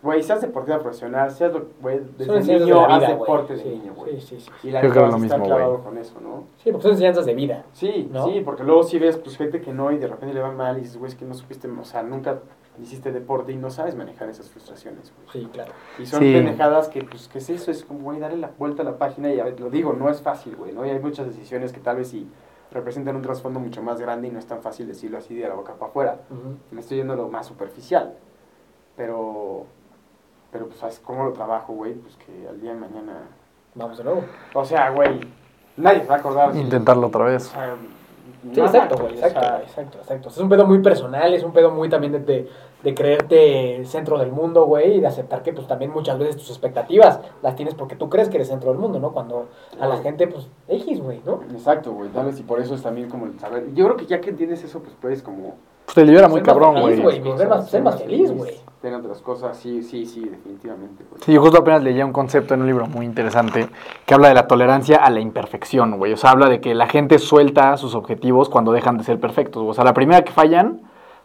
Güey, 0.03 0.21
seas 0.21 0.39
deportista 0.39 0.79
profesional, 0.79 1.31
seas, 1.31 1.51
lo- 1.51 1.65
güey, 1.81 1.99
desde 2.15 2.39
niño 2.59 2.65
de 2.87 2.93
haz 2.93 3.07
deporte 3.07 3.55
güey. 3.55 3.57
de 3.57 3.63
Sí, 3.63 3.69
niño, 3.79 3.93
güey. 3.95 4.21
Sí, 4.21 4.27
sí, 4.39 4.39
sí. 4.61 4.67
Y 4.67 4.71
la 4.71 4.83
lo 4.83 4.89
estar 4.89 5.19
mismo, 5.19 5.43
clavado 5.45 5.71
güey. 5.71 5.83
con 5.83 5.97
eso, 5.97 6.19
¿no? 6.21 6.43
Sí, 6.57 6.69
porque 6.71 6.83
son 6.83 6.91
enseñanzas 6.91 7.25
de 7.25 7.33
vida. 7.33 7.65
Sí, 7.71 8.07
¿No? 8.11 8.27
sí, 8.27 8.41
porque 8.45 8.63
luego 8.63 8.83
si 8.83 8.99
ves 8.99 9.17
pues 9.17 9.35
gente 9.35 9.61
que 9.61 9.73
no 9.73 9.91
y 9.91 9.97
de 9.97 10.05
repente 10.07 10.35
le 10.35 10.41
va 10.41 10.51
mal 10.51 10.77
y 10.77 10.81
dices, 10.81 10.97
güey, 10.97 11.09
es 11.11 11.17
que 11.17 11.25
no 11.25 11.33
supiste, 11.33 11.67
o 11.67 11.83
sea, 11.85 12.03
nunca 12.03 12.37
hiciste 12.81 13.11
deporte 13.11 13.51
y 13.51 13.57
no 13.57 13.69
sabes 13.69 13.95
manejar 13.95 14.29
esas 14.29 14.49
frustraciones, 14.49 15.13
güey. 15.15 15.27
Sí, 15.45 15.49
claro. 15.51 15.71
Y 15.99 16.05
son 16.05 16.19
Sí. 16.21 16.33
pendejadas 16.33 16.87
que, 16.89 17.03
pues, 17.03 17.27
que 17.27 17.37
es 17.39 17.49
eso? 17.49 17.71
Es 17.71 17.83
como, 17.83 18.01
güey, 18.01 18.19
darle 18.19 18.37
la 18.37 18.51
vuelta 18.57 18.81
a 18.81 18.85
la 18.85 18.97
página 18.97 19.33
y 19.33 19.39
a 19.39 19.43
ver, 19.45 19.59
lo 19.59 19.69
digo, 19.69 19.93
no 19.93 20.09
es 20.09 20.21
fácil, 20.21 20.55
güey, 20.55 20.71
¿no? 20.73 20.85
Y 20.85 20.89
hay 20.89 20.99
muchas 20.99 21.25
decisiones 21.27 21.71
que 21.73 21.79
tal 21.79 21.97
vez 21.97 22.09
sí 22.09 22.29
representan 22.71 23.15
un 23.15 23.21
trasfondo 23.21 23.59
mucho 23.59 23.81
más 23.81 23.99
grande 24.01 24.27
y 24.27 24.31
no 24.31 24.39
es 24.39 24.45
tan 24.47 24.61
fácil 24.61 24.87
decirlo 24.87 25.17
así 25.17 25.35
de 25.35 25.47
la 25.47 25.53
boca 25.55 25.73
para 25.73 25.89
afuera. 25.91 26.19
Me 26.71 26.81
estoy 26.81 26.97
yendo 26.97 27.13
a 27.13 27.15
lo 27.15 27.27
más 27.29 27.45
superficial. 27.45 28.15
Pero, 28.95 29.65
pero 30.51 30.67
pues, 30.67 30.79
¿sabes 30.79 30.99
cómo 30.99 31.23
lo 31.25 31.33
trabajo, 31.33 31.73
güey? 31.73 31.93
Pues 31.93 32.15
que 32.17 32.47
al 32.47 32.59
día 32.61 32.73
de 32.73 32.79
mañana... 32.79 33.13
Vamos 33.75 33.97
de 33.97 34.03
nuevo. 34.05 34.23
O 34.53 34.63
sea, 34.63 34.89
güey, 34.91 35.19
nadie 35.75 36.01
se 36.01 36.07
va 36.07 36.15
a 36.15 36.17
acordar. 36.19 36.53
si- 36.53 36.59
Intentarlo 36.61 37.07
otra 37.07 37.23
O 37.23 37.25
vez. 37.25 37.43
sea, 37.43 37.75
Sí, 38.53 38.59
nada, 38.61 38.65
exacto, 38.65 38.95
güey, 38.97 39.13
o 39.13 39.15
exacto, 39.15 39.39
sea, 39.39 39.61
exacto, 39.61 39.97
exacto. 39.97 40.29
Es 40.29 40.37
un 40.37 40.49
pedo 40.49 40.65
muy 40.65 40.79
personal, 40.79 41.33
es 41.33 41.43
un 41.43 41.51
pedo 41.51 41.71
muy 41.71 41.89
también 41.89 42.13
de, 42.13 42.19
de, 42.19 42.49
de 42.83 42.93
creerte 42.93 43.83
centro 43.85 44.17
del 44.19 44.31
mundo, 44.31 44.65
güey, 44.65 44.97
y 44.97 44.99
de 44.99 45.07
aceptar 45.07 45.41
que 45.41 45.51
pues 45.51 45.67
también 45.67 45.91
muchas 45.91 46.19
veces 46.19 46.37
tus 46.37 46.49
expectativas 46.49 47.19
las 47.41 47.55
tienes 47.55 47.73
porque 47.73 47.95
tú 47.95 48.09
crees 48.09 48.29
que 48.29 48.35
eres 48.37 48.47
centro 48.47 48.69
del 48.69 48.79
mundo, 48.79 48.99
¿no? 48.99 49.13
Cuando 49.13 49.47
a 49.79 49.87
la 49.87 49.97
gente, 49.97 50.27
pues, 50.27 50.47
X, 50.67 51.01
güey, 51.01 51.21
¿no? 51.25 51.41
Exacto, 51.51 51.91
güey, 51.93 52.09
tal 52.09 52.27
vez 52.27 52.39
y 52.39 52.43
por 52.43 52.59
eso 52.59 52.75
es 52.75 52.83
también 52.83 53.09
como 53.09 53.25
el 53.25 53.39
saber. 53.39 53.73
Yo 53.73 53.85
creo 53.85 53.97
que 53.97 54.05
ya 54.05 54.21
que 54.21 54.29
entiendes 54.29 54.63
eso, 54.63 54.79
pues 54.81 54.95
puedes 55.01 55.23
como 55.23 55.55
Pues 55.85 55.95
te 55.95 56.05
libera 56.05 56.27
muy 56.27 56.39
Ser 56.41 56.47
más 56.47 56.53
cabrón, 56.53 56.75
feliz, 56.83 57.01
güey. 57.01 57.19
güey. 57.21 57.37
ser 57.37 57.47
más- 57.49 57.69
ser 57.69 57.83
más 57.83 58.01
feliz, 58.01 58.31
güey. 58.31 58.53
Tener 58.81 58.99
otras 58.99 59.19
cosas, 59.21 59.57
sí, 59.57 59.81
sí, 59.81 60.05
sí, 60.05 60.21
definitivamente. 60.29 61.03
Sí, 61.25 61.33
yo 61.33 61.41
justo 61.41 61.57
apenas 61.59 61.81
leía 61.83 62.05
un 62.05 62.13
concepto 62.13 62.53
en 62.53 62.61
un 62.61 62.67
libro 62.67 62.85
muy 62.87 63.05
interesante 63.05 63.67
que 64.05 64.13
habla 64.13 64.27
de 64.27 64.35
la 64.35 64.47
tolerancia 64.47 64.97
a 64.97 65.09
la 65.09 65.19
imperfección, 65.19 65.97
güey. 65.97 66.13
O 66.13 66.17
sea, 66.17 66.31
habla 66.31 66.49
de 66.49 66.59
que 66.61 66.75
la 66.75 66.87
gente 66.87 67.17
suelta 67.17 67.77
sus 67.77 67.95
objetivos 67.95 68.47
cuando 68.49 68.71
dejan 68.71 68.97
de 68.99 69.03
ser 69.03 69.19
perfectos. 69.19 69.63
O 69.65 69.73
sea, 69.73 69.83
la 69.83 69.93
primera 69.93 70.23
que 70.23 70.31
fallan, 70.31 70.81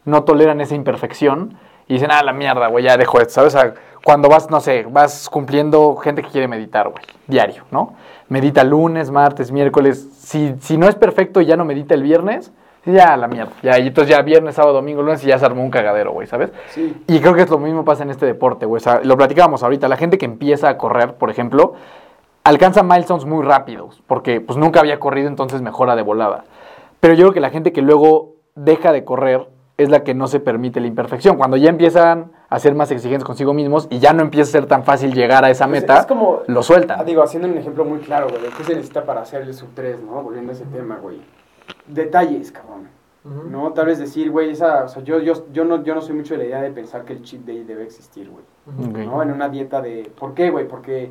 no 0.07 0.25
toleran 0.25 0.61
esa 0.63 0.75
imperfección 0.75 1.59
y 1.87 1.95
dicen, 1.95 2.09
ah, 2.13 2.23
la 2.23 2.33
mierda, 2.33 2.69
güey, 2.69 2.85
ya 2.85 2.97
dejo 2.97 3.19
esto, 3.21 3.35
¿sabes? 3.35 3.55
O 3.55 3.59
sea, 3.61 3.75
cuando 4.05 4.31
vas, 4.31 4.49
no 4.49 4.61
sé, 4.61 4.87
vas 4.89 5.29
cumpliendo 5.29 5.97
gente 5.97 6.23
que 6.23 6.29
quiere 6.31 6.49
meditar, 6.49 6.89
güey, 6.89 7.05
diario, 7.27 7.65
¿no? 7.71 7.93
Medita 8.31 8.65
lunes, 8.65 9.11
martes, 9.11 9.53
miércoles. 9.53 10.09
Si, 10.17 10.55
si 10.61 10.79
no 10.79 10.89
es 10.89 10.95
perfecto 10.95 11.43
y 11.43 11.47
ya 11.47 11.57
no 11.57 11.67
medita 11.67 11.93
el 11.95 12.03
viernes, 12.05 12.53
ya 12.85 13.17
la 13.17 13.29
mierda. 13.29 13.53
Ya, 13.63 13.79
y 13.79 13.89
entonces 13.89 14.15
ya 14.15 14.23
viernes, 14.23 14.55
sábado, 14.55 14.75
domingo, 14.75 15.03
lunes 15.03 15.23
y 15.25 15.29
ya 15.29 15.39
se 15.39 15.45
armó 15.47 15.63
un 15.63 15.71
cagadero, 15.71 16.13
güey, 16.13 16.27
¿sabes? 16.27 16.51
Sí, 16.71 16.97
Y 17.07 17.21
creo 17.21 17.35
que 17.35 17.43
es 17.43 17.51
lo 17.51 17.59
mismo 17.59 17.85
pasa 17.85 18.03
en 18.03 18.11
este 18.11 18.27
deporte, 18.27 18.67
güey. 18.67 18.79
O 18.79 18.83
sea, 18.83 19.01
lo 19.05 19.17
platicábamos 19.17 19.63
ahorita. 19.63 19.89
La 19.89 19.97
gente 19.97 20.19
que 20.19 20.27
empieza 20.27 20.69
a 20.69 20.79
correr, 20.79 21.15
por 21.15 21.31
ejemplo, 21.31 21.75
alcanza 22.45 22.83
milestones 22.83 23.25
muy 23.27 23.45
rápidos, 23.45 24.03
porque 24.07 24.41
pues 24.41 24.59
nunca 24.59 24.81
había 24.81 24.99
corrido, 24.99 25.29
entonces 25.29 25.63
mejora 25.63 25.95
de 25.97 26.03
volada. 26.03 26.45
Pero 27.01 27.15
yo 27.15 27.25
creo 27.25 27.33
que 27.35 27.41
la 27.41 27.51
gente 27.51 27.73
que 27.73 27.83
luego 27.83 28.35
deja 28.55 28.93
de 28.93 29.05
correr 29.05 29.49
es 29.77 29.89
la 29.89 30.03
que 30.05 30.13
no 30.15 30.27
se 30.27 30.41
permite 30.41 30.79
la 30.81 30.87
imperfección. 30.87 31.37
Cuando 31.39 31.57
ya 31.57 31.71
empiezan 31.71 32.33
a 32.51 32.59
ser 32.59 32.75
más 32.75 32.91
exigentes 32.91 33.25
consigo 33.25 33.55
mismos 33.55 33.87
y 33.91 33.99
ya 33.99 34.13
no 34.13 34.21
empieza 34.23 34.51
a 34.51 34.53
ser 34.53 34.67
tan 34.67 34.85
fácil 34.85 35.15
llegar 35.15 35.43
a 35.45 35.51
esa 35.51 35.67
Pues 35.67 35.81
meta, 35.81 36.01
es 36.01 36.07
como- 36.07 36.41
lo 36.47 36.61
Ah, 36.61 36.63
sueltan. 36.63 37.07
digo, 37.07 37.23
haciendo 37.23 37.49
un 37.49 37.57
ejemplo 37.57 37.85
muy 37.87 38.01
claro, 38.01 38.29
güey, 38.29 38.43
qué 38.59 38.65
se 38.65 38.75
necesita 38.75 39.05
para 39.05 39.23
hacer 39.23 39.43
el 39.43 39.55
sub 39.55 39.69
3, 39.75 40.03
¿no? 40.03 40.23
Volviendo 40.23 40.53
a 40.53 40.55
ese 40.55 40.65
tema, 40.67 40.99
güey. 41.01 41.21
Detalles, 41.93 42.53
cabrón. 42.53 42.89
Ujú. 43.25 43.51
¿No? 43.51 43.73
Tal 43.73 43.87
vez 43.87 43.99
decir, 43.99 44.31
güey, 44.31 44.51
esa, 44.51 44.85
o 44.85 44.89
sea, 44.89 45.03
yo, 45.03 45.19
yo, 45.21 45.51
yo, 45.53 45.65
no, 45.65 45.83
yo 45.83 45.95
no 45.95 46.01
soy 46.01 46.15
mucho 46.15 46.35
de 46.35 46.39
la 46.39 46.45
idea 46.45 46.63
de 46.63 46.71
pensar 46.71 47.05
que 47.05 47.13
el 47.13 47.23
cheat 47.23 47.43
day 47.43 47.65
debe 47.65 47.85
existir, 47.85 48.31
güey. 48.31 48.45
Ujú. 48.67 48.91
Ok. 48.91 48.99
¿no? 48.99 49.23
En 49.23 49.33
una 49.33 49.49
dieta 49.49 49.81
de... 49.83 50.11
¿Por 50.19 50.35
qué, 50.35 50.51
güey? 50.51 50.67
Porque... 50.67 51.11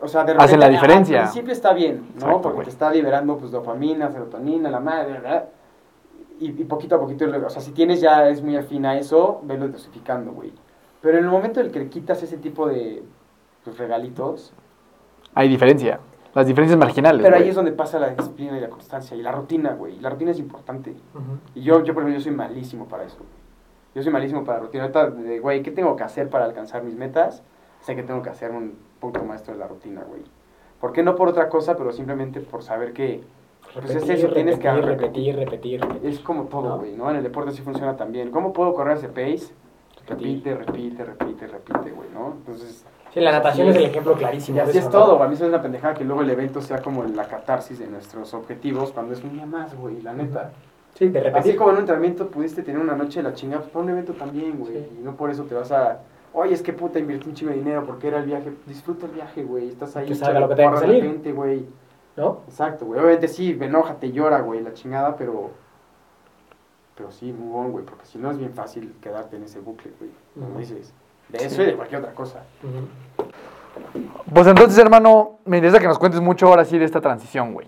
O 0.00 0.08
sea, 0.08 0.24
de 0.24 0.32
Hacen 0.32 0.60
la 0.60 0.66
repente, 0.66 0.70
diferencia. 0.72 1.18
Al 1.18 1.24
principio 1.24 1.52
está 1.52 1.72
bien, 1.72 1.96
¿no? 1.96 2.26
Exacto, 2.26 2.42
Porque 2.42 2.54
güey. 2.56 2.64
te 2.64 2.70
está 2.70 2.90
liberando, 2.90 3.38
pues, 3.38 3.50
dopamina, 3.50 4.10
serotonina, 4.10 4.68
la 4.70 4.80
madre, 4.80 5.12
¿verdad? 5.12 5.48
Y, 6.38 6.48
y 6.48 6.64
poquito 6.64 6.96
a 6.96 7.00
poquito, 7.00 7.24
o 7.24 7.50
sea, 7.50 7.62
si 7.62 7.72
tienes 7.72 8.00
ya, 8.02 8.28
es 8.28 8.42
muy 8.42 8.56
afín 8.56 8.84
a 8.84 8.98
eso, 8.98 9.40
velo 9.44 9.68
dosificando, 9.68 10.32
güey. 10.32 10.52
Pero 11.00 11.16
en 11.18 11.24
el 11.24 11.30
momento 11.30 11.60
en 11.60 11.66
el 11.66 11.72
que 11.72 11.78
le 11.78 11.88
quitas 11.88 12.22
ese 12.22 12.36
tipo 12.36 12.68
de 12.68 13.02
pues, 13.64 13.78
regalitos, 13.78 14.52
Hay 15.34 15.48
diferencia. 15.48 16.00
Las 16.36 16.46
diferencias 16.46 16.78
marginales. 16.78 17.22
Pero 17.22 17.34
ahí 17.34 17.42
güey. 17.42 17.50
es 17.50 17.56
donde 17.56 17.72
pasa 17.72 17.98
la 17.98 18.10
disciplina 18.10 18.56
y 18.58 18.60
la 18.60 18.68
constancia 18.68 19.16
y 19.16 19.22
la 19.22 19.32
rutina, 19.32 19.72
güey. 19.72 19.98
La 20.00 20.10
rutina 20.10 20.30
es 20.32 20.38
importante. 20.38 20.94
Y 21.54 21.62
yo, 21.62 21.82
yo, 21.82 21.94
por 21.94 22.02
ejemplo, 22.02 22.12
yo 22.18 22.20
soy 22.20 22.32
malísimo 22.32 22.86
para 22.86 23.04
eso. 23.04 23.18
Yo 23.94 24.02
soy 24.02 24.12
malísimo 24.12 24.44
para 24.44 24.58
la 24.58 24.64
rutina. 24.64 24.82
Ahorita, 24.84 25.10
de, 25.10 25.38
güey, 25.40 25.62
¿qué 25.62 25.70
tengo 25.70 25.96
que 25.96 26.02
hacer 26.04 26.28
para 26.28 26.44
alcanzar 26.44 26.82
mis 26.84 26.94
metas? 26.94 27.42
Sé 27.80 27.96
que 27.96 28.02
tengo 28.02 28.22
que 28.22 28.28
hacer 28.30 28.50
un 28.50 28.76
puto 29.00 29.24
maestro 29.24 29.54
de 29.54 29.60
la 29.60 29.66
rutina, 29.66 30.02
güey. 30.06 30.22
¿Por 30.80 30.92
qué 30.92 31.02
no 31.02 31.16
por 31.16 31.28
otra 31.28 31.48
cosa, 31.48 31.76
pero 31.76 31.90
simplemente 31.92 32.40
por 32.40 32.62
saber 32.62 32.92
que 32.92 33.22
Pues 33.72 33.90
es 33.90 34.08
eso, 34.08 34.28
tienes 34.28 34.58
que 34.58 34.70
repetir, 34.70 35.36
repetir, 35.36 35.80
repetir. 35.80 36.06
es 36.10 36.20
como 36.20 36.44
todo, 36.44 36.68
No. 36.68 36.78
güey, 36.78 36.92
¿no? 36.94 37.08
En 37.10 37.16
el 37.16 37.22
deporte 37.22 37.52
sí 37.52 37.62
funciona 37.62 37.96
también. 37.96 38.30
¿Cómo 38.30 38.52
puedo 38.52 38.74
correr 38.74 38.98
ese 38.98 39.08
pace? 39.08 39.54
Repetir. 40.06 40.42
Repite, 40.44 40.54
repite, 40.54 41.04
repite, 41.04 41.46
repite, 41.46 41.90
güey, 41.92 42.10
¿no? 42.12 42.34
Entonces, 42.36 42.84
Sí, 43.16 43.22
la 43.22 43.32
natación 43.32 43.68
Así 43.68 43.78
es 43.78 43.82
es. 43.82 43.84
el 43.86 43.90
ejemplo 43.92 44.12
clarísimo. 44.14 44.58
y 44.58 44.60
así 44.60 44.70
es 44.72 44.76
eso, 44.84 44.90
todo. 44.90 45.22
A 45.22 45.24
mí 45.24 45.30
me 45.30 45.34
hace 45.36 45.46
una 45.46 45.62
pendejada 45.62 45.94
que 45.94 46.04
luego 46.04 46.20
el 46.20 46.28
evento 46.28 46.60
sea 46.60 46.82
como 46.82 47.02
la 47.02 47.26
catarsis 47.26 47.78
de 47.78 47.86
nuestros 47.86 48.34
objetivos 48.34 48.92
cuando 48.92 49.14
es 49.14 49.24
un 49.24 49.32
día 49.32 49.46
más, 49.46 49.74
güey, 49.74 50.02
la 50.02 50.12
neta. 50.12 50.52
Sí, 50.92 51.08
de 51.08 51.18
Así 51.20 51.28
repetir. 51.30 51.56
como 51.56 51.70
en 51.70 51.76
un 51.76 51.80
entrenamiento 51.80 52.28
pudiste 52.28 52.62
tener 52.62 52.78
una 52.78 52.94
noche 52.94 53.20
de 53.22 53.28
la 53.30 53.34
chingada, 53.34 53.62
pues 53.62 53.72
para 53.72 53.84
un 53.86 53.90
evento 53.90 54.12
también, 54.12 54.58
güey. 54.58 54.72
Sí. 54.74 54.98
Y 55.00 55.02
no 55.02 55.16
por 55.16 55.30
eso 55.30 55.44
te 55.44 55.54
vas 55.54 55.72
a. 55.72 56.00
Oye, 56.34 56.52
es 56.52 56.60
que 56.60 56.74
puta, 56.74 56.98
invertí 56.98 57.26
un 57.30 57.34
chingo 57.34 57.52
de 57.52 57.56
dinero 57.58 57.84
porque 57.86 58.08
era 58.08 58.18
el 58.18 58.26
viaje. 58.26 58.52
Disfruta 58.66 59.06
el 59.06 59.12
viaje, 59.12 59.44
güey. 59.44 59.68
Estás 59.68 59.96
ahí. 59.96 60.06
Que 60.08 60.14
salga 60.14 60.40
lo 60.40 60.48
que 60.50 60.54
tenga 60.56 60.72
que 60.72 60.78
salir. 60.80 61.34
güey. 61.34 61.64
¿No? 62.18 62.40
Exacto, 62.48 62.84
güey. 62.84 63.00
Obviamente 63.00 63.28
sí, 63.28 63.56
enójate, 63.58 64.12
llora, 64.12 64.40
güey, 64.40 64.62
la 64.62 64.74
chingada, 64.74 65.16
pero. 65.16 65.52
Pero 66.96 67.10
sí, 67.10 67.32
muy 67.32 67.48
bon, 67.48 67.72
güey. 67.72 67.84
Porque 67.86 68.04
si 68.04 68.18
no 68.18 68.30
es 68.30 68.36
bien 68.38 68.52
fácil 68.52 68.94
quedarte 69.00 69.36
en 69.36 69.44
ese 69.44 69.60
bucle, 69.60 69.90
güey. 69.98 70.10
Como 70.34 70.58
dices. 70.58 70.92
De 71.28 71.44
eso 71.44 71.62
y 71.62 71.66
de 71.66 71.74
cualquier 71.74 72.00
otra 72.00 72.14
cosa. 72.14 72.42
Pues 74.32 74.46
entonces, 74.46 74.78
hermano, 74.78 75.38
me 75.44 75.58
interesa 75.58 75.78
que 75.78 75.86
nos 75.86 75.98
cuentes 75.98 76.20
mucho 76.20 76.48
ahora 76.48 76.64
sí 76.64 76.78
de 76.78 76.84
esta 76.84 77.00
transición, 77.00 77.52
güey. 77.52 77.66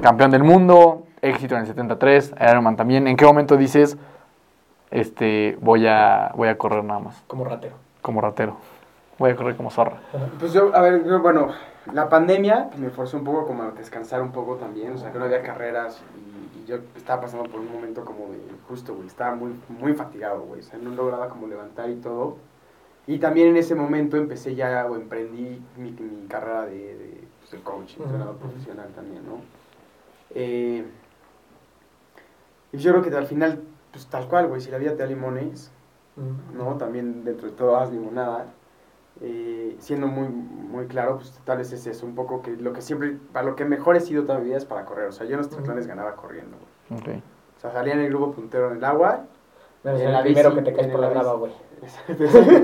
Campeón 0.00 0.30
del 0.30 0.44
mundo, 0.44 1.04
éxito 1.20 1.54
en 1.54 1.62
el 1.62 1.66
73, 1.66 2.34
Ironman 2.50 2.76
también. 2.76 3.06
¿En 3.06 3.16
qué 3.16 3.24
momento 3.24 3.56
dices, 3.56 3.96
este, 4.90 5.56
voy 5.60 5.86
a, 5.86 6.32
voy 6.36 6.48
a 6.48 6.56
correr 6.58 6.84
nada 6.84 7.00
más, 7.00 7.22
Como 7.26 7.44
ratero. 7.44 7.74
como 8.02 8.20
ratero? 8.20 8.56
Voy 9.18 9.30
a 9.30 9.36
correr 9.36 9.56
como 9.56 9.70
zorra. 9.70 9.98
Pues 10.38 10.52
yo, 10.52 10.74
a 10.74 10.80
ver, 10.80 11.04
yo, 11.04 11.20
bueno, 11.20 11.48
la 11.92 12.08
pandemia 12.08 12.70
me 12.78 12.88
forzó 12.88 13.18
un 13.18 13.24
poco 13.24 13.46
como 13.46 13.64
a 13.64 13.70
descansar 13.72 14.22
un 14.22 14.32
poco 14.32 14.54
también, 14.54 14.94
o 14.94 14.98
sea, 14.98 15.12
que 15.12 15.18
no 15.18 15.26
había 15.26 15.42
carreras 15.42 16.02
y, 16.16 16.58
y 16.60 16.64
yo 16.66 16.76
estaba 16.96 17.22
pasando 17.22 17.44
por 17.44 17.60
un 17.60 17.70
momento 17.70 18.02
como 18.04 18.30
de, 18.30 18.40
justo, 18.68 18.94
güey, 18.94 19.06
estaba 19.08 19.34
muy, 19.34 19.54
muy 19.68 19.92
fatigado, 19.92 20.40
güey, 20.42 20.60
o 20.60 20.62
sea, 20.62 20.78
no 20.78 20.90
lograba 20.90 21.28
como 21.28 21.46
levantar 21.48 21.90
y 21.90 21.96
todo. 21.96 22.36
Y 23.06 23.18
también 23.18 23.48
en 23.48 23.56
ese 23.56 23.74
momento 23.74 24.16
empecé 24.16 24.54
ya, 24.54 24.86
o 24.86 24.94
emprendí 24.94 25.60
mi, 25.76 25.90
mi 25.90 26.26
carrera 26.28 26.66
de, 26.66 26.96
de, 26.96 27.24
pues, 27.40 27.50
de 27.50 27.60
coach, 27.60 27.96
entrenador 27.98 28.36
ujú. 28.36 28.48
profesional 28.48 28.88
también, 28.94 29.24
¿no? 29.26 29.40
Eh, 30.34 30.84
y 32.72 32.78
yo 32.78 32.92
creo 32.92 33.02
que 33.02 33.16
al 33.16 33.26
final, 33.26 33.60
pues 33.90 34.06
tal 34.06 34.28
cual, 34.28 34.46
güey, 34.46 34.60
si 34.60 34.70
la 34.70 34.78
vida 34.78 34.92
te 34.92 34.98
da 34.98 35.06
limones, 35.06 35.72
¿no? 36.54 36.76
También 36.76 37.24
dentro 37.24 37.48
de 37.48 37.56
todo 37.56 37.76
haz 37.76 37.90
limonada. 37.90 38.46
Eh, 39.22 39.76
siendo 39.80 40.06
muy, 40.06 40.28
muy 40.28 40.86
claro, 40.86 41.16
pues 41.16 41.38
tal 41.44 41.58
vez 41.58 41.72
es 41.72 41.86
eso, 41.86 42.06
un 42.06 42.14
poco 42.14 42.40
que 42.40 42.52
lo 42.52 42.72
que 42.72 42.80
siempre, 42.80 43.18
para 43.32 43.44
lo 43.44 43.54
que 43.54 43.64
mejor 43.66 43.96
he 43.96 44.00
sido 44.00 44.24
toda 44.24 44.38
mi 44.38 44.46
vida 44.46 44.56
es 44.56 44.64
para 44.64 44.84
correr. 44.86 45.08
O 45.08 45.12
sea, 45.12 45.26
yo 45.26 45.32
en 45.32 45.38
los 45.38 45.50
triatlones 45.50 45.86
ganaba 45.86 46.16
corriendo, 46.16 46.56
güey. 46.88 47.00
Ok. 47.00 47.22
O 47.58 47.60
sea, 47.60 47.72
salía 47.72 47.94
en 47.94 48.00
el 48.00 48.08
grupo 48.08 48.32
puntero 48.32 48.70
en 48.70 48.78
el 48.78 48.84
agua. 48.84 49.26
En 49.84 50.12
la 50.12 50.22
primero 50.22 50.50
bici, 50.50 50.62
que 50.62 50.70
te 50.70 50.76
caes 50.76 50.88
por 50.92 51.00
la 51.00 51.08
grava, 51.08 51.34
güey. 51.34 51.52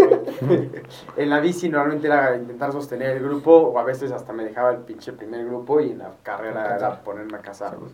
en 1.17 1.31
la 1.31 1.41
bici 1.41 1.69
normalmente 1.69 2.07
era 2.07 2.37
intentar 2.37 2.73
sostener 2.73 3.17
el 3.17 3.23
grupo 3.23 3.53
o 3.53 3.79
a 3.79 3.85
veces 3.85 4.12
hasta 4.12 4.33
me 4.33 4.45
dejaba 4.45 4.71
el 4.73 4.79
pinche 4.79 5.12
primer 5.12 5.45
grupo 5.47 5.81
y 5.81 5.93
en 5.93 5.99
la 5.99 6.12
carrera 6.23 6.77
era 6.77 7.03
ponerme 7.03 7.39
a 7.39 7.41
cazar. 7.41 7.77
güey. 7.79 7.91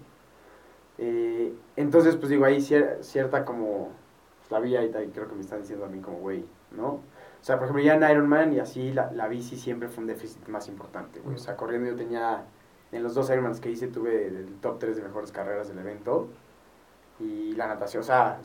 Eh, 0.98 1.54
entonces, 1.76 2.16
pues 2.16 2.28
digo, 2.30 2.44
ahí 2.44 2.58
cier- 2.58 3.02
cierta 3.02 3.44
como 3.44 3.90
la 4.50 4.60
vía 4.60 4.84
y 4.84 4.90
creo 4.90 5.28
que 5.28 5.34
me 5.34 5.40
están 5.40 5.60
diciendo 5.60 5.86
a 5.86 5.88
mí 5.88 6.00
como, 6.00 6.18
güey, 6.18 6.44
¿no? 6.72 6.86
O 6.88 7.44
sea, 7.44 7.56
por 7.56 7.64
ejemplo, 7.64 7.82
ya 7.82 7.94
en 7.94 8.08
Ironman 8.08 8.52
y 8.52 8.60
así 8.60 8.92
la, 8.92 9.10
la 9.12 9.26
bici 9.28 9.56
siempre 9.56 9.88
fue 9.88 10.02
un 10.02 10.08
déficit 10.08 10.46
más 10.48 10.68
importante, 10.68 11.20
güey. 11.20 11.36
O 11.36 11.38
sea, 11.38 11.56
corriendo 11.56 11.90
yo 11.90 11.96
tenía, 11.96 12.44
en 12.92 13.02
los 13.02 13.14
dos 13.14 13.30
Ironmans 13.30 13.60
que 13.60 13.70
hice 13.70 13.88
tuve 13.88 14.26
el 14.26 14.54
top 14.60 14.78
3 14.78 14.96
de 14.96 15.02
mejores 15.02 15.32
carreras 15.32 15.68
del 15.68 15.78
evento. 15.78 16.28
Y 17.18 17.52
la 17.54 17.66
natación, 17.68 18.02
o 18.02 18.04
sea, 18.04 18.38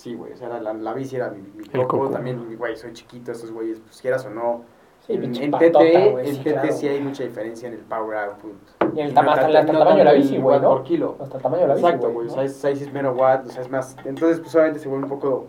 sí, 0.00 0.14
güey, 0.14 0.32
o 0.32 0.36
sea, 0.36 0.48
era 0.48 0.60
la, 0.60 0.72
la 0.72 0.94
bici 0.94 1.16
era 1.16 1.30
mi, 1.30 1.42
mi 1.42 1.64
El 1.64 1.70
coco, 1.82 1.98
coco. 1.98 2.10
también, 2.10 2.56
güey, 2.56 2.76
soy 2.76 2.92
chiquito, 2.92 3.32
estos 3.32 3.50
güeyes, 3.52 3.80
pues 3.80 4.00
quieras 4.00 4.24
o 4.26 4.30
no. 4.30 4.62
Sí, 5.06 5.14
en, 5.14 5.34
en 5.34 5.50
patota, 5.50 5.78
TT, 5.80 6.10
güey, 6.12 6.28
en 6.28 6.34
sí, 6.36 6.40
TT 6.42 6.52
claro. 6.52 6.72
sí 6.72 6.88
hay 6.88 7.00
mucha 7.00 7.22
diferencia 7.24 7.68
en 7.68 7.74
el 7.74 7.80
power 7.80 8.18
output. 8.18 8.52
Y 8.94 9.00
el 9.00 9.08
no 9.08 9.14
tama- 9.14 9.32
hasta, 9.32 9.46
el- 9.48 9.56
el 9.56 9.66
tamaño 9.66 9.96
de 9.96 10.04
la 10.04 10.12
bici, 10.12 10.36
el 10.36 10.42
güey, 10.42 10.54
watt 10.56 10.62
¿no? 10.62 10.70
Por 10.70 10.82
kilo. 10.84 11.16
Hasta 11.20 11.36
el 11.36 11.42
tamaño 11.42 11.62
de 11.62 11.68
la 11.68 11.74
bici, 11.74 11.86
Exacto, 11.86 12.10
güey. 12.12 12.26
O 12.26 12.30
sea, 12.30 12.42
es 12.44 12.56
6 12.56 12.92
menos 12.92 13.16
watts, 13.18 13.48
o 13.48 13.52
sea, 13.52 13.62
es 13.62 13.70
más. 13.70 13.96
Entonces, 14.04 14.40
pues 14.40 14.54
obviamente 14.54 14.80
se 14.80 14.88
vuelve 14.88 15.04
un 15.04 15.10
poco 15.10 15.46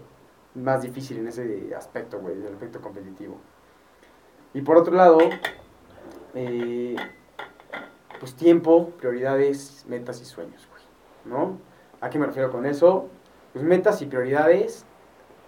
más 0.56 0.82
difícil 0.82 1.18
en 1.18 1.28
ese 1.28 1.74
aspecto, 1.78 2.20
güey, 2.20 2.36
del 2.38 2.54
aspecto 2.54 2.82
competitivo. 2.82 3.36
Y 4.54 4.62
por 4.62 4.78
otro 4.78 4.94
lado, 4.96 5.18
eh, 6.34 6.96
pues 8.20 8.36
tiempo, 8.36 8.90
prioridades, 9.00 9.86
metas 9.88 10.22
y 10.22 10.26
sueños, 10.26 10.68
güey, 10.70 10.84
¿no? 11.26 11.58
¿A 12.00 12.10
qué 12.10 12.20
me 12.20 12.26
refiero 12.26 12.52
con 12.52 12.66
eso? 12.66 13.08
Pues 13.54 13.64
metas 13.66 14.02
y 14.02 14.06
prioridades, 14.06 14.86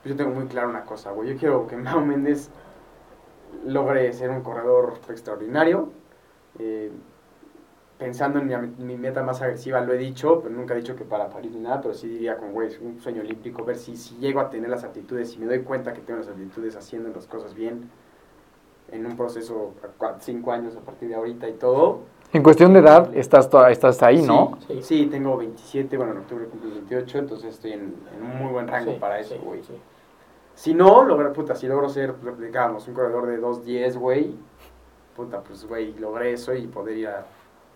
pues 0.02 0.14
yo 0.14 0.18
tengo 0.18 0.36
muy 0.36 0.48
claro 0.48 0.70
una 0.70 0.86
cosa, 0.86 1.12
güey. 1.12 1.30
Yo 1.30 1.38
quiero 1.38 1.68
que 1.68 1.78
Mao 1.78 2.02
Méndez 2.02 2.50
logre 3.66 4.12
ser 4.14 4.30
un 4.30 4.42
corredor 4.42 5.00
extraordinario. 5.10 5.92
eh, 6.60 6.92
pensando 7.98 8.40
en 8.40 8.76
mi, 8.86 8.98
meta 8.98 9.24
más 9.24 9.42
agresiva, 9.42 9.80
lo 9.80 9.94
he 9.94 9.98
dicho, 9.98 10.42
pero 10.42 10.54
nunca 10.54 10.74
he 10.74 10.78
dicho 10.78 10.96
que 10.96 11.06
para 11.06 11.30
París 11.30 11.54
ni 11.54 11.62
nada, 11.62 11.80
pero 11.80 11.94
sí 11.94 12.10
diría 12.10 12.38
como, 12.38 12.52
güey, 12.52 12.68
es 12.68 12.80
un 12.80 13.00
sueño 13.00 13.22
olímpico, 13.22 13.64
ver 13.64 13.78
si, 13.78 13.96
si 13.96 14.18
llego 14.18 14.42
a 14.42 14.50
tener 14.50 14.70
las 14.70 14.84
aptitudes, 14.84 15.32
si 15.32 15.40
me 15.40 15.46
doy 15.46 15.62
cuenta 15.62 15.94
que 15.94 16.02
tengo 16.02 16.20
las 16.20 16.28
aptitudes 16.28 16.76
haciendo 16.76 17.10
las 17.10 17.28
cosas 17.28 17.54
bien, 17.54 17.90
en 18.92 19.06
un 19.06 19.16
proceso 19.16 19.74
a 20.02 20.20
cinco 20.20 20.52
años 20.52 20.76
a 20.76 20.82
partir 20.82 21.10
de 21.10 21.16
ahorita 21.16 21.48
y 21.48 21.54
todo. 21.54 22.02
En 22.34 22.42
cuestión 22.42 22.74
de 22.74 22.80
edad, 22.80 23.16
estás, 23.16 23.48
estás 23.70 24.02
ahí, 24.04 24.22
¿no? 24.24 24.58
Sí, 24.68 24.74
Sí. 24.76 24.82
sí, 24.84 25.06
tengo 25.06 25.38
27, 25.38 25.96
bueno, 25.98 26.14
en 26.14 26.18
octubre 26.20 26.46
cumplo 26.46 26.72
28, 26.72 27.20
entonces 27.20 27.54
estoy 27.54 27.74
en, 27.74 27.96
en 28.16 28.24
un 28.24 28.38
muy 28.38 28.52
buen 28.52 28.68
rango 28.68 28.94
Sí, 28.94 28.98
para 29.00 29.20
eso, 29.20 29.36
güey. 29.44 29.64
sí. 29.64 29.74
Si 30.56 30.74
no, 30.74 31.04
logro, 31.04 31.32
puta, 31.34 31.56
si 31.56 31.68
logro 31.68 31.90
ser, 31.90 32.14
digamos, 32.40 32.88
un 32.88 32.94
corredor 32.96 33.28
de 33.28 33.40
2.10, 33.40 33.98
güey, 33.98 34.36
puta, 35.16 35.42
pues, 35.42 35.66
güey, 35.68 35.94
logré 35.94 36.34
eso 36.34 36.54
y 36.56 36.68
poder 36.68 36.98
ir 36.98 37.08
a 37.08 37.26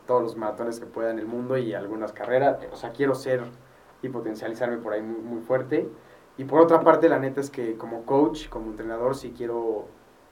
todos 0.08 0.24
los 0.24 0.36
maratones 0.38 0.80
que 0.80 0.86
pueda 0.86 1.12
en 1.12 1.20
el 1.20 1.26
mundo 1.28 1.58
y 1.58 1.74
algunas 1.74 2.12
carreras. 2.12 2.58
O 2.72 2.76
sea, 2.76 2.91
quiero 2.91 3.14
ser 3.16 3.41
y 4.01 4.10
potencializarme 4.10 4.78
por 4.78 4.93
ahí 4.93 5.01
muy, 5.01 5.22
muy 5.22 5.41
fuerte. 5.41 5.88
Y 6.38 6.43
por 6.45 6.62
otra 6.62 6.82
parte, 6.82 7.10
la 7.10 7.20
neta 7.20 7.41
es 7.41 7.49
que 7.49 7.76
como 7.78 8.03
coach, 8.03 8.47
como 8.49 8.68
entrenador, 8.72 9.16
sí 9.16 9.34
quiero 9.36 9.86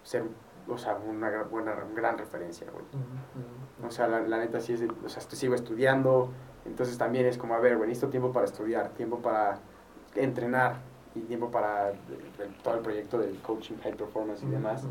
ser, 0.03 0.23
o 0.68 0.78
sea, 0.78 0.97
una 1.07 1.30
gran, 1.30 1.49
buena, 1.49 1.76
gran 1.95 2.18
referencia, 2.18 2.68
güey. 2.72 2.86
O 3.88 3.91
sea, 3.91 4.07
la, 4.07 4.22
la 4.22 4.38
neta 4.39 4.59
sí 4.59 4.74
es, 4.74 4.80
de- 4.80 4.89
o 5.05 5.09
sea, 5.09 5.20
estoy- 5.22 5.38
sigo 5.38 5.53
estudiando, 5.55 6.30
entonces 6.66 6.97
también 6.97 7.26
es 7.26 7.38
como, 7.38 7.53
a 7.55 7.59
ver, 7.59 7.78
güey, 7.78 7.89
necesito 7.89 8.09
tiempo 8.09 8.32
para 8.32 8.45
estudiar, 8.45 8.89
tiempo 8.89 9.20
para 9.20 9.59
entrenar 10.16 10.76
y 11.13 11.22
tiempo 11.22 11.49
para 11.51 11.89
el- 11.89 11.97
el- 12.39 12.53
todo 12.63 12.76
el 12.76 12.80
proyecto 12.82 13.18
del 13.20 13.38
coaching, 13.41 13.76
high 13.84 13.93
performance 13.95 14.43
y 14.43 14.47
demás. 14.47 14.84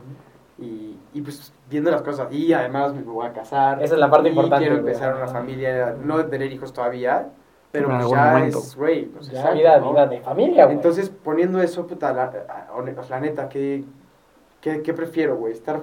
Y, 0.59 0.97
y 1.13 1.21
pues 1.21 1.53
viendo 1.69 1.91
las 1.91 2.03
cosas, 2.03 2.33
y 2.33 2.53
además 2.53 2.95
me 2.95 3.03
voy 3.03 3.27
a 3.27 3.33
casar. 3.33 3.83
Esa 3.83 3.95
es 3.95 4.01
la 4.01 4.09
parte 4.09 4.29
y 4.29 4.31
importante, 4.31 4.65
quiero 4.67 4.81
güey. 4.81 4.93
empezar 4.93 5.15
una 5.17 5.25
Ajá. 5.25 5.33
familia, 5.33 5.97
no 6.01 6.25
tener 6.27 6.53
hijos 6.53 6.73
todavía, 6.73 7.31
pero 7.73 7.87
En 7.87 7.91
pues 7.91 8.03
algún 8.05 8.17
ya 8.19 8.33
momento. 8.33 8.59
es, 8.59 8.77
güey, 8.77 9.05
pues, 9.07 9.27
Ya 9.31 9.39
exacto, 9.41 9.59
vida, 9.59 9.81
¿no? 9.81 9.91
vida 9.91 10.07
de 10.07 10.21
familia, 10.21 10.65
güey. 10.67 10.77
Entonces, 10.77 11.09
poniendo 11.11 11.61
eso, 11.61 11.85
puta, 11.89 12.13
la, 12.13 12.27
la- 12.27 13.05
la 13.11 13.21
neta, 13.21 13.49
¿qué, 13.49 13.85
qué, 14.65 14.81
qué 14.83 14.95
prefiero, 14.95 15.37
güey? 15.37 15.53
Estar, 15.53 15.83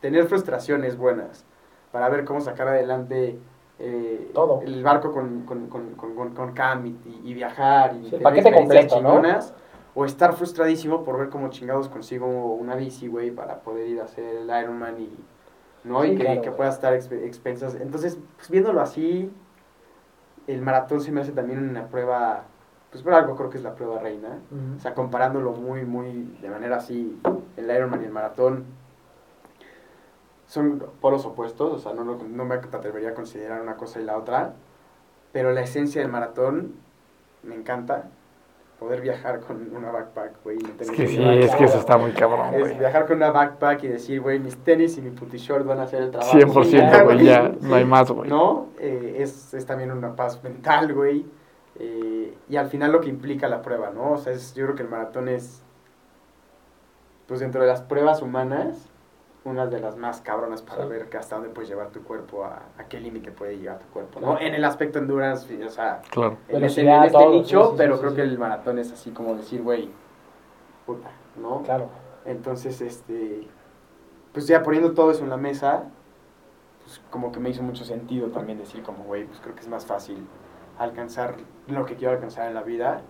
tener 0.00 0.26
frustraciones 0.26 0.96
buenas 0.98 1.44
para 1.92 2.08
ver 2.08 2.24
cómo 2.24 2.40
sacar 2.40 2.66
adelante 2.66 3.38
eh, 3.78 4.30
Todo. 4.34 4.62
el 4.62 4.82
barco 4.82 5.12
con, 5.12 5.42
con, 5.42 5.68
con, 5.68 5.94
con, 5.94 6.14
con- 6.16 6.34
con 6.34 6.52
Cam 6.52 6.86
y, 6.86 6.98
y 7.24 7.34
viajar 7.34 7.94
y 7.94 8.04
Sí, 8.04 8.10
tener 8.10 8.22
paquete 8.24 8.86
chingonas, 8.88 9.54
O 9.94 10.04
estar 10.04 10.34
frustradísimo 10.34 11.04
por 11.04 11.18
ver 11.18 11.28
cómo 11.28 11.48
chingados 11.50 11.88
consigo 11.88 12.26
una 12.56 12.74
bici, 12.74 13.06
güey, 13.06 13.30
para 13.30 13.60
poder 13.60 13.86
ir 13.86 14.00
a 14.00 14.04
hacer 14.04 14.24
el 14.24 14.44
Ironman 14.50 15.00
y, 15.00 15.10
¿no? 15.84 16.02
Sí, 16.02 16.08
y 16.08 16.16
que, 16.16 16.24
claro, 16.24 16.40
que 16.42 16.48
güey. 16.48 16.56
pueda 16.56 16.70
estar 16.70 16.92
exp- 16.94 17.22
expensas. 17.24 17.76
Entonces, 17.76 18.18
pues 18.36 18.50
viéndolo 18.50 18.80
así, 18.80 19.30
el 20.48 20.62
maratón 20.62 21.00
se 21.00 21.12
me 21.12 21.20
hace 21.20 21.32
también 21.32 21.66
una 21.68 21.86
prueba, 21.88 22.44
pues 22.96 23.04
por 23.04 23.12
algo 23.12 23.36
creo 23.36 23.50
que 23.50 23.58
es 23.58 23.62
la 23.62 23.74
prueba 23.74 23.98
reina. 23.98 24.38
O 24.76 24.80
sea, 24.80 24.94
comparándolo 24.94 25.52
muy, 25.52 25.84
muy 25.84 26.34
de 26.40 26.48
manera 26.48 26.76
así, 26.76 27.20
el 27.58 27.70
Ironman 27.70 28.00
y 28.00 28.06
el 28.06 28.10
maratón 28.10 28.64
son 30.46 30.82
polos 31.00 31.26
opuestos, 31.26 31.72
o 31.74 31.78
sea, 31.78 31.92
no, 31.92 32.04
no 32.04 32.44
me 32.46 32.54
atrevería 32.54 33.10
a 33.10 33.14
considerar 33.14 33.60
una 33.60 33.76
cosa 33.76 34.00
y 34.00 34.04
la 34.04 34.16
otra, 34.16 34.54
pero 35.32 35.52
la 35.52 35.60
esencia 35.60 36.00
del 36.00 36.10
maratón 36.10 36.72
me 37.42 37.54
encanta 37.54 38.04
poder 38.80 39.02
viajar 39.02 39.40
con 39.40 39.76
una 39.76 39.90
backpack, 39.90 40.42
güey. 40.42 40.56
Es 40.80 40.90
que 40.90 41.06
sí, 41.06 41.22
es 41.22 41.54
que 41.54 41.64
eso 41.64 41.78
está 41.78 41.98
muy 41.98 42.12
cabrón, 42.12 42.54
Es 42.54 42.78
viajar 42.78 43.06
con 43.06 43.18
una 43.18 43.30
backpack 43.30 43.84
y 43.84 43.88
decir, 43.88 44.22
güey, 44.22 44.38
mis 44.38 44.56
tenis 44.56 44.96
y 44.96 45.02
mi 45.02 45.10
puti 45.10 45.36
short 45.36 45.66
van 45.66 45.80
a 45.80 45.82
hacer 45.82 46.02
el 46.02 46.10
trabajo. 46.10 46.34
100%, 46.34 46.64
Sí, 46.64 46.78
güey, 47.04 47.24
ya, 47.24 47.52
no 47.60 47.74
hay 47.74 47.84
más, 47.84 48.10
güey. 48.10 48.30
¿No? 48.30 48.68
Eh, 48.78 49.16
es, 49.18 49.52
es 49.52 49.66
también 49.66 49.90
una 49.90 50.16
paz 50.16 50.42
mental, 50.42 50.94
güey. 50.94 51.26
Eh, 51.78 52.36
y 52.48 52.56
al 52.56 52.68
final 52.68 52.92
lo 52.92 53.00
que 53.00 53.08
implica 53.08 53.48
la 53.48 53.62
prueba, 53.62 53.90
¿no? 53.90 54.12
O 54.12 54.16
sea, 54.18 54.32
es- 54.32 54.54
yo 54.54 54.64
creo 54.64 54.76
que 54.76 54.82
el 54.82 54.88
maratón 54.88 55.28
es, 55.28 55.62
pues 57.26 57.40
dentro 57.40 57.60
de 57.60 57.66
las 57.66 57.82
pruebas 57.82 58.22
humanas, 58.22 58.88
una 59.44 59.66
de 59.66 59.78
las 59.78 59.96
más 59.96 60.20
cabronas 60.22 60.62
para 60.62 60.84
Sí. 60.84 60.88
ver 60.88 61.08
que 61.08 61.18
hasta 61.18 61.36
dónde 61.36 61.50
puedes 61.50 61.68
llevar 61.68 61.90
tu 61.90 62.02
cuerpo, 62.02 62.44
a, 62.44 62.62
a 62.78 62.84
qué 62.88 62.98
límite 62.98 63.30
puede 63.30 63.56
llegar 63.58 63.78
tu 63.78 63.86
cuerpo, 63.86 64.20
¿no? 64.20 64.38
En 64.40 64.54
el 64.54 64.64
aspecto 64.64 64.98
endurance, 64.98 65.64
o 65.64 65.70
sea, 65.70 66.00
Claro. 66.10 66.38
en 66.48 66.64
este, 66.64 66.82
Velocidad, 66.82 66.96
en 66.98 67.04
este 67.04 67.18
todo, 67.18 67.30
nicho, 67.32 67.62
sí, 67.64 67.70
sí, 67.70 67.74
pero 67.76 67.94
sí, 67.94 68.00
creo 68.00 68.10
sí. 68.10 68.16
que 68.16 68.22
el 68.22 68.38
maratón 68.38 68.78
es 68.78 68.92
así 68.92 69.10
como 69.10 69.34
decir, 69.36 69.62
güey, 69.62 69.90
puta, 70.84 71.10
¿no? 71.40 71.62
Claro. 71.62 71.88
Entonces, 72.24 72.80
este, 72.80 73.46
pues 74.32 74.46
ya 74.48 74.62
poniendo 74.64 74.92
todo 74.94 75.10
eso 75.12 75.22
en 75.22 75.30
la 75.30 75.36
mesa, 75.36 75.84
pues 76.84 77.00
como 77.10 77.30
que 77.30 77.38
me 77.38 77.50
hizo 77.50 77.62
mucho 77.62 77.84
sentido 77.84 78.28
también 78.28 78.58
decir 78.58 78.82
como, 78.82 79.04
güey, 79.04 79.26
pues 79.26 79.38
creo 79.40 79.54
que 79.54 79.60
es 79.60 79.68
más 79.68 79.86
fácil 79.86 80.26
alcanzar 80.78 81.34
lo 81.68 81.84
que 81.86 81.94
quiero 81.96 82.14
alcanzar 82.14 82.48
en 82.48 82.54
la 82.54 82.62
vida. 82.62 83.02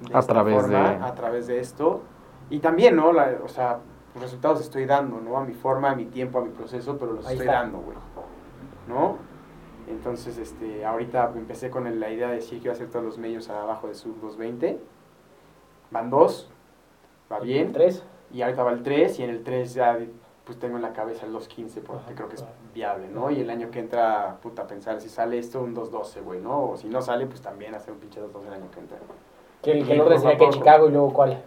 de 0.00 0.14
A 0.14 0.18
esta 0.18 0.32
través 0.34 0.68
de- 0.68 0.76
A 0.76 1.14
través 1.14 1.46
de 1.46 1.60
esto. 1.60 2.02
Y 2.50 2.58
también, 2.58 2.96
¿no? 2.96 3.12
La- 3.12 3.38
o 3.42 3.48
sea, 3.48 3.78
los 4.14 4.22
resultados 4.24 4.60
estoy 4.60 4.84
dando, 4.86 5.20
¿no? 5.20 5.38
A 5.38 5.44
mi 5.44 5.54
forma, 5.54 5.90
a 5.92 5.94
mi 5.94 6.06
tiempo, 6.06 6.38
a 6.38 6.42
mi 6.44 6.50
proceso, 6.50 6.98
pero 6.98 7.12
los 7.12 7.24
Ahí 7.26 7.34
estoy 7.34 7.46
está. 7.46 7.60
dando, 7.60 7.78
güey. 7.78 7.96
¿No? 8.88 9.16
Entonces, 9.88 10.36
este, 10.36 10.84
ahorita 10.84 11.30
empecé 11.36 11.70
con 11.70 11.86
el- 11.86 12.00
la 12.00 12.10
idea 12.10 12.28
de 12.28 12.34
decir 12.36 12.58
que 12.58 12.64
iba 12.64 12.72
a 12.72 12.76
hacer 12.76 12.90
todos 12.90 13.04
los 13.04 13.18
medios 13.18 13.48
abajo 13.50 13.86
de 13.86 13.94
sub 13.94 14.20
220. 14.20 14.80
Van 15.90 16.10
dos, 16.10 16.50
va 17.32 17.38
bien. 17.40 17.72
Tres. 17.72 18.04
Y 18.32 18.42
ahorita 18.42 18.62
va 18.64 18.72
el 18.72 18.82
3 18.82 19.18
y 19.20 19.22
en 19.22 19.30
el 19.30 19.42
3 19.44 19.74
ya 19.74 19.96
pues 20.44 20.58
tengo 20.58 20.76
en 20.76 20.82
la 20.82 20.92
cabeza 20.92 21.24
el 21.24 21.32
2.15 21.32 21.80
porque 21.80 22.02
Ajá, 22.04 22.14
creo 22.14 22.28
que 22.28 22.34
es. 22.34 22.44
Viable, 22.74 23.08
¿no? 23.08 23.30
Y 23.30 23.40
el 23.40 23.48
año 23.48 23.70
que 23.70 23.78
entra, 23.78 24.36
puta, 24.42 24.66
pensar 24.66 25.00
si 25.00 25.08
sale 25.08 25.38
esto, 25.38 25.62
un 25.62 25.74
2.12, 25.74 26.22
güey, 26.22 26.40
¿no? 26.40 26.70
O 26.70 26.76
si 26.76 26.88
no 26.88 27.00
sale, 27.00 27.26
pues 27.26 27.40
también 27.40 27.74
hacer 27.74 27.92
un 27.94 28.00
pinche 28.00 28.20
2.12 28.20 28.46
el 28.48 28.52
año 28.52 28.70
que 28.72 28.80
entra. 28.80 28.98
Que 29.62 29.72
el, 29.72 29.86
que 29.86 30.18
sería 30.18 30.36
que. 30.36 30.50
Chicago 30.50 30.88
y 30.88 30.92
luego 30.92 31.12
cuál. 31.12 31.42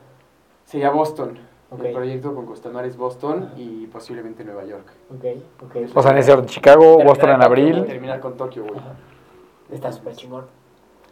Sería 0.66 0.90
Boston. 0.90 1.38
El 1.70 1.92
proyecto 1.92 2.34
con 2.34 2.46
Costanar 2.46 2.86
es 2.86 2.96
Boston 2.96 3.52
y 3.58 3.88
posiblemente 3.88 4.46
Nueva 4.46 4.64
York. 4.64 4.88
Ok, 5.14 5.26
ok. 5.66 5.76
O 5.96 6.02
sea, 6.02 6.12
en 6.12 6.18
ese 6.20 6.32
orden, 6.32 6.46
Chicago, 6.46 6.82
Terminar 6.82 7.08
Boston 7.08 7.30
en 7.30 7.36
Tokio, 7.36 7.48
abril. 7.48 7.74
güey. 7.74 7.88
Terminar 7.88 8.20
con 8.22 8.38
Tokio, 8.38 8.64
güey. 8.64 8.80
Está 9.70 9.92
súper 9.92 10.16
chingón. 10.16 10.46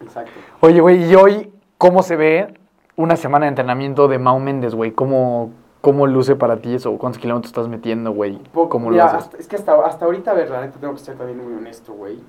Exacto. 0.01 0.31
Oye, 0.61 0.79
güey, 0.79 1.11
¿y 1.11 1.15
hoy 1.15 1.51
cómo 1.77 2.03
se 2.03 2.15
ve 2.15 2.53
una 2.95 3.17
semana 3.17 3.45
de 3.45 3.49
entrenamiento 3.49 4.07
de 4.07 4.17
Mau 4.17 4.39
Méndez, 4.39 4.73
güey? 4.73 4.91
¿Cómo, 4.91 5.51
¿Cómo 5.85 6.07
luce 6.07 6.35
para 6.35 6.57
ti 6.57 6.73
eso? 6.73 6.97
¿Cuántos 6.97 7.21
kilómetros 7.21 7.51
estás 7.51 7.67
metiendo, 7.67 8.11
güey? 8.11 8.39
Poco- 8.51 8.69
¿Cómo 8.69 8.89
mira, 8.89 9.03
lo 9.03 9.09
haces? 9.11 9.23
hasta- 9.25 9.37
es 9.37 9.47
que 9.47 9.55
hasta, 9.55 9.85
hasta 9.85 10.05
ahorita, 10.05 10.31
a 10.31 10.33
ver, 10.33 10.49
la 10.49 10.61
neta 10.61 10.79
tengo 10.79 10.93
que 10.93 10.99
ser 10.99 11.15
también 11.15 11.37
muy 11.43 11.53
honesto, 11.53 11.93
güey. 11.93 12.19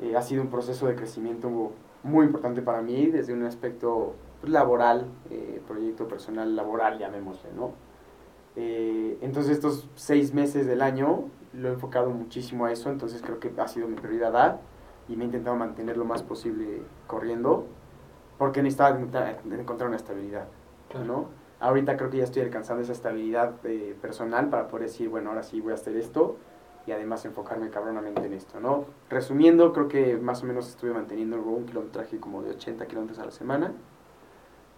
Eh, 0.00 0.16
ha 0.16 0.22
sido 0.22 0.42
un 0.42 0.48
proceso 0.48 0.88
de 0.88 0.96
crecimiento 0.96 1.70
muy 2.02 2.26
importante 2.26 2.62
para 2.62 2.82
mí 2.82 3.06
desde 3.06 3.32
un 3.32 3.44
aspecto 3.44 4.14
laboral, 4.42 5.06
eh, 5.30 5.62
proyecto 5.68 6.08
personal 6.08 6.56
laboral, 6.56 6.98
llamémosle, 6.98 7.50
¿no? 7.54 7.70
Eh, 8.56 9.18
entonces 9.20 9.52
estos 9.52 9.88
seis 9.94 10.34
meses 10.34 10.66
del 10.66 10.82
año 10.82 11.26
lo 11.52 11.68
he 11.68 11.72
enfocado 11.72 12.10
muchísimo 12.10 12.64
a 12.64 12.72
eso, 12.72 12.90
entonces 12.90 13.22
creo 13.22 13.38
que 13.38 13.52
ha 13.56 13.68
sido 13.68 13.86
mi 13.86 13.94
prioridad 13.94 14.36
A 14.36 14.58
y 15.08 15.14
me 15.14 15.22
he 15.22 15.26
intentado 15.26 15.54
mantener 15.54 15.96
lo 15.96 16.04
más 16.04 16.24
posible 16.24 16.82
corriendo 17.06 17.66
porque 18.36 18.62
necesitaba 18.64 18.98
encontrar- 18.98 19.38
encontrar 19.48 19.86
una 19.86 19.96
estabilidad, 19.96 20.46
¿no? 21.06 21.26
Ahorita 21.60 21.96
creo 21.98 22.08
que 22.08 22.16
ya 22.18 22.24
estoy 22.24 22.42
alcanzando 22.42 22.82
esa 22.82 22.92
estabilidad 22.92 23.52
eh, 23.64 23.94
personal 24.00 24.48
para 24.48 24.66
poder 24.68 24.86
decir, 24.86 25.10
bueno, 25.10 25.28
ahora 25.30 25.42
sí 25.42 25.60
voy 25.60 25.72
a 25.72 25.74
hacer 25.74 25.94
esto 25.96 26.36
y 26.86 26.92
además 26.92 27.22
enfocarme 27.26 27.68
cabronamente 27.68 28.24
en 28.24 28.32
esto, 28.32 28.58
¿no? 28.60 28.86
Resumiendo, 29.10 29.72
creo 29.74 29.86
que 29.86 30.16
más 30.16 30.42
o 30.42 30.46
menos 30.46 30.68
estuve 30.70 30.92
manteniendo 30.94 31.36
un 31.36 31.66
kilometraje 31.66 32.18
como 32.18 32.42
de 32.42 32.50
80 32.52 32.86
kilómetros 32.86 33.18
a 33.18 33.26
la 33.26 33.30
semana, 33.30 33.72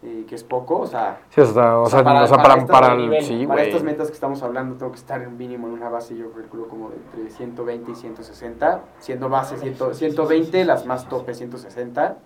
eh, 0.03 0.25
que 0.29 0.35
es 0.35 0.43
poco, 0.43 0.81
o 0.81 0.87
sea, 0.89 1.21
Sí, 1.31 1.41
o 1.41 1.47
sea, 1.47 1.79
o 1.79 1.85
para- 1.85 1.85
o 1.85 1.87
sea, 1.87 2.03
para 2.03 2.27
para, 2.43 2.55
estos 2.57 2.71
para 2.71 2.93
el- 2.95 2.99
niveles, 3.03 3.27
sí, 3.29 3.47
para 3.47 3.63
estas 3.63 3.85
metas 3.85 4.09
que 4.09 4.15
estamos 4.15 4.43
hablando 4.43 4.75
tengo 4.75 4.91
que 4.91 4.99
estar 4.99 5.23
en 5.23 5.37
mínimo 5.39 5.69
en 5.69 5.75
una 5.75 5.89
base, 5.89 6.17
yo 6.17 6.33
calculo 6.33 6.67
como 6.67 6.91
de 6.91 6.97
entre 6.97 7.31
120 7.31 7.93
y 7.93 7.95
160, 7.95 8.81
siendo 8.99 9.29
base 9.29 9.57
100 9.57 9.77
120, 9.95 10.65
las 10.65 10.85
más 10.87 11.09
tope 11.09 11.33
160. 11.35 12.17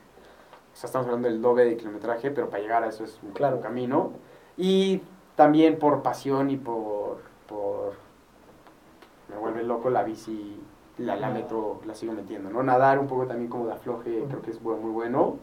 O 0.72 0.78
sea, 0.78 0.88
estamos 0.88 1.07
hablando 1.07 1.28
del 1.28 1.42
doble 1.42 1.66
de 1.66 1.76
kilometraje, 1.76 2.30
pero 2.30 2.48
para 2.48 2.62
llegar 2.62 2.82
a 2.84 2.88
eso 2.88 3.04
es 3.04 3.18
un 3.22 3.32
Claro. 3.32 3.61
camino. 3.61 4.12
Y 4.57 5.02
también 5.34 5.78
por 5.78 6.02
pasión 6.02 6.50
y 6.50 6.57
por, 6.57 7.18
por... 7.46 7.94
Me 9.28 9.36
vuelve 9.36 9.62
loco 9.62 9.90
la 9.90 10.02
bici, 10.02 10.59
la, 10.98 11.16
la 11.16 11.30
metro, 11.30 11.80
la 11.84 11.94
sigo 11.94 12.12
metiendo, 12.12 12.50
¿no? 12.50 12.62
Nadar 12.62 12.98
un 12.98 13.07
poco 13.07 13.26
también 13.26 13.50
como 13.50 13.66
de 13.66 13.72
afloje, 13.72 14.24
creo 14.28 14.42
que 14.42 14.50
es 14.50 14.62
muy 14.62 14.90
bueno. 14.90 15.36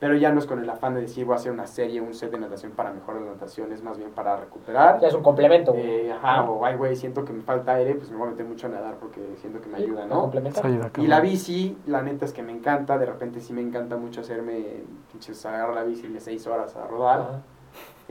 Pero 0.00 0.14
ya 0.14 0.32
no 0.32 0.38
es 0.38 0.46
con 0.46 0.58
el 0.58 0.68
afán 0.68 0.94
de 0.94 1.02
decir 1.02 1.26
voy 1.26 1.34
a 1.34 1.36
hacer 1.36 1.52
una 1.52 1.66
serie, 1.66 2.00
un 2.00 2.14
set 2.14 2.30
de 2.30 2.38
natación 2.38 2.72
para 2.72 2.90
mejorar 2.90 3.20
la 3.20 3.32
natación, 3.32 3.70
es 3.70 3.82
más 3.82 3.98
bien 3.98 4.10
para 4.10 4.34
recuperar. 4.34 4.98
Ya 4.98 5.08
es 5.08 5.14
un 5.14 5.22
complemento. 5.22 5.74
Eh, 5.76 6.10
ajá, 6.10 6.42
o 6.44 6.64
ay, 6.64 6.76
güey, 6.76 6.96
siento 6.96 7.22
que 7.22 7.34
me 7.34 7.42
falta 7.42 7.74
aire, 7.74 7.96
pues 7.96 8.10
me 8.10 8.16
voy 8.16 8.28
a 8.28 8.30
meter 8.30 8.46
mucho 8.46 8.66
a 8.66 8.70
nadar 8.70 8.94
porque 8.94 9.20
siento 9.36 9.60
que 9.60 9.68
me 9.68 9.76
ayuda, 9.76 10.06
¿no? 10.06 10.32
ayuda, 10.64 10.90
Y 10.96 11.06
la 11.06 11.20
bici, 11.20 11.76
la 11.86 12.00
neta 12.00 12.24
es 12.24 12.32
que 12.32 12.42
me 12.42 12.52
encanta, 12.52 12.96
de 12.96 13.04
repente 13.04 13.40
sí 13.40 13.52
me 13.52 13.60
encanta 13.60 13.98
mucho 13.98 14.22
hacerme, 14.22 14.84
pinches, 15.12 15.44
agarrar 15.44 15.74
la 15.74 15.84
bici 15.84 16.04
y 16.04 16.06
irme 16.06 16.20
seis 16.20 16.46
horas 16.46 16.74
a 16.76 16.86
rodar. 16.86 17.20
Ajá. 17.20 17.42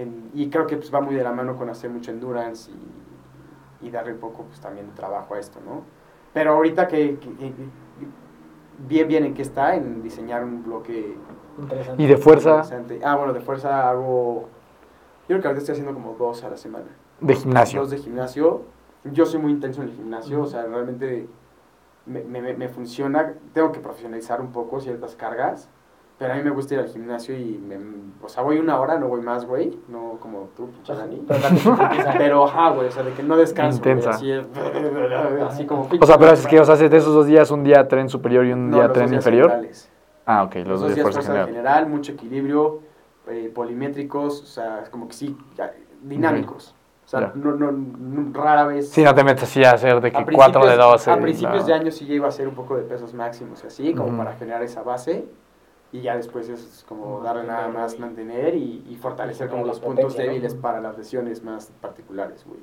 En- 0.02 0.32
y 0.34 0.50
creo 0.50 0.66
que 0.66 0.78
pues 0.78 0.94
va 0.94 1.02
muy 1.02 1.16
de 1.16 1.24
la 1.24 1.32
mano 1.34 1.56
con 1.58 1.70
hacer 1.70 1.90
mucho 1.90 2.12
endurance 2.12 2.72
y, 2.72 3.88
y 3.88 3.92
darle 3.92 4.14
un 4.14 4.20
poco 4.20 4.44
pues 4.44 4.60
también 4.60 4.90
trabajo 4.96 5.34
a 5.36 5.40
esto, 5.40 5.60
¿no? 5.66 5.82
Pero 6.34 6.54
ahorita 6.54 6.88
que, 6.88 7.18
que- 7.20 7.36
que- 7.36 7.54
bien, 8.88 9.08
bien 9.08 9.26
en 9.26 9.34
qué 9.34 9.42
está, 9.42 9.76
en 9.76 10.02
diseñar 10.02 10.44
un 10.44 10.64
bloque 10.64 11.16
Interesante. 11.60 12.02
Y 12.02 12.08
de 12.08 12.16
fuerza, 12.18 12.50
interesante. 12.52 13.02
Ah, 13.04 13.16
bueno, 13.18 13.34
de 13.34 13.42
fuerza 13.42 13.90
hago, 13.90 14.44
yo 14.44 15.28
creo 15.28 15.42
que 15.42 15.48
ahorita 15.50 15.60
estoy 15.60 15.74
haciendo 15.74 15.94
como 15.94 16.14
dos 16.14 16.42
a 16.46 16.50
la 16.50 16.56
semana. 16.56 16.86
de 17.20 17.36
gimnasio. 17.36 17.82
Dos 17.82 17.90
de 17.90 17.98
gimnasio. 17.98 18.62
Yo 19.04 19.26
soy 19.26 19.42
muy 19.42 19.52
intenso 19.52 19.82
en 19.82 19.90
el 19.90 19.96
gimnasio, 19.96 20.42
o 20.42 20.46
sea, 20.46 20.64
realmente 20.64 21.28
me, 22.06 22.24
me, 22.24 22.54
me 22.54 22.70
funciona. 22.70 23.34
Tengo 23.54 23.74
que 23.74 23.80
profesionalizar 23.82 24.40
un 24.40 24.54
poco 24.54 24.80
ciertas 24.80 25.16
cargas, 25.18 25.68
pero 26.20 26.34
a 26.34 26.36
mí 26.36 26.44
me 26.44 26.50
gusta 26.50 26.74
ir 26.74 26.82
al 26.82 26.90
gimnasio 26.90 27.34
y, 27.36 27.58
me, 27.58 27.78
o 28.22 28.28
sea, 28.28 28.44
voy 28.44 28.60
una 28.60 28.78
hora, 28.80 29.00
no 29.00 29.08
voy 29.08 29.22
más, 29.22 29.46
güey, 29.46 29.80
no 29.88 30.18
como 30.20 30.50
tú, 30.56 30.70
pinche 30.70 30.94
Dani. 30.94 31.26
Pero 32.18 32.44
ajá, 32.46 32.72
güey, 32.72 32.90
o 32.90 32.92
sea, 32.92 33.04
de 33.04 33.14
que 33.14 33.24
no 33.24 33.38
descanso. 33.38 33.78
Intensa. 33.78 34.10
así, 34.12 34.30
así 35.48 35.66
como 35.66 35.88
O 36.00 36.06
sea, 36.06 36.18
pero 36.18 36.34
es 36.34 36.46
que, 36.46 36.60
o 36.60 36.66
sea, 36.66 36.74
haces 36.76 36.92
de 36.92 36.98
esos 36.98 37.14
dos 37.14 37.26
días 37.26 37.50
un 37.52 37.64
día 37.64 37.88
tren 37.88 38.10
superior 38.10 38.46
y 38.46 38.52
un 38.52 38.70
No, 38.70 38.76
día 38.78 38.88
los 38.88 38.94
tren 38.94 39.06
dos 39.06 39.12
días 39.12 39.22
inferior. 39.26 39.50
generales. 39.50 39.90
Ah, 40.26 40.44
ok, 40.44 40.56
los, 40.58 40.68
Los, 40.68 40.82
dos 40.82 40.96
días 40.96 41.02
fuerza 41.04 41.22
general. 41.22 41.48
general, 41.48 41.88
mucho 41.88 42.12
equilibrio, 42.12 42.82
eh, 43.30 43.50
polimétricos, 43.56 44.42
o 44.42 44.46
sea, 44.46 44.84
como 44.92 45.08
que 45.08 45.14
sí, 45.14 45.38
ya, 45.56 45.72
dinámicos. 46.02 46.76
O 47.06 47.08
sea, 47.08 47.32
no, 47.34 47.54
no, 47.54 47.72
no- 47.72 48.34
rara 48.34 48.66
vez. 48.68 48.90
Sí, 48.90 49.04
no 49.04 49.16
te 49.16 49.24
metes 49.24 49.44
así 49.44 49.64
a 49.64 49.72
hacer 49.72 50.00
de 50.02 50.12
que 50.12 50.24
4 50.32 50.62
de 50.66 50.76
principios- 50.76 50.92
12. 50.92 51.12
A 51.12 51.18
principios 51.18 51.62
no. 51.62 51.66
de 51.68 51.74
año 51.74 51.92
sí 51.92 52.06
ya 52.06 52.14
iba 52.14 52.26
a 52.26 52.30
hacer 52.30 52.48
un 52.48 52.54
poco 52.54 52.76
de 52.76 52.84
pesos 52.84 53.14
máximos 53.16 53.64
y 53.64 53.68
así, 53.68 53.94
como 53.96 54.10
Ujú. 54.10 54.18
para 54.18 54.34
generar 54.34 54.62
esa 54.62 54.84
base. 54.84 55.26
Y 55.92 56.02
ya 56.02 56.16
después 56.16 56.50
es 56.50 56.86
como 56.88 57.22
darle 57.22 57.44
nada 57.44 57.68
más, 57.68 58.00
mantener 58.00 58.56
y, 58.56 58.86
y 58.90 58.96
fortalecer 58.96 59.50
como 59.50 59.66
los 59.66 59.80
puntos 59.80 60.16
débiles 60.16 60.54
para 60.54 60.80
las 60.80 60.98
lesiones 60.98 61.44
más 61.44 61.72
particulares, 61.82 62.46
güey. 62.48 62.60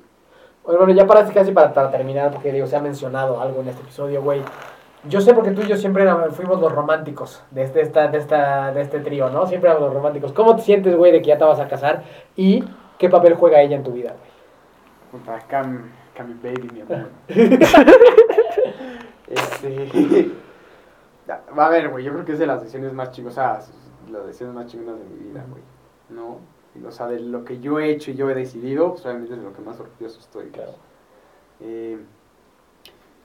Oye, 0.63 0.77
bueno, 0.77 0.93
ya 0.93 1.07
para 1.07 1.25
casi 1.25 1.51
para, 1.51 1.73
para 1.73 1.89
terminar, 1.91 2.31
porque 2.31 2.51
digo, 2.51 2.67
se 2.67 2.75
ha 2.75 2.81
mencionado 2.81 3.39
algo 3.39 3.61
en 3.61 3.69
este 3.69 3.81
episodio, 3.81 4.21
güey. 4.21 4.41
Yo 5.07 5.21
sé 5.21 5.33
porque 5.33 5.51
tú 5.51 5.61
y 5.61 5.67
yo 5.67 5.77
siempre 5.77 6.05
fuimos 6.31 6.59
los 6.59 6.71
románticos 6.71 7.41
de 7.51 7.63
este, 7.63 7.81
esta, 7.81 8.09
de, 8.09 8.17
esta, 8.17 8.73
de 8.73 8.81
este 8.81 8.99
trío, 8.99 9.29
¿no? 9.29 9.47
Siempre 9.47 9.69
éramos 9.69 9.87
los 9.87 9.95
románticos. 9.95 10.33
¿Cómo 10.33 10.55
te 10.57 10.63
sientes, 10.63 10.95
güey, 10.97 11.13
de 11.13 11.21
que 11.21 11.27
ya 11.27 11.37
te 11.37 11.45
vas 11.45 11.59
a 11.59 11.69
casar? 11.69 12.03
¿Y 12.35 12.65
qué 12.97 13.09
papel 13.09 13.35
juega 13.35 13.61
ella 13.61 13.77
en 13.77 13.83
tu 13.83 13.91
vida, 13.91 14.13
güey? 15.13 15.39
Cam, 15.47 15.91
Cami 16.13 16.33
Baby, 16.33 16.69
mi 16.73 16.81
amor. 16.81 17.09
este. 19.27 20.31
Va 21.29 21.67
a 21.67 21.69
ver, 21.69 21.89
güey, 21.89 22.03
yo 22.03 22.13
creo 22.13 22.25
que 22.25 22.33
es 22.33 22.39
de 22.39 22.47
las 22.47 22.61
decisiones 22.61 22.93
más 22.93 23.11
chingosas, 23.11 23.71
las 24.09 24.25
decisiones 24.25 24.55
más 24.55 24.67
chingonas 24.67 24.99
de 24.99 25.05
mi 25.05 25.29
vida, 25.29 25.45
güey. 25.49 25.63
¿No? 26.09 26.39
O 26.85 26.91
sea, 26.91 27.07
de 27.07 27.19
lo 27.19 27.43
que 27.43 27.59
yo 27.59 27.79
he 27.79 27.89
hecho 27.89 28.11
y 28.11 28.15
yo 28.15 28.29
he 28.29 28.35
decidido, 28.35 28.91
pues 28.91 29.05
obviamente 29.05 29.33
es 29.33 29.39
de 29.39 29.45
lo 29.45 29.53
que 29.53 29.61
más 29.61 29.79
orgulloso 29.79 30.19
estoy. 30.19 30.49
Claro. 30.49 30.73
Eh, 31.59 31.99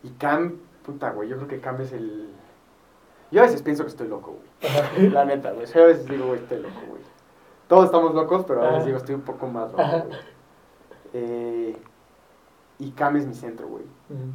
y 0.03 0.11
Cam, 0.11 0.59
puta, 0.85 1.11
güey, 1.11 1.29
yo 1.29 1.37
creo 1.37 1.49
que 1.49 1.61
Cam 1.61 1.81
es 1.81 1.93
el... 1.93 2.31
Yo 3.31 3.41
a 3.41 3.45
veces 3.45 3.63
pienso 3.63 3.85
que 3.85 3.91
estoy 3.91 4.09
loco, 4.09 4.37
güey. 4.37 5.11
La 5.11 5.25
neta, 5.25 5.53
güey. 5.53 5.67
Yo 5.67 5.85
a 5.85 5.87
veces 5.87 6.07
digo, 6.07 6.27
güey, 6.27 6.41
estoy 6.41 6.59
loco, 6.59 6.81
güey. 6.89 7.03
Todos 7.69 7.87
estamos 7.87 8.15
locos, 8.15 8.45
pero 8.47 8.63
a 8.63 8.71
veces 8.71 8.87
digo, 8.87 8.99
estoy 8.99 9.15
un 9.15 9.23
poco 9.23 9.47
más 9.47 9.71
loco, 9.73 9.83
güey. 9.83 10.19
Eh, 11.15 11.77
y 12.79 12.91
Cam 12.93 13.17
es 13.17 13.27
mi 13.27 13.35
centro, 13.35 13.69
güey. 13.69 13.85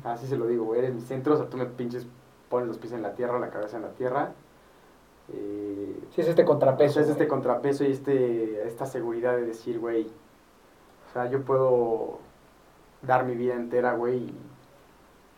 Así 0.03 0.27
se 0.27 0.37
lo 0.37 0.47
digo, 0.47 0.65
güey. 0.65 0.79
Eres 0.79 0.93
mi 0.93 1.01
centro, 1.01 1.33
o 1.33 1.37
sea, 1.37 1.49
tú 1.49 1.57
me 1.57 1.65
pinches, 1.65 2.07
pones 2.49 2.67
los 2.67 2.77
pies 2.77 2.93
en 2.93 3.01
la 3.01 3.13
tierra, 3.13 3.39
la 3.39 3.49
cabeza 3.49 3.77
en 3.77 3.83
la 3.83 3.91
tierra. 3.91 4.31
Eh, 5.33 5.99
Sí, 6.11 6.21
es 6.21 6.27
este 6.27 6.45
contrapeso. 6.45 6.99
es 6.99 7.07
este 7.07 7.25
güey. 7.25 7.27
contrapeso 7.29 7.83
y 7.83 7.91
este, 7.91 8.65
esta 8.67 8.85
seguridad 8.85 9.35
de 9.35 9.45
decir, 9.45 9.79
güey, 9.79 10.07
o 11.09 11.13
sea, 11.13 11.25
yo 11.29 11.41
puedo 11.43 12.19
dar 13.01 13.25
mi 13.25 13.35
vida 13.35 13.53
entera, 13.55 13.93
güey, 13.93 14.17
y, 14.17 14.35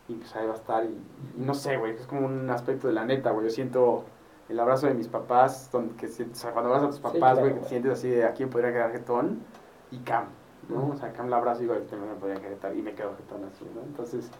y 0.08 0.14
pues 0.14 0.34
ahí 0.36 0.46
va 0.46 0.52
a 0.52 0.56
estar. 0.56 0.84
Y, 0.84 0.88
y 0.88 1.40
no 1.44 1.54
sé, 1.54 1.76
güey, 1.76 1.94
es 1.94 2.06
como 2.06 2.26
un 2.26 2.48
aspecto 2.50 2.86
de 2.88 2.94
la 2.94 3.04
neta, 3.04 3.30
güey. 3.32 3.46
Yo 3.46 3.50
siento 3.50 4.04
el 4.48 4.58
abrazo 4.60 4.86
de 4.86 4.94
mis 4.94 5.08
papás, 5.08 5.70
donde, 5.72 5.94
que, 5.96 6.08
sientes- 6.08 6.38
o 6.38 6.40
sea, 6.42 6.52
cuando 6.52 6.70
abrazas 6.74 6.88
a 6.88 6.90
tus 6.90 6.96
Sí, 6.98 7.02
papás, 7.18 7.18
claro, 7.34 7.40
güey, 7.40 7.54
que 7.54 7.60
te 7.60 7.68
sientes 7.68 7.92
así 7.92 8.08
de 8.10 8.24
aquí 8.24 8.44
me 8.44 8.50
podría 8.50 8.72
quedar 8.72 8.92
jetón, 8.92 9.40
y 9.90 9.98
Cam, 10.00 10.26
¿no? 10.68 10.82
Ujú. 10.82 10.92
O 10.92 10.96
sea, 10.96 11.12
Cam 11.12 11.28
la 11.28 11.36
abrazo 11.38 11.60
y 11.62 11.66
digo, 11.66 11.74
no 11.74 12.06
me 12.06 12.14
podría 12.14 12.40
quedar 12.40 12.76
y 12.76 12.82
me 12.82 12.94
quedo 12.94 13.14
jetón 13.16 13.44
así, 13.44 13.64
¿no? 13.74 13.82
Entonces, 13.82 14.30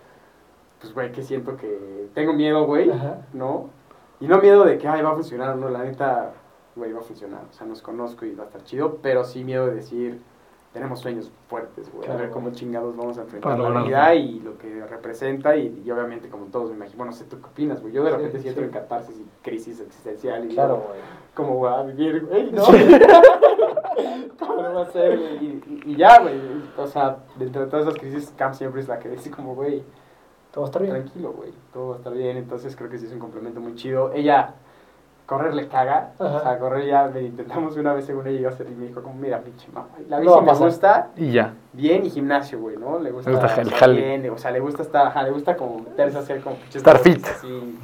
pues, 0.80 0.94
güey, 0.94 1.12
que 1.12 1.22
siento 1.22 1.56
que 1.56 2.08
tengo 2.14 2.32
miedo, 2.32 2.64
güey. 2.66 2.90
¿no? 3.32 3.70
Y 4.20 4.26
no 4.26 4.38
miedo 4.38 4.64
de 4.64 4.78
que, 4.78 4.88
ay, 4.88 5.02
va 5.02 5.10
a 5.10 5.14
funcionar, 5.14 5.56
no, 5.56 5.68
la 5.70 5.82
neta, 5.84 6.32
güey, 6.76 6.92
va 6.92 7.00
a 7.00 7.02
funcionar. 7.02 7.42
O 7.50 7.52
sea, 7.52 7.66
nos 7.66 7.80
conozco 7.82 8.24
y 8.26 8.34
va 8.34 8.44
a 8.44 8.46
estar 8.46 8.62
chido, 8.64 8.98
pero 9.02 9.24
sí 9.24 9.44
miedo 9.44 9.66
de 9.66 9.74
decir, 9.76 10.20
tenemos 10.72 11.00
sueños 11.00 11.32
fuertes, 11.48 11.90
güey. 11.90 12.04
Claro, 12.04 12.18
a 12.18 12.22
ver 12.22 12.30
cómo 12.30 12.50
chingados 12.52 12.96
vamos 12.96 13.18
a 13.18 13.22
enfrentar 13.22 13.56
Para 13.56 13.62
la 13.68 13.74
realidad 13.74 14.12
y 14.12 14.40
lo 14.40 14.56
que 14.58 14.84
representa. 14.86 15.56
Y, 15.56 15.82
y 15.84 15.90
obviamente, 15.90 16.28
como 16.28 16.44
todos 16.46 16.70
me 16.70 16.76
imagino, 16.76 16.98
bueno, 16.98 17.12
no 17.12 17.16
sé 17.16 17.24
tú 17.24 17.40
qué 17.40 17.46
opinas, 17.46 17.80
güey. 17.80 17.92
Yo 17.94 18.04
de 18.04 18.10
Sí, 18.10 18.16
repente 18.16 18.38
siento 18.40 18.60
sí. 18.60 18.66
en 18.66 18.72
catarsis 18.72 19.16
y 19.18 19.26
crisis 19.42 19.80
existencial. 19.80 20.44
Y 20.50 20.54
Claro, 20.54 20.76
güey. 20.88 21.00
¿Cómo 21.34 21.56
voy 21.56 21.72
a 21.72 21.82
vivir, 21.82 22.24
güey? 22.26 22.52
¿No? 22.52 22.62
¿Cómo 24.38 24.62
va 24.62 24.80
a 24.80 24.82
hacer, 24.84 25.18
güey? 25.18 25.36
Y, 25.44 25.82
y 25.86 25.96
ya, 25.96 26.20
güey. 26.20 26.34
O 26.76 26.86
sea, 26.86 27.16
dentro 27.38 27.62
de 27.62 27.68
todas 27.68 27.86
esas 27.86 27.98
crisis, 27.98 28.32
Cam 28.36 28.54
siempre 28.54 28.80
es 28.80 28.88
la 28.88 28.98
que 28.98 29.08
dice 29.08 29.30
como, 29.30 29.54
güey, 29.54 29.82
Todo 30.52 30.62
va 30.62 30.66
a 30.66 30.70
estar 30.70 30.82
bien. 30.82 30.94
tranquilo, 30.94 31.32
güey, 31.32 31.50
todo 31.72 31.88
va 31.90 31.94
a 31.94 31.98
estar 31.98 32.12
bien, 32.12 32.36
entonces 32.36 32.74
creo 32.76 32.90
que 32.90 32.98
sí 32.98 33.06
es 33.06 33.12
un 33.12 33.18
complemento 33.20 33.60
muy 33.60 33.74
chido. 33.76 34.12
Ella, 34.12 34.54
correr 35.26 35.54
le 35.54 35.68
caga, 35.68 36.10
Ajá. 36.18 36.36
o 36.36 36.40
sea, 36.42 36.58
correr 36.58 36.86
ya, 36.88 37.08
me 37.12 37.22
intentamos 37.22 37.76
una 37.76 37.94
vez 37.94 38.04
según 38.04 38.26
ella 38.26 38.40
iba 38.40 38.50
a 38.50 38.52
hacer 38.52 38.66
y 38.68 38.74
me 38.74 38.86
dijo 38.86 39.00
como, 39.00 39.14
mira, 39.14 39.40
pinche 39.40 39.68
mamá, 39.72 39.86
la 40.08 40.16
No 40.16 40.22
bici 40.22 40.34
a 40.34 40.40
me 40.52 40.58
gusta, 40.66 41.08
Y 41.16 41.30
ya. 41.32 41.54
bien, 41.72 42.04
y 42.04 42.10
gimnasio, 42.10 42.58
güey, 42.58 42.76
¿no? 42.76 42.98
Le 42.98 43.12
gusta, 43.12 43.30
Le 43.30 43.36
gusta 43.36 43.60
el 43.60 43.70
jale. 43.72 44.00
bien, 44.18 44.28
o 44.30 44.38
sea, 44.38 44.50
le 44.50 44.58
gusta 44.58 44.82
estar, 44.82 45.06
ajá, 45.06 45.22
le 45.22 45.30
gusta 45.30 45.56
como 45.56 45.78
meterse 45.78 46.16
a 46.16 46.20
hacer 46.20 46.40
como 46.40 46.56
pinches 46.56 46.76
Estar 46.76 46.98
fit. 46.98 47.24
así, 47.24 47.78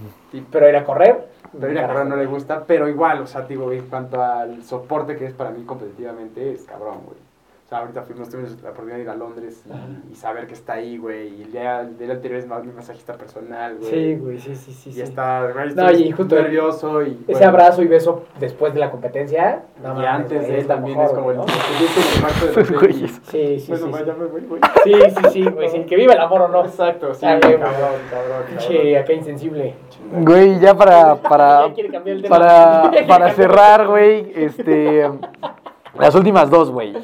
Pero 0.51 0.69
ir 0.69 0.75
a 0.77 0.85
correr. 0.85 1.29
pero 1.59 1.71
ir 1.73 1.79
a 1.79 1.87
correr 1.87 2.07
no 2.07 2.17
le 2.17 2.27
gusta, 2.27 2.65
pero 2.67 2.89
igual, 2.89 3.21
o 3.23 3.27
sea, 3.29 3.43
digo, 3.43 3.71
en 3.71 3.87
cuanto 3.87 4.21
al 4.21 4.65
soporte 4.65 5.17
que 5.17 5.27
es 5.27 5.33
para 5.35 5.51
mí 5.51 5.63
competitivamente, 5.65 6.53
es 6.53 6.65
cabrón, 6.65 6.99
güey. 7.07 7.19
O 7.67 7.69
sea, 7.69 7.79
ahorita 7.79 8.03
fuimos, 8.03 8.29
tuvimos 8.29 8.53
la 8.63 8.71
oportunidad 8.71 8.97
de 8.99 9.03
ir 9.03 9.09
a 9.11 9.17
Londres 9.17 9.65
y, 9.67 10.13
y 10.13 10.15
saber 10.15 10.47
que 10.47 10.55
está 10.55 10.75
ahí, 10.75 10.99
güey. 10.99 11.35
Y 11.35 11.43
el 11.43 11.51
día, 11.51 11.81
el 11.81 11.99
día 11.99 12.13
anterior 12.13 12.39
es 12.39 12.47
más 12.47 12.65
mi 12.65 12.71
masajista 12.71 13.15
personal, 13.15 13.79
güey. 13.79 13.91
Sí, 13.91 14.15
güey, 14.15 14.39
sí, 14.39 14.55
sí, 14.55 14.73
sí. 14.73 14.91
Y 14.91 14.93
sí. 14.93 15.01
está, 15.03 15.51
güey, 15.51 15.75
No, 15.75 15.91
y 15.91 16.13
justo 16.13 16.37
nervioso 16.37 17.03
y... 17.03 17.19
Ese 17.27 17.33
bueno, 17.33 17.49
abrazo 17.49 17.83
y 17.83 17.89
beso 17.89 18.23
después 18.39 18.73
de 18.73 18.79
la 18.79 18.93
competencia. 18.93 19.65
no 19.83 19.89
y 19.89 19.97
mames, 19.97 20.09
antes 20.09 20.39
güey, 20.43 20.53
de 20.53 20.59
él 20.61 20.67
también 20.69 20.97
mejor, 20.97 21.11
es 21.11 21.19
como 21.19 21.31
el... 21.33 21.37
güey, 21.39 21.49
¿no? 21.49 21.55
dice 21.81 22.01
el 22.01 22.17
impacto 22.17 22.47
de 22.47 22.79
Güey. 22.79 23.09
Sí, 23.09 23.59
sí, 23.59 23.65
Bueno, 23.73 23.87
sí. 23.87 23.93
vaya, 23.93 24.13
sí. 24.15 24.21
me 24.21 24.27
voy, 24.27 24.41
güey. 24.43 24.61
Sí, 24.85 24.93
sí, 25.11 25.31
sí, 25.33 25.45
güey. 25.51 25.69
sí, 25.69 25.81
que 25.87 25.97
viva 25.97 26.13
el 26.13 26.21
amor 26.21 26.43
o 26.43 26.49
no. 26.49 26.65
Exacto, 26.65 27.15
sí, 27.15 27.27
Ah, 27.27 27.41
cabrón, 27.41 27.61
güey, 27.63 27.73
cabrón, 27.73 27.91
güey. 27.91 28.11
cabrón. 28.11 28.59
Che, 28.59 28.97
acá 28.99 29.13
insensible. 29.13 29.75
Güey, 30.13 30.61
ya 30.61 30.73
para, 30.77 31.17
para, 31.17 31.67
Ya 31.67 31.75
quiere 31.75 31.91
cambiar 31.91 32.17
el 32.19 32.23
tema. 32.23 32.39
para, 32.39 32.91
para 33.09 33.31
cerrar, 33.33 33.89
güey, 33.89 34.31
este, 34.37 35.11
las 35.99 36.15
últimas 36.15 36.49
dos, 36.49 36.71
güey. 36.71 36.95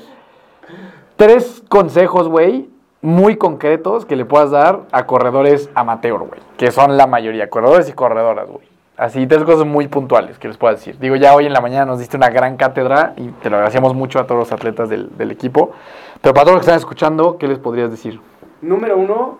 Tres 1.23 1.63
consejos, 1.69 2.27
güey, 2.27 2.69
muy 3.01 3.37
concretos 3.37 4.05
que 4.07 4.17
le 4.17 4.25
puedas 4.25 4.51
dar 4.51 4.81
a 4.91 5.07
corredores 5.07 5.71
amateur, 5.77 6.19
güey, 6.19 6.41
que 6.57 6.73
son 6.73 6.97
la 6.97 7.07
mayoría, 7.07 7.49
corredores 7.49 7.89
y 7.89 7.93
corredoras, 7.93 8.49
güey. 8.51 8.67
Así, 8.97 9.25
tres 9.29 9.45
cosas 9.45 9.65
muy 9.65 9.87
puntuales 9.87 10.37
que 10.41 10.49
les 10.49 10.57
puedas 10.57 10.79
decir. 10.81 10.99
Digo, 10.99 11.15
ya 11.15 11.37
hoy 11.37 11.47
en 11.47 11.53
la 11.53 11.61
mañana 11.61 11.85
nos 11.85 12.01
diste 12.01 12.17
una 12.17 12.29
gran 12.31 12.57
cátedra 12.57 13.15
y 13.17 13.29
te 13.29 13.51
lo 13.51 13.57
agradecemos 13.59 13.95
mucho 13.95 14.19
a 14.19 14.27
todos 14.27 14.41
los 14.41 14.51
atletas 14.53 14.89
del, 14.89 15.17
del 15.17 15.31
equipo. 15.31 15.71
Pero 16.21 16.35
para 16.35 16.43
todos 16.47 16.57
los 16.57 16.61
que 16.63 16.71
están 16.73 16.79
escuchando, 16.81 17.39
¿qué 17.39 17.47
les 17.47 17.61
podrías 17.61 17.93
decir? 17.93 18.21
Número 18.61 18.97
uno, 18.99 19.39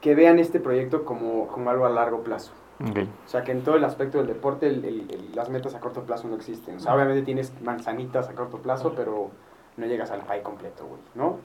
que 0.00 0.14
vean 0.14 0.38
este 0.38 0.60
proyecto 0.60 1.04
como, 1.04 1.46
como 1.48 1.68
algo 1.68 1.84
a 1.84 1.90
largo 1.90 2.20
plazo. 2.20 2.52
O 2.80 3.28
sea, 3.28 3.44
que 3.44 3.52
en 3.52 3.60
todo 3.64 3.76
el 3.76 3.84
aspecto 3.84 4.16
del 4.16 4.28
deporte 4.28 4.66
el- 4.66 4.82
el- 4.86 5.10
el- 5.10 5.30
las 5.34 5.50
metas 5.50 5.74
a 5.74 5.80
corto 5.80 6.00
plazo 6.04 6.26
no 6.26 6.36
existen. 6.36 6.76
O 6.76 6.80
sea, 6.80 6.94
obviamente 6.94 7.20
tienes 7.20 7.52
manzanitas 7.62 8.30
a 8.30 8.32
corto 8.32 8.56
plazo, 8.58 8.94
pero 8.96 9.28
no 9.76 9.86
llegas 9.86 10.10
al 10.10 10.20
pie 10.22 10.42
completo, 10.42 10.86
güey, 10.86 11.00
¿no? 11.14 11.38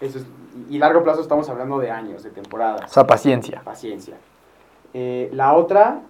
Eso 0.00 0.18
es, 0.18 0.26
y, 0.70 0.78
largo 0.78 1.02
plazo 1.02 1.20
estamos 1.20 1.48
hablando 1.48 1.78
de 1.78 1.90
años, 1.90 2.22
de 2.22 2.30
O 2.30 2.32
temporadas. 2.32 2.90
sea, 2.90 3.06
paciencia. 3.06 3.62
Paciencia. 3.64 4.16
Eh, 4.92 5.28
la 5.32 5.54
otra, 5.54 6.00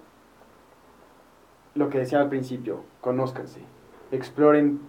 lo 1.74 1.88
que 1.90 1.98
decía 1.98 2.18
al 2.20 2.28
principio, 2.28 2.80
conózcanse, 3.00 3.60
exploren, 4.12 4.80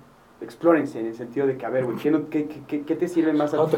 explórense 0.42 1.00
en 1.00 1.08
el 1.08 1.16
sentido 1.16 1.48
de 1.48 1.58
que, 1.58 1.66
a 1.66 1.70
ver, 1.70 1.86
güey, 1.86 1.98
¿qué, 1.98 2.12
no- 2.12 2.30
qué, 2.30 2.48
qué- 2.48 2.62
qué- 2.68 2.82
qué 2.84 2.96
te 2.96 3.08
sirve 3.08 3.34
más 3.34 3.54
a 3.54 3.66
ti? 3.66 3.78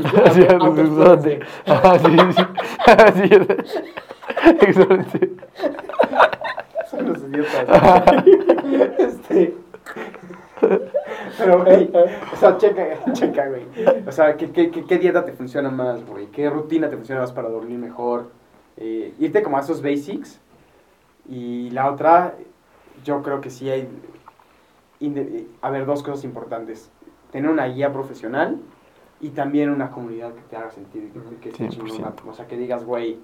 Son 6.89 7.05
los 7.09 7.19
idiotas. 7.19 7.67
este. 8.99 9.55
Pero, 11.37 11.63
güey, 11.63 11.89
o 12.33 12.35
sea, 12.35 12.57
checa, 12.57 12.99
checa, 13.13 13.47
güey. 13.49 13.63
O 14.07 14.11
sea, 14.11 14.35
¿qué, 14.37 14.51
qué, 14.51 14.71
qué, 14.71 14.97
dieta 14.97 15.23
te 15.25 15.33
funciona 15.33 15.69
más, 15.69 16.05
güey? 16.05 16.27
¿Qué 16.27 16.49
rutina 16.49 16.89
te 16.89 16.95
funciona 16.97 17.21
más 17.21 17.31
para 17.31 17.49
dormir 17.49 17.77
mejor? 17.77 18.29
Eh, 18.77 19.13
irte 19.19 19.41
como 19.43 19.57
a 19.57 19.61
esos 19.61 19.81
basics. 19.81 20.39
Y 21.29 21.69
la 21.71 21.91
otra, 21.91 22.35
yo 23.03 23.21
creo 23.21 23.41
que 23.41 23.49
sí 23.49 23.69
hay. 23.69 23.87
inde- 24.99 25.47
A 25.61 25.69
ver, 25.69 25.85
dos 25.85 26.03
cosas 26.03 26.23
importantes. 26.23 26.89
Tener 27.31 27.49
una 27.51 27.65
guía 27.67 27.91
profesional 27.91 28.57
y 29.19 29.29
también 29.29 29.69
una 29.69 29.91
comunidad 29.91 30.33
que 30.33 30.41
te 30.41 30.55
haga 30.55 30.71
sentir 30.71 31.11
que, 31.11 31.35
que 31.37 31.49
esté 31.49 31.65
100%. 31.67 31.69
chingona. 31.69 32.13
O 32.27 32.33
sea, 32.33 32.47
que 32.47 32.57
digas, 32.57 32.85
güey. 32.85 33.19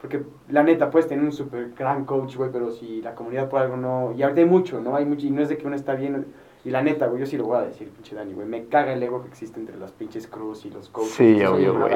Porque 0.00 0.22
la 0.48 0.62
neta, 0.62 0.90
puedes 0.90 1.08
tener 1.08 1.24
un 1.24 1.32
super 1.32 1.72
gran 1.76 2.04
coach, 2.04 2.36
güey, 2.36 2.50
pero 2.52 2.70
si 2.70 3.02
la 3.02 3.14
comunidad 3.16 3.48
por 3.48 3.60
algo 3.60 3.76
no. 3.76 4.12
Y 4.16 4.22
ahorita 4.22 4.40
hay 4.42 4.46
mucho, 4.46 4.80
¿no? 4.80 4.94
Hay 4.94 5.04
mucho. 5.04 5.26
Y 5.26 5.30
no 5.30 5.42
es 5.42 5.48
de 5.48 5.56
que 5.58 5.66
uno 5.66 5.74
está 5.74 5.94
bien. 5.94 6.26
Y 6.64 6.70
la 6.70 6.82
neta, 6.82 7.06
güey, 7.06 7.20
yo 7.20 7.26
sí 7.26 7.36
lo 7.38 7.44
voy 7.44 7.58
a 7.58 7.62
decir, 7.62 7.88
pinche 7.90 8.14
Dani, 8.16 8.32
güey. 8.34 8.46
Me 8.46 8.66
caga 8.66 8.92
el 8.92 9.02
ego 9.02 9.22
que 9.22 9.28
existe 9.28 9.58
entre 9.60 9.76
las 9.78 9.92
pinches 9.92 10.26
cruz 10.26 10.64
y 10.66 10.70
los 10.70 10.88
coaches. 10.88 11.12
Sí, 11.14 11.42
obvio, 11.44 11.78
güey. 11.78 11.94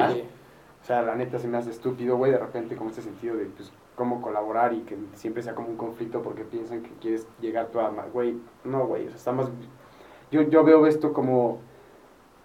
O 0.83 0.85
sea, 0.85 1.03
la 1.03 1.15
neta 1.15 1.39
se 1.39 1.47
me 1.49 1.59
hace 1.59 1.71
estúpido, 1.71 2.17
güey, 2.17 2.33
de 2.33 2.39
repente 2.39 2.75
como 2.77 2.91
este 2.91 3.03
sentido 3.03 3.37
de, 3.37 3.45
pues, 3.47 3.73
cómo 3.95 4.21
colaborar 4.23 4.73
y 4.73 4.81
que 4.81 4.97
siempre 5.15 5.43
sea 5.43 5.55
como 5.55 5.69
un 5.69 5.77
conflicto 5.77 6.23
porque 6.23 6.43
piensan 6.45 6.83
que 6.83 6.91
quieres 7.01 7.29
llegar 7.41 7.67
tú 7.69 7.79
a... 7.79 7.91
ma- 7.91 8.07
Güey, 8.13 8.37
no, 8.65 8.87
güey, 8.87 9.05
o 9.07 9.09
sea, 9.09 9.17
estamos... 9.17 9.51
Yo, 10.31 10.43
yo 10.43 10.65
veo 10.65 10.87
esto 10.87 11.13
como 11.13 11.59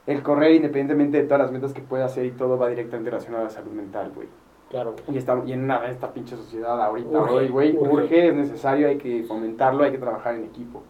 el 0.06 0.22
correr 0.24 0.52
independientemente 0.52 1.18
de 1.18 1.24
todas 1.24 1.42
las 1.42 1.52
metas 1.52 1.74
que 1.74 1.82
pueda 1.82 2.06
hacer 2.06 2.26
y 2.26 2.32
todo 2.32 2.58
va 2.58 2.68
directamente 2.70 3.10
relacionado 3.10 3.44
a 3.44 3.48
la 3.48 3.50
salud 3.54 3.72
mental, 3.72 4.12
güey. 4.14 4.28
Claro, 4.70 4.92
güey. 5.06 5.16
Y, 5.16 5.18
está, 5.18 5.42
y 5.46 5.54
en 5.54 5.64
una, 5.64 5.88
esta 5.90 6.14
pinche 6.14 6.36
sociedad 6.36 6.80
ahorita, 6.82 7.10
Urge, 7.22 7.34
hoy, 7.34 7.48
güey, 7.48 7.78
urge. 7.78 7.94
urge, 7.94 8.28
es 8.28 8.36
necesario, 8.36 8.88
hay 8.90 8.98
que 8.98 9.24
fomentarlo, 9.24 9.84
hay 9.86 9.92
que 9.92 9.98
trabajar 9.98 10.36
en 10.36 10.44
equipo. 10.44 10.84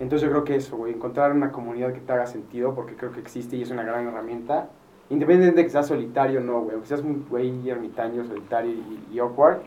Entonces 0.00 0.26
yo 0.26 0.30
creo 0.32 0.44
que 0.44 0.56
eso, 0.56 0.76
güey, 0.76 0.92
encontrar 0.92 1.32
una 1.32 1.52
comunidad 1.52 1.92
que 1.92 2.00
te 2.00 2.12
haga 2.12 2.26
sentido, 2.26 2.74
porque 2.74 2.96
creo 2.96 3.12
que 3.12 3.20
existe 3.20 3.56
y 3.56 3.62
es 3.62 3.70
una 3.70 3.84
gran 3.84 4.06
herramienta. 4.06 4.68
Independientemente 5.10 5.60
de 5.60 5.64
que 5.66 5.70
seas 5.70 5.86
solitario 5.86 6.40
o 6.40 6.42
no, 6.42 6.60
güey, 6.60 6.72
aunque 6.72 6.88
seas 6.88 7.02
un 7.02 7.26
güey 7.28 7.68
ermitaño, 7.68 8.24
solitario 8.24 8.72
y, 8.72 9.14
y 9.14 9.18
awkward, 9.18 9.58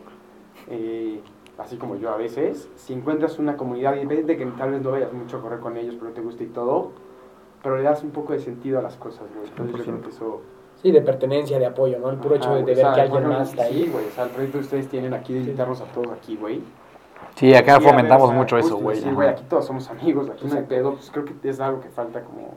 eh, 0.68 1.20
así 1.56 1.76
como 1.76 1.96
yo 1.96 2.10
a 2.10 2.16
veces, 2.16 2.68
si 2.76 2.92
encuentras 2.92 3.38
una 3.38 3.56
comunidad, 3.56 3.94
independiente 3.94 4.34
de 4.34 4.38
que 4.38 4.46
tal 4.58 4.72
vez 4.72 4.82
no 4.82 4.90
vayas 4.90 5.12
mucho 5.12 5.38
a 5.38 5.40
correr 5.40 5.60
con 5.60 5.76
ellos, 5.76 5.96
pero 5.98 6.12
te 6.12 6.20
guste 6.20 6.44
y 6.44 6.48
todo, 6.48 6.92
pero 7.62 7.76
le 7.76 7.84
das 7.84 8.02
un 8.02 8.10
poco 8.10 8.32
de 8.32 8.40
sentido 8.40 8.78
a 8.78 8.82
las 8.82 8.96
cosas, 8.96 9.26
güey. 9.34 9.48
Entonces 9.48 9.76
yo 9.76 9.84
creo 9.84 10.00
que 10.02 10.08
eso... 10.08 10.40
Sí, 10.82 10.92
de 10.92 11.02
pertenencia, 11.02 11.58
de 11.58 11.66
apoyo, 11.66 11.98
¿no? 11.98 12.10
El 12.10 12.18
puro 12.18 12.36
hecho 12.36 12.54
de, 12.54 12.62
ver 12.62 12.86
o 12.86 12.94
que 12.94 13.00
alguien 13.00 13.10
bueno, 13.10 13.28
más 13.30 13.50
está 13.50 13.66
Sí, 13.66 13.74
ahí. 13.74 13.90
güey, 13.90 14.06
o 14.06 14.10
sea, 14.10 14.24
el 14.24 14.30
proyecto 14.30 14.58
que 14.58 14.64
ustedes 14.64 14.88
tienen 14.88 15.12
aquí 15.12 15.34
de 15.34 15.40
invitarnos 15.40 15.80
a 15.80 15.86
todos 15.86 16.08
aquí, 16.12 16.36
güey. 16.36 16.62
Sí, 17.34 17.54
acá 17.54 17.64
Sí, 17.64 17.70
a 17.70 17.78
ver, 17.78 17.88
fomentamos 17.90 18.24
o 18.24 18.28
sea, 18.28 18.36
mucho 18.38 18.58
eso, 18.58 18.76
güey. 18.76 19.00
Sí, 19.00 19.10
güey, 19.10 19.28
aquí 19.28 19.44
todos 19.48 19.64
somos 19.64 19.88
amigos, 19.90 20.28
aquí 20.28 20.46
no 20.46 20.56
hay 20.56 20.64
pedo, 20.64 20.94
pues 20.94 21.10
creo 21.10 21.24
que 21.24 21.48
es 21.48 21.60
algo 21.60 21.80
que 21.80 21.88
falta 21.88 22.20
como 22.22 22.54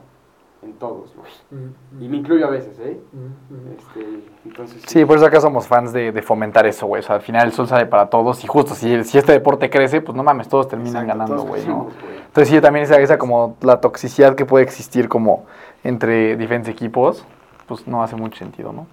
en 0.62 0.72
todos, 0.74 1.12
güey. 1.16 1.30
Mm, 1.50 2.02
Y 2.02 2.08
mm, 2.08 2.10
me 2.10 2.16
incluyo 2.18 2.46
a 2.46 2.50
veces, 2.50 2.78
¿eh? 2.78 3.00
mm. 3.12 3.78
Este, 3.78 4.22
entonces... 4.44 4.82
Sí, 4.86 5.04
por 5.04 5.16
eso 5.16 5.26
acá 5.26 5.40
somos 5.40 5.66
fans 5.66 5.92
de, 5.92 6.12
de 6.12 6.22
fomentar 6.22 6.66
eso, 6.66 6.86
güey. 6.86 7.00
O 7.00 7.02
sea, 7.02 7.16
al 7.16 7.22
final 7.22 7.46
el 7.46 7.52
sol 7.52 7.66
sale 7.68 7.86
para 7.86 8.06
todos 8.08 8.42
y 8.44 8.46
justo 8.46 8.74
si, 8.74 9.02
si 9.04 9.18
este 9.18 9.32
deporte 9.32 9.70
crece, 9.70 10.00
pues 10.00 10.16
no 10.16 10.22
mames, 10.22 10.48
todos 10.48 10.68
terminan 10.68 11.04
Exacto, 11.04 11.18
ganando, 11.18 11.42
güey, 11.44 11.66
¿no? 11.66 11.88
Entonces 12.26 12.48
sí, 12.48 12.60
también 12.60 12.84
esa, 12.84 12.98
esa 13.00 13.18
como 13.18 13.56
la 13.60 13.80
toxicidad 13.80 14.34
que 14.34 14.46
puede 14.46 14.64
existir 14.64 15.08
como 15.08 15.46
entre 15.84 16.36
diferentes 16.36 16.72
equipos, 16.72 17.24
pues 17.66 17.86
no 17.86 18.02
hace 18.02 18.16
mucho 18.16 18.38
sentido, 18.38 18.72
¿no? 18.72 18.86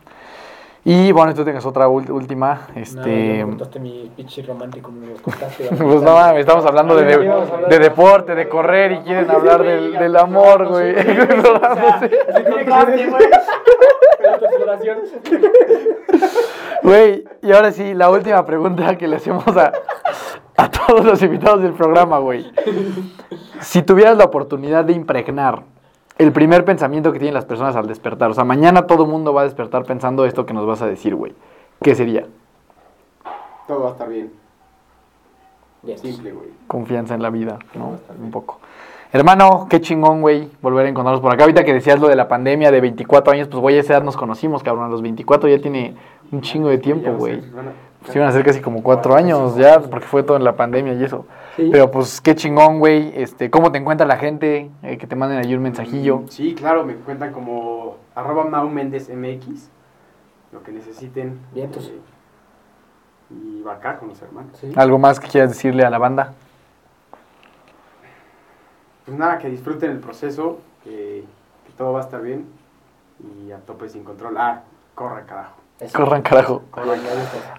Y 0.91 1.11
bueno, 1.11 1.35
tú 1.35 1.45
tengas 1.45 1.63
otra 1.67 1.87
última, 1.87 2.61
No, 2.73 2.81
este... 2.81 3.37
ya 3.37 3.45
me 3.45 3.51
contaste 3.51 3.79
mi 3.79 4.11
pinche 4.15 4.41
romántico, 4.41 4.89
me 4.89 5.13
contaste. 5.21 5.65
Pues 5.77 6.01
no 6.01 6.15
mames, 6.15 6.39
estamos 6.39 6.65
hablando 6.65 6.95
de, 6.95 7.05
de, 7.05 7.77
deporte, 7.77 8.33
de 8.33 8.49
correr 8.49 8.93
y 8.93 8.97
quieren 9.01 9.29
hablar 9.29 9.61
del, 9.61 9.93
del 9.93 10.15
amor, 10.15 10.67
güey. 10.67 10.95
Güey, 16.81 17.23
y 17.43 17.51
ahora 17.51 17.71
sí, 17.71 17.93
la 17.93 18.09
última 18.09 18.43
pregunta 18.43 18.97
que 18.97 19.07
le 19.07 19.17
hacemos 19.17 19.45
a, 19.55 19.71
a 20.57 20.71
todos 20.71 21.05
los 21.05 21.21
invitados 21.21 21.61
del 21.61 21.73
programa, 21.73 22.17
güey. 22.17 22.51
Si 23.59 23.83
tuvieras 23.83 24.17
la 24.17 24.23
oportunidad 24.23 24.85
de 24.85 24.93
impregnar 24.93 25.65
el 26.19 26.31
primer 26.31 26.63
pensamiento 26.65 27.11
que 27.11 27.17
tienen 27.19 27.33
las 27.33 27.45
personas 27.45 27.75
al 27.75 27.87
despertar, 27.87 28.29
o 28.29 28.33
sea, 28.35 28.43
mañana 28.43 28.85
todo 28.85 29.05
el 29.05 29.09
mundo 29.09 29.33
va 29.33 29.41
a 29.41 29.43
despertar 29.45 29.83
pensando 29.85 30.25
esto 30.25 30.45
que 30.45 30.53
nos 30.53 30.67
vas 30.67 30.81
a 30.83 30.85
decir, 30.85 31.15
güey. 31.15 31.33
¿Qué 31.81 31.95
sería? 31.95 32.25
Todo 33.67 33.81
va 33.83 33.89
a 33.89 33.91
estar 33.93 34.09
bien. 34.09 34.31
Bien. 35.81 35.97
Simple, 35.97 36.31
güey. 36.33 36.47
Confianza 36.67 37.15
en 37.15 37.21
la 37.23 37.29
vida, 37.29 37.57
¿no? 37.75 37.93
Un 38.21 38.31
poco. 38.31 38.59
Hermano, 39.11 39.65
qué 39.69 39.81
chingón, 39.81 40.21
güey, 40.21 40.49
volver 40.61 40.85
a 40.85 40.89
encontrarnos 40.89 41.21
por 41.21 41.33
acá. 41.33 41.43
Ahorita 41.43 41.63
que 41.63 41.73
decías 41.73 41.99
lo 41.99 42.07
de 42.09 42.15
la 42.15 42.27
pandemia 42.27 42.69
de 42.69 42.79
24 42.81 43.33
años, 43.33 43.47
pues, 43.47 43.59
güey, 43.59 43.77
a 43.77 43.79
esa 43.79 43.93
edad 43.93 44.03
nos 44.03 44.17
conocimos, 44.17 44.61
cabrón. 44.61 44.85
A 44.85 44.89
los 44.89 45.01
24 45.01 45.49
ya 45.49 45.59
tiene 45.59 45.95
un 46.31 46.41
chingo 46.41 46.69
de 46.69 46.77
tiempo, 46.77 47.11
güey. 47.13 47.41
ser- 47.41 47.51
van 47.51 47.67
a- 47.69 47.71
Pues 48.03 48.15
iban 48.15 48.27
a 48.29 48.31
ser 48.31 48.45
casi 48.45 48.61
como 48.61 48.83
cuatro 48.83 49.15
años 49.15 49.55
ya, 49.55 49.79
porque 49.81 50.05
fue 50.05 50.23
todo 50.23 50.37
en 50.37 50.43
la 50.43 50.55
pandemia 50.55 50.93
y 50.93 51.03
eso. 51.03 51.25
Sí. 51.59 51.69
Pero 51.71 51.91
pues 51.91 52.21
qué 52.21 52.35
chingón, 52.35 52.79
güey. 52.79 53.11
Este, 53.15 53.49
¿Cómo 53.49 53.71
te 53.71 53.77
encuentra 53.79 54.07
la 54.07 54.15
gente? 54.17 54.71
Eh, 54.81 54.97
que 54.97 55.07
te 55.07 55.15
manden 55.15 55.39
ahí 55.39 55.53
un 55.53 55.61
mensajillo. 55.61 56.19
Mm, 56.19 56.27
Sí, 56.29 56.55
claro, 56.55 56.85
me 56.85 56.95
cuentan 56.95 57.33
como 57.33 57.97
arroba 58.15 58.45
Mau 58.45 58.69
Méndez 58.69 59.09
MX, 59.09 59.69
lo 60.53 60.63
que 60.63 60.71
necesiten. 60.71 61.37
Vientos. 61.53 61.87
Eh, 61.89 61.99
y 63.31 63.61
va 63.61 63.73
acá 63.73 63.97
con 63.99 64.07
los 64.07 64.21
hermanos. 64.21 64.57
Sí. 64.59 64.71
¿Algo 64.75 64.97
más 64.97 65.19
que 65.19 65.27
quieras 65.27 65.49
decirle 65.49 65.83
a 65.83 65.89
la 65.89 65.97
banda? 65.97 66.33
Pues 69.05 69.17
nada, 69.17 69.37
que 69.37 69.49
disfruten 69.49 69.91
el 69.91 69.99
proceso, 69.99 70.59
que, 70.83 71.25
que 71.65 71.73
todo 71.77 71.91
va 71.93 71.99
a 71.99 72.03
estar 72.03 72.21
bien 72.21 72.45
y 73.45 73.51
a 73.51 73.57
tope 73.57 73.89
sin 73.89 74.03
control. 74.03 74.37
Ah, 74.37 74.63
corre 74.95 75.25
carajo. 75.25 75.58
Eso. 75.79 75.97
Corran, 75.97 76.21
carajo. 76.21 76.63
Corran. 76.71 76.99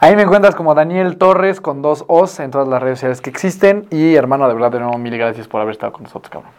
Ahí 0.01 0.15
me 0.15 0.23
encuentras 0.23 0.55
como 0.55 0.75
Daniel 0.75 1.17
Torres 1.17 1.61
con 1.61 1.81
dos 1.81 2.05
O's 2.07 2.39
en 2.41 2.51
todas 2.51 2.69
las 2.69 2.83
redes 2.83 2.99
sociales 2.99 3.21
que 3.21 3.31
existen. 3.31 3.87
Y 3.91 4.15
hermano, 4.15 4.47
de 4.47 4.55
verdad, 4.55 4.71
de 4.71 4.81
nuevo, 4.81 4.99
mil 4.99 5.17
gracias 5.17 5.49
por 5.49 5.61
haber 5.61 5.73
estado 5.73 5.93
con 5.93 6.03
nosotros, 6.03 6.31
cabrón. 6.31 6.51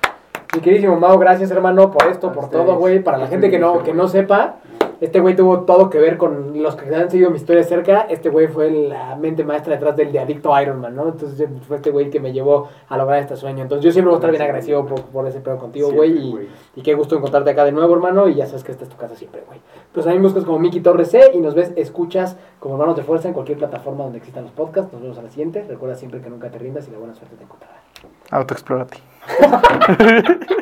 Mi 0.55 0.59
queridísimo 0.59 0.99
Mau, 0.99 1.17
gracias 1.17 1.49
hermano 1.51 1.91
por 1.91 2.07
esto, 2.07 2.31
por 2.33 2.49
todo, 2.49 2.75
güey. 2.75 3.01
Para 3.01 3.17
la 3.17 3.27
gente 3.27 3.49
que 3.49 3.59
no, 3.59 3.83
que 3.83 3.93
no 3.93 4.07
sepa, 4.07 4.55
este 5.01 5.19
güey 5.19 5.35
tuvo 5.35 5.61
todo 5.61 5.89
que 5.89 5.97
ver 5.97 6.15
con 6.17 6.61
los 6.61 6.75
que 6.75 6.95
han 6.95 7.09
seguido 7.09 7.31
mi 7.31 7.37
historia 7.37 7.63
de 7.63 7.67
cerca. 7.67 8.01
Este 8.01 8.29
güey 8.29 8.47
fue 8.47 8.69
la 8.69 9.15
mente 9.15 9.43
maestra 9.43 9.73
detrás 9.73 9.95
del 9.95 10.11
de 10.11 10.19
Adicto 10.19 10.51
Iron 10.61 10.79
Man, 10.79 10.95
¿no? 10.95 11.09
Entonces 11.09 11.49
fue 11.67 11.77
este 11.77 11.89
güey 11.89 12.11
que 12.11 12.19
me 12.19 12.31
llevó 12.31 12.69
a 12.87 12.97
lograr 12.97 13.19
este 13.19 13.35
sueño. 13.35 13.63
Entonces 13.63 13.83
yo 13.83 13.91
siempre 13.91 14.09
voy 14.09 14.17
a 14.17 14.19
estar 14.19 14.29
bien 14.29 14.43
agradecido 14.43 14.85
por, 14.85 15.01
por 15.05 15.27
ese 15.27 15.39
pedo 15.39 15.57
contigo, 15.57 15.87
Siempre, 15.89 16.07
güey. 16.07 16.27
Y, 16.27 16.31
güey. 16.31 16.47
y 16.75 16.81
qué 16.83 16.93
gusto 16.93 17.15
encontrarte 17.15 17.49
acá 17.49 17.65
de 17.65 17.71
nuevo, 17.71 17.95
hermano. 17.95 18.27
Y 18.29 18.35
ya 18.35 18.45
sabes 18.45 18.63
que 18.63 18.71
esta 18.73 18.83
es 18.83 18.91
tu 18.91 18.97
casa 18.97 19.15
siempre, 19.15 19.41
güey. 19.47 19.59
Pues 19.91 20.05
a 20.05 20.11
mí 20.11 20.17
me 20.17 20.23
buscas 20.23 20.45
como 20.45 20.59
Miki 20.59 20.81
Torres 20.81 21.09
C 21.09 21.31
y 21.33 21.39
nos 21.39 21.55
ves, 21.55 21.73
escuchas 21.77 22.37
como 22.59 22.75
Hermanos 22.75 22.95
de 22.95 23.01
Fuerza 23.01 23.27
en 23.27 23.33
cualquier 23.33 23.57
plataforma 23.57 24.03
donde 24.03 24.19
existan 24.19 24.43
los 24.43 24.53
podcasts. 24.53 24.93
Nos 24.93 25.01
vemos 25.01 25.17
a 25.17 25.23
la 25.23 25.31
siguiente. 25.31 25.65
Recuerda 25.67 25.95
siempre 25.95 26.21
que 26.21 26.29
nunca 26.29 26.51
te 26.51 26.59
rindas 26.59 26.87
y 26.87 26.91
la 26.91 26.99
buena 26.99 27.15
suerte 27.15 27.35
te 27.37 27.43
encontrará. 27.43 27.81
Autoexplórate. 28.29 28.97